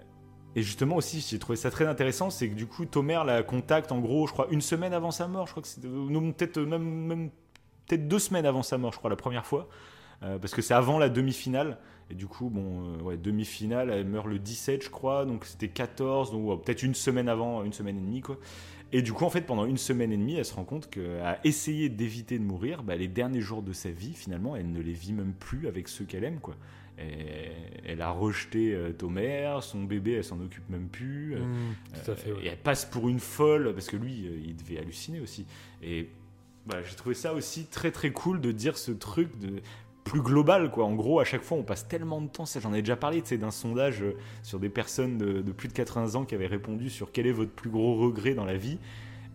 et 0.54 0.62
justement 0.62 0.96
aussi, 0.96 1.24
j'ai 1.26 1.38
trouvé 1.38 1.56
ça 1.56 1.70
très 1.70 1.86
intéressant, 1.86 2.28
c'est 2.30 2.48
que 2.48 2.54
du 2.54 2.66
coup, 2.66 2.84
Tomer 2.84 3.22
la 3.24 3.42
contacte 3.42 3.90
en 3.90 4.00
gros, 4.00 4.26
je 4.26 4.32
crois, 4.32 4.46
une 4.50 4.60
semaine 4.60 4.92
avant 4.92 5.10
sa 5.10 5.26
mort. 5.26 5.46
Je 5.46 5.52
crois 5.52 5.62
que 5.62 5.68
c'était 5.68 5.88
euh, 5.88 6.10
non, 6.10 6.30
peut-être 6.32 6.60
même, 6.60 6.84
même 6.84 7.30
peut-être 7.86 8.06
deux 8.06 8.18
semaines 8.18 8.46
avant 8.46 8.62
sa 8.62 8.76
mort, 8.78 8.92
je 8.92 8.98
crois, 8.98 9.10
la 9.10 9.16
première 9.16 9.46
fois, 9.46 9.68
Euh, 10.22 10.38
parce 10.38 10.54
que 10.54 10.62
c'est 10.62 10.74
avant 10.74 11.00
la 11.00 11.08
demi-finale. 11.08 11.78
Et 12.10 12.14
du 12.14 12.26
coup, 12.26 12.50
bon, 12.50 12.94
euh, 12.98 13.02
ouais, 13.02 13.16
demi-finale, 13.16 13.90
elle 13.90 14.06
meurt 14.06 14.26
le 14.26 14.38
17, 14.38 14.82
je 14.84 14.90
crois, 14.90 15.24
donc 15.24 15.44
c'était 15.46 15.68
14, 15.68 16.30
donc 16.32 16.46
ouais, 16.48 16.56
peut-être 16.64 16.82
une 16.82 16.94
semaine 16.94 17.28
avant, 17.28 17.64
une 17.64 17.72
semaine 17.72 17.96
et 17.96 18.00
demie, 18.00 18.20
quoi. 18.20 18.38
Et 18.94 19.00
du 19.00 19.14
coup, 19.14 19.24
en 19.24 19.30
fait, 19.30 19.42
pendant 19.42 19.64
une 19.64 19.78
semaine 19.78 20.12
et 20.12 20.18
demie, 20.18 20.34
elle 20.34 20.44
se 20.44 20.52
rend 20.54 20.64
compte 20.64 20.90
qu'à 20.90 21.40
essayer 21.44 21.88
d'éviter 21.88 22.38
de 22.38 22.44
mourir, 22.44 22.82
bah, 22.82 22.94
les 22.96 23.08
derniers 23.08 23.40
jours 23.40 23.62
de 23.62 23.72
sa 23.72 23.90
vie, 23.90 24.12
finalement, 24.12 24.54
elle 24.54 24.70
ne 24.70 24.80
les 24.80 24.92
vit 24.92 25.14
même 25.14 25.32
plus 25.32 25.66
avec 25.66 25.88
ceux 25.88 26.04
qu'elle 26.04 26.24
aime, 26.24 26.40
quoi. 26.40 26.54
Et 26.98 27.50
elle 27.86 28.02
a 28.02 28.10
rejeté 28.10 28.74
euh, 28.74 28.92
Tomer, 28.92 29.58
son 29.62 29.84
bébé, 29.84 30.12
elle 30.12 30.24
s'en 30.24 30.38
occupe 30.40 30.68
même 30.68 30.88
plus. 30.88 31.34
euh, 31.36 31.38
Mm, 31.38 31.74
tout 32.04 32.10
à 32.10 32.14
fait. 32.14 32.30
et 32.42 32.48
elle 32.48 32.58
passe 32.58 32.84
pour 32.84 33.08
une 33.08 33.18
folle, 33.18 33.72
parce 33.72 33.86
que 33.86 33.96
lui, 33.96 34.26
euh, 34.26 34.38
il 34.44 34.54
devait 34.56 34.78
halluciner 34.78 35.20
aussi. 35.20 35.46
Et 35.82 36.10
voilà, 36.66 36.82
j'ai 36.82 36.94
trouvé 36.94 37.14
ça 37.14 37.32
aussi 37.32 37.64
très 37.64 37.90
très 37.92 38.10
cool 38.10 38.42
de 38.42 38.52
dire 38.52 38.76
ce 38.76 38.92
truc 38.92 39.38
de 39.38 39.62
plus 40.04 40.20
global 40.20 40.70
quoi. 40.70 40.84
En 40.84 40.94
gros, 40.94 41.20
à 41.20 41.24
chaque 41.24 41.42
fois, 41.42 41.58
on 41.58 41.62
passe 41.62 41.88
tellement 41.88 42.20
de 42.20 42.28
temps. 42.28 42.44
J'en 42.60 42.72
ai 42.72 42.82
déjà 42.82 42.96
parlé, 42.96 43.22
d'un 43.22 43.50
sondage 43.50 44.02
euh, 44.02 44.16
sur 44.42 44.58
des 44.58 44.68
personnes 44.68 45.18
de, 45.18 45.52
plus 45.52 45.68
de 45.68 45.72
80 45.72 46.14
ans 46.14 46.24
qui 46.24 46.34
avaient 46.34 46.46
répondu 46.46 46.90
sur 46.90 47.12
quel 47.12 47.26
est 47.26 47.32
votre 47.32 47.52
plus 47.52 47.70
gros 47.70 47.96
regret 47.96 48.34
dans 48.34 48.44
la 48.44 48.56
vie. 48.56 48.78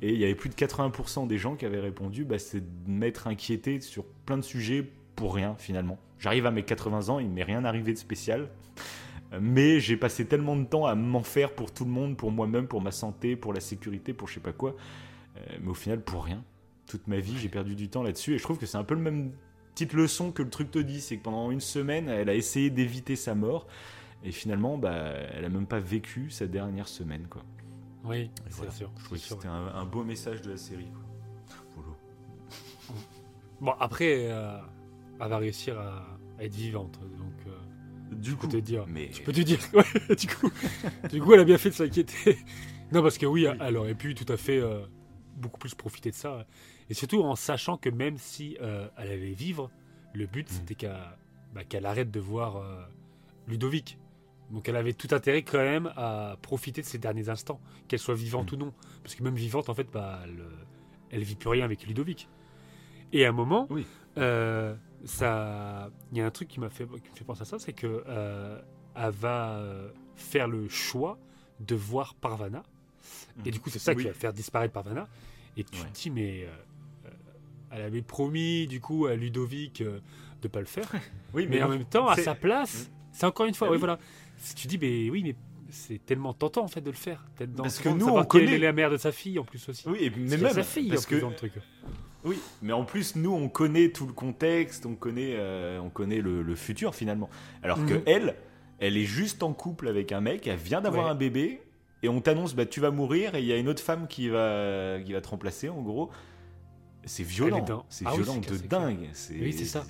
Et 0.01 0.13
il 0.13 0.19
y 0.19 0.23
avait 0.23 0.35
plus 0.35 0.49
de 0.49 0.55
80% 0.55 1.27
des 1.27 1.37
gens 1.37 1.55
qui 1.55 1.65
avaient 1.65 1.79
répondu, 1.79 2.23
bah, 2.23 2.37
c'est 2.37 2.59
de 2.59 2.91
m'être 2.91 3.27
inquiété 3.27 3.81
sur 3.81 4.05
plein 4.25 4.37
de 4.37 4.43
sujets 4.43 4.87
pour 5.15 5.33
rien 5.33 5.55
finalement. 5.57 5.97
J'arrive 6.19 6.45
à 6.45 6.51
mes 6.51 6.63
80 6.63 7.09
ans, 7.09 7.19
il 7.19 7.29
m'est 7.29 7.43
rien 7.43 7.65
arrivé 7.65 7.93
de 7.93 7.97
spécial. 7.97 8.49
Mais 9.41 9.79
j'ai 9.79 9.97
passé 9.97 10.25
tellement 10.25 10.55
de 10.55 10.63
temps 10.63 10.85
à 10.85 10.95
m'en 10.95 11.23
faire 11.23 11.51
pour 11.53 11.73
tout 11.73 11.83
le 11.83 11.91
monde, 11.91 12.15
pour 12.15 12.31
moi-même, 12.31 12.67
pour 12.67 12.81
ma 12.81 12.91
santé, 12.91 13.35
pour 13.35 13.53
la 13.53 13.59
sécurité, 13.59 14.13
pour 14.13 14.27
je 14.27 14.35
sais 14.35 14.39
pas 14.39 14.53
quoi. 14.53 14.75
Euh, 15.35 15.57
mais 15.61 15.69
au 15.69 15.73
final, 15.73 16.01
pour 16.01 16.23
rien. 16.23 16.43
Toute 16.87 17.07
ma 17.07 17.19
vie, 17.19 17.37
j'ai 17.37 17.49
perdu 17.49 17.75
du 17.75 17.89
temps 17.89 18.03
là-dessus. 18.03 18.35
Et 18.35 18.37
je 18.37 18.43
trouve 18.43 18.57
que 18.57 18.65
c'est 18.65 18.77
un 18.77 18.85
peu 18.85 18.95
le 18.95 19.01
même 19.01 19.31
petite 19.77 19.93
leçon 19.93 20.31
que 20.31 20.41
le 20.41 20.49
truc 20.49 20.71
te 20.71 20.79
dit. 20.79 21.01
C'est 21.01 21.17
que 21.17 21.23
pendant 21.23 21.51
une 21.51 21.61
semaine, 21.61 22.09
elle 22.09 22.29
a 22.29 22.33
essayé 22.33 22.71
d'éviter 22.71 23.15
sa 23.15 23.35
mort. 23.35 23.67
Et 24.23 24.31
finalement, 24.31 24.77
bah, 24.79 24.91
elle 25.35 25.45
a 25.45 25.49
même 25.49 25.67
pas 25.67 25.79
vécu 25.79 26.31
sa 26.31 26.47
dernière 26.47 26.87
semaine. 26.87 27.27
Quoi. 27.29 27.43
Oui, 28.03 28.31
c'est 28.47 28.55
voilà. 28.55 28.71
sûr. 28.71 28.91
Je 28.97 29.03
trouvais 29.05 29.19
c'est 29.19 29.23
que 29.23 29.27
sûr. 29.27 29.35
c'était 29.37 29.47
un, 29.47 29.67
un 29.67 29.85
beau 29.85 30.03
message 30.03 30.41
de 30.41 30.49
la 30.51 30.57
série. 30.57 30.87
Quoi. 30.91 31.03
Bon, 33.61 33.71
après, 33.79 34.27
euh, 34.31 34.57
elle 35.19 35.29
va 35.29 35.37
réussir 35.37 35.79
à, 35.79 36.05
à 36.39 36.43
être 36.43 36.53
vivante. 36.55 36.99
Donc, 37.17 37.33
euh, 37.47 38.15
Du 38.15 38.31
je 38.31 38.35
peux 38.35 38.47
te 38.47 38.57
dire. 38.57 38.85
mais 38.87 39.11
Je 39.11 39.21
peux 39.21 39.31
te 39.33 39.41
dire. 39.41 39.59
Ouais, 39.73 40.15
du, 40.15 40.27
coup, 40.27 40.51
du 41.11 41.21
coup, 41.21 41.33
elle 41.33 41.39
a 41.39 41.43
bien 41.43 41.57
fait 41.57 41.69
de 41.69 41.75
s'inquiéter. 41.75 42.37
Non, 42.91 43.01
parce 43.01 43.17
que 43.17 43.25
oui, 43.25 43.45
elle 43.59 43.77
aurait 43.77 43.95
pu 43.95 44.15
tout 44.15 44.31
à 44.31 44.37
fait 44.37 44.59
euh, 44.59 44.85
beaucoup 45.35 45.59
plus 45.59 45.73
profiter 45.75 46.11
de 46.11 46.15
ça. 46.15 46.45
Et 46.89 46.93
surtout 46.93 47.21
en 47.23 47.35
sachant 47.35 47.77
que 47.77 47.89
même 47.89 48.17
si 48.17 48.57
euh, 48.61 48.87
elle 48.97 49.11
allait 49.11 49.31
vivre, 49.31 49.69
le 50.13 50.25
but 50.25 50.47
Mm. 50.49 50.53
c'était 50.53 50.75
qu'elle 50.75 50.97
bah, 51.53 51.63
qu'elle 51.63 51.85
arrête 51.85 52.11
de 52.11 52.19
voir 52.19 52.57
euh, 52.57 52.81
Ludovic. 53.47 53.97
Donc 54.51 54.67
elle 54.69 54.75
avait 54.77 54.93
tout 54.93 55.07
intérêt 55.11 55.43
quand 55.43 55.57
même 55.57 55.91
à 55.97 56.37
profiter 56.41 56.81
de 56.81 56.85
ses 56.85 56.97
derniers 56.97 57.29
instants, 57.29 57.59
qu'elle 57.87 57.99
soit 57.99 58.15
vivante 58.15 58.51
Mm. 58.51 58.55
ou 58.55 58.57
non. 58.59 58.73
Parce 59.03 59.15
que 59.15 59.23
même 59.23 59.35
vivante, 59.35 59.69
en 59.69 59.73
fait, 59.73 59.87
bah, 59.91 60.21
elle, 60.23 60.43
elle 61.11 61.23
vit 61.23 61.35
plus 61.35 61.49
rien 61.49 61.65
avec 61.65 61.85
Ludovic. 61.85 62.29
Et 63.13 63.25
à 63.25 63.29
un 63.29 63.33
moment, 63.33 63.67
Oui. 63.69 63.85
euh, 64.17 64.75
ça, 65.05 65.89
il 66.11 66.17
y 66.17 66.21
a 66.21 66.25
un 66.25 66.31
truc 66.31 66.47
qui 66.49 66.59
m'a 66.59 66.69
fait, 66.69 66.85
qui 66.85 67.09
me 67.11 67.15
fait 67.15 67.23
penser 67.25 67.41
à 67.41 67.45
ça, 67.45 67.59
c'est 67.59 67.73
que 67.73 68.03
euh, 68.07 68.61
elle 68.95 69.11
va 69.11 69.61
faire 70.15 70.47
le 70.47 70.67
choix 70.69 71.17
de 71.59 71.75
voir 71.75 72.15
Parvana. 72.15 72.63
Et 73.45 73.51
du 73.51 73.59
coup, 73.59 73.69
c'est 73.69 73.79
ça 73.79 73.93
Oui. 73.93 74.03
qui 74.03 74.07
va 74.09 74.13
faire 74.13 74.33
disparaître 74.33 74.73
Parvana. 74.73 75.07
Et 75.55 75.63
tu 75.63 75.81
Ouais. 75.81 75.87
te 75.89 75.93
dis, 75.93 76.09
mais 76.09 76.43
euh, 76.45 76.49
elle 77.77 77.83
avait 77.85 78.01
promis 78.01 78.67
du 78.67 78.79
coup 78.81 79.05
à 79.05 79.15
Ludovic 79.15 79.81
euh, 79.81 79.99
de 80.41 80.47
pas 80.47 80.59
le 80.59 80.65
faire. 80.65 80.89
oui, 81.33 81.47
Mais 81.49 81.61
en 81.63 81.69
même 81.69 81.85
temps, 81.85 82.07
à 82.07 82.15
sa 82.17 82.35
place, 82.35 82.89
c'est 83.11 83.25
encore 83.25 83.45
une 83.45 83.53
fois, 83.53 83.67
Bah 83.67 83.71
oui, 83.71 83.77
oui. 83.77 83.79
voilà. 83.79 83.99
Si 84.37 84.55
tu 84.55 84.67
dis, 84.67 84.77
mais 84.77 85.09
oui, 85.09 85.23
mais 85.23 85.35
c'est 85.69 86.03
tellement 86.05 86.33
tentant 86.33 86.63
en 86.63 86.67
fait 86.67 86.81
de 86.81 86.89
le 86.89 86.95
faire. 86.95 87.25
Parce 87.57 87.79
que 87.79 87.89
nous, 87.89 88.07
on 88.07 88.23
connaît- 88.23 88.57
la 88.57 88.71
mère 88.73 88.89
de 88.89 88.97
sa 88.97 89.11
fille 89.11 89.37
en 89.39 89.43
plus 89.43 89.67
aussi. 89.69 89.87
Oui, 89.87 89.97
et 90.01 90.09
même 90.09 90.47
sa 90.49 90.63
fille 90.63 90.89
parce 90.89 91.05
en 91.05 91.07
plus 91.07 91.15
que 91.17 91.21
dans 91.21 91.29
le 91.29 91.35
truc. 91.35 91.53
Oui, 92.23 92.39
mais 92.61 92.73
en 92.73 92.83
plus, 92.83 93.15
nous, 93.15 93.31
on 93.33 93.47
connaît 93.49 93.89
tout 93.89 94.05
le 94.05 94.11
contexte, 94.13 94.85
on 94.85 94.95
connaît, 94.95 95.35
euh, 95.37 95.79
on 95.79 95.89
connaît 95.89 96.19
le, 96.19 96.41
le 96.41 96.55
futur 96.55 96.93
finalement. 96.95 97.29
Alors 97.63 97.85
que 97.85 97.93
Mhm. 97.95 98.01
elle, 98.05 98.35
elle 98.79 98.97
est 98.97 99.05
juste 99.05 99.43
en 99.43 99.53
couple 99.53 99.87
avec 99.87 100.11
un 100.11 100.19
mec, 100.21 100.45
elle 100.47 100.57
vient 100.57 100.81
d'avoir 100.81 101.05
Ouais. 101.05 101.11
un 101.11 101.15
bébé, 101.15 101.61
et 102.03 102.09
on 102.09 102.19
t'annonce, 102.21 102.53
bah, 102.53 102.65
tu 102.65 102.79
vas 102.79 102.91
mourir, 102.91 103.35
et 103.35 103.39
il 103.39 103.45
y 103.45 103.53
a 103.53 103.57
une 103.57 103.69
autre 103.69 103.81
femme 103.83 104.07
qui 104.07 104.29
va, 104.29 104.97
qui 105.05 105.13
va 105.13 105.21
te 105.21 105.27
remplacer, 105.29 105.69
en 105.69 105.81
gros. 105.81 106.09
C'est 107.07 107.23
violent, 107.23 107.65
Ah 108.05 108.11
oui, 108.11 108.17
violent 108.23 108.33
c'est 108.33 108.39
de 108.41 108.45
clair, 108.45 108.59
c'est 108.59 108.67
dingue. 108.67 109.09
Oui, 109.41 109.53
c'est 109.53 109.65
ça. 109.65 109.83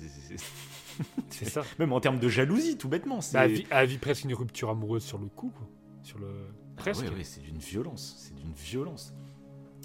c'est- 1.30 1.44
ça. 1.44 1.62
Même 1.78 1.92
en 1.92 2.00
termes 2.00 2.18
de 2.18 2.28
jalousie, 2.28 2.76
tout 2.76 2.88
bêtement. 2.88 3.20
Bah, 3.32 3.46
vit 3.86 3.98
presque 3.98 4.24
une 4.24 4.34
rupture 4.34 4.70
amoureuse 4.70 5.04
sur 5.04 5.18
le 5.18 5.26
coup. 5.26 5.50
quoi. 5.50 5.68
Sur 6.02 6.18
le... 6.18 6.28
Ah 6.28 6.80
Presque. 6.80 7.02
ouais, 7.02 7.10
ouais, 7.10 7.24
c'est 7.24 7.40
d'une 7.42 7.58
violence, 7.58 8.14
c'est 8.18 8.34
d'une 8.34 8.52
violence. 8.52 9.12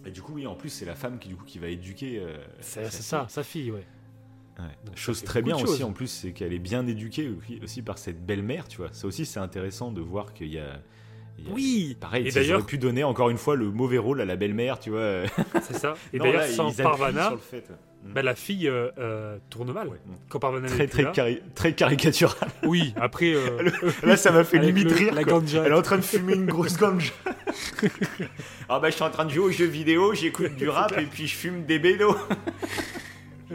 Et 0.06 0.12
du 0.12 0.22
coup, 0.22 0.34
oui, 0.34 0.46
en 0.48 0.56
plus, 0.56 0.70
c'est 0.70 0.86
la 0.86 0.96
femme 0.96 1.18
qui, 1.20 1.30
du 1.30 1.36
coup, 1.36 1.46
qui 1.46 1.60
va 1.60 1.68
éduquer. 1.68 2.20
euh, 2.20 2.38
C'est 2.62 2.90
ça, 2.92 3.26
sa 3.30 3.44
fille, 3.44 3.72
ouais. 3.72 3.86
Ouais. 4.60 4.66
Donc, 4.86 4.96
ça 4.96 5.02
Chose 5.02 5.24
très 5.24 5.42
bien 5.42 5.58
de 5.58 5.64
aussi 5.64 5.84
en 5.84 5.94
plus, 5.94 6.08
c'est 6.08 6.32
qu'elle 6.34 6.54
est 6.54 6.60
bien 6.60 6.86
éduquée 6.86 7.28
aussi- 7.30 7.60
aussi 7.64 7.82
par 7.82 7.98
cette 7.98 8.24
belle-mère, 8.26 8.68
tu 8.68 8.78
vois. 8.78 8.94
Ça 8.94 9.08
aussi, 9.08 9.26
c'est 9.26 9.40
intéressant 9.40 9.92
de 9.92 10.02
voir 10.02 10.34
qu'il 10.34 10.48
y 10.54 10.60
a. 10.60 10.80
Oui 11.52 11.98
Pareil, 12.00 12.28
Et 12.28 12.32
d'ailleurs, 12.32 12.66
pu 12.66 12.78
donner 12.78 13.04
encore 13.04 13.30
une 13.30 13.38
fois 13.38 13.56
le 13.56 13.70
mauvais 13.70 13.98
rôle 13.98 14.22
à 14.22 14.26
la 14.26 14.36
belle-mère, 14.36 14.80
tu 14.80 14.92
vois. 14.92 15.24
c'est 15.62 15.76
ça. 15.76 15.96
Et 16.14 16.20
d'ailleurs, 16.20 16.42
là, 16.42 16.48
sans 16.48 16.76
Parvana, 16.76 17.24
sur 17.24 17.32
le 17.34 17.38
fait. 17.40 17.64
bah, 18.06 18.22
la 18.22 18.34
fille 18.36 18.68
euh, 18.70 18.90
euh, 18.98 19.38
tourne 19.50 19.74
mal. 19.74 19.88
Ouais. 19.90 19.98
Quand 20.30 20.40
Parvana 20.40 20.68
Très, 20.70 20.78
n'est 20.78 20.88
très, 20.88 20.98
plus 21.00 21.04
là. 21.06 21.12
cari- 21.12 21.42
très 21.56 21.74
caricatural. 21.74 22.50
Oui, 22.64 22.94
après. 22.96 23.34
euh, 23.34 23.70
Là, 24.04 24.16
ça 24.16 24.32
m'a 24.32 24.44
fait 24.46 24.60
limite 24.60 24.90
le- 24.90 24.96
rire. 24.96 25.14
La 25.14 25.24
quoi. 25.24 25.34
ganja. 25.34 25.64
Elle 25.66 25.74
est 25.74 25.76
en 25.76 25.82
train 25.82 25.98
de 25.98 26.02
fumer 26.04 26.34
une 26.36 26.46
grosse 26.46 26.78
ganja. 26.78 27.12
ah 28.70 28.80
bah 28.80 28.90
je 28.90 28.96
suis 28.96 29.04
en 29.04 29.10
train 29.10 29.26
de 29.26 29.32
jouer 29.32 29.44
aux 29.46 29.52
jeux 29.52 29.66
vidéo, 29.66 30.14
j'écoute 30.14 30.56
du 30.56 30.70
rap 30.70 30.98
et 30.98 31.06
puis 31.06 31.28
je 31.28 31.36
fume 31.36 31.66
des 31.66 31.78
bédos. 31.80 32.16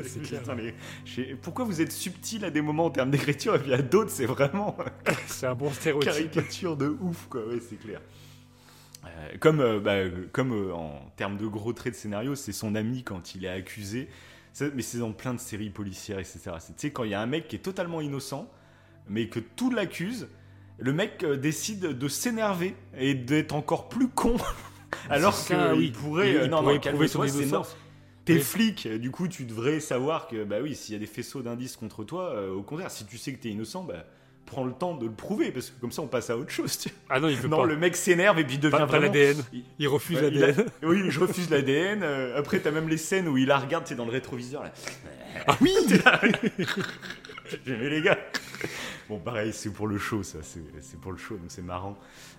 C'est 0.05 0.23
clair. 0.23 0.41
Putain, 0.43 0.57
j'ai- 1.05 1.35
Pourquoi 1.41 1.65
vous 1.65 1.81
êtes 1.81 1.93
subtil 1.93 2.45
à 2.45 2.51
des 2.51 2.61
moments 2.61 2.87
en 2.87 2.91
termes 2.91 3.11
d'écriture 3.11 3.55
et 3.57 3.59
puis 3.61 3.73
à 3.75 3.83
d'autres 3.83 4.11
c'est 4.11 4.27
vraiment 4.27 4.77
C'est 5.27 5.47
un 5.47 5.55
bon 5.55 5.71
stéréotype. 5.71 6.11
caricature 6.13 6.77
de 6.77 6.89
ouf 7.01 7.27
quoi, 7.29 7.47
ouais 7.47 7.59
c'est 7.67 7.77
clair. 7.77 8.01
Euh, 9.05 9.37
comme 9.41 9.61
euh, 9.61 9.81
bah, 9.81 9.97
comme 10.33 10.53
euh, 10.53 10.73
en 10.75 11.11
termes 11.17 11.37
de 11.37 11.47
gros 11.47 11.73
traits 11.73 11.93
de 11.95 11.99
scénario, 11.99 12.35
c'est 12.35 12.53
son 12.53 12.75
ami 12.75 13.03
quand 13.05 13.35
il 13.35 13.45
est 13.45 13.49
accusé. 13.49 14.09
Ça, 14.53 14.67
mais 14.75 14.83
c'est 14.83 14.99
dans 14.99 15.13
plein 15.13 15.35
de 15.35 15.39
séries 15.41 15.71
policières, 15.71 16.19
etc. 16.19 16.41
Tu 16.67 16.73
sais, 16.77 16.91
quand 16.91 17.05
il 17.05 17.11
y 17.11 17.15
a 17.15 17.21
un 17.21 17.27
mec 17.27 17.47
qui 17.49 17.57
est 17.57 17.61
totalement 17.61 18.01
innocent, 18.01 18.51
mais 19.09 19.29
que 19.29 19.39
tout 19.39 19.71
l'accuse, 19.71 20.29
le 20.79 20.93
mec 20.93 21.23
euh, 21.23 21.37
décide 21.37 21.81
de 21.81 22.09
s'énerver 22.09 22.75
et 22.99 23.15
d'être 23.15 23.55
encore 23.55 23.89
plus 23.89 24.09
con. 24.09 24.37
Alors 25.11 25.35
C'est 25.35 25.55
ça, 25.55 25.71
qu'il 25.71 25.79
oui. 25.79 25.91
pourrait. 25.93 26.31
Il- 26.31 26.37
euh, 26.39 26.45
il 26.47 26.51
non, 26.51 26.61
pourrait 26.63 26.75
non, 26.75 26.81
prouver 26.81 27.09
son 27.09 27.25
innocence. 27.25 27.77
T'es 28.29 28.35
Oui. 28.35 28.41
flic, 28.41 28.89
du 28.89 29.11
coup 29.11 29.27
tu 29.29 29.45
devrais 29.45 29.81
savoir 29.81 30.29
que, 30.29 30.45
bah 30.45 30.57
oui, 30.63 30.75
s'il 30.75 30.93
y 30.95 30.97
a 30.97 31.01
des 31.01 31.07
faisceaux 31.07 31.43
d'indices 31.43 31.77
contre 31.77 32.05
toi, 32.05 32.31
euh, 32.35 32.53
au 32.53 32.63
contraire, 32.63 32.91
si 32.91 33.05
tu 33.07 33.19
sais 33.19 33.33
que 33.33 33.43
t'es 33.43 33.49
innocent, 33.49 33.85
bah 33.85 34.05
prends 34.47 34.65
le 34.65 34.73
temps 34.73 34.95
de 34.97 35.05
le 35.05 35.13
prouver, 35.13 35.51
parce 35.51 35.69
que 35.71 35.79
comme 35.81 35.93
ça 35.93 36.01
on 36.01 36.07
passe 36.07 36.31
à 36.31 36.37
autre 36.39 36.51
chose. 36.51 36.79
tu. 36.79 36.89
Ah 37.11 37.21
non, 37.21 37.29
il 37.29 37.37
veut 37.37 37.49
Non, 37.49 37.59
pas. 37.59 37.67
le 37.67 37.77
mec 37.77 37.95
s'énerve 37.97 38.39
et 38.39 38.45
puis 38.45 38.55
il 38.55 38.61
devient 38.61 38.77
Pas, 38.79 38.87
vraiment. 38.87 39.07
l'ADN. 39.07 39.37
Il- 39.53 39.65
Il 39.79 39.89
refuse 39.89 40.19
Ouais, 40.19 40.29
il 40.33 40.43
a- 40.43 40.47
l'ADN. 40.49 40.67
Oui, 40.83 41.03
je 41.11 41.21
refuse 41.21 41.51
l'ADN. 41.51 42.03
euh, 42.03 42.39
après, 42.39 42.59
t'as 42.61 42.71
même 42.71 42.89
les 42.89 42.97
scènes 42.97 43.29
où 43.29 43.37
il 43.37 43.47
la 43.49 43.59
regarde, 43.59 43.87
c'est 43.87 43.95
dans 43.95 44.07
le 44.07 44.11
rétroviseur. 44.13 44.63
Là. 44.63 44.73
Ah 45.47 45.57
oui 45.61 45.71
J'aimais 47.67 47.89
les 47.91 48.03
gars. 48.03 48.19
Bon, 49.09 49.19
pareil, 49.19 49.53
c'est 49.55 49.73
pour 49.73 49.87
le 49.87 49.97
show, 49.99 50.23
ça. 50.23 50.39
C'est 50.43 50.61
c'est 50.83 51.01
pour 51.01 51.13
le 51.13 51.19
show, 51.19 51.35
donc 51.37 51.47
c'est 51.49 51.63
marrant. 51.63 51.97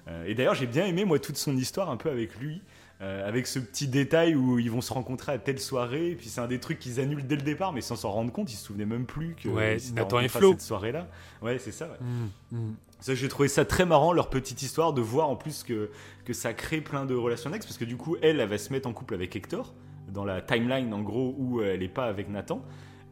Euh, 0.08 0.26
et 0.26 0.36
d'ailleurs, 0.36 0.54
j'ai 0.56 0.68
bien 0.68 0.86
aimé, 0.86 1.04
moi, 1.06 1.18
toute 1.20 1.38
son 1.38 1.56
histoire 1.58 1.90
un 1.90 1.98
peu 1.98 2.10
avec 2.10 2.36
lui. 2.40 2.62
Euh, 3.02 3.28
avec 3.28 3.48
ce 3.48 3.60
petit 3.60 3.88
détail 3.88 4.36
où 4.36 4.60
ils 4.60 4.70
vont 4.70 4.82
se 4.82 4.92
rencontrer 4.92 5.32
à 5.32 5.38
telle 5.38 5.60
soirée, 5.60 6.12
et 6.12 6.16
puis 6.16 6.28
c'est 6.28 6.42
un 6.42 6.48
des 6.48 6.60
trucs 6.60 6.80
qu'ils 6.80 7.00
annulent 7.00 7.26
dès 7.26 7.36
le 7.36 7.42
départ, 7.42 7.72
mais 7.72 7.82
sans 7.82 7.96
s'en 7.96 8.12
rendre 8.12 8.32
compte, 8.32 8.52
ils 8.52 8.58
se 8.58 8.66
souvenaient 8.66 8.86
même 8.86 9.06
plus 9.06 9.36
que 9.36 9.48
Ouais, 9.48 9.78
Nathan 9.94 10.20
et 10.20 10.28
Flo. 10.28 10.52
cette 10.52 10.62
soirée-là. 10.62 11.08
Ouais, 11.42 11.60
c'est 11.60 11.72
ça. 11.72 11.88
ouais. 11.88 11.98
Mm, 12.02 12.58
mm. 12.58 12.76
Ça, 13.00 13.16
j'ai 13.16 13.30
trouvé 13.30 13.48
ça 13.48 13.64
très 13.64 13.86
marrant, 13.86 14.12
leur 14.12 14.30
petite 14.30 14.62
histoire, 14.62 14.92
de 14.92 15.02
voir 15.02 15.30
en 15.30 15.38
plus 15.38 15.64
que, 15.64 15.90
que 16.26 16.34
ça 16.34 16.54
crée 16.54 16.82
plein 16.82 17.06
de 17.06 17.16
relations 17.16 17.50
annexes, 17.50 17.66
parce 17.66 17.78
que 17.78 17.86
du 17.86 17.96
coup, 17.96 18.18
elle, 18.22 18.42
elle 18.42 18.50
va 18.50 18.58
se 18.58 18.74
mettre 18.74 18.90
en 18.90 18.94
couple 18.94 19.14
avec 19.14 19.36
Hector, 19.36 19.74
dans 20.10 20.26
la 20.26 20.42
timeline, 20.42 20.94
en 20.94 21.02
gros, 21.02 21.34
où 21.38 21.62
euh, 21.62 21.74
elle 21.74 21.80
n'est 21.80 21.88
pas 21.88 22.06
avec 22.06 22.30
Nathan. 22.30 22.62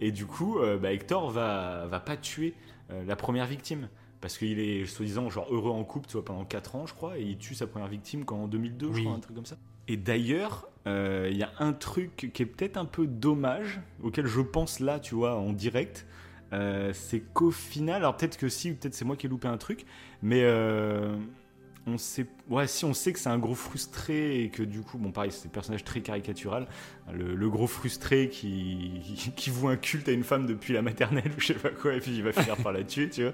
Et 0.01 0.11
du 0.11 0.25
coup, 0.25 0.59
euh, 0.59 0.77
bah, 0.77 0.91
Hector 0.91 1.31
va, 1.31 1.87
va 1.87 1.99
pas 1.99 2.17
tuer 2.17 2.53
euh, 2.91 3.03
la 3.05 3.15
première 3.15 3.45
victime. 3.45 3.89
Parce 4.19 4.37
qu'il 4.37 4.59
est, 4.59 4.85
soi-disant, 4.87 5.29
genre 5.29 5.47
heureux 5.51 5.71
en 5.71 5.83
couple, 5.83 6.07
tu 6.07 6.13
vois, 6.13 6.25
pendant 6.25 6.43
4 6.43 6.75
ans, 6.75 6.85
je 6.87 6.93
crois, 6.93 7.17
et 7.19 7.21
il 7.21 7.37
tue 7.37 7.53
sa 7.53 7.67
première 7.67 7.87
victime 7.87 8.25
qu'en 8.25 8.47
2002, 8.47 8.91
je 8.93 9.01
crois, 9.01 9.13
un 9.13 9.19
truc 9.19 9.35
comme 9.35 9.45
ça. 9.45 9.57
Et 9.87 9.97
d'ailleurs, 9.97 10.69
euh, 10.87 11.29
il 11.31 11.37
y 11.37 11.43
a 11.43 11.51
un 11.59 11.73
truc 11.73 12.31
qui 12.33 12.43
est 12.43 12.45
peut-être 12.45 12.77
un 12.77 12.85
peu 12.85 13.07
dommage, 13.07 13.81
auquel 14.01 14.25
je 14.25 14.41
pense 14.41 14.79
là, 14.79 14.99
tu 14.99 15.15
vois, 15.15 15.35
en 15.35 15.53
direct. 15.53 16.05
euh, 16.53 16.91
c'est 16.93 17.21
qu'au 17.33 17.51
final, 17.51 17.97
alors 17.97 18.15
peut-être 18.17 18.37
que 18.37 18.49
si, 18.49 18.73
peut-être 18.73 18.93
c'est 18.95 19.05
moi 19.05 19.17
qui 19.17 19.27
ai 19.27 19.29
loupé 19.29 19.47
un 19.49 19.57
truc, 19.57 19.85
mais 20.21 20.43
euh, 20.43 21.15
on 21.87 21.97
sait, 21.97 22.25
ouais, 22.49 22.67
si 22.67 22.83
on 22.83 22.93
sait 22.93 23.13
que 23.13 23.19
c'est 23.19 23.29
un 23.29 23.37
gros 23.37 23.55
frustré 23.55 24.43
et 24.43 24.49
que 24.49 24.61
du 24.61 24.81
coup, 24.81 24.97
bon, 24.97 25.11
pareil, 25.11 25.31
c'est 25.31 25.47
un 25.47 25.51
personnage 25.51 25.85
très 25.85 26.01
caricatural, 26.01 26.67
le, 27.13 27.49
gros 27.49 27.67
frustré 27.67 28.27
qui, 28.27 29.31
qui, 29.35 29.49
voue 29.49 29.69
un 29.69 29.77
culte 29.77 30.09
à 30.09 30.11
une 30.11 30.25
femme 30.25 30.45
depuis 30.45 30.73
la 30.73 30.81
maternelle 30.81 31.31
ou 31.37 31.39
je 31.39 31.47
sais 31.47 31.53
pas 31.53 31.69
quoi, 31.69 31.93
et 31.93 31.99
puis 31.99 32.11
il 32.11 32.23
va 32.23 32.33
finir 32.33 32.57
par 32.57 32.73
la 32.73 32.83
tuer, 32.83 33.09
tu 33.09 33.23
vois. 33.23 33.31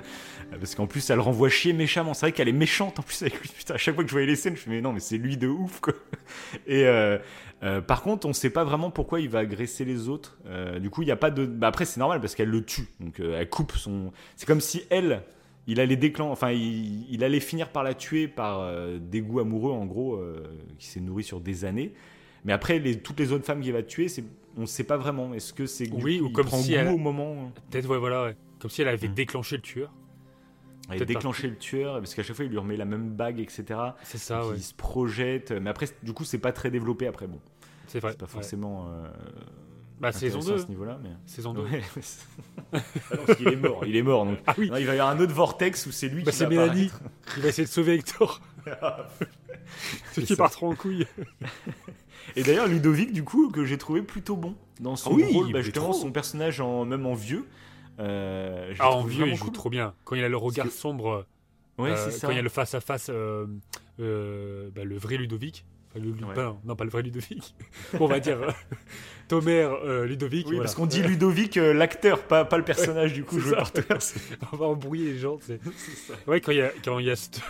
Euh, 0.54 0.58
Parce 0.60 0.76
qu'en 0.76 0.86
plus, 0.86 1.10
elle 1.10 1.16
le 1.16 1.22
renvoie 1.24 1.50
chier 1.50 1.74
méchamment. 1.74 2.14
C'est 2.14 2.28
vrai 2.28 2.32
qu'elle 2.32 2.48
est 2.48 2.54
méchante 2.54 3.00
en 3.00 3.04
plus 3.04 3.22
avec 3.24 3.42
lui. 3.42 3.50
Putain, 3.50 3.74
à 3.74 3.78
chaque 3.78 3.96
fois 3.96 4.04
que 4.04 4.10
je 4.10 4.14
voyais 4.14 4.28
les 4.28 4.36
scènes, 4.36 4.56
je 4.56 4.62
me 4.62 4.66
disais, 4.66 4.76
mais 4.76 4.82
non, 4.82 4.94
mais 4.94 5.00
c'est 5.00 5.18
lui 5.18 5.36
de 5.36 5.48
ouf, 5.48 5.80
quoi. 5.80 5.94
Et 6.68 6.86
euh, 6.86 7.18
euh, 7.64 7.82
par 7.82 8.04
contre, 8.04 8.28
on 8.28 8.34
sait 8.34 8.52
pas 8.52 8.64
vraiment 8.64 8.92
pourquoi 8.92 9.20
il 9.20 9.30
va 9.30 9.40
agresser 9.40 9.84
les 9.84 10.10
autres. 10.10 10.38
Du 10.80 10.90
coup, 10.92 11.02
il 11.02 11.08
y 11.08 11.12
a 11.12 11.16
pas 11.16 11.32
de. 11.32 11.46
Bah, 11.46 11.68
après, 11.68 11.86
c'est 11.86 12.00
normal 12.00 12.22
parce 12.22 12.36
qu'elle 12.36 12.50
le 12.50 12.64
tue. 12.64 12.88
Donc, 13.00 13.20
elle 13.20 13.50
coupe 13.50 13.72
son. 13.74 14.12
C'est 14.36 14.46
comme 14.46 14.62
si 14.62 14.84
elle. 14.92 15.24
Il 15.68 15.80
allait 15.80 15.96
déclen... 15.96 16.28
enfin, 16.28 16.52
il, 16.52 17.10
il 17.10 17.24
allait 17.24 17.40
finir 17.40 17.70
par 17.70 17.84
la 17.84 17.94
tuer 17.94 18.28
par 18.28 18.60
euh, 18.62 18.98
dégoût 19.00 19.40
amoureux, 19.40 19.72
en 19.72 19.86
gros, 19.86 20.16
euh, 20.16 20.44
qui 20.78 20.88
s'est 20.88 21.00
nourri 21.00 21.24
sur 21.24 21.40
des 21.40 21.64
années. 21.66 21.94
Mais 22.46 22.52
après, 22.52 22.80
les, 22.80 23.00
toutes 23.00 23.20
les 23.20 23.32
autres 23.32 23.46
femmes 23.46 23.62
qu'il 23.62 23.72
va 23.72 23.84
tuer, 23.84 24.10
c'est, 24.10 24.24
on 24.58 24.62
ne 24.62 24.66
sait 24.66 24.84
pas 24.84 24.98
vraiment. 24.98 25.34
Est-ce 25.34 25.54
que 25.54 25.66
c'est 25.66 25.90
Oui, 25.92 26.20
ou 26.20 26.28
il 26.28 26.34
comme 26.34 26.48
prend 26.48 26.58
si 26.58 26.72
goût 26.74 26.78
elle- 26.80 26.88
au 26.90 26.98
moment 26.98 27.52
Peut-être, 27.72 27.90
ouais, 27.90 27.98
voilà, 27.98 28.24
ouais. 28.26 28.36
Comme 28.60 28.70
si 28.70 28.82
elle 28.82 28.90
avait 28.90 29.08
Mm. 29.08 29.14
déclenché 29.14 29.56
le 29.56 29.62
tueur. 29.62 29.92
Elle 30.90 30.98
Peut-être 30.98 31.08
déclenché 31.08 31.48
le 31.48 31.56
tueur, 31.56 32.00
parce 32.00 32.14
qu'à 32.14 32.24
chaque 32.24 32.36
fois, 32.36 32.44
il 32.44 32.52
lui 32.52 32.58
remet 32.58 32.76
la 32.76 32.84
même 32.84 33.10
bague, 33.12 33.40
etc. 33.40 33.64
C'est 34.04 34.18
ça, 34.18 34.46
ouais. 34.46 34.58
se 34.58 34.74
projette. 34.74 35.52
Mais 35.54 35.70
après, 35.70 35.86
du 36.04 36.12
coup, 36.12 36.26
c'est 36.26 36.40
pas 36.40 36.52
très 36.52 36.70
développé. 36.72 37.08
Après, 37.08 37.26
bon, 37.26 37.40
C'est 37.88 38.02
vrai. 38.02 38.14
pas 38.16 38.28
forcément. 38.28 38.88
euh, 38.90 39.08
Bah, 40.04 40.12
saison 40.12 40.40
intéressant 40.40 40.56
2. 40.58 40.62
à 40.62 40.66
ce 40.66 40.70
niveau-là. 40.70 41.00
Mais... 41.04 41.10
Saison 41.26 41.54
2. 41.54 41.62
Ouais, 41.64 41.82
mais 41.96 42.02
c'est- 42.02 42.28
Ah 42.74 42.78
non, 43.16 43.26
parce 43.26 43.38
qu'il 43.38 43.48
est 43.48 43.56
mort. 43.56 43.84
Il 43.86 43.96
est 43.96 44.02
mort. 44.04 44.26
Donc, 44.26 44.38
Ah 44.46 44.54
oui, 44.58 44.70
Non, 44.70 44.78
il 44.78 44.86
va 44.86 44.96
y 44.96 45.00
avoir 45.00 45.16
un 45.16 45.20
autre 45.20 45.34
vortex 45.34 45.86
où 45.86 45.92
c'est 45.92 46.10
lui 46.10 46.24
Bah, 46.24 46.32
qui 46.32 46.38
c'est 46.38 46.44
va 46.46 46.50
Mélanie. 46.52 46.92
il 47.38 47.44
va 47.44 47.50
essayer 47.50 47.66
de 47.68 47.72
sauver 47.72 47.96
Hector. 47.96 48.42
C'est 50.12 50.22
Ceux 50.22 50.28
qui 50.28 50.36
ça. 50.36 50.48
trop 50.50 50.72
en 50.72 50.76
couille. 50.76 51.08
Et 52.36 52.44
d'ailleurs, 52.44 52.68
Ludovic, 52.68 53.12
du 53.12 53.24
coup, 53.24 53.50
que 53.50 53.66
j'ai 53.66 53.78
trouvé 53.78 54.02
plutôt 54.02 54.36
bon 54.36 54.56
dans 54.80 54.96
son 54.96 55.12
Ah 55.12 55.14
oui, 55.16 55.24
rôle, 55.34 55.52
bah, 55.52 55.62
justement, 55.62 55.94
son 55.94 56.12
personnage, 56.12 56.60
en, 56.62 56.86
même 56.86 57.06
en 57.06 57.14
vieux. 57.14 57.46
euh, 58.00 58.74
Ah, 58.80 58.92
en 58.92 59.04
vieux, 59.04 59.28
il 59.28 59.36
joue 59.36 59.46
cool. 59.46 59.54
trop 59.54 59.70
bien. 59.70 59.94
Quand 60.06 60.16
il 60.16 60.24
a 60.24 60.30
le 60.30 60.38
regard 60.38 60.68
que- 60.68 60.72
sombre, 60.74 61.26
Ouais, 61.78 61.92
euh, 61.92 61.96
c'est 62.06 62.12
ça. 62.12 62.28
quand 62.28 62.32
il 62.34 62.36
y 62.36 62.40
a 62.40 62.44
le 62.44 62.50
face-à-face, 62.50 63.08
euh, 63.10 63.48
euh, 64.00 64.70
bah, 64.76 64.84
le 64.84 64.98
vrai 64.98 65.18
Ludovic. 65.18 65.66
Enfin, 65.96 66.04
le- 66.06 66.12
Ouais. 66.26 66.36
bah, 66.36 66.58
non, 66.66 66.76
pas 66.76 66.84
le 66.84 66.90
vrai 66.90 67.04
Ludovic. 67.04 67.56
on 68.00 68.08
va 68.08 68.20
dire 68.20 68.42
euh, 68.42 68.52
Tomer 69.28 69.62
euh, 69.62 70.06
Ludovic. 70.06 70.46
Oui, 70.48 70.54
voilà. 70.56 70.64
parce 70.64 70.76
qu'on 70.76 70.86
dit 70.86 71.02
Ludovic, 71.04 71.58
euh, 71.58 71.74
l'acteur, 71.74 72.24
pas, 72.28 72.46
pas 72.46 72.58
le 72.58 72.64
personnage, 72.66 73.14
du 73.14 73.24
coup, 73.24 73.40
joué 73.40 73.56
par 73.56 73.72
on 74.54 74.58
va 74.58 74.66
embrouiller 74.66 75.14
les 75.14 75.20
gens. 75.20 75.38
c'est- 75.42 75.60
c'est 75.78 75.96
ça. 75.96 76.14
Ouais, 76.28 76.42
quand 76.42 76.52
il 76.52 76.58
y 76.58 76.62
a, 76.62 76.72
quand 76.84 77.00
il 77.00 77.06
y 77.06 77.12
a 77.12 77.16
cette, 77.16 77.42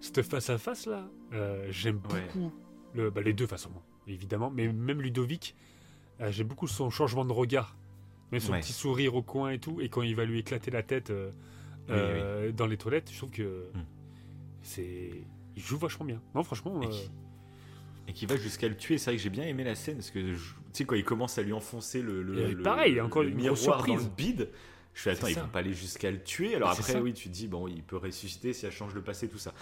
cette 0.00 0.22
face-à-face 0.22 0.86
là, 0.86 1.08
euh, 1.32 1.66
j'aime 1.70 2.00
Ouais. 2.12 2.20
beaucoup 2.32 2.52
le, 2.94 3.10
bah, 3.10 3.20
les 3.20 3.32
deux 3.32 3.46
façons, 3.46 3.70
évidemment, 4.06 4.50
mais 4.50 4.68
même 4.72 5.02
Ludovic, 5.02 5.54
euh, 6.20 6.30
j'aime 6.30 6.46
beaucoup 6.46 6.66
son 6.68 6.88
changement 6.90 7.24
de 7.24 7.32
regard, 7.32 7.76
même 8.32 8.40
son 8.40 8.52
Ouais. 8.52 8.60
petit 8.60 8.72
sourire 8.72 9.14
au 9.16 9.22
coin 9.22 9.50
et 9.50 9.58
tout, 9.58 9.80
et 9.80 9.88
quand 9.88 10.02
il 10.02 10.14
va 10.16 10.24
lui 10.24 10.38
éclater 10.38 10.70
la 10.70 10.82
tête 10.82 11.10
euh, 11.10 11.30
Oui, 11.88 11.94
euh, 11.94 12.52
dans 12.52 12.66
les 12.66 12.76
toilettes, 12.78 13.10
je 13.12 13.18
trouve 13.18 13.30
que 13.30 13.66
Hmm. 13.74 13.80
c'est, 14.62 15.10
il 15.56 15.62
joue 15.62 15.76
vachement 15.78 16.06
bien. 16.06 16.20
Non, 16.34 16.42
franchement, 16.42 16.80
Et 16.82 16.86
euh, 16.86 16.90
Et 18.08 18.12
qui 18.12 18.26
va 18.26 18.36
jusqu'à 18.36 18.68
le 18.68 18.76
tuer. 18.76 18.98
C'est 18.98 19.10
vrai 19.10 19.16
que 19.16 19.22
j'ai 19.22 19.30
bien 19.30 19.44
aimé 19.44 19.64
la 19.64 19.74
scène 19.74 19.96
parce 19.96 20.10
que, 20.10 20.32
je- 20.34 20.38
tu 20.38 20.52
sais, 20.72 20.84
quand 20.84 20.94
il 20.94 21.04
commence 21.04 21.38
à 21.38 21.42
lui 21.42 21.52
enfoncer 21.52 22.02
le, 22.02 22.22
le, 22.22 22.56
pareil, 22.62 23.00
encore 23.00 23.22
une 23.22 23.34
miroir 23.34 23.54
grosse 23.54 23.66
dans 23.66 23.84
surprise. 23.84 24.04
le 24.04 24.10
bide, 24.16 24.48
je 24.94 25.02
fais, 25.02 25.10
attends, 25.10 25.26
ils 25.26 25.34
ça. 25.34 25.42
vont 25.42 25.48
pas 25.48 25.58
aller 25.58 25.74
jusqu'à 25.74 26.10
le 26.10 26.22
tuer. 26.22 26.54
Alors 26.54 26.70
après, 26.70 26.92
ça. 26.92 27.02
oui, 27.02 27.12
tu 27.12 27.28
te 27.28 27.34
dis, 27.34 27.48
bon, 27.48 27.66
il 27.68 27.82
peut 27.82 27.96
ressusciter 27.96 28.52
si 28.52 28.64
elle 28.64 28.72
change 28.72 28.94
le 28.94 29.02
passé, 29.02 29.28
tout 29.28 29.38
ça. 29.38 29.52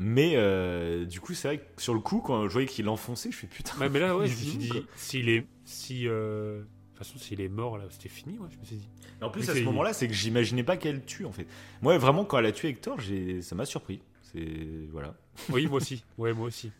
Mais 0.00 0.34
euh, 0.36 1.04
du 1.06 1.20
coup, 1.20 1.32
c'est 1.34 1.48
vrai 1.48 1.58
que 1.58 1.82
sur 1.82 1.94
le 1.94 2.00
coup, 2.00 2.20
quand 2.20 2.46
je 2.48 2.52
voyais 2.52 2.68
qu'il 2.68 2.88
enfonçait, 2.88 3.30
je 3.30 3.36
fais 3.36 3.46
putain. 3.46 3.76
ouais, 3.78 3.88
mais 3.88 4.00
là, 4.00 4.16
ouais, 4.16 4.26
je 4.28 4.32
me 4.32 4.36
suis 4.36 4.58
dit, 4.58 4.72
s'il 4.96 5.28
est, 5.30 5.46
si, 5.64 6.06
euh, 6.06 6.58
de 6.60 6.64
toute 6.90 6.98
façon, 6.98 7.18
s'il 7.18 7.40
est 7.40 7.48
mort 7.48 7.78
là, 7.78 7.84
c'était 7.90 8.08
fini, 8.10 8.38
ouais, 8.38 8.48
je 8.52 8.58
me 8.58 8.64
suis 8.64 8.76
dit. 8.76 8.88
Et 9.20 9.24
en 9.24 9.30
plus, 9.30 9.48
à 9.48 9.54
ce 9.54 9.62
moment-là, 9.62 9.92
c'est 9.94 10.08
que 10.08 10.14
j'imaginais 10.14 10.62
pas 10.64 10.76
qu'elle 10.76 11.04
tue 11.04 11.24
en 11.24 11.32
fait. 11.32 11.46
Moi, 11.80 11.96
vraiment, 11.98 12.24
quand 12.26 12.38
elle 12.38 12.46
a 12.46 12.52
tué 12.52 12.68
Hector, 12.68 12.98
ça 13.40 13.54
m'a 13.54 13.64
surpris. 13.64 14.00
C'est 14.22 14.46
voilà. 14.90 15.14
Oui, 15.50 15.66
moi 15.66 15.76
aussi. 15.78 16.04
Ouais, 16.18 16.32
moi 16.32 16.46
aussi. 16.48 16.70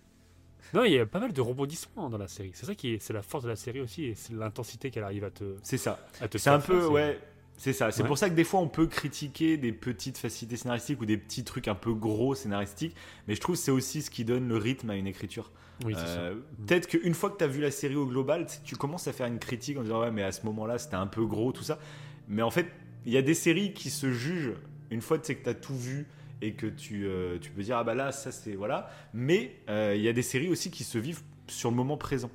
Non, 0.75 0.85
il 0.85 0.93
y 0.93 0.99
a 0.99 1.07
pas 1.07 1.21
mal 1.21 1.33
de 1.33 1.41
rebondissements 1.41 2.11
dans 2.11 2.19
la 2.19 2.29
série. 2.29 2.51
C'est 2.55 2.67
ça 2.67 2.75
qui 2.75 2.95
est, 2.95 2.99
c'est 3.01 3.13
la 3.13 3.23
force 3.23 3.45
de 3.45 3.49
la 3.49 3.57
série 3.57 3.81
aussi, 3.81 4.05
et 4.05 4.15
c'est 4.15 4.33
l'intensité 4.35 4.91
qu'elle 4.91 5.05
arrive 5.05 5.25
à 5.25 5.31
te, 5.31 5.45
C'est 5.63 5.79
ça. 5.79 5.99
C'est 6.37 6.49
un 6.51 6.59
peu, 6.59 6.87
ouais. 6.87 7.19
C'est 7.57 7.73
ça. 7.73 7.93
C'est 7.93 8.03
Ouais. 8.03 8.09
pour 8.09 8.19
ça 8.19 8.29
que 8.29 8.35
des 8.35 8.43
fois, 8.43 8.59
on 8.59 8.67
peut 8.67 8.89
critiquer 8.89 9.57
des 9.57 9.71
petites 9.71 10.19
facilités 10.19 10.57
scénaristiques 10.57 11.01
ou 11.01 11.07
des 11.07 11.17
petits 11.17 11.45
trucs 11.45 11.69
un 11.69 11.77
peu 11.77 11.95
gros 11.95 12.35
scénaristiques. 12.35 12.97
Mais 13.29 13.37
je 13.37 13.41
trouve 13.41 13.55
que 13.55 13.63
c'est 13.63 13.71
aussi 13.71 14.03
ce 14.03 14.11
qui 14.11 14.25
donne 14.25 14.49
le 14.49 14.57
rythme 14.57 14.91
à 14.91 14.97
une 14.97 15.07
écriture. 15.07 15.53
Oui. 15.85 15.95
Euh, 15.97 16.35
Peut-être 16.67 16.89
qu'une 16.89 17.15
fois 17.15 17.31
que 17.31 17.39
tu 17.39 17.45
as 17.45 17.47
vu 17.47 17.61
la 17.61 17.71
série 17.71 17.95
au 17.95 18.07
global, 18.07 18.49
tu 18.65 18.75
commences 18.75 19.07
à 19.07 19.13
faire 19.13 19.27
une 19.29 19.39
critique 19.39 19.79
en 19.79 19.83
disant 19.83 20.01
ouais, 20.01 20.11
mais 20.11 20.25
à 20.25 20.33
ce 20.33 20.45
moment-là, 20.47 20.79
c'était 20.79 20.97
un 20.97 21.07
peu 21.07 21.25
gros, 21.27 21.53
tout 21.53 21.63
ça. 21.63 21.79
Mais 22.27 22.43
en 22.43 22.51
fait, 22.51 22.67
il 23.07 23.13
y 23.13 23.17
a 23.17 23.23
des 23.23 23.35
séries 23.35 23.73
qui 23.73 23.91
se 23.91 24.11
jugent 24.11 24.55
une 24.91 25.01
fois 25.01 25.19
que 25.19 25.33
tu 25.33 25.49
as 25.49 25.55
tout 25.55 25.77
vu 25.77 26.07
et 26.45 26.53
que 26.53 26.67
tu, 26.67 27.07
euh, 27.07 27.39
tu 27.41 27.51
peux 27.51 27.63
dire 27.63 27.79
ah 27.79 27.85
bah 27.85 27.95
là, 27.95 28.13
ça 28.13 28.31
c'est 28.31 28.55
voilà. 28.55 28.91
Mais 29.15 29.57
euh, 29.69 29.95
il 29.97 30.03
y 30.03 30.09
a 30.09 30.13
des 30.13 30.23
séries 30.23 30.49
aussi 30.49 30.71
qui 30.71 30.85
se 30.85 30.99
vivent 30.99 31.23
sur 31.47 31.71
le 31.71 31.77
moment 31.77 31.97
présent. 31.97 32.31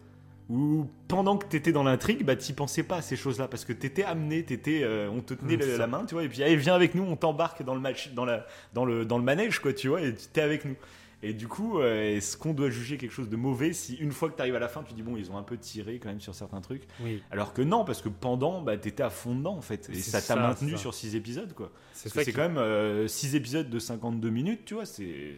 Où 0.50 0.88
pendant 1.08 1.38
que 1.38 1.46
tu 1.48 1.58
étais 1.58 1.72
dans 1.72 1.84
l'intrigue, 1.84 2.26
bah 2.26 2.36
t'y 2.36 2.54
pensais 2.54 2.82
pas 2.82 2.98
à 2.98 3.02
ces 3.04 3.16
choses-là 3.16 3.48
parce 3.48 3.66
que 3.66 3.74
t'étais 3.74 4.04
amené, 4.04 4.44
t'étais, 4.44 4.82
euh, 4.82 5.08
on 5.12 5.22
te 5.22 5.36
tenait 5.36 5.58
Mm, 5.58 5.60
la, 5.60 5.78
la 5.78 5.88
main, 5.88 6.06
tu 6.06 6.16
vois, 6.16 6.24
et 6.24 6.28
puis 6.28 6.42
allez 6.42 6.56
viens 6.56 6.74
avec 6.74 6.96
nous, 6.96 7.04
on 7.04 7.16
t'embarque 7.16 7.62
dans 7.62 7.76
le 7.76 7.80
match, 7.80 8.14
dans 8.14 8.26
la, 8.26 8.48
dans 8.74 8.84
le, 8.84 9.06
dans 9.06 9.20
le 9.20 9.24
manège 9.24 9.60
quoi, 9.60 9.74
tu 9.74 9.90
vois, 9.90 10.02
et 10.02 10.16
t'es 10.34 10.42
avec 10.42 10.66
nous. 10.66 10.76
Et 11.22 11.34
du 11.34 11.50
coup, 11.50 11.80
euh, 11.80 12.16
est-ce 12.16 12.38
qu'on 12.38 12.54
doit 12.54 12.70
juger 12.70 12.98
quelque 12.98 13.12
chose 13.12 13.28
de 13.28 13.36
mauvais 13.36 13.74
si 13.74 13.96
une 13.96 14.14
fois 14.14 14.30
que 14.30 14.36
tu 14.38 14.42
arrives 14.42 14.56
à 14.56 14.60
la 14.60 14.70
fin, 14.70 14.84
tu 14.84 14.94
dis 14.94 15.04
bon, 15.04 15.18
ils 15.18 15.30
ont 15.32 15.38
un 15.38 15.44
peu 15.44 15.58
tiré 15.58 16.00
quand 16.00 16.08
même 16.08 16.22
sur 16.22 16.34
certains 16.34 16.62
trucs 16.62 16.84
Oui, 17.02 17.22
Alors 17.30 17.54
que 17.54 17.62
non, 17.62 17.84
parce 17.84 18.02
que 18.02 18.08
pendant, 18.08 18.62
bah, 18.62 18.78
t'étais 18.78 19.04
à 19.04 19.10
fond 19.10 19.36
dedans 19.36 19.58
en 19.58 19.62
fait. 19.62 19.90
Et 19.90 19.96
ça 19.96 20.22
t'a 20.22 20.36
maintenu 20.38 20.72
ça. 20.72 20.78
sur 20.78 20.94
6 20.94 21.16
épisodes 21.16 21.52
quoi. 21.54 21.72
c'est 21.92 22.24
qui- 22.24 22.32
quand 22.32 22.48
même 22.50 23.08
6 23.10 23.36
épisodes 23.36 23.70
de 23.70 23.80
52 23.80 24.30
minutes, 24.30 24.62
tu 24.64 24.76
vois. 24.76 24.86
C'est. 24.86 25.36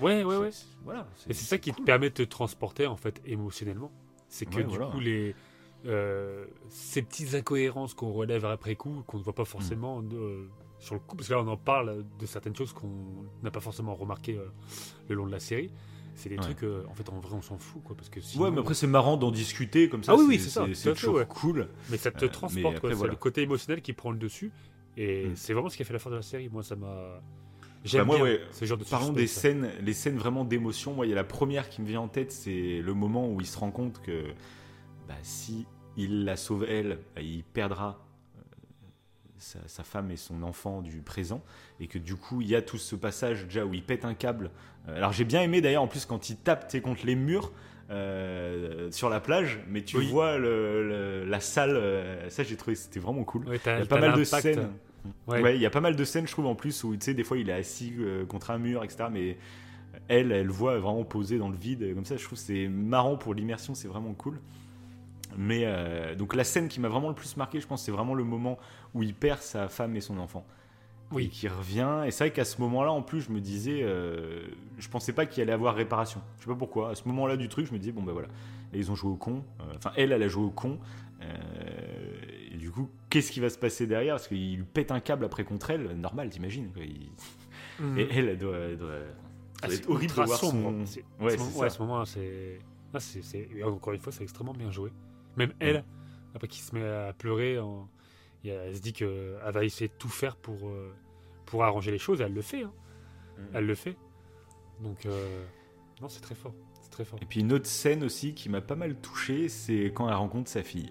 Ouais, 0.00 0.24
ouais, 0.24 0.36
ouais. 0.36 0.50
Voilà. 0.84 1.06
Et 1.28 1.34
c'est 1.34 1.44
ça 1.44 1.58
qui 1.58 1.72
te 1.72 1.82
permet 1.82 2.08
de 2.08 2.14
te 2.14 2.22
transporter 2.22 2.86
en 2.86 2.96
fait 2.96 3.20
émotionnellement. 3.26 3.92
C'est 4.28 4.46
que 4.46 4.56
Ouais, 4.56 4.62
du 4.64 4.70
voilà. 4.70 4.86
coup 4.86 5.00
les 5.00 5.34
euh, 5.86 6.44
ces 6.68 7.00
petites 7.02 7.34
incohérences 7.34 7.94
qu'on 7.94 8.12
relève 8.12 8.44
après 8.44 8.76
coup, 8.76 9.02
qu'on 9.06 9.16
ne 9.18 9.22
voit 9.22 9.34
pas 9.34 9.46
forcément 9.46 10.00
Mm. 10.02 10.08
de- 10.08 10.48
sur 10.80 10.94
le 10.96 11.00
coup, 11.00 11.14
parce 11.16 11.28
que 11.28 11.34
là 11.34 11.40
on 11.40 11.46
en 11.48 11.56
parle 11.56 12.04
de 12.18 12.26
certaines 12.26 12.56
choses 12.56 12.72
qu'on 12.72 12.90
n'a 13.42 13.50
pas 13.52 13.60
forcément 13.60 13.94
remarqué 13.94 14.36
euh, 14.36 14.46
le 15.08 15.14
long 15.14 15.26
de 15.26 15.32
la 15.32 15.38
série. 15.40 15.70
C'est 16.16 16.28
des 16.28 16.34
Ouais. 16.36 16.42
trucs, 16.42 16.64
euh, 16.64 16.82
en 16.90 16.94
fait, 16.94 17.08
en 17.08 17.18
vrai, 17.20 17.34
on 17.34 17.40
s'en 17.40 17.56
fout, 17.56 17.82
quoi, 17.84 17.96
parce 17.96 18.10
que 18.10 18.20
sinon- 18.20 18.44
Ouais, 18.44 18.50
mais 18.50 18.58
après 18.60 18.74
c'est 18.74 18.86
marrant 18.88 19.16
d'en 19.16 19.30
discuter 19.30 19.88
comme 19.88 20.02
ça. 20.04 20.12
Ah 20.12 20.16
oui, 20.18 20.24
oui, 20.28 20.38
c'est 20.38 20.50
ça, 20.50 20.66
C'est 20.74 20.92
toujours 20.94 21.14
ouais. 21.14 21.26
cool. 21.26 21.68
Mais 21.88 21.96
ça 21.96 22.10
te 22.10 22.24
Euh, 22.24 22.28
transporte, 22.28 22.80
quoi. 22.80 22.94
C'est 22.94 23.06
le 23.06 23.16
côté 23.16 23.42
émotionnel 23.42 23.80
qui 23.80 23.92
prend 23.94 24.10
le 24.10 24.18
dessus. 24.18 24.50
Et 24.96 25.28
Mm. 25.28 25.36
c'est 25.36 25.52
vraiment 25.54 25.68
ce 25.70 25.76
qui 25.76 25.82
a 25.82 25.86
fait 25.86 25.92
la 25.94 25.98
force 26.00 26.10
de 26.12 26.16
la 26.16 26.22
série. 26.22 26.48
Moi, 26.50 26.62
ça 26.62 26.76
m'a. 26.76 27.22
J'aime 27.84 28.08
Bah, 28.08 28.20
ouais. 28.20 28.40
ce 28.50 28.64
genre 28.66 28.76
de 28.76 28.84
Parlons 28.84 29.12
des 29.14 29.26
scènes, 29.26 29.70
les 29.80 29.94
scènes 29.94 30.18
vraiment 30.18 30.44
d'émotion. 30.44 30.92
Moi, 30.92 31.06
il 31.06 31.10
y 31.10 31.12
a 31.12 31.16
la 31.16 31.24
première 31.24 31.70
qui 31.70 31.80
me 31.80 31.86
vient 31.86 32.00
en 32.02 32.08
tête, 32.08 32.32
c'est 32.32 32.80
le 32.82 32.92
moment 32.92 33.26
où 33.30 33.40
il 33.40 33.46
se 33.46 33.56
rend 33.58 33.70
compte 33.70 34.02
que 34.02 34.24
bah, 35.08 35.14
si 35.22 35.64
il 35.96 36.24
la 36.26 36.36
sauve 36.36 36.64
elle, 36.68 36.98
bah, 37.14 37.22
il 37.22 37.42
perdra 37.44 37.88
euh, 37.88 38.09
sa, 39.40 39.58
sa 39.66 39.82
femme 39.82 40.10
et 40.12 40.16
son 40.16 40.42
enfant 40.44 40.80
du 40.82 40.98
présent, 40.98 41.42
et 41.80 41.88
que 41.88 41.98
du 41.98 42.14
coup, 42.14 42.40
il 42.40 42.48
y 42.48 42.54
a 42.54 42.62
tout 42.62 42.78
ce 42.78 42.94
passage 42.94 43.44
déjà 43.46 43.64
où 43.66 43.74
il 43.74 43.82
pète 43.82 44.04
un 44.04 44.14
câble. 44.14 44.50
Euh, 44.88 44.96
alors, 44.96 45.12
j'ai 45.12 45.24
bien 45.24 45.42
aimé 45.42 45.60
d'ailleurs 45.60 45.82
en 45.82 45.88
plus 45.88 46.04
quand 46.06 46.30
il 46.30 46.36
tape 46.36 46.70
contre 46.82 47.04
les 47.06 47.16
murs. 47.16 47.50
euh, 47.92 48.88
sur 48.92 49.08
la 49.08 49.18
plage, 49.18 49.58
mais 49.68 49.82
tu 49.82 49.96
Oui. 49.96 50.06
vois 50.06 50.38
le- 50.38 50.88
le- 50.88 51.24
la 51.24 51.40
salle, 51.40 51.70
euh, 51.74 52.30
ça 52.30 52.44
j'ai 52.44 52.54
trouvé 52.56 52.76
c'était 52.76 53.00
vraiment 53.00 53.24
cool. 53.24 53.42
Il 53.48 53.54
y 53.54 53.68
a 53.68 53.84
pas 53.84 53.98
mal 53.98 54.14
de 54.16 54.22
scènes. 54.22 54.68
Ouais. 55.26 55.42
Ouais, 55.42 55.56
il 55.56 55.60
y 55.60 55.66
a 55.66 55.70
pas 55.70 55.80
mal 55.80 55.96
de 55.96 56.04
scènes, 56.04 56.24
je 56.28 56.30
trouve, 56.30 56.46
en 56.46 56.54
plus, 56.54 56.84
où 56.84 56.92
tu 56.94 56.98
sais, 57.06 57.14
des 57.14 57.24
fois, 57.24 57.36
il 57.36 57.50
est 57.50 57.52
assis 57.52 57.92
euh, 57.98 58.24
contre 58.26 58.52
un 58.52 58.58
mur, 58.58 58.84
etc. 58.84 59.06
Mais 59.10 59.38
elle, 60.06 60.30
elle 60.30 60.50
voit 60.50 60.78
vraiment 60.78 61.02
posée 61.02 61.38
dans 61.38 61.48
le 61.48 61.56
vide, 61.56 61.92
comme 61.96 62.04
ça. 62.04 62.16
Je 62.16 62.22
trouve 62.24 62.38
c'est 62.38 62.68
marrant 62.68 63.16
pour 63.16 63.34
l'immersion, 63.34 63.74
c'est 63.74 63.88
vraiment 63.88 64.12
cool. 64.14 64.38
Mais 65.36 65.62
euh, 65.64 66.14
donc, 66.14 66.34
la 66.36 66.44
scène 66.44 66.68
qui 66.68 66.78
m'a 66.80 66.88
vraiment 66.88 67.08
le 67.08 67.14
plus 67.16 67.36
marqué, 67.36 67.60
je 67.60 67.66
pense, 67.66 67.82
c'est 67.84 67.92
vraiment 67.92 68.14
le 68.14 68.22
moment 68.24 68.56
où 68.94 69.02
il 69.02 69.14
perd 69.14 69.40
sa 69.40 69.68
femme 69.68 69.96
et 69.96 70.00
son 70.00 70.18
enfant. 70.18 70.44
Oui. 71.12 71.24
Et 71.24 71.28
qui 71.28 71.48
revient. 71.48 72.02
Et 72.06 72.10
c'est 72.12 72.24
vrai 72.24 72.32
qu'à 72.32 72.44
ce 72.44 72.60
moment-là, 72.60 72.92
en 72.92 73.02
plus, 73.02 73.20
je 73.22 73.30
me 73.32 73.40
disais, 73.40 73.80
euh, 73.82 74.42
je 74.78 74.88
pensais 74.88 75.12
pas 75.12 75.26
qu'il 75.26 75.42
allait 75.42 75.52
avoir 75.52 75.74
réparation. 75.74 76.20
Je 76.38 76.44
sais 76.44 76.50
pas 76.50 76.56
pourquoi. 76.56 76.90
À 76.90 76.94
ce 76.94 77.06
moment-là 77.08 77.36
du 77.36 77.48
truc, 77.48 77.66
je 77.66 77.72
me 77.72 77.78
disais, 77.78 77.90
bon, 77.92 78.02
ben 78.02 78.12
voilà. 78.12 78.28
Là, 78.28 78.78
ils 78.78 78.90
ont 78.92 78.94
joué 78.94 79.10
au 79.10 79.16
con. 79.16 79.42
Euh, 79.60 79.64
Enfin, 79.76 79.90
elle, 79.96 80.12
elle 80.12 80.22
a 80.22 80.28
joué 80.28 80.44
au 80.44 80.50
con. 80.50 80.78
Euh, 81.22 81.26
et 82.52 82.56
du 82.56 82.70
coup, 82.70 82.88
qu'est-ce 83.08 83.32
qui 83.32 83.40
va 83.40 83.50
se 83.50 83.58
passer 83.58 83.86
derrière? 83.86 84.14
Parce 84.16 84.28
qu'il 84.28 84.56
lui 84.56 84.64
pète 84.64 84.90
un 84.92 85.00
câble 85.00 85.24
après 85.24 85.44
contre 85.44 85.70
elle. 85.70 85.96
Normal, 85.96 86.30
t'imagines. 86.30 86.70
Il- 86.76 87.10
Mhm. 87.84 87.98
Et 87.98 88.08
elle, 88.10 88.28
elle 88.28 88.38
doit, 88.38 88.56
elle 88.56 88.76
doit- 88.76 88.88
ça 88.90 89.60
Ah, 89.62 89.66
doit 89.68 89.76
être 89.76 89.88
horrible 89.90 90.12
de 90.14 90.22
voir 90.22 90.38
son... 90.38 90.84
C'est- 90.86 91.04
Ouais, 91.18 91.30
ce 91.30 91.38
c'est 91.38 91.58
ouais, 91.58 91.66
à 91.66 91.70
ce 91.70 91.78
moment-là, 91.82 92.04
c'est. 92.04 92.58
Ah, 92.92 93.00
c'est, 93.00 93.48
et 93.56 93.64
encore 93.64 93.92
une 93.94 94.00
fois, 94.00 94.12
c'est 94.12 94.22
extrêmement 94.22 94.52
bien 94.52 94.70
joué. 94.70 94.90
Même 95.36 95.52
elle, 95.60 95.82
après 96.34 96.46
qu'il 96.48 96.62
se 96.62 96.74
met 96.74 96.84
à 96.84 97.12
pleurer, 97.14 97.58
en- 97.58 97.88
et 98.44 98.48
elle 98.50 98.76
se 98.76 98.80
dit 98.82 98.92
qu'elle 98.92 99.36
va 99.52 99.64
essayer 99.64 99.88
de 99.88 99.94
tout 99.98 100.08
faire 100.08 100.36
pour, 100.36 100.68
euh, 100.68 100.92
pour 101.46 101.64
arranger 101.64 101.90
les 101.90 101.98
choses, 101.98 102.20
et 102.20 102.24
elle 102.24 102.34
le 102.34 102.42
fait. 102.42 102.62
hein. 102.62 102.72
Mm. 103.38 103.42
Elle 103.54 103.66
le 103.66 103.74
fait. 103.74 103.96
Donc, 104.82 105.04
euh, 105.06 105.44
non, 106.00 106.08
c'est 106.08 106.20
très 106.20 106.34
fort. 106.34 106.54
C'est 106.82 106.90
très 106.90 107.04
fort. 107.04 107.18
Et 107.22 107.26
puis 107.26 107.40
une 107.40 107.52
autre 107.52 107.66
scène 107.66 108.02
aussi 108.04 108.34
qui 108.34 108.48
m'a 108.48 108.60
pas 108.62 108.76
mal 108.76 108.96
touché, 108.96 109.48
c'est 109.48 109.86
quand 109.94 110.08
elle 110.08 110.14
rencontre 110.14 110.48
sa 110.50 110.62
fille. 110.62 110.90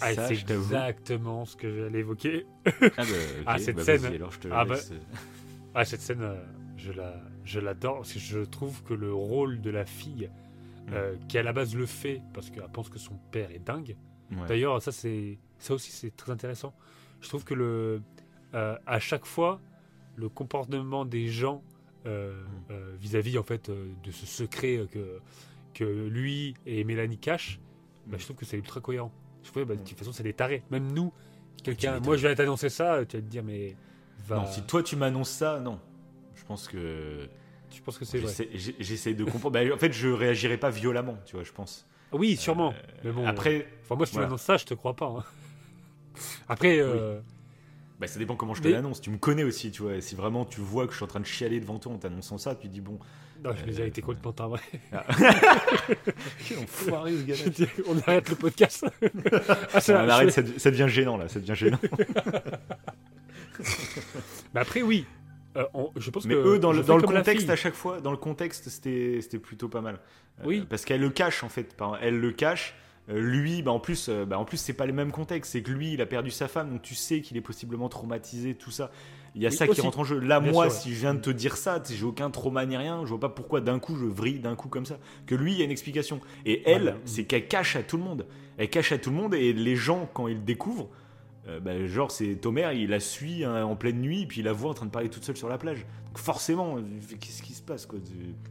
Ah, 0.00 0.12
c'est 0.12 0.32
exactement 0.32 1.44
ce 1.44 1.56
que 1.56 1.72
j'allais 1.72 2.00
évoquer. 2.00 2.46
Ah, 2.66 2.70
bah, 2.98 3.04
Ah, 3.46 3.58
cette 3.58 3.76
bah, 3.76 3.84
scène. 3.84 4.04
alors 4.06 4.32
je 4.32 4.40
te 4.40 4.48
Ah, 4.50 4.64
bah. 4.64 4.76
Ah, 5.74 5.84
cette 5.84 6.00
scène, 6.00 6.22
euh, 6.22 6.44
je, 6.76 6.90
la, 6.92 7.14
je 7.44 7.60
l'adore 7.60 7.98
parce 7.98 8.12
que 8.12 8.18
je 8.18 8.40
trouve 8.40 8.82
que 8.82 8.92
le 8.94 9.12
rôle 9.14 9.60
de 9.60 9.70
la 9.70 9.86
fille, 9.86 10.30
euh, 10.92 11.14
qui 11.28 11.38
à 11.38 11.42
la 11.44 11.52
base 11.52 11.74
le 11.76 11.86
fait 11.86 12.20
parce 12.34 12.50
qu'elle 12.50 12.66
pense 12.72 12.88
que 12.88 12.98
son 12.98 13.14
père 13.30 13.50
est 13.52 13.60
dingue. 13.64 13.96
Ouais. 14.32 14.46
D'ailleurs, 14.48 14.82
ça, 14.82 14.90
c'est, 14.92 15.38
ça 15.64 15.74
aussi, 15.74 15.90
c'est 15.90 16.14
très 16.16 16.30
intéressant. 16.32 16.74
Je 17.20 17.28
trouve 17.28 17.44
que 17.44 17.54
le, 17.54 18.02
euh, 18.54 18.76
à 18.86 19.00
chaque 19.00 19.24
fois, 19.26 19.60
le 20.16 20.28
comportement 20.28 21.04
des 21.04 21.28
gens 21.28 21.62
euh, 22.06 22.42
euh, 22.70 22.94
vis-à-vis 23.00 23.38
en 23.38 23.42
fait 23.42 23.70
de 23.70 24.10
ce 24.10 24.26
secret 24.26 24.86
que, 24.92 25.20
que 25.72 25.84
lui 25.84 26.54
et 26.66 26.84
Mélanie 26.84 27.18
cachent, 27.18 27.58
bah, 28.06 28.16
je 28.18 28.24
trouve 28.24 28.36
que 28.36 28.44
c'est 28.44 28.58
ultra 28.58 28.80
cohérent. 28.80 29.10
Je 29.42 29.50
trouve, 29.50 29.64
bah, 29.64 29.74
de 29.74 29.80
toute 29.82 29.98
façon, 29.98 30.12
c'est 30.12 30.22
des 30.22 30.34
tarés. 30.34 30.62
Même 30.70 30.92
nous, 30.92 31.12
quelqu'un, 31.62 31.98
moi, 32.00 32.16
je 32.16 32.26
vais 32.28 32.34
t'annoncer 32.34 32.68
ça, 32.68 33.04
tu 33.06 33.16
vas 33.16 33.22
te 33.22 33.26
dire, 33.28 33.42
mais 33.42 33.74
va. 34.26 34.36
Non, 34.36 34.46
si 34.46 34.62
toi 34.62 34.82
tu 34.82 34.96
m'annonces 34.96 35.30
ça, 35.30 35.60
non. 35.60 35.80
Je 36.34 36.44
pense 36.44 36.68
que 36.68 37.26
Tu 37.70 37.80
penses 37.80 37.98
que 37.98 38.04
c'est 38.04 38.18
vrai? 38.18 38.32
j'essaie 38.54 39.14
de 39.14 39.24
comprendre. 39.24 39.52
Bah, 39.52 39.74
en 39.74 39.78
fait, 39.78 39.92
je 39.92 40.08
réagirais 40.08 40.58
pas 40.58 40.70
violemment, 40.70 41.16
tu 41.24 41.36
vois, 41.36 41.44
je 41.44 41.52
pense. 41.52 41.86
Oui, 42.12 42.36
sûrement. 42.36 42.72
Euh, 42.72 42.82
mais 43.02 43.10
bon, 43.12 43.26
Après, 43.26 43.66
enfin, 43.82 43.96
moi, 43.96 44.06
si 44.06 44.12
tu 44.12 44.16
voilà. 44.16 44.28
m'annonces 44.28 44.42
ça, 44.42 44.56
je 44.58 44.64
te 44.64 44.74
crois 44.74 44.94
pas. 44.94 45.06
hein. 45.06 45.24
Après, 46.48 46.78
euh, 46.80 47.18
bah, 48.00 48.06
ça 48.06 48.18
dépend 48.18 48.36
comment 48.36 48.54
je 48.54 48.62
te 48.62 48.68
Mais- 48.68 48.74
l'annonce. 48.74 49.00
Tu 49.00 49.10
me 49.10 49.18
connais 49.18 49.44
aussi, 49.44 49.70
tu 49.70 49.82
vois. 49.82 50.00
Si 50.00 50.14
vraiment 50.14 50.44
tu 50.44 50.60
vois 50.60 50.86
que 50.86 50.92
je 50.92 50.96
suis 50.96 51.04
en 51.04 51.08
train 51.08 51.20
de 51.20 51.26
chialer 51.26 51.60
devant 51.60 51.78
toi 51.78 51.92
en 51.92 51.98
t'annonçant 51.98 52.38
ça, 52.38 52.54
tu 52.54 52.68
dis 52.68 52.80
bon. 52.80 52.98
non, 53.42 53.50
Euh, 53.50 53.54
elle 53.66 53.80
était 53.88 54.00
complètement 54.02 54.32
taré. 54.32 54.60
Quel 56.48 56.58
enfoiré 56.58 57.12
ce 57.12 57.34
Je 57.34 57.48
dis, 57.50 57.66
On 57.88 57.98
arrête 58.00 58.28
le 58.30 58.36
podcast. 58.36 58.84
ah, 59.74 59.80
c'est 59.80 59.94
On 59.94 60.08
arrête, 60.08 60.30
ça, 60.30 60.42
ça 60.58 60.70
devient 60.70 60.86
gênant 60.88 61.16
là, 61.16 61.28
ça 61.28 61.40
devient 61.40 61.54
gênant. 61.54 61.78
Mais 64.54 64.60
après, 64.60 64.82
oui. 64.82 65.06
Euh, 65.56 65.64
on- 65.72 65.92
je 65.96 66.10
pense 66.10 66.24
Mais 66.26 66.34
que 66.34 66.38
eux, 66.54 66.58
dans 66.58 66.72
le, 66.72 66.82
dans 66.82 66.96
le 66.96 67.02
contexte, 67.04 67.48
à 67.48 67.54
chaque 67.56 67.74
fois, 67.74 68.00
dans 68.00 68.10
le 68.10 68.16
contexte, 68.16 68.68
c'était 68.68 69.38
plutôt 69.40 69.68
pas 69.68 69.80
mal. 69.80 70.00
Euh, 70.40 70.44
Oui. 70.46 70.66
Parce 70.68 70.84
qu'elle 70.84 71.00
le 71.00 71.10
cache 71.10 71.44
en 71.44 71.48
fait. 71.48 71.76
Elle 72.00 72.18
le 72.18 72.32
cache. 72.32 72.74
Euh, 73.10 73.20
lui, 73.20 73.62
bah 73.62 73.70
en 73.72 73.80
plus, 73.80 74.06
euh, 74.08 74.24
bah 74.24 74.38
en 74.38 74.44
plus, 74.46 74.56
c'est 74.56 74.72
pas 74.72 74.86
les 74.86 74.92
mêmes 74.92 75.10
contextes. 75.12 75.52
C'est 75.52 75.62
que 75.62 75.70
lui, 75.70 75.92
il 75.92 76.00
a 76.00 76.06
perdu 76.06 76.30
sa 76.30 76.48
femme, 76.48 76.70
donc 76.70 76.82
tu 76.82 76.94
sais 76.94 77.20
qu'il 77.20 77.36
est 77.36 77.42
possiblement 77.42 77.88
traumatisé, 77.88 78.54
tout 78.54 78.70
ça. 78.70 78.90
Il 79.34 79.42
y 79.42 79.46
a 79.46 79.50
Oui, 79.50 79.56
ça 79.56 79.66
qui 79.66 79.80
rentre 79.80 79.98
en 79.98 80.04
jeu. 80.04 80.20
Là, 80.20 80.38
Bien 80.40 80.52
moi, 80.52 80.70
sûr, 80.70 80.76
ouais. 80.76 80.82
si 80.82 80.94
je 80.94 81.00
viens 81.00 81.12
de 81.14 81.20
te 81.20 81.28
dire 81.30 81.56
ça, 81.56 81.82
j'ai 81.86 82.04
aucun 82.04 82.30
trauma 82.30 82.64
ni 82.66 82.76
rien. 82.76 83.02
Je 83.04 83.08
vois 83.10 83.20
pas 83.20 83.28
pourquoi 83.28 83.60
d'un 83.60 83.78
coup 83.80 83.96
je 83.96 84.04
vrille 84.06 84.38
d'un 84.38 84.54
coup 84.54 84.68
comme 84.68 84.86
ça. 84.86 84.98
Que 85.26 85.34
lui, 85.34 85.52
il 85.52 85.58
y 85.58 85.62
a 85.62 85.64
une 85.64 85.70
explication. 85.72 86.20
Et 86.46 86.62
elle, 86.70 86.82
Voilà. 86.82 86.96
c'est 87.04 87.24
qu'elle 87.24 87.46
cache 87.48 87.74
à 87.76 87.82
tout 87.82 87.96
le 87.96 88.04
monde. 88.04 88.26
Elle 88.58 88.70
cache 88.70 88.92
à 88.92 88.98
tout 88.98 89.10
le 89.10 89.16
monde 89.16 89.34
et 89.34 89.52
les 89.52 89.74
gens, 89.76 90.08
quand 90.14 90.28
ils 90.28 90.36
le 90.36 90.42
découvrent, 90.42 90.88
euh, 91.48 91.58
bah, 91.60 91.84
genre 91.86 92.10
c'est 92.12 92.36
Tomer, 92.36 92.70
il 92.74 92.88
la 92.90 93.00
suit 93.00 93.44
hein, 93.44 93.64
en 93.64 93.74
pleine 93.76 94.00
nuit, 94.00 94.24
puis 94.26 94.40
il 94.40 94.44
la 94.44 94.52
voit 94.52 94.70
en 94.70 94.74
train 94.74 94.86
de 94.86 94.90
parler 94.92 95.10
toute 95.10 95.24
seule 95.24 95.36
sur 95.36 95.48
la 95.48 95.58
plage. 95.58 95.84
Donc 96.06 96.18
forcément, 96.18 96.78
euh, 96.78 96.80
qu'est-ce 97.20 97.42
qui 97.42 97.52
se 97.54 97.60
passe 97.60 97.84
quoi 97.86 97.98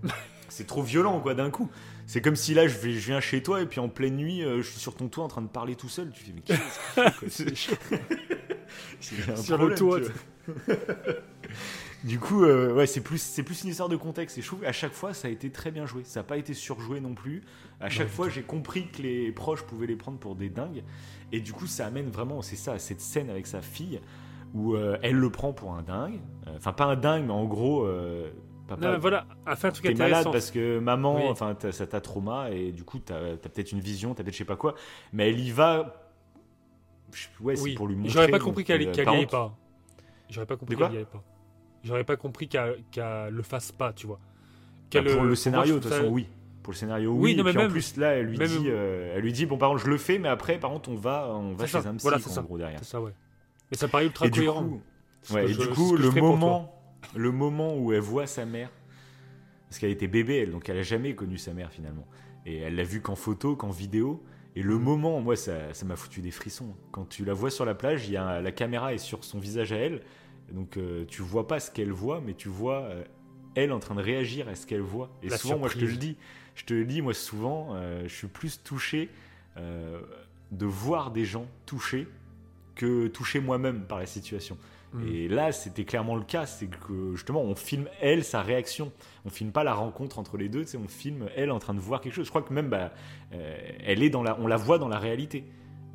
C'est- 0.57 0.63
trop 0.65 0.81
violent 0.84 1.19
quoi 1.19 1.34
d'un 1.34 1.49
coup. 1.49 1.69
C'est 2.07 2.21
comme 2.21 2.35
si 2.35 2.53
là 2.53 2.67
je, 2.67 2.77
vais, 2.77 2.93
je 2.93 3.05
viens 3.07 3.19
chez 3.21 3.41
toi 3.41 3.61
et 3.61 3.65
puis 3.65 3.80
en 3.80 3.89
pleine 3.89 4.15
nuit 4.17 4.43
euh, 4.43 4.61
je 4.61 4.69
suis 4.69 4.80
sur 4.80 4.95
ton 4.95 5.07
toit 5.07 5.23
en 5.23 5.27
train 5.30 5.41
de 5.41 5.47
parler 5.47 5.75
tout 5.75 5.89
seul. 5.89 6.11
Tu 6.11 6.23
fais 6.23 6.31
mais 6.34 6.41
qu'est-ce 6.41 7.43
que 7.43 7.55
c'est 8.99 9.35
Sur 9.38 9.57
le 9.57 9.75
toit. 9.75 9.99
Du 12.03 12.19
coup, 12.19 12.43
euh, 12.43 12.73
ouais, 12.73 12.85
c'est 12.85 12.99
plus, 12.99 13.21
c'est 13.21 13.43
plus 13.43 13.63
une 13.63 13.69
histoire 13.69 13.88
de 13.88 13.95
contexte. 13.95 14.38
Et 14.38 14.41
je 14.41 14.47
trouve 14.47 14.59
qu'à 14.59 14.73
chaque 14.73 14.91
fois, 14.91 15.13
ça 15.13 15.30
a 15.30 15.31
été 15.31 15.49
très 15.51 15.71
bien 15.71 15.85
joué. 15.85 16.03
Ça 16.03 16.19
n'a 16.19 16.23
pas 16.25 16.35
été 16.35 16.53
surjoué 16.53 16.99
non 16.99 17.13
plus. 17.13 17.43
À 17.80 17.89
chaque 17.89 18.09
fois, 18.09 18.27
j'ai 18.27 18.41
compris 18.41 18.88
que 18.89 19.01
les 19.01 19.31
proches 19.31 19.63
pouvaient 19.63 19.88
les 19.88 19.95
prendre 19.95 20.17
pour 20.19 20.35
des 20.35 20.49
dingues. 20.49 20.84
Et 21.31 21.39
du 21.39 21.53
coup, 21.53 21.65
ça 21.65 21.85
amène 21.85 22.09
vraiment, 22.09 22.41
c'est 22.41 22.57
ça, 22.57 22.77
cette 22.77 22.99
scène 22.99 23.30
avec 23.30 23.47
sa 23.47 23.61
fille 23.61 24.01
où 24.53 24.75
euh, 24.75 24.97
elle 25.01 25.15
le 25.15 25.30
prend 25.30 25.53
pour 25.53 25.73
un 25.75 25.81
dingue. 25.81 26.19
Enfin, 26.57 26.73
pas 26.73 26.85
un 26.85 26.97
dingue, 26.97 27.23
mais 27.25 27.31
en 27.34 27.45
gros, 27.45 27.85
euh, 27.85 28.30
papa, 28.68 28.91
Non, 28.94 28.98
voilà, 28.99 29.26
à 29.45 29.56
faire 29.56 29.69
un 29.69 29.73
truc 29.73 29.85
t'es 29.85 29.94
malade 29.94 30.27
parce 30.31 30.52
que 30.52 30.80
maman, 30.80 31.15
Oui. 31.18 31.23
enfin, 31.30 31.56
ça 31.72 31.85
t'a 31.88 32.02
trauma 32.02 32.49
et 32.52 32.72
du 32.72 32.84
coup, 32.84 32.99
t'as 32.99 33.34
as, 33.34 33.38
peut-être 33.38 33.72
une 33.72 33.80
vision, 33.80 34.14
t'as 34.14 34.23
peut-être 34.23 34.34
je 34.34 34.40
sais 34.40 34.45
pas 34.45 34.56
quoi. 34.56 34.76
Mais 35.11 35.30
elle 35.30 35.40
y 35.40 35.52
va. 35.52 35.99
Ouais, 37.41 37.56
c'est 37.56 37.61
oui, 37.64 37.76
pour 37.76 37.88
lui 37.88 37.95
montrer. 37.95 38.11
j'aurais 38.11 38.27
pas 38.30 38.40
compris 38.40 38.64
qu'elle 38.64 38.88
euh, 38.88 39.03
par 39.03 39.15
y 39.18 39.26
pas. 39.27 39.56
J'aurais 40.30 40.48
pas 40.48 40.56
compris 40.57 40.76
qu'elle 40.76 40.94
y 40.94 40.98
aille 40.98 41.06
pas. 41.06 41.23
J'aurais 41.84 42.03
pas 42.03 42.15
compris 42.15 42.48
qu'elle 42.48 42.84
qu'elle 42.91 43.30
le 43.30 43.44
fasse 43.44 43.72
pas, 43.72 43.94
tu 43.94 44.07
vois. 44.07 44.19
bah, 44.94 45.02
pour 45.03 45.23
euh, 45.23 45.27
le 45.27 45.35
scénario, 45.35 45.73
moi, 45.73 45.80
de 45.80 45.84
toute 45.84 45.91
façon, 45.91 46.06
ça- 46.06 46.10
oui. 46.10 46.27
Pour 46.64 46.72
le 46.72 46.77
scénario, 46.77 47.11
oui. 47.11 47.19
Oui, 47.22 47.31
et 47.31 47.35
non, 47.35 47.44
mais 47.44 47.49
puis 47.52 47.60
en 47.60 47.64
même- 47.64 47.72
plus, 47.72 47.98
là, 47.98 48.11
elle 48.15 48.27
lui 48.27 48.38
même- 48.38 48.48
dit, 48.48 48.65
euh, 48.69 49.14
elle 49.15 49.22
lui 49.22 49.34
dit, 49.34 49.45
bon, 49.45 49.57
par 49.57 49.69
contre, 49.69 49.84
je 49.84 49.90
le 49.90 49.98
fais, 49.98 50.18
mais 50.18 50.30
après, 50.30 50.57
par 50.60 50.72
contre, 50.72 50.90
on 50.90 50.95
va, 50.95 51.27
on 51.30 51.52
va 51.53 51.68
C'est 51.68 51.77
chez 51.77 51.84
ça, 51.84 51.90
un 51.90 51.95
psy, 51.95 52.03
voilà, 52.03 52.19
c'est 52.19 52.30
ça. 52.30 52.40
en 52.40 52.44
gros 52.45 52.57
derrière. 52.57 52.80
C'est 52.80 52.90
ça, 52.91 53.02
ouais. 53.02 53.11
Mais 53.69 53.77
ça 53.77 53.88
paraît 53.90 54.06
ultra 54.06 54.27
Et 54.27 54.30
du 54.30 54.40
cohérent. 54.40 54.69
ouais, 55.31 55.52
et 55.52 55.53
du 55.53 55.68
coup, 55.68 55.98
le 55.98 56.10
moment, 56.10 56.73
le 57.15 57.31
moment 57.31 57.77
où 57.77 57.93
elle 57.93 57.99
voit 58.01 58.27
sa 58.27 58.45
mère, 58.45 58.69
parce 59.69 59.80
qu'elle 59.80 59.91
était 59.91 60.07
bébé, 60.07 60.38
elle, 60.39 60.51
donc 60.51 60.69
elle 60.69 60.77
a 60.77 60.84
jamais 60.84 61.15
connu 61.15 61.38
sa 61.38 61.53
mère 61.53 61.71
finalement, 61.71 62.07
et 62.45 62.57
elle 62.57 62.75
l'a 62.75 62.84
vue 62.84 63.01
qu'en 63.01 63.15
photo, 63.15 63.55
qu'en 63.55 63.69
vidéo. 63.71 64.23
Et 64.55 64.61
le 64.61 64.77
Mhm. 64.77 64.84
moment, 64.84 65.19
moi, 65.21 65.35
ça 65.35 65.73
ça 65.73 65.85
m'a 65.85 65.95
foutu 65.95 66.21
des 66.21 66.30
frissons. 66.31 66.75
Quand 66.91 67.05
tu 67.05 67.25
la 67.25 67.34
vois 67.34 67.49
sur 67.49 67.65
la 67.65 67.73
plage, 67.73 68.07
il 68.07 68.13
y 68.13 68.17
a 68.17 68.39
la 68.41 68.51
caméra 68.51 68.93
est 68.93 68.99
sur 68.99 69.23
son 69.23 69.39
visage 69.39 69.71
à 69.73 69.77
elle, 69.77 70.01
donc 70.51 70.77
euh, 70.77 71.05
tu 71.07 71.21
vois 71.23 71.47
pas 71.47 71.59
ce 71.59 71.71
qu'elle 71.71 71.91
voit, 71.91 72.21
mais 72.21 72.34
tu 72.35 72.49
vois 72.49 72.81
euh, 72.84 73.03
elle 73.55 73.71
en 73.71 73.80
train 73.80 73.95
de 73.95 74.01
réagir 74.01 74.47
à 74.49 74.55
ce 74.55 74.67
qu'elle 74.67 74.81
voit. 74.81 75.09
Et 75.23 75.30
La 75.30 75.38
souvent, 75.38 75.57
moi, 75.57 75.69
je 75.69 75.77
te 75.77 75.85
le 75.85 75.95
dis, 75.97 76.17
je 76.55 76.65
te 76.65 76.73
le 76.73 76.85
dis, 76.85 77.01
moi, 77.01 77.13
souvent, 77.13 77.69
euh, 77.73 78.03
je 78.07 78.13
suis 78.13 78.27
plus 78.27 78.61
touché 78.63 79.09
euh, 79.57 80.01
de 80.51 80.65
voir 80.65 81.09
des 81.11 81.25
gens 81.25 81.47
touchés 81.65 82.07
que 82.75 83.07
touché 83.07 83.39
moi-même 83.39 83.81
par 83.85 83.99
la 83.99 84.05
situation. 84.05 84.57
Mm. 84.94 85.07
Et 85.07 85.28
là, 85.28 85.52
c'était 85.52 85.86
clairement 85.86 86.15
le 86.15 86.24
cas, 86.24 86.45
c'est 86.45 86.68
que 86.68 87.14
justement, 87.15 87.41
on 87.41 87.56
filme 87.56 87.88
elle, 87.99 88.24
sa 88.24 88.41
réaction. 88.41 88.91
On 89.26 89.30
filme 89.30 89.52
pas 89.52 89.64
la 89.64 89.74
rencontre 89.74 90.20
entre 90.20 90.38
les 90.38 90.49
deux, 90.49 90.65
on 90.78 90.88
filme 90.88 91.30
elle 91.36 91.52
en 91.52 91.60
train 91.60 91.74
de 91.74 91.80
voir 91.80 92.02
quelque 92.02 92.14
chose. 92.14 92.26
Je 92.26 92.30
crois 92.30 92.44
que 92.44 92.53
même, 92.53 92.70
bah, 92.70 92.91
euh, 93.34 93.57
elle 93.84 94.03
est 94.03 94.10
dans 94.10 94.24
la, 94.24 94.40
on 94.40 94.48
la 94.48 94.57
voit 94.57 94.78
dans 94.78 94.88
la 94.90 94.99
réalité. 94.99 95.45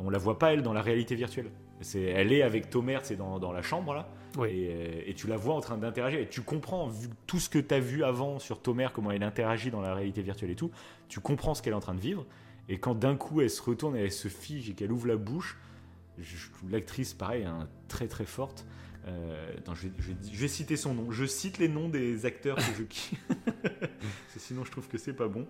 On 0.00 0.10
la 0.10 0.18
voit 0.18 0.38
pas 0.38 0.52
elle 0.52 0.62
dans 0.62 0.72
la 0.72 0.82
réalité 0.82 1.14
virtuelle. 1.14 1.50
C'est, 1.80 2.02
elle 2.02 2.32
est 2.32 2.42
avec 2.42 2.70
Tomer, 2.70 2.98
c'est 3.02 3.16
dans, 3.16 3.38
dans 3.38 3.52
la 3.52 3.62
chambre 3.62 3.94
là, 3.94 4.08
Oui. 4.36 4.48
et, 4.50 4.68
euh, 4.70 5.02
et 5.06 5.14
tu 5.14 5.28
la 5.28 5.36
vois 5.36 5.54
en 5.54 5.60
train 5.60 5.76
d'interagir. 5.78 6.18
Et 6.18 6.28
tu 6.28 6.42
comprends, 6.42 6.88
vu 6.88 7.08
tout 7.26 7.38
ce 7.38 7.48
que 7.48 7.58
tu 7.58 7.72
as 7.72 7.78
vu 7.80 8.02
avant 8.02 8.40
sur 8.40 8.60
Tomer, 8.60 8.88
comment 8.92 9.12
elle 9.12 9.22
interagit 9.22 9.70
dans 9.70 9.80
la 9.80 9.94
réalité 9.94 10.22
virtuelle 10.22 10.50
et 10.50 10.56
tout, 10.56 10.72
tu 11.08 11.20
comprends 11.20 11.54
ce 11.54 11.62
qu'elle 11.62 11.72
est 11.72 11.76
en 11.76 11.80
train 11.80 11.94
de 11.94 12.00
vivre. 12.00 12.26
Et 12.68 12.78
quand 12.78 12.94
d'un 12.96 13.16
coup 13.16 13.40
elle 13.40 13.50
se 13.50 13.62
retourne 13.62 13.96
et 13.96 14.00
elle 14.00 14.12
se 14.12 14.28
fige 14.28 14.68
et 14.70 14.74
qu'elle 14.74 14.90
ouvre 14.92 15.06
la 15.06 15.16
bouche, 15.16 15.56
l'actrice, 16.68 17.14
pareil, 17.14 17.44
hein, 17.44 17.68
très 17.88 18.08
très 18.08 18.24
forte. 18.24 18.66
Euh, 19.06 19.54
attends, 19.56 19.74
je 19.74 19.88
vais, 19.88 19.92
je 19.98 20.08
vais- 20.12 20.32
je 20.32 20.38
vais 20.40 20.48
citer 20.48 20.76
son 20.76 20.92
nom. 20.94 21.10
Je 21.10 21.24
cite 21.24 21.58
les 21.58 21.68
noms 21.68 21.88
des 21.88 22.26
acteurs 22.26 22.56
que 22.56 22.62
je 22.76 22.82
kiffe. 22.88 23.24
Parce 23.28 24.34
que 24.34 24.38
sinon, 24.40 24.64
je 24.64 24.70
trouve 24.70 24.88
que 24.88 24.98
c'est 24.98 25.14
pas 25.14 25.28
bon. 25.28 25.46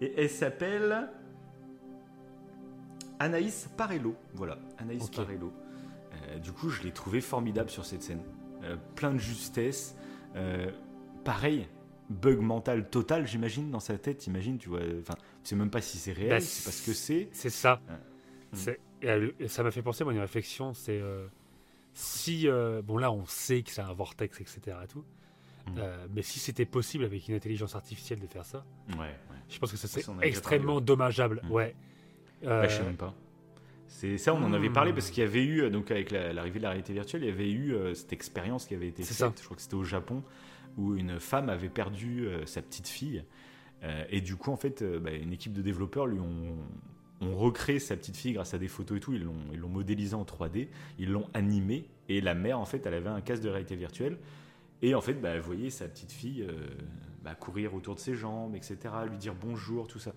Et 0.00 0.12
elle 0.16 0.30
s'appelle 0.30 1.08
Anaïs 3.18 3.68
Parello. 3.76 4.16
Voilà, 4.34 4.58
Anaïs 4.78 5.04
Ok. 5.04 5.16
Parello. 5.16 5.52
Euh, 6.28 6.38
du 6.38 6.52
coup, 6.52 6.68
je 6.68 6.82
l'ai 6.82 6.90
trouvé 6.92 7.20
formidable 7.20 7.70
sur 7.70 7.84
cette 7.84 8.02
scène. 8.02 8.22
Euh, 8.64 8.76
plein 8.96 9.12
de 9.12 9.18
justesse. 9.18 9.96
Pareil, 11.24 11.68
bug 12.10 12.40
mental 12.40 12.90
total, 12.90 13.26
j'imagine, 13.26 13.70
dans 13.70 13.80
sa 13.80 13.96
tête. 13.98 14.26
Imagine, 14.26 14.58
tu 14.58 14.68
vois. 14.68 14.80
Enfin, 15.00 15.14
tu 15.44 15.50
sais 15.50 15.56
même 15.56 15.70
pas 15.70 15.80
si 15.80 15.96
c'est 15.98 16.12
réel, 16.12 16.30
Bah, 16.30 16.38
tu 16.40 16.44
sais 16.46 16.64
pas 16.64 16.72
ce 16.76 16.84
que 16.86 16.92
c'est. 16.92 17.28
C'est 17.32 17.50
ça. 17.50 17.80
C'est- 18.52 18.80
ça 19.48 19.62
m'a 19.62 19.70
fait 19.70 19.82
penser, 19.82 20.02
moi, 20.04 20.12
une 20.12 20.18
réflexion, 20.18 20.74
c'est 20.74 21.00
si, 21.94 22.48
euh, 22.48 22.82
bon 22.82 22.98
là, 22.98 23.10
on 23.10 23.24
sait 23.26 23.62
que 23.62 23.70
c'est 23.70 23.80
un 23.80 23.92
vortex, 23.92 24.40
etc. 24.40 24.76
Et 24.84 24.86
tout, 24.88 25.04
Mm. 25.66 25.72
euh, 25.78 26.06
mais 26.14 26.20
si 26.22 26.38
c'était 26.40 26.66
possible 26.66 27.04
avec 27.04 27.26
une 27.28 27.34
intelligence 27.36 27.74
artificielle 27.74 28.18
de 28.20 28.26
faire 28.26 28.44
ça, 28.44 28.66
Ouais, 28.90 28.98
ouais. 28.98 29.14
je 29.48 29.58
pense 29.58 29.70
que 29.70 29.78
ça 29.78 29.88
déjà 29.88 30.12
extrêmement 30.20 30.80
dommageable. 30.82 31.40
Mm. 31.44 31.50
Ouais. 31.50 31.74
Bah, 32.42 32.68
je 32.68 32.74
sais 32.74 32.82
Euh, 32.82 32.84
même 32.84 32.96
pas. 32.96 33.14
C'est 33.86 34.18
ça, 34.18 34.34
on 34.34 34.42
en 34.42 34.52
avait 34.52 34.68
parlé 34.70 34.90
Hmm. 34.90 34.94
parce 34.96 35.10
qu'il 35.10 35.22
y 35.22 35.26
avait 35.26 35.44
eu, 35.44 35.70
donc 35.70 35.90
avec 35.90 36.10
la- 36.10 36.32
l'arrivée 36.32 36.58
de 36.58 36.64
la 36.64 36.70
réalité 36.70 36.92
virtuelle, 36.92 37.22
il 37.22 37.28
y 37.28 37.32
avait 37.32 37.50
eu 37.50 37.74
cette 37.94 38.12
expérience 38.12 38.66
qui 38.66 38.74
avait 38.74 38.88
été 38.88 39.02
C'est 39.04 39.14
faite, 39.14 39.16
ça. 39.16 39.32
je 39.38 39.44
crois 39.44 39.56
que 39.56 39.62
c'était 39.62 39.76
au 39.76 39.84
Japon, 39.84 40.22
où 40.76 40.96
une 40.96 41.20
femme 41.20 41.48
avait 41.48 41.68
perdu 41.68 42.26
sa 42.44 42.60
petite 42.60 42.88
fille. 42.88 43.24
Et 44.10 44.20
du 44.20 44.36
coup, 44.36 44.50
en 44.50 44.56
fait, 44.56 44.82
bah, 44.82 45.12
une 45.12 45.32
équipe 45.32 45.52
de 45.52 45.62
développeurs 45.62 46.06
lui 46.06 46.18
ont, 46.18 46.56
ont 47.20 47.36
recréé 47.36 47.78
sa 47.78 47.96
petite 47.96 48.16
fille 48.16 48.32
grâce 48.32 48.54
à 48.54 48.58
des 48.58 48.68
photos 48.68 48.98
et 48.98 49.00
tout. 49.00 49.12
Ils 49.14 49.24
l'ont, 49.24 49.34
ils 49.52 49.58
l'ont 49.58 49.68
modélisée 49.68 50.14
en 50.14 50.24
3D, 50.24 50.68
ils 50.98 51.10
l'ont 51.10 51.28
animée. 51.34 51.88
Et 52.08 52.20
la 52.20 52.34
mère, 52.34 52.58
en 52.58 52.64
fait, 52.64 52.84
elle 52.86 52.94
avait 52.94 53.08
un 53.08 53.20
casque 53.20 53.42
de 53.42 53.48
réalité 53.48 53.76
virtuelle. 53.76 54.18
Et 54.82 54.94
en 54.94 55.00
fait, 55.00 55.14
bah, 55.14 55.30
elle 55.30 55.40
voyait 55.40 55.70
sa 55.70 55.86
petite 55.88 56.12
fille 56.12 56.42
euh, 56.42 56.66
bah, 57.22 57.34
courir 57.34 57.74
autour 57.74 57.94
de 57.94 58.00
ses 58.00 58.14
jambes, 58.14 58.54
etc., 58.54 58.76
lui 59.08 59.16
dire 59.16 59.34
bonjour, 59.34 59.86
tout 59.86 59.98
ça. 59.98 60.12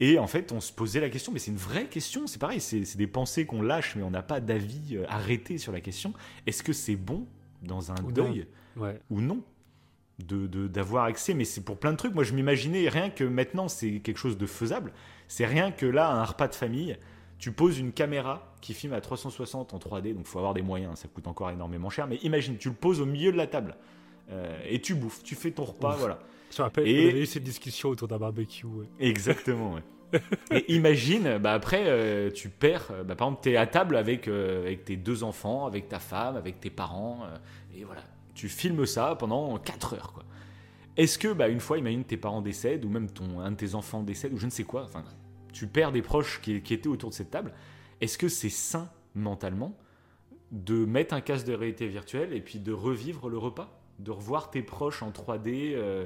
Et 0.00 0.18
en 0.18 0.26
fait, 0.26 0.52
on 0.52 0.60
se 0.60 0.72
posait 0.72 1.00
la 1.00 1.08
question, 1.08 1.32
mais 1.32 1.38
c'est 1.38 1.50
une 1.52 1.56
vraie 1.56 1.86
question, 1.86 2.26
c'est 2.26 2.40
pareil, 2.40 2.60
c'est 2.60 2.84
c'est 2.84 2.98
des 2.98 3.06
pensées 3.06 3.46
qu'on 3.46 3.62
lâche, 3.62 3.94
mais 3.96 4.02
on 4.02 4.10
n'a 4.10 4.22
pas 4.22 4.40
d'avis 4.40 4.96
euh, 4.96 5.04
arrêté 5.08 5.56
sur 5.56 5.72
la 5.72 5.80
question. 5.80 6.12
Est-ce 6.46 6.62
que 6.62 6.72
c'est 6.72 6.96
bon 6.96 7.26
dans 7.62 7.92
un 7.92 7.96
Ou 8.04 8.12
deuil 8.12 8.46
Ouais. 8.76 9.00
ou 9.08 9.20
non? 9.20 9.42
De 10.20 10.46
de- 10.46 10.68
d'avoir 10.68 11.04
accès 11.04 11.34
mais 11.34 11.44
c'est 11.44 11.62
pour 11.62 11.76
plein 11.78 11.90
de 11.92 11.96
trucs 11.96 12.14
moi 12.14 12.22
je 12.24 12.32
m'imaginais 12.34 12.88
rien 12.88 13.10
que 13.10 13.24
maintenant 13.24 13.66
c'est 13.68 13.98
quelque 14.00 14.18
chose 14.18 14.38
de 14.38 14.46
faisable 14.46 14.92
c'est 15.28 15.46
rien 15.46 15.72
que 15.72 15.86
là 15.86 16.10
un 16.10 16.24
repas 16.24 16.46
de 16.48 16.54
famille 16.54 16.96
tu 17.38 17.50
poses 17.50 17.78
une 17.80 17.90
caméra 17.92 18.54
qui 18.60 18.74
filme 18.74 18.92
à 18.92 19.00
360 19.00 19.74
en 19.74 19.78
3D 19.78 20.14
donc 20.14 20.26
faut 20.26 20.38
avoir 20.38 20.54
des 20.54 20.62
moyens 20.62 21.00
ça 21.00 21.08
coûte 21.08 21.26
encore 21.26 21.50
énormément 21.50 21.90
cher 21.90 22.06
mais 22.06 22.16
imagine 22.22 22.56
tu 22.58 22.68
le 22.68 22.74
poses 22.76 23.00
au 23.00 23.06
milieu 23.06 23.32
de 23.32 23.36
la 23.36 23.48
table 23.48 23.74
euh, 24.30 24.56
et 24.68 24.80
tu 24.80 24.94
bouffes 24.94 25.22
tu 25.24 25.34
fais 25.34 25.50
ton 25.50 25.64
repas 25.64 25.94
Ouf. 25.94 25.98
voilà 25.98 26.18
Je 26.50 26.62
me 26.62 26.64
rappelle, 26.64 26.86
Et- 26.86 27.06
on 27.06 27.10
avait 27.10 27.22
eu 27.22 27.26
cette 27.26 27.42
discussion 27.42 27.88
autour 27.88 28.06
d'un 28.06 28.18
barbecue. 28.18 28.66
ouais. 28.66 28.86
Exactement, 29.00 29.74
ouais. 29.74 29.82
Et 30.52 30.72
imagine, 30.72 31.38
bah 31.38 31.54
après, 31.54 31.82
euh, 31.88 32.30
tu 32.30 32.48
perds, 32.48 32.86
euh, 32.92 33.02
bah 33.02 33.16
par 33.16 33.26
exemple, 33.26 33.40
tu 33.42 33.50
es 33.50 33.56
à 33.56 33.66
table 33.66 33.96
avec, 33.96 34.28
euh, 34.28 34.60
avec 34.62 34.84
tes 34.84 34.96
deux 34.96 35.24
enfants, 35.24 35.66
avec 35.66 35.88
ta 35.88 35.98
femme, 35.98 36.36
avec 36.36 36.60
tes 36.60 36.70
parents, 36.70 37.22
euh, 37.24 37.36
et 37.76 37.82
voilà, 37.82 38.02
tu 38.34 38.48
filmes 38.48 38.86
ça 38.86 39.16
pendant 39.16 39.56
4 39.58 39.94
heures, 39.94 40.12
quoi. 40.12 40.24
Est-ce 40.96 41.18
que, 41.18 41.32
bah, 41.32 41.48
une 41.48 41.60
fois, 41.60 41.78
imagine 41.78 42.04
tes 42.04 42.16
parents 42.16 42.40
décèdent, 42.42 42.84
ou 42.84 42.88
même 42.88 43.10
ton, 43.10 43.40
un 43.40 43.50
de 43.50 43.56
tes 43.56 43.74
enfants 43.74 44.02
décède, 44.02 44.32
ou 44.32 44.38
je 44.38 44.46
ne 44.46 44.50
sais 44.50 44.64
quoi, 44.64 44.84
enfin, 44.84 45.04
tu 45.52 45.66
perds 45.66 45.92
des 45.92 46.02
proches 46.02 46.40
qui, 46.40 46.60
qui 46.62 46.72
étaient 46.74 46.88
autour 46.88 47.10
de 47.10 47.14
cette 47.14 47.30
table, 47.30 47.52
est-ce 48.00 48.16
que 48.18 48.28
c'est 48.28 48.48
sain 48.50 48.88
mentalement 49.14 49.76
de 50.52 50.84
mettre 50.84 51.14
un 51.14 51.20
casque 51.20 51.46
de 51.46 51.52
réalité 51.54 51.88
virtuelle 51.88 52.32
et 52.32 52.40
puis 52.40 52.58
de 52.60 52.72
revivre 52.72 53.28
le 53.28 53.38
repas? 53.38 53.80
De 53.98 54.10
revoir 54.10 54.50
tes 54.50 54.62
proches 54.62 55.02
en 55.02 55.10
3D 55.10 55.72
euh, 55.74 56.04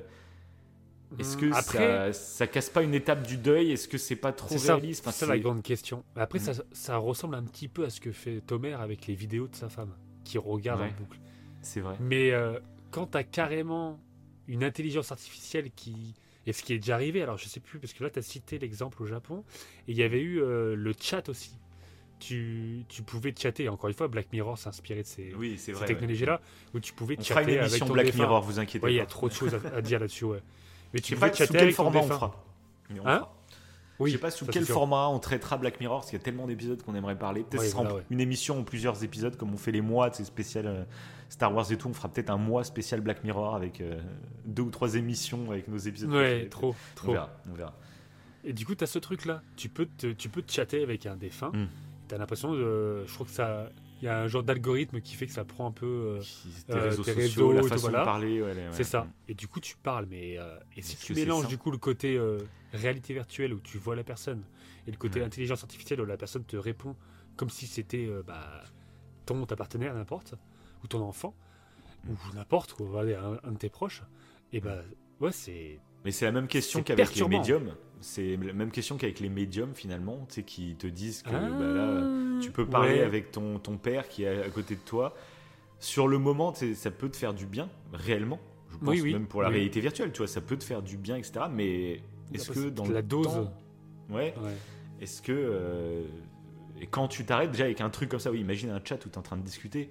est-ce 1.19 1.37
que 1.39 1.51
ça, 1.53 1.59
Après, 1.59 2.13
ça 2.13 2.47
casse 2.47 2.69
pas 2.69 2.83
une 2.83 2.93
étape 2.95 3.27
du 3.27 3.39
deuil? 3.39 3.73
Est-ce 3.73 3.89
que 3.89 3.97
c'est 3.97 4.17
pas 4.17 4.33
trop 4.33 4.49
c'est 4.51 4.59
ça, 4.59 4.77
réaliste? 4.77 5.05
C'est 5.07 5.13
ça 5.13 5.27
la 5.27 5.39
grande 5.39 5.63
question. 5.63 6.05
Après, 6.17 6.39
Mm. 6.39 6.43
ça, 6.43 6.53
ça 6.73 6.97
ressemble 6.99 7.35
un 7.35 7.43
petit 7.45 7.69
peu 7.69 7.85
à 7.85 7.91
ce 7.91 8.01
que 8.01 8.13
fait 8.13 8.41
Tomer 8.43 8.75
avec 8.75 9.07
les 9.07 9.15
vidéos 9.15 9.49
de 9.49 9.55
sa 9.57 9.71
femme, 9.71 9.95
qui 10.25 10.37
regarde 10.37 10.81
Ouais. 10.83 10.89
en 10.95 11.01
boucle. 11.03 11.19
C'est 11.63 11.81
vrai. 11.81 11.97
Mais 12.01 12.31
euh, 12.33 12.59
quand 12.91 13.09
tu 13.13 13.19
as 13.19 13.25
carrément 13.25 13.99
une 14.47 14.65
intelligence 14.65 15.13
artificielle 15.13 15.71
qui. 15.75 16.15
Et 16.47 16.53
ce 16.55 16.63
qui 16.63 16.73
est 16.73 16.79
déjà 16.79 16.95
arrivé, 16.95 17.21
alors 17.23 17.37
je 17.37 17.47
sais 17.47 17.61
plus, 17.61 17.79
parce 17.79 17.93
que 17.93 18.03
là 18.03 18.09
tu 18.09 18.19
as 18.19 18.23
cité 18.23 18.59
l'exemple 18.59 19.03
au 19.03 19.07
Japon, 19.07 19.45
et 19.87 19.93
il 19.93 19.97
y 19.99 20.03
avait 20.03 20.21
eu 20.23 20.41
euh, 20.41 20.75
le 20.75 20.93
chat 20.99 21.29
aussi. 21.29 21.53
Tu, 22.21 22.85
tu 22.89 23.03
pouvais 23.03 23.33
chatter, 23.37 23.69
encore 23.69 23.89
une 23.89 23.95
fois, 23.95 24.09
Black 24.09 24.33
Mirror 24.33 24.57
s'inspirait 24.59 25.03
de 25.03 25.07
ces, 25.07 25.33
Oui, 25.35 25.53
c'est 25.57 25.67
ces 25.67 25.73
vrai. 25.73 25.83
ouais. 25.83 25.87
technologies-là, 25.89 26.41
où 26.75 26.81
tu 26.81 26.93
pouvais 26.95 27.17
On 27.19 27.23
fera 27.23 27.41
chatter 27.43 27.55
une 27.55 27.61
avec 27.61 27.79
ton 27.79 27.93
Black 27.93 28.07
défunt. 28.07 28.19
Mirror, 28.25 28.43
vous 28.43 28.59
inquiétez 28.59 28.85
Ouais, 28.85 28.93
il 28.93 28.97
y 28.97 28.99
pas. 28.99 29.05
a 29.05 29.07
trop 29.07 29.29
de 29.29 29.35
choses 29.35 29.55
à, 29.55 29.77
à 29.77 29.81
dire 29.83 30.01
là-dessus, 30.01 30.25
ouais. 30.25 30.43
Mais 30.95 31.01
tu 31.01 31.15
pas 31.15 31.29
pouvais 31.29 31.33
sous 31.33 31.39
chatter 31.45 31.53
quel 31.53 31.63
avec 31.65 31.77
ton 31.77 31.91
défunt. 31.91 32.09
fera. 32.09 32.45
Mais 32.91 33.01
on 33.01 33.07
Hein 33.07 33.17
fera. 33.19 33.35
Oui, 34.01 34.11
je 34.11 34.17
sais 34.17 34.21
pas 34.21 34.31
sous 34.31 34.47
quel 34.47 34.65
format 34.65 35.09
on 35.09 35.19
traitera 35.21 35.59
Black 35.59 35.79
Mirror, 35.81 35.99
parce 36.01 36.11
qu'il 36.11 36.19
y 36.19 36.23
a 36.23 36.25
tellement 36.25 36.47
d'épisodes 36.47 36.83
qu'on 36.83 36.95
aimerait 36.95 37.19
parler. 37.19 37.43
Peut-être 37.43 37.61
Ouais, 37.61 37.67
ce 37.67 37.73
sera 37.73 37.83
voilà, 37.83 37.95
en- 37.97 37.99
ouais. 37.99 38.05
une 38.11 38.21
émission 38.21 38.59
en 38.59 38.65
plusieurs 38.65 39.05
épisodes, 39.05 39.37
comme 39.37 39.53
on 39.53 39.59
fait 39.59 39.73
les 39.73 39.83
mois, 39.83 40.11
c'est 40.13 40.25
spécial 40.25 40.67
euh, 40.67 40.85
Star 41.29 41.55
Wars 41.55 41.71
et 41.71 41.77
tout. 41.77 41.89
On 41.89 41.93
fera 41.95 42.09
peut-être 42.09 42.31
un 42.31 42.37
mois 42.39 42.65
spécial 42.65 43.01
Black 43.01 43.23
Mirror 43.25 43.55
avec 43.55 43.81
euh, 43.81 44.01
deux 44.47 44.63
ou 44.63 44.71
trois 44.71 44.95
émissions 44.95 45.51
avec 45.51 45.69
nos 45.69 45.79
épisodes. 45.79 46.11
Ouais, 46.11 46.49
trop, 46.49 46.71
On 46.71 46.95
trop. 46.95 47.13
verra, 47.13 47.31
on 47.51 47.55
verra. 47.55 47.75
Et 48.45 48.53
du 48.53 48.65
coup, 48.65 48.75
tu 48.75 48.85
as 48.85 48.87
ce 48.87 48.99
truc-là. 48.99 49.43
Tu 49.57 49.69
peux, 49.69 49.87
te, 49.87 50.07
tu 50.13 50.29
peux 50.29 50.43
te 50.43 50.51
chatter 50.53 50.83
avec 50.83 51.07
un 51.07 51.17
défunt. 51.17 51.51
Mm. 51.53 51.67
Tu 52.09 52.15
as 52.15 52.19
l'impression 52.19 52.53
de. 52.55 53.05
Je 53.07 53.13
crois 53.15 53.27
que 53.27 53.33
ça. 53.33 53.69
Il 54.01 54.05
y 54.05 54.09
a 54.09 54.21
un 54.21 54.29
genre 54.29 54.45
d'algorithme 54.45 55.01
qui 55.01 55.17
fait 55.17 55.27
que 55.27 55.33
ça 55.33 55.45
prend 55.45 55.67
un 55.67 55.73
peu. 55.73 55.87
euh, 55.87 56.21
Tes 56.69 56.73
Euh, 56.75 56.83
réseaux 56.85 57.03
tes 57.03 57.15
sociaux, 57.15 57.49
réseaux 57.49 57.53
la 57.53 57.61
tout, 57.63 57.69
façon 57.69 57.81
voilà. 57.89 57.99
de 58.01 58.05
parler. 58.05 58.41
ouais, 58.41 58.53
ouais, 58.53 58.69
c'est 58.71 58.85
ça. 58.85 59.03
ouais. 59.03 59.07
Et 59.29 59.35
du 59.35 59.49
coup, 59.49 59.59
tu 59.59 59.77
parles. 59.77 60.07
Mais 60.09 60.39
euh, 60.39 60.57
et 60.77 60.83
si 60.83 60.97
tu 60.97 61.15
mélanges 61.15 61.49
du 61.49 61.59
coup 61.59 61.73
le 61.73 61.79
côté 61.79 62.17
euh, 62.17 62.39
réalité 62.73 63.13
virtuelle 63.13 63.53
où 63.53 63.59
tu 63.61 63.77
vois 63.77 63.97
la 63.97 64.05
personne 64.05 64.43
et 64.87 64.93
le 64.93 64.97
côté 64.97 65.19
Ouais. 65.19 65.27
intelligence 65.27 65.65
artificielle 65.65 66.01
où 66.01 66.05
la 66.07 66.17
personne 66.17 66.45
te 66.45 66.57
répond 66.57 66.95
comme 67.37 67.51
si 67.51 67.67
c'était 67.67 68.07
euh, 68.07 68.23
bah, 68.25 68.63
ton 69.27 69.45
ta 69.45 69.57
partenaire 69.57 69.93
n'importe 69.95 70.35
ou 70.83 70.87
ton 70.87 71.01
enfant 71.03 71.35
ou 72.09 72.15
n'importe 72.35 72.79
ou 72.79 72.85
voilà, 72.85 73.21
un, 73.23 73.49
un 73.49 73.53
de 73.53 73.59
tes 73.59 73.69
proches. 73.69 74.03
Et 74.53 74.61
bah 74.61 74.79
ouais, 75.21 75.33
c'est 75.33 75.79
Mais 76.05 76.11
c'est 76.11 76.25
la 76.25 76.33
même 76.33 76.49
question 76.49 76.83
qu'avec 76.83 77.15
les 77.15 77.29
médiums. 77.29 77.75
C'est 78.01 78.37
la 78.37 78.53
même 78.53 78.71
question 78.71 78.97
qu'avec 78.97 79.19
les 79.21 79.29
médiums 79.29 79.75
finalement, 79.75 80.25
tu 80.29 80.37
sais, 80.37 80.43
qui 80.45 80.77
te 80.77 80.87
disent 80.87 81.23
que 81.23 81.31
Ah, 81.35 81.49
bah, 81.59 81.67
là, 81.67 82.41
tu 82.41 82.53
peux 82.53 82.65
parler 82.67 82.95
ouais. 82.95 83.03
avec 83.03 83.33
ton, 83.33 83.59
ton 83.59 83.77
père 83.77 84.09
qui 84.09 84.23
est 84.23 84.43
à 84.43 84.49
côté 84.51 84.77
de 84.77 84.81
toi. 84.81 85.15
Sur 85.81 86.07
le 86.09 86.19
moment, 86.19 86.55
ça 86.75 86.91
peut 86.93 87.09
te 87.09 87.17
faire 87.17 87.35
du 87.35 87.47
bien, 87.47 87.69
réellement. 87.93 88.39
Je 88.71 88.77
pense 88.77 88.89
Oui, 88.89 89.01
oui, 89.01 89.13
même 89.15 89.27
pour 89.27 89.43
la 89.43 89.49
oui. 89.49 89.57
réalité 89.57 89.81
virtuelle, 89.81 90.13
tu 90.13 90.19
vois, 90.19 90.27
ça 90.29 90.41
peut 90.41 90.57
te 90.57 90.65
faire 90.65 90.83
du 90.83 90.97
bien, 90.97 91.17
etc. 91.17 91.47
Mais 91.51 92.01
est-ce 92.33 92.51
Après, 92.51 92.65
que 92.65 92.69
dans 92.69 92.87
la 92.89 93.03
dose. 93.03 93.27
temps- 93.27 93.53
ouais, 94.11 94.35
Ouais. 94.41 94.55
est-ce 95.01 95.21
que 95.23 95.33
euh, 95.33 96.05
et 96.81 96.87
quand 96.87 97.09
tu 97.09 97.25
t'arrêtes 97.25 97.51
déjà 97.51 97.65
avec 97.65 97.81
un 97.81 97.91
truc 97.91 98.09
comme 98.11 98.21
ça, 98.21 98.31
oui, 98.31 98.41
imagine 98.41 98.71
un 98.71 98.81
chat 98.85 99.05
où 99.05 99.09
tu 99.09 99.15
es 99.15 99.19
en 99.19 99.23
train 99.23 99.37
de 99.37 99.43
discuter. 99.43 99.91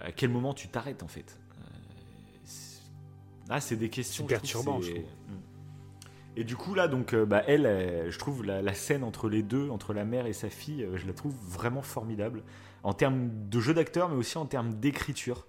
À 0.00 0.12
quel 0.12 0.30
moment 0.30 0.54
tu 0.54 0.68
t'arrêtes 0.68 1.02
en 1.02 1.08
fait? 1.08 1.38
Ah, 3.48 3.60
c'est 3.60 3.76
des 3.76 3.88
questions. 3.88 4.26
C'est 4.28 4.34
je 4.34 4.40
trouve, 4.40 4.62
perturbant, 4.62 4.80
c'est- 4.82 4.88
je 4.88 4.92
trouve. 4.94 5.04
Mm. 5.04 6.38
Et 6.38 6.44
du 6.44 6.56
coup 6.56 6.74
là, 6.74 6.88
donc, 6.88 7.14
euh, 7.14 7.24
bah, 7.24 7.42
elle, 7.46 7.64
euh, 7.64 8.10
je 8.10 8.18
trouve 8.18 8.44
la, 8.44 8.60
la 8.60 8.74
scène 8.74 9.02
entre 9.04 9.28
les 9.28 9.42
deux, 9.42 9.70
entre 9.70 9.94
la 9.94 10.04
mère 10.04 10.26
et 10.26 10.32
sa 10.32 10.50
fille, 10.50 10.86
je 10.94 11.06
la 11.06 11.12
trouve 11.12 11.34
vraiment 11.48 11.82
formidable 11.82 12.42
en 12.82 12.92
termes 12.92 13.30
de 13.48 13.60
jeu 13.60 13.72
d'acteur, 13.72 14.08
mais 14.08 14.16
aussi 14.16 14.36
en 14.36 14.46
termes 14.46 14.74
d'écriture. 14.74 15.46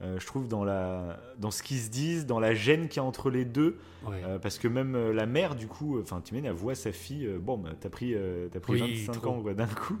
Euh, 0.00 0.18
je 0.18 0.26
trouve 0.26 0.48
dans 0.48 0.64
la, 0.64 1.20
dans 1.38 1.50
ce 1.50 1.62
qu'ils 1.62 1.78
se 1.78 1.90
disent, 1.90 2.26
dans 2.26 2.40
la 2.40 2.54
gêne 2.54 2.88
qu'il 2.88 2.96
y 2.96 3.00
a 3.00 3.04
entre 3.04 3.30
les 3.30 3.44
deux, 3.44 3.78
Ouais. 4.04 4.22
euh, 4.24 4.38
parce 4.38 4.58
que 4.58 4.66
même 4.66 5.10
la 5.10 5.26
mère, 5.26 5.54
du 5.54 5.68
coup, 5.68 6.00
enfin, 6.00 6.20
tu 6.24 6.36
elle 6.36 6.50
voit 6.52 6.74
sa 6.74 6.92
fille, 6.92 7.26
euh, 7.26 7.38
bon, 7.38 7.58
bah, 7.58 7.70
t'as 7.78 7.90
pris, 7.90 8.16
t'as 8.50 8.58
pris 8.60 8.72
Oui, 8.80 9.04
25 9.06 9.20
trop. 9.20 9.30
ans 9.30 9.42
d'un 9.52 9.66
coup. 9.66 9.98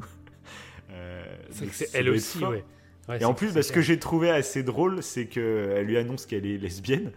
C'est 1.50 1.90
elle 1.94 2.08
aussi, 2.08 2.44
ouais. 2.44 2.64
Ouais, 3.08 3.20
Et 3.20 3.24
en 3.24 3.34
plus, 3.34 3.52
bah, 3.52 3.62
ce 3.62 3.72
que 3.72 3.80
j'ai 3.80 3.98
trouvé 3.98 4.30
assez 4.30 4.62
drôle, 4.62 5.02
c'est 5.02 5.26
qu'elle 5.26 5.86
lui 5.86 5.96
annonce 5.96 6.26
qu'elle 6.26 6.46
est 6.46 6.58
lesbienne. 6.58 7.12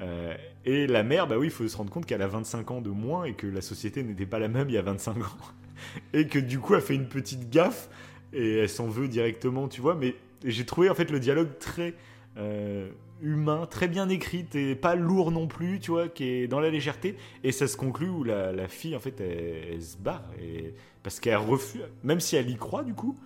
Euh, 0.00 0.34
et 0.64 0.86
la 0.86 1.02
mère, 1.02 1.26
bah 1.26 1.36
oui, 1.38 1.46
il 1.46 1.52
faut 1.52 1.66
se 1.66 1.76
rendre 1.76 1.90
compte 1.90 2.06
qu'elle 2.06 2.22
a 2.22 2.26
25 2.26 2.70
ans 2.70 2.80
de 2.80 2.90
moins 2.90 3.24
et 3.24 3.34
que 3.34 3.46
la 3.46 3.60
société 3.60 4.02
n'était 4.02 4.26
pas 4.26 4.38
la 4.38 4.48
même 4.48 4.68
il 4.68 4.74
y 4.74 4.78
a 4.78 4.82
25 4.82 5.16
ans. 5.18 5.22
Et 6.14 6.26
que 6.26 6.38
du 6.38 6.58
coup, 6.58 6.74
elle 6.74 6.80
fait 6.80 6.94
une 6.94 7.08
petite 7.08 7.50
gaffe 7.50 7.90
et 8.32 8.58
elle 8.60 8.68
s'en 8.68 8.88
veut 8.88 9.08
directement, 9.08 9.68
tu 9.68 9.82
vois. 9.82 9.94
Mais 9.94 10.14
j'ai 10.42 10.64
trouvé 10.64 10.88
en 10.88 10.94
fait 10.94 11.10
le 11.10 11.20
dialogue 11.20 11.58
très 11.58 11.92
euh, 12.38 12.88
humain, 13.22 13.66
très 13.70 13.86
bien 13.86 14.08
écrit 14.08 14.46
et 14.54 14.74
pas 14.74 14.94
lourd 14.94 15.30
non 15.30 15.46
plus, 15.46 15.78
tu 15.78 15.90
vois, 15.90 16.08
qui 16.08 16.24
est 16.24 16.48
dans 16.48 16.60
la 16.60 16.70
légèreté. 16.70 17.16
Et 17.44 17.52
ça 17.52 17.68
se 17.68 17.76
conclut 17.76 18.08
où 18.08 18.24
la, 18.24 18.52
la 18.52 18.68
fille, 18.68 18.96
en 18.96 19.00
fait, 19.00 19.20
elle, 19.20 19.74
elle 19.74 19.82
se 19.82 19.98
barre. 19.98 20.24
Et, 20.42 20.72
parce 21.02 21.20
qu'elle 21.20 21.36
refuse, 21.36 21.82
même 22.02 22.20
si 22.20 22.36
elle 22.36 22.48
y 22.48 22.56
croit 22.56 22.82
du 22.82 22.94
coup. 22.94 23.16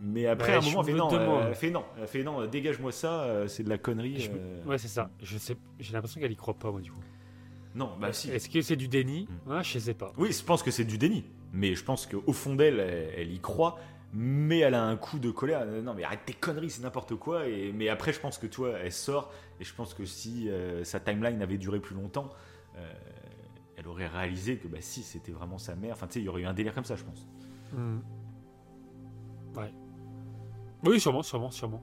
Mais 0.00 0.26
après, 0.26 0.52
à 0.54 0.58
un 0.58 0.60
moment, 0.60 0.80
elle 0.82 0.86
fait 0.86 0.98
non, 0.98 1.08
demande. 1.08 1.44
elle 1.48 1.54
fait 1.54 1.70
non, 1.70 1.84
elle 1.98 2.06
fait 2.06 2.22
non, 2.22 2.46
dégage-moi 2.46 2.92
ça, 2.92 3.22
euh, 3.22 3.48
c'est 3.48 3.62
de 3.62 3.68
la 3.68 3.78
connerie. 3.78 4.20
Je 4.20 4.30
euh. 4.34 4.64
Ouais, 4.64 4.78
c'est 4.78 4.88
ça. 4.88 5.10
Je 5.22 5.38
sais, 5.38 5.56
j'ai 5.78 5.92
l'impression 5.92 6.20
qu'elle 6.20 6.32
y 6.32 6.36
croit 6.36 6.54
pas, 6.54 6.70
moi, 6.70 6.80
du 6.80 6.90
coup. 6.90 7.00
Non, 7.74 7.90
bah 8.00 8.12
si. 8.12 8.30
Est-ce 8.30 8.48
que 8.48 8.60
c'est 8.62 8.76
du 8.76 8.88
déni 8.88 9.28
Mm. 9.46 9.50
Ah, 9.50 9.62
Je 9.62 9.78
sais 9.78 9.94
pas. 9.94 10.12
Oui, 10.16 10.32
je 10.32 10.44
pense 10.44 10.62
que 10.62 10.70
c'est 10.70 10.84
du 10.84 10.98
déni. 10.98 11.24
Mais 11.52 11.74
je 11.74 11.84
pense 11.84 12.06
qu'au 12.06 12.32
fond 12.32 12.54
d'elle, 12.54 12.80
elle, 12.80 13.10
elle 13.16 13.32
y 13.32 13.40
croit. 13.40 13.78
Mais 14.12 14.60
elle 14.60 14.74
a 14.74 14.84
un 14.84 14.96
coup 14.96 15.18
de 15.18 15.30
colère. 15.30 15.62
Euh, 15.64 15.82
Non, 15.82 15.94
mais 15.94 16.04
arrête 16.04 16.20
tes 16.24 16.34
conneries, 16.34 16.70
c'est 16.70 16.82
n'importe 16.82 17.16
quoi. 17.16 17.48
Et, 17.48 17.72
mais 17.72 17.88
après, 17.88 18.12
je 18.12 18.20
pense 18.20 18.38
que 18.38 18.46
toi, 18.46 18.72
elle 18.80 18.92
sort. 18.92 19.32
Et 19.60 19.64
je 19.64 19.74
pense 19.74 19.94
que 19.94 20.04
si 20.04 20.48
euh, 20.50 20.84
sa 20.84 21.00
timeline 21.00 21.42
avait 21.42 21.58
duré 21.58 21.80
plus 21.80 21.94
longtemps, 21.94 22.30
elle 23.76 23.88
aurait 23.88 24.06
réalisé 24.06 24.56
que 24.56 24.66
bah 24.68 24.78
si, 24.80 25.02
c'était 25.02 25.32
vraiment 25.32 25.58
sa 25.58 25.74
mère. 25.74 25.92
Enfin, 25.94 26.06
tu 26.06 26.14
sais, 26.14 26.20
il 26.20 26.24
y 26.24 26.28
aurait 26.28 26.42
eu 26.42 26.46
un 26.46 26.54
délire 26.54 26.74
comme 26.74 26.84
ça, 26.84 26.96
je 26.96 27.04
pense. 27.04 27.26
Hmm. 27.72 27.98
Oui, 30.84 31.00
sûrement, 31.00 31.22
sûrement, 31.22 31.50
sûrement. 31.50 31.82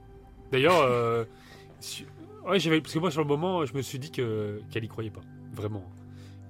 D'ailleurs, 0.50 0.80
euh, 0.80 1.24
su- 1.80 2.06
ouais, 2.46 2.58
j'avais 2.60 2.80
parce 2.80 2.94
que 2.94 2.98
moi 2.98 3.10
sur 3.10 3.20
le 3.22 3.26
moment, 3.28 3.64
je 3.66 3.74
me 3.74 3.82
suis 3.82 3.98
dit 3.98 4.10
que 4.10 4.60
qu'elle 4.70 4.84
y 4.84 4.88
croyait 4.88 5.10
pas, 5.10 5.22
vraiment, 5.52 5.84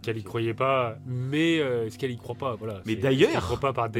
qu'elle 0.02 0.18
y 0.18 0.24
croyait 0.24 0.54
pas. 0.54 0.96
Mais 1.06 1.58
euh, 1.60 1.86
est-ce 1.86 1.98
qu'elle 1.98 2.10
y 2.10 2.16
croit 2.16 2.34
pas? 2.34 2.54
Voilà. 2.56 2.80
Mais 2.86 2.94
d'ailleurs- 3.02 3.42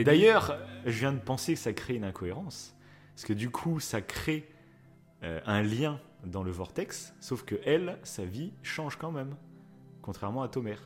D'ailleurs, 0.04 0.58
je 0.86 0.98
viens 0.98 1.12
de 1.12 1.18
penser 1.20 1.54
que 1.54 1.58
ça 1.60 1.72
crée 1.72 1.94
une 1.94 2.04
incohérence. 2.04 2.74
Parce 3.14 3.24
que 3.24 3.32
du 3.32 3.50
coup, 3.50 3.78
ça 3.80 4.00
crée 4.00 4.48
euh, 5.22 5.40
un 5.46 5.62
lien 5.62 6.00
dans 6.24 6.42
le 6.42 6.50
vortex. 6.50 7.14
Sauf 7.20 7.44
que 7.44 7.54
elle, 7.64 7.98
sa 8.02 8.24
vie 8.24 8.52
change 8.62 8.96
quand 8.96 9.12
même. 9.12 9.36
Contrairement 10.00 10.42
à 10.42 10.48
Tomer. 10.48 10.76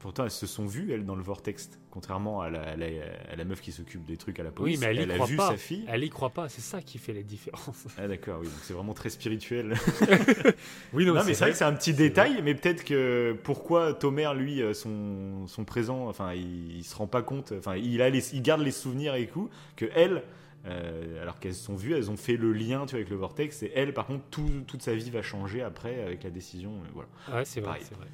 Pourtant, 0.00 0.24
elles 0.24 0.30
se 0.30 0.46
sont 0.46 0.64
vues, 0.66 0.92
elles, 0.92 1.04
dans 1.04 1.14
le 1.14 1.22
vortex. 1.22 1.70
Contrairement 1.90 2.40
à 2.40 2.48
la, 2.50 2.62
à 2.62 2.76
la- 2.76 2.86
à 3.30 3.36
la 3.36 3.44
meuf 3.44 3.60
qui 3.60 3.70
s'occupe 3.70 4.04
des 4.06 4.16
trucs 4.16 4.40
à 4.40 4.42
la 4.42 4.50
police. 4.50 4.78
Oui, 4.78 4.80
mais 4.80 4.92
elle 4.94 5.08
y 5.08 5.10
a 5.10 5.14
croit 5.14 5.26
vu 5.26 5.36
pas. 5.36 5.50
sa 5.50 5.56
fille. 5.56 5.84
Elle 5.88 6.02
y 6.04 6.08
croit 6.10 6.30
pas. 6.30 6.48
C'est 6.48 6.62
ça 6.62 6.80
qui 6.80 6.98
fait 6.98 7.12
la 7.12 7.22
différence. 7.22 7.86
Ah 7.98 8.08
d'accord, 8.08 8.38
oui, 8.40 8.46
donc 8.46 8.56
c'est 8.62 8.72
vraiment 8.72 8.94
très 8.94 9.10
spirituel. 9.10 9.74
oui, 10.92 11.04
Non, 11.06 11.14
mais 11.14 11.34
c'est 11.34 11.34
vrai 11.44 11.50
que 11.52 11.56
c'est 11.56 11.64
un 11.64 11.72
petit 11.74 11.92
détail, 11.92 12.40
mais 12.42 12.54
peut-être 12.54 12.84
que 12.84 13.36
pourquoi 13.44 13.92
Tomer, 13.94 14.30
lui, 14.36 14.62
euh, 14.62 14.72
son, 14.74 15.46
son 15.46 15.64
présent, 15.64 16.08
enfin, 16.08 16.32
il, 16.34 16.76
il 16.76 16.84
se 16.84 16.94
rend 16.96 17.06
pas 17.06 17.22
compte, 17.22 17.52
enfin, 17.58 17.76
il, 17.76 18.00
a 18.02 18.10
les- 18.10 18.34
il 18.34 18.42
garde 18.42 18.62
les 18.62 18.70
souvenirs 18.70 19.14
et 19.14 19.26
tout, 19.26 19.50
que 19.76 19.86
elle, 19.94 20.22
euh, 20.66 21.20
alors 21.22 21.38
qu'elles 21.40 21.54
sont 21.54 21.74
vues, 21.76 21.94
elles 21.94 22.10
ont 22.10 22.16
fait 22.16 22.36
le 22.36 22.52
lien 22.52 22.84
tu 22.86 22.90
vois, 22.92 22.98
avec 23.00 23.10
le 23.10 23.16
vortex, 23.16 23.62
et 23.62 23.72
elle, 23.74 23.92
par 23.94 24.06
contre, 24.06 24.24
tout- 24.30 24.62
toute 24.66 24.82
sa 24.82 24.94
vie 24.94 25.10
va 25.10 25.22
changer 25.22 25.62
après 25.62 26.02
avec 26.02 26.22
la 26.24 26.30
décision. 26.30 26.70
euh, 26.72 26.88
voilà. 26.94 27.08
Ouais, 27.38 27.44
c'est 27.44 27.60
vrai, 27.60 27.78
c'est 27.82 27.94
vrai. 27.96 28.06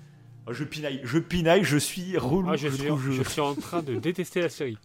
Oh, 0.48 0.52
je 0.52 0.64
pinaille, 0.64 1.00
je 1.04 1.18
pinaille, 1.18 1.64
je 1.64 1.76
suis 1.76 2.16
relou. 2.16 2.50
Ah, 2.50 2.56
je, 2.56 2.68
je 2.68 2.74
suis, 2.76 2.86
trouve, 2.86 3.10
je 3.10 3.22
suis 3.22 3.40
en 3.40 3.54
train 3.54 3.82
de 3.82 3.96
détester 3.96 4.40
la 4.40 4.48
série. 4.48 4.78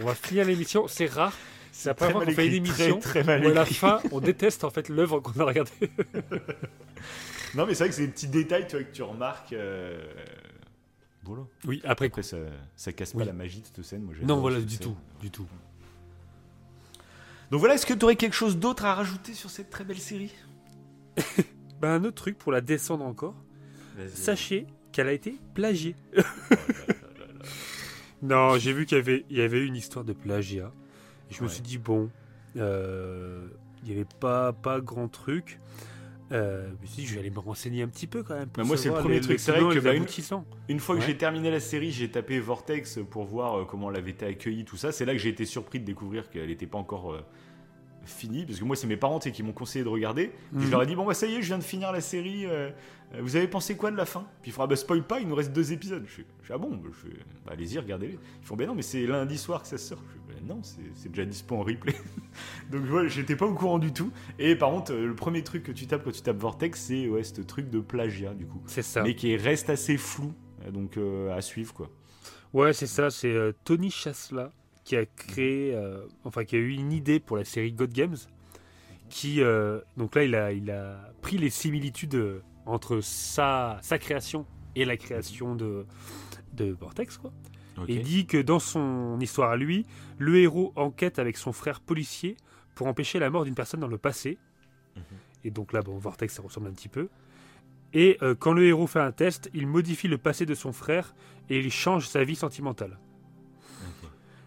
On 0.00 0.04
va 0.06 0.14
finir 0.14 0.44
l'émission, 0.44 0.88
c'est 0.88 1.06
rare. 1.06 1.32
C'est 1.70 1.90
la 1.90 1.94
très 1.94 2.06
première 2.10 2.16
fois 2.16 2.26
mal 2.26 2.34
qu'on 2.34 2.40
fait 2.40 2.56
une 2.56 2.64
très, 2.64 2.84
émission 2.86 2.98
très 3.00 3.22
mal 3.22 3.44
où 3.46 3.48
à 3.50 3.52
la 3.54 3.66
fin, 3.66 4.00
on 4.10 4.20
déteste 4.20 4.64
en 4.64 4.70
fait 4.70 4.88
l'œuvre 4.88 5.20
qu'on 5.20 5.38
a 5.40 5.44
regardée. 5.44 5.70
Non, 7.54 7.64
mais 7.64 7.74
c'est 7.74 7.84
vrai 7.84 7.88
que 7.90 7.94
c'est 7.94 8.06
des 8.06 8.12
petits 8.12 8.26
détails 8.28 8.66
tu 8.66 8.76
vois, 8.76 8.84
que 8.84 8.92
tu 8.92 9.02
remarques. 9.02 9.52
euh, 9.54 10.12
Voilà. 11.22 11.44
Oui, 11.64 11.80
après 11.84 12.06
Après, 12.06 12.22
ça, 12.22 12.36
ça 12.74 12.92
casse 12.92 13.12
pas 13.12 13.20
Oui. 13.20 13.24
la 13.24 13.32
magie 13.32 13.60
de 13.62 13.66
cette 13.66 13.82
scène. 13.82 14.02
Moi, 14.02 14.14
Non, 14.24 14.40
voilà, 14.40 14.60
du 14.60 14.68
scène. 14.74 14.78
tout, 14.88 14.96
du 15.22 15.30
tout. 15.30 15.46
Donc 17.50 17.60
voilà, 17.60 17.74
est-ce 17.76 17.86
que 17.86 17.94
tu 17.94 18.04
aurais 18.04 18.16
quelque 18.16 18.34
chose 18.34 18.58
d'autre 18.58 18.84
à 18.84 18.94
rajouter 18.94 19.32
sur 19.32 19.48
cette 19.48 19.70
très 19.70 19.84
belle 19.84 19.98
série? 20.00 20.32
Bah, 21.80 21.94
un 21.94 22.04
autre 22.04 22.16
truc 22.16 22.36
pour 22.36 22.52
la 22.52 22.60
descendre 22.62 23.04
encore. 23.04 23.34
Sachez 24.12 24.66
qu'elle 24.96 25.08
a 25.08 25.12
été 25.12 25.36
plagiée. 25.54 25.94
non, 28.22 28.56
j'ai 28.58 28.72
vu 28.72 28.86
qu'il 28.86 28.96
y 28.96 29.00
avait, 29.00 29.24
il 29.30 29.36
y 29.36 29.42
avait 29.42 29.64
une 29.64 29.76
histoire 29.76 30.04
de 30.04 30.12
plagiat. 30.14 30.72
Et 31.30 31.34
je 31.34 31.42
me 31.42 31.48
suis 31.48 31.60
dit, 31.62 31.76
bon, 31.78 32.10
euh, 32.56 33.46
il 33.82 33.90
n'y 33.90 33.94
avait 33.96 34.06
pas, 34.20 34.52
pas 34.52 34.80
grand 34.80 35.08
truc. 35.08 35.60
Euh, 36.32 36.66
je 36.78 36.82
me 36.82 36.86
suis 36.86 37.02
dit, 37.02 37.06
je 37.06 37.14
vais 37.14 37.20
aller 37.20 37.30
me 37.30 37.38
renseigner 37.38 37.82
un 37.82 37.88
petit 37.88 38.06
peu 38.06 38.22
quand 38.22 38.34
même. 38.34 38.48
pour 38.48 38.62
Bah, 38.62 38.66
moi, 38.66 38.76
c'est 38.76 38.88
le 38.88 38.94
premier 38.94 39.16
les- 39.16 39.20
truc. 39.20 39.38
C'est 39.38 39.52
vrai 39.52 39.74
que, 39.74 39.80
bah, 39.80 39.94
une-. 39.94 40.06
Une 40.68 40.80
fois 40.80 40.96
que 40.96 41.00
Ouais. 41.02 41.06
j'ai 41.06 41.16
terminé 41.16 41.50
la 41.50 41.60
série, 41.60 41.90
j'ai 41.92 42.10
tapé 42.10 42.40
Vortex 42.40 42.98
pour 43.10 43.24
voir 43.24 43.58
euh, 43.60 43.64
comment 43.64 43.90
elle 43.90 43.98
avait 43.98 44.10
été 44.12 44.24
accueillie, 44.26 44.64
tout 44.64 44.76
ça. 44.76 44.92
C'est 44.92 45.04
là 45.04 45.12
que 45.12 45.18
j'ai 45.18 45.28
été 45.28 45.44
surpris 45.44 45.78
de 45.78 45.84
découvrir 45.84 46.30
qu'elle 46.30 46.48
n'était 46.48 46.66
pas 46.66 46.78
encore 46.78 47.14
finie. 48.06 48.44
Parce 48.46 48.58
que 48.58 48.64
moi, 48.64 48.76
c'est 48.76 48.86
mes 48.86 48.96
parents 48.96 49.18
qui 49.18 49.42
m'ont 49.42 49.52
conseillé 49.52 49.84
de 49.84 49.88
regarder. 49.88 50.28
Puis 50.52 50.60
je 50.60 50.64
Mhm. 50.66 50.70
leur 50.70 50.82
ai 50.82 50.86
dit, 50.86 50.94
bon, 50.96 51.04
bah 51.04 51.14
ça 51.14 51.26
y 51.26 51.34
est, 51.34 51.42
je 51.42 51.46
viens 51.46 51.58
de 51.58 51.62
finir 51.64 51.92
la 51.92 52.00
série. 52.00 52.46
euh, 52.46 52.70
euh, 53.14 53.20
vous 53.20 53.36
avez 53.36 53.46
pensé 53.46 53.76
quoi 53.76 53.90
de 53.92 53.96
la 53.96 54.04
fin? 54.06 54.26
Puis 54.42 54.50
il 54.50 54.52
faudra, 54.52 54.66
bah 54.66 54.74
spoil 54.76 55.02
pas, 55.04 55.20
il 55.20 55.28
nous 55.28 55.34
reste 55.36 55.52
deux 55.52 55.72
épisodes. 55.72 56.04
Je 56.06 56.22
fais, 56.42 56.54
ah 56.54 56.58
bon 56.58 56.70
Bah, 56.76 56.88
bah, 57.44 57.52
Allez-y, 57.52 57.78
regardez-les. 57.78 58.14
Ils 58.42 58.46
font, 58.46 58.56
ben 58.56 58.66
non, 58.66 58.74
mais 58.74 58.82
c'est 58.82 59.06
lundi 59.06 59.38
soir 59.38 59.62
que 59.62 59.68
ça 59.68 59.78
sort. 59.78 59.98
Je 60.08 60.12
fais, 60.34 60.40
Bah, 60.40 60.54
non, 60.54 60.60
c'est 60.62 61.08
déjà 61.10 61.24
dispo 61.24 61.54
en 61.56 61.62
replay. 61.62 61.94
Donc 62.70 62.82
voilà, 62.82 63.08
j'étais 63.08 63.36
pas 63.36 63.46
au 63.46 63.54
courant 63.54 63.78
du 63.78 63.92
tout. 63.92 64.10
Et 64.38 64.56
par 64.56 64.70
contre, 64.70 64.92
euh, 64.92 65.06
le 65.06 65.14
premier 65.14 65.42
truc 65.44 65.62
que 65.62 65.72
tu 65.72 65.86
tapes 65.86 66.02
quand 66.04 66.10
tu 66.12 66.20
tapes 66.22 66.38
Vortex, 66.38 66.80
c'est 66.80 67.08
ouais, 67.08 67.22
ce 67.22 67.40
truc 67.42 67.70
de 67.70 67.78
plagiat, 67.80 68.34
du 68.34 68.46
coup. 68.46 68.60
C'est 68.66 68.82
ça. 68.82 69.02
Mais 69.02 69.14
qui 69.14 69.36
reste 69.36 69.70
assez 69.70 69.96
flou. 69.96 70.32
Donc 70.72 70.96
euh, 70.96 71.32
à 71.36 71.40
suivre, 71.42 71.72
quoi. 71.72 71.88
Ouais, 72.52 72.72
c'est 72.72 72.86
ça. 72.88 73.08
C'est 73.10 73.32
euh, 73.32 73.52
Tony 73.64 73.90
Chasla 73.90 74.50
qui 74.86 74.96
a 74.96 75.04
créé, 75.04 75.74
euh, 75.74 76.06
enfin, 76.24 76.44
qui 76.44 76.54
a 76.54 76.60
eu 76.60 76.70
une 76.70 76.92
idée 76.92 77.18
pour 77.18 77.36
la 77.36 77.44
série 77.44 77.72
God 77.72 77.92
Games. 77.92 78.16
Qui, 79.10 79.42
euh, 79.42 79.80
donc 79.96 80.14
là, 80.14 80.24
il 80.24 80.34
a, 80.34 80.52
il 80.52 80.70
a 80.70 81.12
pris 81.20 81.38
les 81.38 81.50
similitudes 81.50 82.14
euh, 82.14 82.40
entre 82.66 83.00
sa, 83.00 83.78
sa 83.82 83.98
création 83.98 84.46
et 84.76 84.84
la 84.84 84.96
création 84.96 85.56
de, 85.56 85.86
de 86.54 86.70
Vortex, 86.70 87.18
quoi. 87.18 87.32
Et 87.88 87.96
il 87.96 88.02
dit 88.02 88.26
que 88.26 88.38
dans 88.38 88.58
son 88.58 89.20
histoire 89.20 89.50
à 89.50 89.56
lui, 89.56 89.84
le 90.16 90.38
héros 90.38 90.72
enquête 90.76 91.18
avec 91.18 91.36
son 91.36 91.52
frère 91.52 91.80
policier 91.80 92.38
pour 92.74 92.86
empêcher 92.86 93.18
la 93.18 93.28
mort 93.28 93.44
d'une 93.44 93.54
personne 93.54 93.80
dans 93.80 93.86
le 93.86 93.98
passé. 93.98 94.38
Mhm. 94.96 95.02
Et 95.44 95.50
donc 95.50 95.74
là, 95.74 95.82
bon, 95.82 95.98
Vortex, 95.98 96.32
ça 96.32 96.42
ressemble 96.42 96.68
un 96.68 96.72
petit 96.72 96.88
peu. 96.88 97.10
Et 97.92 98.16
euh, 98.22 98.34
quand 98.34 98.54
le 98.54 98.66
héros 98.66 98.86
fait 98.86 99.00
un 99.00 99.12
test, 99.12 99.50
il 99.52 99.66
modifie 99.66 100.08
le 100.08 100.16
passé 100.16 100.46
de 100.46 100.54
son 100.54 100.72
frère 100.72 101.14
et 101.50 101.58
il 101.58 101.70
change 101.70 102.08
sa 102.08 102.24
vie 102.24 102.34
sentimentale. 102.34 102.98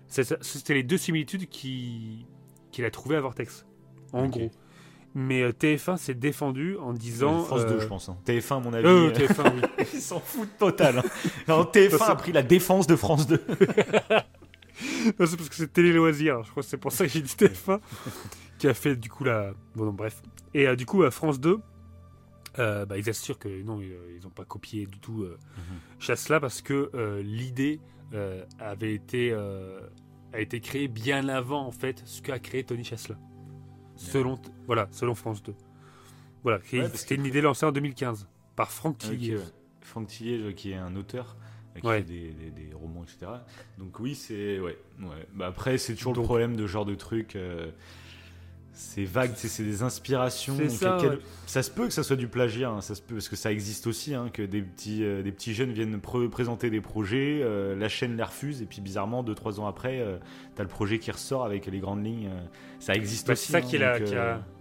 C'était 0.10 0.74
les 0.74 0.84
deux 0.84 0.98
similitudes 0.98 1.48
qui- 1.50 2.26
qu'il 2.72 2.84
a 2.86 2.92
trouvées 2.92 3.16
à 3.16 3.22
Vortex, 3.22 3.66
en 4.14 4.28
gros. 4.28 4.50
Mais 5.16 5.42
euh, 5.42 5.52
TF1 5.52 5.98
s'est 5.98 6.14
défendu 6.14 6.78
en 6.78 6.94
disant... 6.94 7.44
France 7.44 7.66
2, 7.66 7.74
euh, 7.74 7.80
je 7.80 7.88
pense. 7.88 8.10
hein. 8.10 8.18
TF1, 8.28 8.58
à 8.58 8.60
mon 8.60 8.74
avis. 8.74 8.86
euh, 8.88 9.10
euh, 9.10 9.12
TF1, 9.12 9.54
oui. 9.56 9.86
Ils 9.94 10.02
s'en 10.02 10.20
foutent 10.20 10.56
total. 10.60 11.00
hein. 11.00 11.04
Non, 11.48 11.64
TF1 11.64 11.90
Ça, 11.92 11.98
c'est- 12.06 12.12
a 12.12 12.16
pris 12.16 12.32
la 12.32 12.44
défense 12.44 12.86
de 12.88 12.96
France 12.96 13.26
2. 13.28 13.42
Non, 15.20 15.26
c'est 15.26 15.36
parce 15.36 15.50
que 15.50 15.56
c'est 15.56 15.74
Télé 15.74 15.92
Loisirs. 15.92 16.44
Je 16.44 16.52
crois 16.52 16.64
que 16.64 16.70
c'est 16.70 16.78
pour 16.78 16.92
ça 16.94 17.06
que 17.06 17.12
j'ai 17.12 17.22
dit 17.22 17.34
TF1 17.38 17.80
qui 18.58 18.68
a 18.68 18.74
fait 18.74 18.96
du 18.96 19.10
coup 19.10 19.24
la. 19.26 19.54
Bon, 19.76 19.84
non, 19.86 19.92
bref. 19.94 20.22
Et 20.54 20.68
euh, 20.68 20.76
du 20.78 20.86
coup, 20.86 21.04
France 21.12 21.40
2, 21.42 21.60
euh, 22.60 22.86
bah, 22.86 22.98
ils 22.98 23.10
assurent 23.10 23.40
que 23.40 23.50
non, 23.64 23.82
ils 23.82 24.24
n'ont 24.24 24.30
pas 24.30 24.46
copié 24.46 24.86
du 24.86 25.00
tout 25.00 25.24
euh, 25.24 25.38
Chasselas 26.00 26.40
parce 26.40 26.62
que 26.62 26.92
euh, 26.94 27.22
l'idée 27.22 27.82
euh, 28.14 28.44
avait 28.60 28.94
été 28.94 29.32
euh, 29.32 29.82
a 30.34 30.40
été 30.40 30.60
créée 30.62 30.88
bien 30.88 31.28
avant 31.30 31.66
en 31.66 31.72
fait 31.72 32.02
ce 32.06 32.22
qu'a 32.22 32.40
créé 32.40 32.64
Tony 32.64 32.84
Chasselas. 32.84 33.18
Selon 33.96 34.40
voilà, 34.66 34.88
selon 34.92 35.14
France 35.16 35.44
2. 35.44 35.54
Voilà, 36.44 36.60
Ouais, 36.72 36.90
c'était 36.94 37.16
une 37.16 37.26
idée 37.26 37.42
lancée 37.42 37.66
en 37.66 37.72
2015 37.72 38.28
par 38.56 38.72
Franck 38.72 38.94
Ok, 39.04 39.10
Tillier. 39.12 39.36
ouais. 39.38 39.44
Franck 39.82 40.08
Tillier, 40.08 40.38
euh, 40.40 40.52
qui 40.54 40.72
est 40.72 40.76
un 40.76 40.96
auteur, 40.96 41.36
qui 41.80 41.86
Ouais. 41.86 41.98
fait 41.98 42.04
des, 42.06 42.32
des- 42.32 42.52
des 42.52 42.74
romans, 42.74 43.04
etc. 43.04 43.32
Donc 43.78 44.00
oui, 44.00 44.16
c'est... 44.16 44.60
Ouais, 44.60 44.78
ouais. 45.02 45.28
Bah, 45.34 45.48
après, 45.48 45.78
c'est 45.78 45.96
toujours 45.96 46.14
le 46.14 46.18
Donc- 46.18 46.26
problème 46.26 46.56
de 46.56 46.66
genre 46.68 46.86
de 46.86 46.96
truc. 46.96 47.36
euh, 47.36 47.72
c'est 48.82 49.04
vague, 49.04 49.32
c'est 49.36 49.64
des 49.64 49.84
inspirations. 49.84 50.56
Ça, 50.70 50.98
quel- 51.02 51.10
ouais. 51.12 51.20
ça 51.46 51.62
se 51.64 51.70
peut 51.70 51.86
que 51.86 51.94
ça 51.94 52.02
soit 52.02 52.16
du 52.16 52.28
plagiat, 52.30 52.70
hein, 52.70 52.80
ça 52.82 52.96
se 52.96 53.02
peut, 53.02 53.16
parce 53.16 53.28
que 53.28 53.36
ça 53.36 53.52
existe 53.52 53.88
aussi, 53.88 54.14
hein, 54.16 54.30
que 54.32 54.42
des 54.42 54.62
petits, 54.62 55.04
euh, 55.04 55.22
des 55.22 55.32
petits 55.34 55.54
jeunes 55.54 55.72
viennent 55.74 55.98
pr- 55.98 56.30
présenter 56.30 56.70
des 56.70 56.80
projets, 56.82 57.42
euh, 57.44 57.76
la 57.76 57.90
chaîne 57.90 58.16
les 58.16 58.24
refuse, 58.24 58.62
et 58.62 58.66
puis 58.66 58.80
bizarrement, 58.80 59.22
2-3 59.22 59.60
ans 59.60 59.68
après, 59.68 60.00
euh, 60.00 60.18
t'as 60.56 60.64
le 60.64 60.70
projet 60.70 60.98
qui 60.98 61.12
ressort 61.12 61.44
avec 61.44 61.66
les 61.66 61.80
grandes 61.80 62.06
lignes. 62.06 62.28
euh, 62.34 62.40
ça 62.80 62.94
existe 62.96 63.28
Bah, 63.28 63.34
aussi. 63.34 63.48
c'est 63.48 63.52
ça 63.52 63.58
hein, 63.58 63.62
qui, 63.62 63.76
a, 63.84 64.00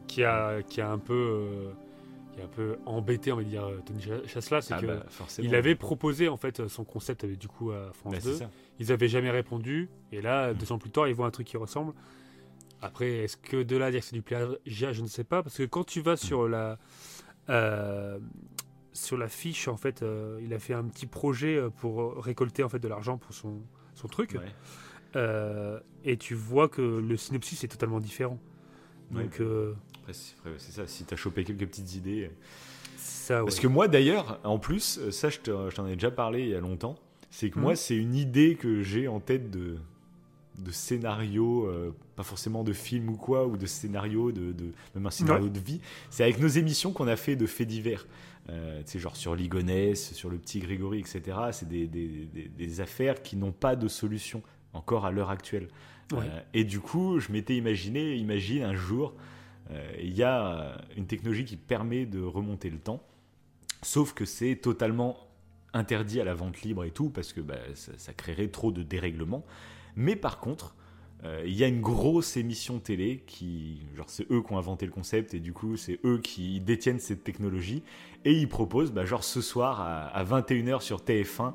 qui, 0.08 0.24
a, 0.24 0.62
qui 0.62 0.80
a 0.80 0.90
un 0.90 0.98
peu 0.98 1.44
qui 2.34 2.40
a 2.42 2.44
un 2.44 2.48
peu 2.48 2.76
embêté 2.86 3.32
on 3.32 3.36
va 3.36 3.42
dire 3.42 3.64
Tony 3.84 4.00
Chasselas 4.26 4.62
c'est 4.62 4.74
ah 4.74 4.80
que 4.80 4.86
bah, 4.86 5.06
il 5.40 5.54
avait 5.56 5.74
proposé 5.74 6.28
en 6.28 6.36
fait 6.36 6.68
son 6.68 6.84
concept 6.84 7.24
du 7.26 7.48
coup 7.48 7.72
à 7.72 7.90
France 7.92 8.12
Bah, 8.14 8.20
2 8.22 8.32
c'est 8.32 8.38
ça. 8.44 8.50
ils 8.78 8.92
avaient 8.92 9.08
jamais 9.08 9.30
répondu 9.30 9.88
et 10.12 10.20
là 10.22 10.52
Mm. 10.52 10.56
deux 10.56 10.70
ans 10.72 10.78
plus 10.78 10.90
tard 10.90 11.08
ils 11.08 11.14
voient 11.14 11.26
un 11.26 11.32
truc 11.32 11.48
qui 11.48 11.56
ressemble 11.56 11.92
après 12.82 13.10
est-ce 13.24 13.36
que 13.36 13.62
de 13.62 13.76
là 13.76 13.90
dire 13.90 14.00
que 14.00 14.06
c'est 14.06 14.14
du 14.16 14.22
plagiat 14.22 14.92
je 14.92 15.02
ne 15.02 15.08
sais 15.08 15.24
pas 15.24 15.42
parce 15.42 15.56
que 15.56 15.64
quand 15.64 15.84
tu 15.84 16.00
vas 16.00 16.16
sur 16.16 16.48
la 16.48 16.78
euh, 17.48 18.18
sur 18.92 19.16
la 19.16 19.28
fiche 19.28 19.68
en 19.68 19.76
fait 19.76 20.02
euh, 20.02 20.38
il 20.42 20.52
a 20.54 20.58
fait 20.58 20.74
un 20.74 20.84
petit 20.84 21.06
projet 21.06 21.56
euh, 21.56 21.70
pour 21.70 22.22
récolter 22.24 22.62
en 22.62 22.68
fait 22.68 22.78
de 22.78 22.88
l'argent 22.88 23.16
pour 23.18 23.32
son, 23.34 23.60
son 23.94 24.08
truc 24.08 24.32
Ouais. 24.34 24.40
Euh, 25.16 25.80
et 26.04 26.18
tu 26.18 26.34
vois 26.34 26.68
que 26.68 26.82
le 26.82 27.16
synopsis 27.16 27.64
est 27.64 27.68
totalement 27.68 27.98
différent 28.00 28.38
donc 29.10 29.40
Après, 29.40 30.12
c'est 30.58 30.72
ça, 30.72 30.86
si 30.86 31.04
t'as 31.04 31.16
chopé 31.16 31.44
quelques 31.44 31.66
petites 31.66 31.94
idées. 31.94 32.30
ça 32.98 33.40
Parce 33.42 33.58
que 33.58 33.66
moi 33.66 33.88
d'ailleurs, 33.88 34.38
en 34.44 34.58
plus, 34.58 35.00
ça 35.10 35.30
je 35.30 35.38
te- 35.38 35.70
je 35.70 35.74
t'en 35.74 35.86
ai 35.86 35.94
déjà 35.94 36.10
parlé 36.10 36.42
il 36.42 36.48
y 36.50 36.54
a 36.54 36.60
longtemps, 36.60 36.96
c'est 37.30 37.48
que 37.48 37.56
Mhm. 37.56 37.62
moi 37.62 37.74
c'est 37.76 37.96
une 37.96 38.14
idée 38.14 38.54
que 38.56 38.82
j'ai 38.82 39.08
en 39.08 39.18
tête 39.20 39.50
de, 39.50 39.78
de 40.58 40.70
scénario, 40.70 41.66
euh, 41.66 41.94
pas 42.16 42.22
forcément 42.22 42.64
de 42.64 42.72
film 42.72 43.08
ou 43.10 43.16
quoi, 43.16 43.46
ou 43.46 43.56
de 43.56 43.66
scénario, 43.66 44.32
de, 44.32 44.52
de- 44.52 44.72
même 44.94 45.06
un 45.06 45.10
scénario 45.10 45.48
de 45.48 45.60
vie. 45.60 45.80
C'est 46.10 46.22
avec 46.24 46.38
nos 46.40 46.48
émissions 46.48 46.92
qu'on 46.92 47.08
a 47.08 47.16
fait 47.16 47.36
de 47.36 47.46
faits 47.46 47.68
divers. 47.68 48.06
Euh, 48.50 48.82
tu 48.82 48.92
sais, 48.92 48.98
genre 48.98 49.14
sur 49.16 49.34
Ligonesse, 49.36 50.12
sur 50.14 50.30
le 50.30 50.38
petit 50.38 50.58
Grégory, 50.60 51.00
etc. 51.00 51.36
C'est 51.52 51.68
des, 51.68 51.86
des- 51.86 52.26
des- 52.26 52.48
des 52.48 52.80
affaires 52.80 53.22
qui 53.22 53.36
n'ont 53.36 53.52
pas 53.52 53.76
de 53.76 53.88
solution 53.88 54.42
encore 54.72 55.04
à 55.06 55.12
l'heure 55.12 55.30
actuelle. 55.30 55.68
Ouais. 56.12 56.18
Euh, 56.22 56.40
et 56.54 56.64
du 56.64 56.80
coup, 56.80 57.20
je 57.20 57.30
m'étais 57.30 57.56
imaginé, 57.56 58.16
imagine 58.16 58.62
un 58.62 58.74
jour, 58.74 59.14
euh, 59.70 59.92
il 60.02 60.16
y 60.16 60.22
a 60.22 60.78
une 60.96 61.06
technologie 61.06 61.44
qui 61.44 61.56
permet 61.56 62.06
de 62.06 62.22
remonter 62.22 62.70
le 62.70 62.78
temps, 62.78 63.02
sauf 63.82 64.14
que 64.14 64.24
c'est 64.24 64.56
totalement 64.56 65.16
interdit 65.74 66.18
à 66.20 66.24
la 66.24 66.32
vente 66.34 66.62
libre 66.62 66.84
et 66.84 66.90
tout, 66.90 67.10
parce 67.10 67.34
que 67.34 67.42
bah, 67.42 67.58
ça, 67.74 67.92
ça 67.98 68.14
créerait 68.14 68.48
trop 68.48 68.72
de 68.72 68.82
dérèglements. 68.82 69.44
Mais 69.96 70.16
par 70.16 70.38
contre, 70.38 70.74
euh, 71.24 71.42
il 71.44 71.54
y 71.54 71.64
a 71.64 71.66
une 71.66 71.80
grosse 71.80 72.36
émission 72.36 72.78
télé 72.78 73.24
qui, 73.26 73.82
genre, 73.96 74.08
c'est 74.08 74.30
eux 74.30 74.40
qui 74.42 74.52
ont 74.52 74.58
inventé 74.58 74.86
le 74.86 74.92
concept 74.92 75.34
et 75.34 75.40
du 75.40 75.52
coup, 75.52 75.76
c'est 75.76 75.98
eux 76.04 76.18
qui 76.18 76.60
détiennent 76.60 77.00
cette 77.00 77.24
technologie 77.24 77.82
et 78.24 78.32
ils 78.32 78.48
proposent, 78.48 78.92
bah, 78.92 79.04
genre 79.04 79.24
ce 79.24 79.40
soir 79.40 79.80
à, 79.80 80.06
à 80.06 80.24
21h 80.24 80.80
sur 80.80 81.00
TF1, 81.00 81.54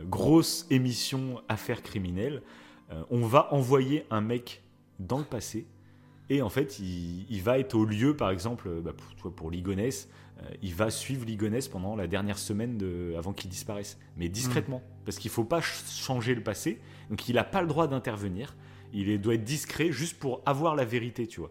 euh, 0.00 0.04
grosse 0.04 0.66
émission 0.70 1.40
affaires 1.48 1.82
criminelles. 1.82 2.42
Euh, 2.92 3.02
on 3.10 3.26
va 3.26 3.52
envoyer 3.54 4.04
un 4.10 4.20
mec 4.20 4.62
dans 4.98 5.18
le 5.18 5.24
passé 5.24 5.66
et 6.30 6.42
en 6.42 6.48
fait, 6.48 6.78
il, 6.78 7.26
il 7.30 7.42
va 7.42 7.58
être 7.58 7.74
au 7.74 7.84
lieu, 7.84 8.16
par 8.16 8.30
exemple, 8.30 8.68
euh, 8.68 8.80
bah, 8.80 8.92
pour, 9.36 9.50
Ligonesse, 9.50 10.08
euh, 10.42 10.48
il 10.62 10.74
va 10.74 10.90
suivre 10.90 11.24
Ligonesse 11.24 11.68
pendant 11.68 11.96
la 11.96 12.06
dernière 12.06 12.38
semaine 12.38 12.76
de, 12.78 13.14
avant 13.16 13.32
qu'il 13.32 13.50
disparaisse, 13.50 13.98
mais 14.16 14.28
discrètement, 14.28 14.82
parce 15.04 15.18
qu'il 15.18 15.30
faut 15.30 15.44
pas 15.44 15.60
ch- 15.60 15.84
changer 16.02 16.34
le 16.34 16.42
passé, 16.42 16.80
donc 17.10 17.28
il 17.28 17.34
n'a 17.34 17.44
pas 17.44 17.60
le 17.62 17.68
droit 17.68 17.86
d'intervenir. 17.86 18.56
Il 18.92 19.08
est- 19.10 19.18
doit 19.18 19.34
être 19.34 19.44
discret 19.44 19.92
juste 19.92 20.18
pour 20.18 20.40
avoir 20.46 20.74
la 20.76 20.84
vérité, 20.84 21.26
tu 21.26 21.40
vois. 21.40 21.50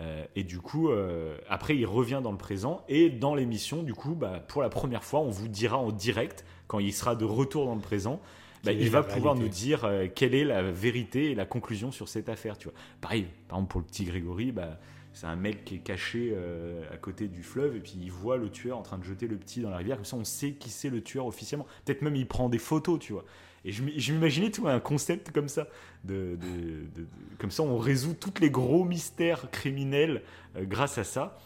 Euh, 0.00 0.24
et 0.34 0.42
du 0.42 0.58
coup, 0.60 0.90
euh, 0.90 1.36
après, 1.48 1.76
il 1.76 1.86
revient 1.86 2.20
dans 2.22 2.32
le 2.32 2.38
présent. 2.38 2.82
Et 2.88 3.10
dans 3.10 3.34
l'émission, 3.36 3.82
du 3.84 3.94
coup, 3.94 4.14
bah, 4.14 4.40
pour 4.48 4.62
la 4.62 4.68
première 4.68 5.04
fois, 5.04 5.20
on 5.20 5.30
vous 5.30 5.46
dira 5.48 5.78
en 5.78 5.92
direct, 5.92 6.44
quand 6.66 6.80
il 6.80 6.92
sera 6.92 7.14
de 7.14 7.24
retour 7.24 7.66
dans 7.66 7.74
le 7.76 7.80
présent, 7.80 8.20
bah, 8.64 8.72
il 8.72 8.90
va 8.90 9.02
pouvoir 9.02 9.34
réalité 9.34 9.42
nous 9.42 9.48
dire 9.48 9.84
euh, 9.84 10.06
quelle 10.14 10.34
est 10.34 10.44
la 10.44 10.62
vérité 10.62 11.30
et 11.30 11.34
la 11.34 11.44
conclusion 11.46 11.92
sur 11.92 12.08
cette 12.08 12.28
affaire. 12.28 12.56
Tu 12.58 12.68
vois. 12.68 12.74
Pareil, 13.00 13.26
par 13.48 13.58
exemple 13.58 13.70
pour 13.72 13.80
le 13.80 13.86
petit 13.86 14.04
Grégory, 14.04 14.52
bah, 14.52 14.78
c'est 15.12 15.26
un 15.26 15.36
mec 15.36 15.64
qui 15.64 15.76
est 15.76 15.78
caché 15.78 16.32
euh, 16.34 16.82
à 16.92 16.96
côté 16.96 17.28
du 17.28 17.42
fleuve 17.42 17.76
et 17.76 17.80
puis 17.80 17.94
il 18.02 18.10
voit 18.10 18.36
le 18.36 18.50
tueur 18.50 18.78
en 18.78 18.82
train 18.82 18.98
de 18.98 19.04
jeter 19.04 19.28
le 19.28 19.36
petit 19.36 19.60
dans 19.60 19.70
la 19.70 19.76
rivière. 19.76 19.96
Comme 19.96 20.04
ça, 20.04 20.16
on 20.16 20.24
sait 20.24 20.52
qui 20.52 20.70
c'est 20.70 20.90
le 20.90 21.02
tueur 21.02 21.26
officiellement. 21.26 21.66
Peut-être 21.84 22.02
même 22.02 22.16
il 22.16 22.26
prend 22.26 22.48
des 22.48 22.58
photos, 22.58 22.98
tu 22.98 23.12
vois. 23.12 23.24
Et 23.66 23.72
je, 23.72 24.12
m'imaginais 24.12 24.50
tout 24.50 24.68
un 24.68 24.78
concept 24.80 25.30
comme 25.30 25.48
ça. 25.48 25.68
De, 26.04 26.36
de- 26.36 27.00
de- 27.00 27.02
de- 27.02 27.06
comme 27.38 27.50
ça, 27.50 27.62
on 27.62 27.78
résout 27.78 28.14
tous 28.14 28.40
les 28.40 28.50
gros 28.50 28.84
mystères 28.84 29.50
criminels 29.50 30.22
euh, 30.56 30.64
grâce 30.64 30.98
à 30.98 31.04
ça. 31.04 31.38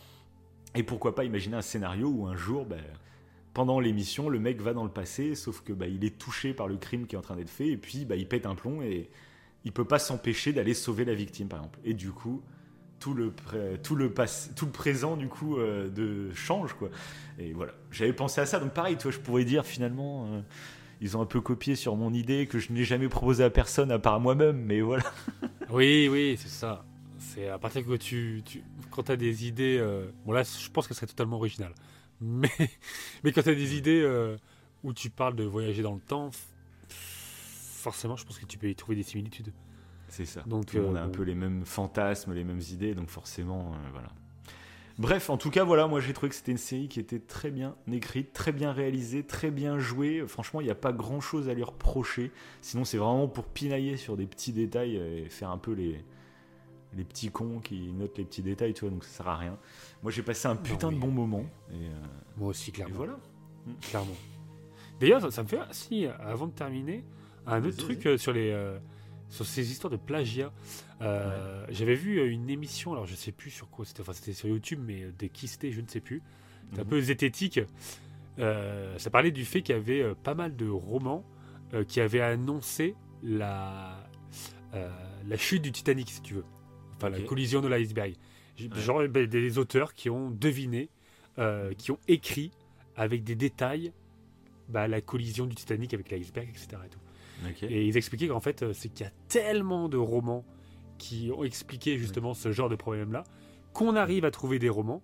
Et 0.74 0.82
pourquoi 0.82 1.14
pas 1.14 1.24
imaginer 1.24 1.56
un 1.56 1.62
scénario 1.62 2.08
où 2.08 2.26
un 2.26 2.36
jour, 2.36 2.64
bah, 2.64 2.76
pendant 3.58 3.80
l'émission, 3.80 4.28
le 4.28 4.38
mec 4.38 4.60
va 4.62 4.72
dans 4.72 4.84
le 4.84 4.88
passé, 4.90 5.34
sauf 5.34 5.62
que 5.62 5.72
bah, 5.72 5.88
il 5.88 6.04
est 6.04 6.16
touché 6.16 6.54
par 6.54 6.68
le 6.68 6.76
crime 6.76 7.08
qui 7.08 7.16
est 7.16 7.18
en 7.18 7.22
train 7.22 7.34
d'être 7.34 7.50
fait, 7.50 7.66
et 7.66 7.76
puis 7.76 8.04
bah, 8.04 8.14
il 8.14 8.28
pète 8.28 8.46
un 8.46 8.54
plomb 8.54 8.82
et 8.82 9.10
il 9.64 9.72
peut 9.72 9.84
pas 9.84 9.98
s'empêcher 9.98 10.52
d'aller 10.52 10.74
sauver 10.74 11.04
la 11.04 11.12
victime, 11.12 11.48
par 11.48 11.58
exemple. 11.58 11.80
Et 11.84 11.92
du 11.92 12.12
coup, 12.12 12.40
tout 13.00 13.14
le, 13.14 13.32
tout 13.82 13.96
le, 13.96 14.12
pass- 14.12 14.52
tout 14.54 14.64
le 14.66 14.70
présent 14.70 15.16
du 15.16 15.26
coup 15.26 15.56
euh, 15.56 15.88
de 15.88 16.32
change 16.34 16.72
quoi. 16.74 16.88
Et 17.40 17.52
voilà, 17.52 17.72
j'avais 17.90 18.12
pensé 18.12 18.40
à 18.40 18.46
ça, 18.46 18.60
donc 18.60 18.72
pareil, 18.74 18.96
toi, 18.96 19.10
je 19.10 19.18
pourrais 19.18 19.44
dire 19.44 19.66
finalement. 19.66 20.26
euh, 20.32 20.40
ils 21.00 21.16
ont 21.16 21.20
un 21.20 21.26
peu 21.26 21.40
copié 21.40 21.74
sur 21.74 21.96
mon 21.96 22.12
idée 22.12 22.46
que 22.46 22.60
je 22.60 22.72
n'ai 22.72 22.84
jamais 22.84 23.08
proposé 23.08 23.42
à 23.42 23.50
personne 23.50 23.90
à 23.90 23.98
part 23.98 24.20
moi-même, 24.20 24.56
mais 24.64 24.80
voilà. 24.82 25.02
Oui, 25.70 26.08
oui, 26.08 26.36
c'est 26.40 26.48
ça. 26.48 26.84
C'est 27.18 27.48
à 27.48 27.58
partir 27.58 27.84
que 27.84 27.96
tu, 27.96 28.42
tu 28.44 28.62
quand 28.92 29.10
as 29.10 29.16
des 29.16 29.48
idées, 29.48 29.78
euh, 29.80 30.06
bon 30.24 30.30
là, 30.32 30.44
je 30.44 30.70
pense 30.70 30.86
qu'elle 30.86 30.96
serait 30.96 31.08
totalement 31.08 31.38
originale. 31.38 31.72
Mais, 32.20 32.50
mais 33.24 33.32
quand 33.32 33.42
tu 33.42 33.50
as 33.50 33.54
des 33.54 33.76
idées 33.76 34.00
euh, 34.02 34.36
où 34.82 34.92
tu 34.92 35.10
parles 35.10 35.36
de 35.36 35.44
voyager 35.44 35.82
dans 35.82 35.94
le 35.94 36.00
temps, 36.00 36.30
forcément, 36.88 38.16
je 38.16 38.24
pense 38.24 38.38
que 38.38 38.46
tu 38.46 38.58
peux 38.58 38.68
y 38.68 38.74
trouver 38.74 38.96
des 38.96 39.02
similitudes. 39.02 39.52
C'est 40.08 40.24
ça. 40.24 40.42
Donc, 40.46 40.74
euh, 40.74 40.94
a 40.94 41.02
un 41.02 41.06
bon. 41.06 41.12
peu 41.12 41.22
les 41.22 41.34
mêmes 41.34 41.64
fantasmes, 41.64 42.32
les 42.32 42.44
mêmes 42.44 42.62
idées, 42.72 42.94
donc 42.94 43.08
forcément, 43.08 43.72
euh, 43.72 43.90
voilà. 43.92 44.08
Bref, 44.98 45.30
en 45.30 45.36
tout 45.36 45.50
cas, 45.50 45.62
voilà, 45.62 45.86
moi 45.86 46.00
j'ai 46.00 46.12
trouvé 46.12 46.28
que 46.28 46.34
c'était 46.34 46.50
une 46.50 46.58
série 46.58 46.88
qui 46.88 46.98
était 46.98 47.20
très 47.20 47.52
bien 47.52 47.76
écrite, 47.92 48.32
très 48.32 48.50
bien 48.50 48.72
réalisée, 48.72 49.22
très 49.22 49.52
bien 49.52 49.78
jouée. 49.78 50.24
Franchement, 50.26 50.60
il 50.60 50.64
n'y 50.64 50.72
a 50.72 50.74
pas 50.74 50.92
grand 50.92 51.20
chose 51.20 51.48
à 51.48 51.54
lui 51.54 51.62
reprocher. 51.62 52.32
Sinon, 52.62 52.84
c'est 52.84 52.98
vraiment 52.98 53.28
pour 53.28 53.44
pinailler 53.44 53.96
sur 53.96 54.16
des 54.16 54.26
petits 54.26 54.52
détails 54.52 54.96
et 54.96 55.28
faire 55.28 55.50
un 55.50 55.58
peu 55.58 55.70
les, 55.70 56.04
les 56.96 57.04
petits 57.04 57.30
cons 57.30 57.60
qui 57.60 57.92
notent 57.92 58.16
les 58.18 58.24
petits 58.24 58.42
détails, 58.42 58.74
tu 58.74 58.80
vois, 58.82 58.90
donc 58.90 59.04
ça 59.04 59.10
sert 59.18 59.28
à 59.28 59.36
rien. 59.36 59.58
Moi 60.02 60.10
j'ai 60.12 60.22
passé 60.22 60.48
un 60.48 60.56
putain 60.56 60.88
oui. 60.88 60.94
de 60.94 61.00
bon 61.00 61.10
moment. 61.10 61.44
Et, 61.70 61.74
euh, 61.74 61.90
Moi 62.36 62.48
aussi, 62.48 62.70
et 62.70 62.72
clairement. 62.72 62.94
voilà. 62.96 63.18
clairement. 63.82 64.16
D'ailleurs, 65.00 65.20
ça, 65.20 65.30
ça 65.30 65.42
me 65.42 65.48
fait, 65.48 65.60
si, 65.70 66.06
avant 66.06 66.46
de 66.46 66.52
terminer, 66.52 67.04
un 67.46 67.64
autre 67.64 67.76
truc 67.76 68.04
euh, 68.06 68.16
sur 68.18 68.32
les, 68.32 68.50
euh, 68.50 68.78
sur 69.28 69.46
ces 69.46 69.70
histoires 69.70 69.90
de 69.90 69.96
plagiat. 69.96 70.52
Euh, 71.00 71.64
J'avais 71.70 71.94
vu 71.94 72.18
euh, 72.18 72.28
une 72.30 72.50
émission, 72.50 72.92
alors 72.92 73.06
je 73.06 73.14
sais 73.14 73.30
plus 73.32 73.50
sur 73.50 73.70
quoi 73.70 73.84
c'était, 73.84 74.00
enfin 74.00 74.12
c'était 74.12 74.32
sur 74.32 74.48
YouTube, 74.48 74.80
mais 74.84 75.02
euh, 75.04 75.12
des 75.18 75.28
qui 75.28 75.46
c'était, 75.46 75.70
je 75.70 75.80
ne 75.80 75.86
sais 75.86 76.00
plus. 76.00 76.20
C'était 76.70 76.80
un 76.80 76.84
Mhm. 76.84 76.90
peu 76.90 77.00
zététique. 77.00 77.60
Euh, 78.38 78.96
ça 78.98 79.10
parlait 79.10 79.30
du 79.30 79.44
fait 79.44 79.62
qu'il 79.62 79.74
y 79.74 79.78
avait 79.78 80.02
euh, 80.02 80.14
pas 80.14 80.34
mal 80.34 80.56
de 80.56 80.68
romans 80.68 81.24
euh, 81.74 81.84
qui 81.84 82.00
avaient 82.00 82.20
annoncé 82.20 82.94
la, 83.22 84.04
euh, 84.74 84.88
la 85.26 85.36
chute 85.36 85.62
du 85.62 85.72
Titanic, 85.72 86.10
si 86.10 86.22
tu 86.22 86.34
veux. 86.34 86.44
Enfin, 86.98 87.08
la 87.10 87.20
collision 87.20 87.60
de 87.60 87.68
l'iceberg. 87.68 88.14
Ouais. 88.60 88.68
Genre 88.80 89.06
ben, 89.08 89.26
des 89.26 89.58
auteurs 89.58 89.94
qui 89.94 90.10
ont 90.10 90.30
deviné, 90.30 90.88
euh, 91.38 91.72
qui 91.74 91.90
ont 91.92 91.98
écrit 92.08 92.50
avec 92.96 93.22
des 93.24 93.34
détails 93.36 93.92
bah, 94.68 94.86
la 94.88 95.00
collision 95.00 95.46
du 95.46 95.54
Titanic 95.54 95.94
avec 95.94 96.10
l'iceberg, 96.10 96.48
etc. 96.48 96.68
Et, 96.84 96.88
tout. 96.88 97.64
Et 97.66 97.86
ils 97.86 97.96
expliquaient 97.96 98.28
qu'en 98.28 98.40
fait, 98.40 98.62
euh, 98.62 98.72
c'est 98.72 98.88
qu'il 98.88 99.06
y 99.06 99.08
a 99.08 99.12
tellement 99.28 99.88
de 99.88 99.96
romans 99.96 100.44
qui 100.98 101.30
ont 101.34 101.44
expliqué 101.44 101.96
justement 101.96 102.34
ce 102.34 102.50
genre 102.50 102.68
de 102.68 102.74
problème-là 102.76 103.22
qu'on 103.72 103.94
arrive 103.94 104.24
à 104.24 104.32
trouver 104.32 104.58
des 104.58 104.68
romans 104.68 105.02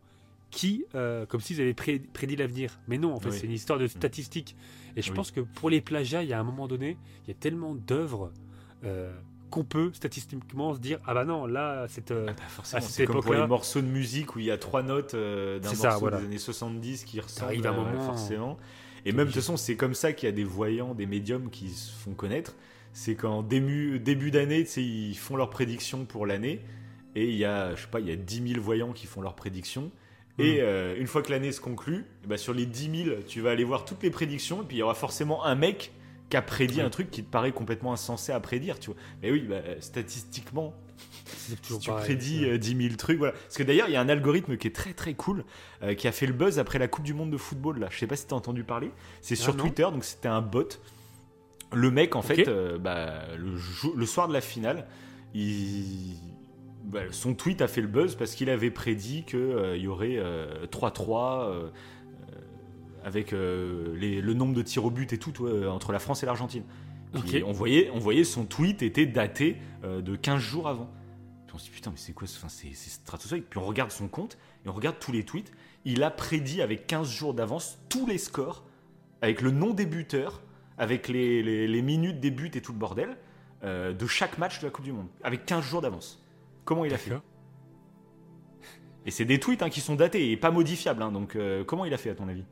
qui, 0.50 0.84
euh, 0.96 1.24
comme 1.26 1.40
s'ils 1.40 1.60
avaient 1.60 1.74
pré- 1.74 2.00
prédit 2.00 2.34
l'avenir. 2.36 2.80
Mais 2.88 2.98
non, 2.98 3.14
en 3.14 3.20
fait, 3.20 3.30
Oui. 3.30 3.36
c'est 3.38 3.46
une 3.46 3.52
histoire 3.52 3.78
de 3.78 3.86
statistiques. 3.86 4.56
Et 4.96 5.02
je 5.02 5.10
Oui. 5.10 5.16
pense 5.16 5.30
que 5.30 5.40
pour 5.40 5.70
les 5.70 5.80
plagiats, 5.80 6.22
il 6.24 6.28
y 6.28 6.32
a 6.32 6.40
un 6.40 6.44
moment 6.44 6.66
donné, 6.68 6.96
il 7.24 7.28
y 7.28 7.30
a 7.30 7.34
tellement 7.34 7.74
d'œuvres 7.74 8.32
euh, 8.84 9.12
qu'on 9.54 9.64
peut 9.64 9.90
statistiquement 9.94 10.74
se 10.74 10.78
dire 10.80 10.98
ah 11.06 11.14
bah 11.14 11.24
non, 11.24 11.46
là, 11.46 11.86
c'est 11.88 12.10
Ah 12.10 12.14
bah 12.26 12.32
forcément, 12.48 12.78
à 12.78 12.80
cette 12.82 12.90
c'est 12.94 13.04
comme 13.06 13.14
pour 13.16 13.24
époque-là- 13.24 13.42
les 13.42 13.48
morceaux 13.48 13.80
de 13.80 13.86
musique 13.86 14.36
où 14.36 14.38
il 14.40 14.44
y 14.46 14.50
a 14.50 14.58
trois 14.58 14.82
notes 14.82 15.14
euh, 15.14 15.58
d'un 15.58 15.68
morceau 15.68 15.82
ça, 15.82 15.96
voilà. 15.98 16.18
des 16.18 16.24
années 16.26 16.38
70 16.38 17.04
qui 17.04 17.20
ressemblent 17.20 17.46
arrive 17.52 17.66
un 17.66 17.72
euh, 17.72 17.76
moment, 17.76 18.00
forcément. 18.00 18.58
Et 19.06 19.12
même 19.12 19.26
de 19.26 19.32
toute 19.32 19.40
façon, 19.40 19.56
c'est 19.56 19.76
comme 19.76 19.94
ça 19.94 20.12
qu'il 20.12 20.28
y 20.28 20.32
a 20.32 20.34
des 20.34 20.44
voyants, 20.44 20.94
des 20.94 21.06
médiums 21.06 21.50
qui 21.50 21.70
se 21.70 21.92
font 21.92 22.12
connaître. 22.14 22.54
C'est 22.92 23.14
qu'en 23.16 23.42
début, 23.42 23.98
début 23.98 24.30
d'année, 24.30 24.64
tu 24.64 24.70
sais, 24.70 24.82
ils 24.84 25.14
font 25.16 25.36
leurs 25.36 25.50
prédictions 25.50 26.04
pour 26.04 26.26
l'année. 26.26 26.60
Et 27.16 27.28
il 27.28 27.36
y 27.36 27.44
a, 27.44 27.74
je 27.74 27.82
sais 27.82 27.88
pas, 27.88 28.00
il 28.00 28.08
y 28.08 28.12
a 28.12 28.16
10 28.16 28.48
000 28.54 28.62
voyants 28.62 28.92
qui 28.92 29.06
font 29.06 29.20
leurs 29.20 29.34
prédictions. 29.34 29.90
Et 30.38 30.54
Mm. 30.54 30.60
euh, 30.62 30.96
une 30.98 31.06
fois 31.06 31.22
que 31.22 31.30
l'année 31.30 31.52
se 31.52 31.60
conclut, 31.60 32.04
ben, 32.26 32.36
sur 32.36 32.54
les 32.54 32.66
10 32.66 33.04
000, 33.04 33.16
tu 33.26 33.40
vas 33.40 33.50
aller 33.50 33.62
voir 33.64 33.84
toutes 33.84 34.02
les 34.02 34.10
prédictions. 34.10 34.62
Et 34.62 34.64
puis 34.64 34.76
il 34.78 34.80
y 34.80 34.82
aura 34.82 34.94
forcément 34.94 35.44
un 35.44 35.54
mec 35.54 35.92
qui 36.34 36.38
a 36.38 36.42
prédit 36.42 36.76
Oui. 36.78 36.82
un 36.82 36.90
truc 36.90 37.10
qui 37.10 37.22
te 37.22 37.30
paraît 37.30 37.52
complètement 37.52 37.92
insensé 37.92 38.32
à 38.32 38.40
prédire, 38.40 38.78
tu 38.80 38.90
vois. 38.90 38.96
Mais 39.22 39.30
oui, 39.30 39.42
bah, 39.48 39.60
statistiquement, 39.80 40.74
c'est 41.26 41.56
si 41.64 41.78
tu 41.78 41.88
pareil. 41.88 42.04
prédis 42.04 42.44
euh, 42.44 42.58
10 42.58 42.76
000 42.88 42.94
trucs, 42.96 43.18
voilà. 43.18 43.32
Parce 43.34 43.56
que 43.56 43.62
d'ailleurs, 43.62 43.88
il 43.88 43.92
y 43.92 43.96
a 43.96 44.00
un 44.00 44.08
algorithme 44.08 44.56
qui 44.56 44.66
est 44.66 44.74
très 44.74 44.92
très 44.94 45.14
cool, 45.14 45.44
euh, 45.82 45.94
qui 45.94 46.08
a 46.08 46.12
fait 46.12 46.26
le 46.26 46.32
buzz 46.32 46.58
après 46.58 46.78
la 46.80 46.88
Coupe 46.88 47.04
du 47.04 47.14
Monde 47.14 47.30
de 47.30 47.36
football. 47.36 47.78
Là, 47.78 47.86
je 47.90 47.98
sais 47.98 48.06
pas 48.08 48.16
si 48.16 48.26
t'as 48.26 48.34
entendu 48.36 48.64
parler. 48.64 48.90
C'est 49.20 49.36
sur 49.36 49.52
Ah, 49.54 49.56
non. 49.56 49.62
Twitter, 49.64 49.82
donc 49.84 50.02
c'était 50.04 50.28
un 50.28 50.40
bot. 50.42 50.68
Le 51.72 51.90
mec, 51.90 52.16
en 52.16 52.22
fait, 52.22 52.46
euh, 52.48 52.78
bah, 52.78 53.22
le, 53.36 54.06
soir 54.06 54.26
de 54.28 54.32
la 54.32 54.40
finale, 54.40 54.86
il- 55.34 56.16
bah, 56.84 57.00
son 57.10 57.34
tweet 57.34 57.62
a 57.62 57.68
fait 57.68 57.80
le 57.80 57.86
buzz 57.88 58.14
parce 58.14 58.34
qu'il 58.34 58.50
avait 58.50 58.70
prédit 58.70 59.24
qu'il 59.24 59.76
y 59.76 59.86
aurait 59.88 60.16
euh, 60.18 60.66
3-3 60.66 61.48
euh, 61.48 61.52
euh, 61.52 61.68
avec 63.04 63.32
euh, 63.32 63.94
les- 63.96 64.20
le 64.20 64.34
nombre 64.34 64.54
de 64.54 64.62
tirs 64.62 64.84
au 64.84 64.90
but 64.90 65.12
et 65.12 65.18
tout 65.18 65.32
vois, 65.40 65.68
entre 65.70 65.92
la 65.92 65.98
France 65.98 66.22
et 66.22 66.26
l'Argentine. 66.26 66.64
On, 67.46 67.52
voyait, 67.52 67.90
on 67.94 67.98
voyait 68.00 68.24
son 68.24 68.44
tweet 68.44 68.82
était 68.82 69.06
daté 69.06 69.56
euh, 69.84 70.00
de 70.02 70.16
15 70.16 70.40
jours 70.40 70.66
avant. 70.66 70.90
Puis 71.46 71.54
on 71.54 71.58
se 71.58 71.64
dit 71.66 71.70
putain 71.70 71.90
mais 71.90 71.96
c'est 71.96 72.12
quoi 72.12 72.26
ce- 72.26 72.38
enfin, 72.38 72.48
c'est, 72.48 72.74
stratosphérique. 72.90 73.48
Puis 73.48 73.58
on 73.60 73.64
regarde 73.64 73.92
son 73.92 74.08
compte 74.08 74.36
et 74.64 74.68
on 74.68 74.72
regarde 74.72 74.96
tous 74.98 75.12
les 75.12 75.22
tweets. 75.24 75.52
Il 75.84 76.02
a 76.02 76.10
prédit 76.10 76.60
avec 76.62 76.86
15 76.88 77.08
jours 77.08 77.34
d'avance 77.34 77.78
tous 77.88 78.06
les 78.06 78.18
scores, 78.18 78.64
avec 79.22 79.42
le 79.42 79.50
nom 79.52 79.74
des 79.74 79.86
buteurs, 79.86 80.42
avec 80.78 81.06
les, 81.08 81.42
les- 81.42 81.68
les 81.68 81.82
minutes 81.82 82.18
des 82.18 82.32
buts 82.32 82.50
et 82.54 82.60
tout 82.62 82.72
le 82.72 82.78
bordel, 82.78 83.16
euh, 83.62 83.92
de 83.92 84.06
chaque 84.06 84.38
match 84.38 84.58
de 84.60 84.64
la 84.66 84.70
Coupe 84.72 84.84
du 84.84 84.92
Monde, 84.92 85.06
avec 85.22 85.46
15 85.46 85.62
jours 85.64 85.82
d'avance. 85.82 86.20
Comment 86.64 86.84
il 86.84 86.92
a 86.94 86.98
fait. 86.98 87.10
Et 89.06 89.10
c'est 89.10 89.24
des 89.26 89.38
tweets 89.38 89.62
hein, 89.62 89.68
qui 89.70 89.80
sont 89.80 89.94
datés 89.94 90.32
et 90.32 90.36
pas 90.36 90.50
modifiables. 90.50 91.02
hein, 91.02 91.12
donc 91.12 91.36
euh, 91.36 91.62
comment 91.62 91.84
il 91.84 91.92
a 91.94 91.98
fait 91.98 92.10
à 92.10 92.14
ton 92.14 92.26
avis? 92.28 92.44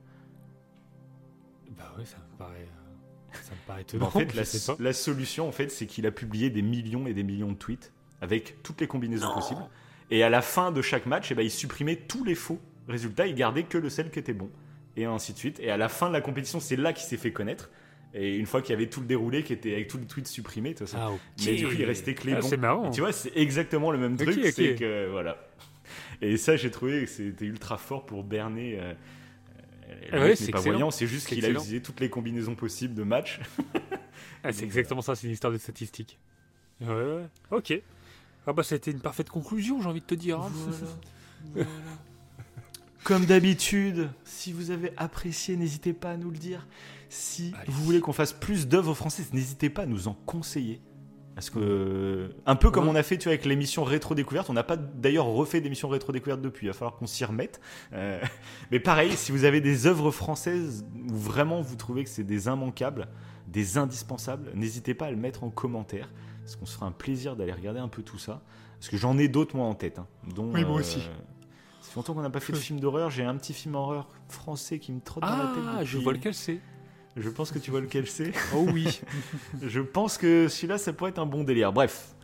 Bah 1.83 1.95
oui, 1.99 2.07
ça 2.07 2.17
me 2.19 2.39
paraît, 2.39 2.57
euh, 2.61 3.37
ça 3.43 3.53
me 3.53 3.67
paraît 3.67 3.83
étonnant. 3.83 4.07
En 4.07 4.11
fait, 4.11 4.79
la, 4.79 4.93
solution, 4.93 5.49
en 5.49 5.53
fait, 5.53 5.71
c'est 5.71 5.87
qu'il 5.87 6.07
a 6.07 6.11
publié 6.11 6.51
des 6.51 6.63
millions 6.63 7.07
et 7.07 7.15
des 7.15 7.23
millions 7.23 7.53
de 7.53 7.57
tweets 7.57 7.93
avec 8.21 8.63
toutes 8.63 8.81
les 8.81 8.87
combinaisons 8.87 9.33
possibles. 9.35 9.63
Et 10.11 10.23
à 10.23 10.29
la 10.31 10.43
fin 10.43 10.73
de 10.73 10.83
chaque 10.83 11.07
match, 11.07 11.31
eh 11.33 11.35
ben, 11.35 11.43
il 11.43 11.51
supprimait 11.51 11.97
tous 11.97 12.25
les 12.25 12.35
faux 12.35 12.61
résultats, 12.89 13.27
il 13.27 13.35
gardait 13.35 13.63
que 13.65 13.79
le 13.79 13.89
seul 13.89 14.11
qui 14.11 14.19
était 14.19 14.35
bon, 14.35 14.51
et 14.97 15.05
ainsi 15.07 15.33
de 15.33 15.39
suite. 15.39 15.59
Et 15.61 15.71
à 15.71 15.77
la 15.77 15.89
fin 15.89 16.09
de 16.09 16.13
la 16.13 16.21
compétition, 16.21 16.61
c'est 16.61 16.77
là 16.77 16.93
qu'il 16.93 17.07
s'est 17.07 17.17
fait 17.17 17.33
connaître. 17.33 17.71
Et 18.15 18.37
une 18.37 18.45
fois 18.45 18.61
qu'il 18.61 18.73
y 18.73 18.77
avait 18.77 18.89
tout 18.91 19.01
le 19.01 19.07
déroulé, 19.07 19.43
qui 19.43 19.55
était 19.55 19.73
avec 19.73 19.89
tous 19.89 19.97
les 19.97 20.05
tweets 20.05 20.27
supprimés, 20.29 20.75
tout 20.75 20.87
ça. 20.87 20.99
Ah. 21.01 21.11
Mais 21.47 21.55
du 21.55 21.67
coup, 21.67 21.73
il 21.79 21.85
restait 21.85 22.15
que 22.15 22.27
les 22.27 22.35
Ah, 22.35 22.41
bons. 22.41 22.49
C'est 22.49 22.57
marrant. 22.59 22.89
Et 22.89 22.91
tu 22.91 23.01
vois, 23.01 23.13
c'est 23.13 23.33
exactement 23.35 23.91
le 23.91 23.97
même 23.99 24.17
truc, 24.19 24.39
c'est 24.53 24.75
que 24.75 25.09
voilà. 25.11 25.39
Et 26.21 26.37
ça, 26.37 26.57
j'ai 26.57 26.71
trouvé 26.71 27.01
que 27.05 27.11
c'était 27.11 27.47
ultra 27.47 27.79
fort 27.79 28.05
pour 28.05 28.23
berner. 28.23 28.79
euh, 28.79 28.93
le 30.01 30.09
Ah 30.13 30.17
mec 30.17 30.23
ouais, 30.23 30.29
n'est 30.29 30.35
pas 30.35 30.59
excellent. 30.59 30.61
voyant, 30.63 30.91
c'est 30.91 31.07
juste 31.07 31.29
qu'il 31.29 31.45
a 31.45 31.49
utilisé 31.51 31.81
toutes 31.83 32.01
les 32.01 32.09
combinaisons 32.11 32.55
possibles 32.55 32.95
de 32.95 33.03
match. 33.05 33.41
Ah, 34.45 34.53
c'est 34.53 34.65
exactement 34.65 35.03
ça, 35.03 35.15
c'est 35.15 35.27
une 35.29 35.33
histoire 35.33 35.53
de 35.53 35.59
statistiques. 35.59 36.19
Ouais, 36.81 36.89
ouais. 36.89 37.27
Ok. 37.53 37.81
Ah 38.47 38.53
bah 38.53 38.65
ça 38.65 38.75
a 38.75 38.77
été 38.77 38.91
une 38.91 38.99
parfaite 39.01 39.31
conclusion, 39.31 39.81
j'ai 39.81 39.89
envie 39.89 40.01
de 40.01 40.05
te 40.07 40.17
dire. 40.17 40.41
hein. 40.41 40.51
Comme 43.05 43.25
d'habitude, 43.25 44.11
si 44.25 44.53
vous 44.53 44.71
avez 44.71 44.93
apprécié, 44.97 45.57
n'hésitez 45.57 45.93
pas 45.93 46.13
à 46.13 46.17
nous 46.17 46.31
le 46.31 46.39
dire. 46.39 46.67
Si 47.09 47.53
Allez. 47.57 47.71
vous 47.73 47.85
voulez 47.85 48.01
qu'on 48.01 48.13
fasse 48.13 48.33
plus 48.33 48.69
d'œuvres 48.69 48.95
françaises, 48.95 49.33
n'hésitez 49.33 49.71
pas 49.71 49.83
à 49.83 49.87
nous 49.87 50.07
en 50.09 50.15
conseiller. 50.15 50.81
Parce 51.35 51.49
que, 51.49 52.31
un 52.45 52.57
peu 52.57 52.71
comme 52.71 52.85
Ouais. 52.85 52.91
on 52.93 52.95
a 52.95 53.03
fait 53.03 53.17
tu 53.17 53.25
vois, 53.25 53.33
avec 53.33 53.47
l'émission 53.47 53.85
Rétro 53.85 54.15
Découverte, 54.15 54.51
on 54.51 54.53
n'a 54.53 54.63
pas 54.63 54.77
d'ailleurs 54.77 55.27
refait 55.27 55.61
d'émission 55.63 55.89
Rétro 55.89 56.13
Découverte 56.13 56.43
depuis, 56.43 56.67
il 56.67 56.71
va 56.71 56.75
falloir 56.75 56.95
qu'on 56.97 57.07
s'y 57.07 57.25
remette. 57.25 57.61
Euh, 57.95 58.21
mais 58.71 58.81
pareil, 58.81 59.13
si 59.13 59.33
vous 59.33 59.45
avez 59.45 59.61
des 59.63 59.87
œuvres 59.87 60.11
françaises 60.11 60.85
où 61.09 61.15
vraiment 61.15 61.63
vous 61.63 61.77
trouvez 61.77 62.05
que 62.05 62.11
c'est 62.11 62.23
des 62.25 62.47
immanquables, 62.49 63.09
des 63.49 63.79
indispensables, 63.79 64.51
n'hésitez 64.55 64.93
pas 64.95 65.07
à 65.07 65.11
le 65.11 65.17
mettre 65.17 65.43
en 65.45 65.51
commentaire. 65.51 66.13
Parce 66.43 66.57
qu'on 66.57 66.67
se 66.67 66.75
fera 66.75 66.87
un 66.87 66.93
plaisir 66.93 67.35
d'aller 67.37 67.53
regarder 67.53 67.81
un 67.81 67.89
peu 67.89 68.03
tout 68.03 68.19
ça. 68.19 68.43
Parce 68.79 68.89
que 68.91 68.97
j'en 68.97 69.17
ai 69.17 69.29
d'autres 69.29 69.57
moi 69.57 69.67
en 69.67 69.75
tête. 69.75 69.99
hein, 70.01 70.07
dont, 70.35 70.51
Oui, 70.53 70.65
moi 70.65 70.81
aussi. 70.81 71.01
Ça 71.01 71.89
fait 71.91 71.97
longtemps 71.97 72.15
qu'on 72.15 72.23
n'a 72.23 72.31
pas 72.31 72.41
fait 72.41 72.53
de 72.53 72.59
film 72.59 72.81
d'horreur. 72.81 73.11
J'ai 73.11 73.23
un 73.25 73.37
petit 73.37 73.53
film 73.53 73.75
horreur 73.77 74.09
français 74.29 74.79
qui 74.81 74.93
me 74.93 75.01
trotte 75.01 75.23
dans 75.23 75.31
la 75.37 75.45
tête. 75.55 75.63
Ah, 75.79 75.85
je 75.85 75.99
vois 75.99 76.13
lequel 76.13 76.35
c'est. 76.35 76.59
Je 77.17 77.29
pense 77.29 77.51
que 77.51 77.59
tu 77.59 77.71
vois 77.71 77.81
lequel 77.81 78.07
c'est. 78.07 78.33
Oh 78.55 78.67
oui. 78.73 79.01
Je 79.63 79.81
pense 79.81 80.19
que 80.19 80.49
celui-là, 80.49 80.79
ça 80.79 80.93
pourrait 80.93 81.11
être 81.11 81.19
un 81.19 81.27
bon 81.27 81.45
délire. 81.45 81.73
Bref. 81.73 82.15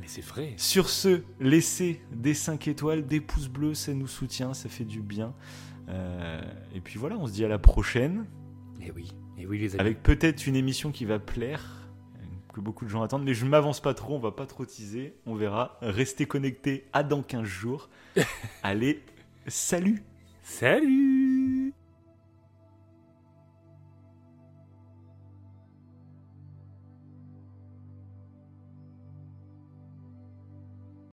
Mais 0.00 0.06
c'est 0.08 0.24
vrai. 0.24 0.54
Sur 0.56 0.88
ce, 0.88 1.22
laissez 1.40 2.00
des 2.12 2.34
5 2.34 2.68
étoiles, 2.68 3.06
des 3.06 3.20
pouces 3.20 3.48
bleus, 3.48 3.74
ça 3.74 3.92
nous 3.92 4.06
soutient, 4.06 4.54
ça 4.54 4.68
fait 4.68 4.84
du 4.84 5.00
bien. 5.00 5.34
Euh, 5.88 6.40
et 6.74 6.80
puis 6.80 6.98
voilà, 6.98 7.16
on 7.16 7.26
se 7.26 7.32
dit 7.32 7.44
à 7.44 7.48
la 7.48 7.58
prochaine. 7.58 8.26
Et 8.80 8.90
oui. 8.90 9.10
Et 9.38 9.46
oui, 9.46 9.58
les 9.58 9.74
amis. 9.74 9.80
Avec 9.80 10.02
peut-être 10.02 10.46
une 10.46 10.56
émission 10.56 10.92
qui 10.92 11.04
va 11.04 11.18
plaire, 11.18 11.88
que 12.54 12.60
beaucoup 12.60 12.84
de 12.84 12.90
gens 12.90 13.02
attendent. 13.02 13.24
Mais 13.24 13.34
je 13.34 13.44
ne 13.44 13.50
m'avance 13.50 13.80
pas 13.80 13.94
trop, 13.94 14.14
on 14.14 14.18
va 14.18 14.32
pas 14.32 14.46
trop 14.46 14.64
teaser. 14.64 15.14
On 15.26 15.34
verra. 15.34 15.78
Restez 15.82 16.26
connectés 16.26 16.86
à 16.92 17.02
dans 17.02 17.22
15 17.22 17.44
jours. 17.44 17.88
Allez, 18.62 19.02
salut 19.46 20.02
Salut 20.42 21.15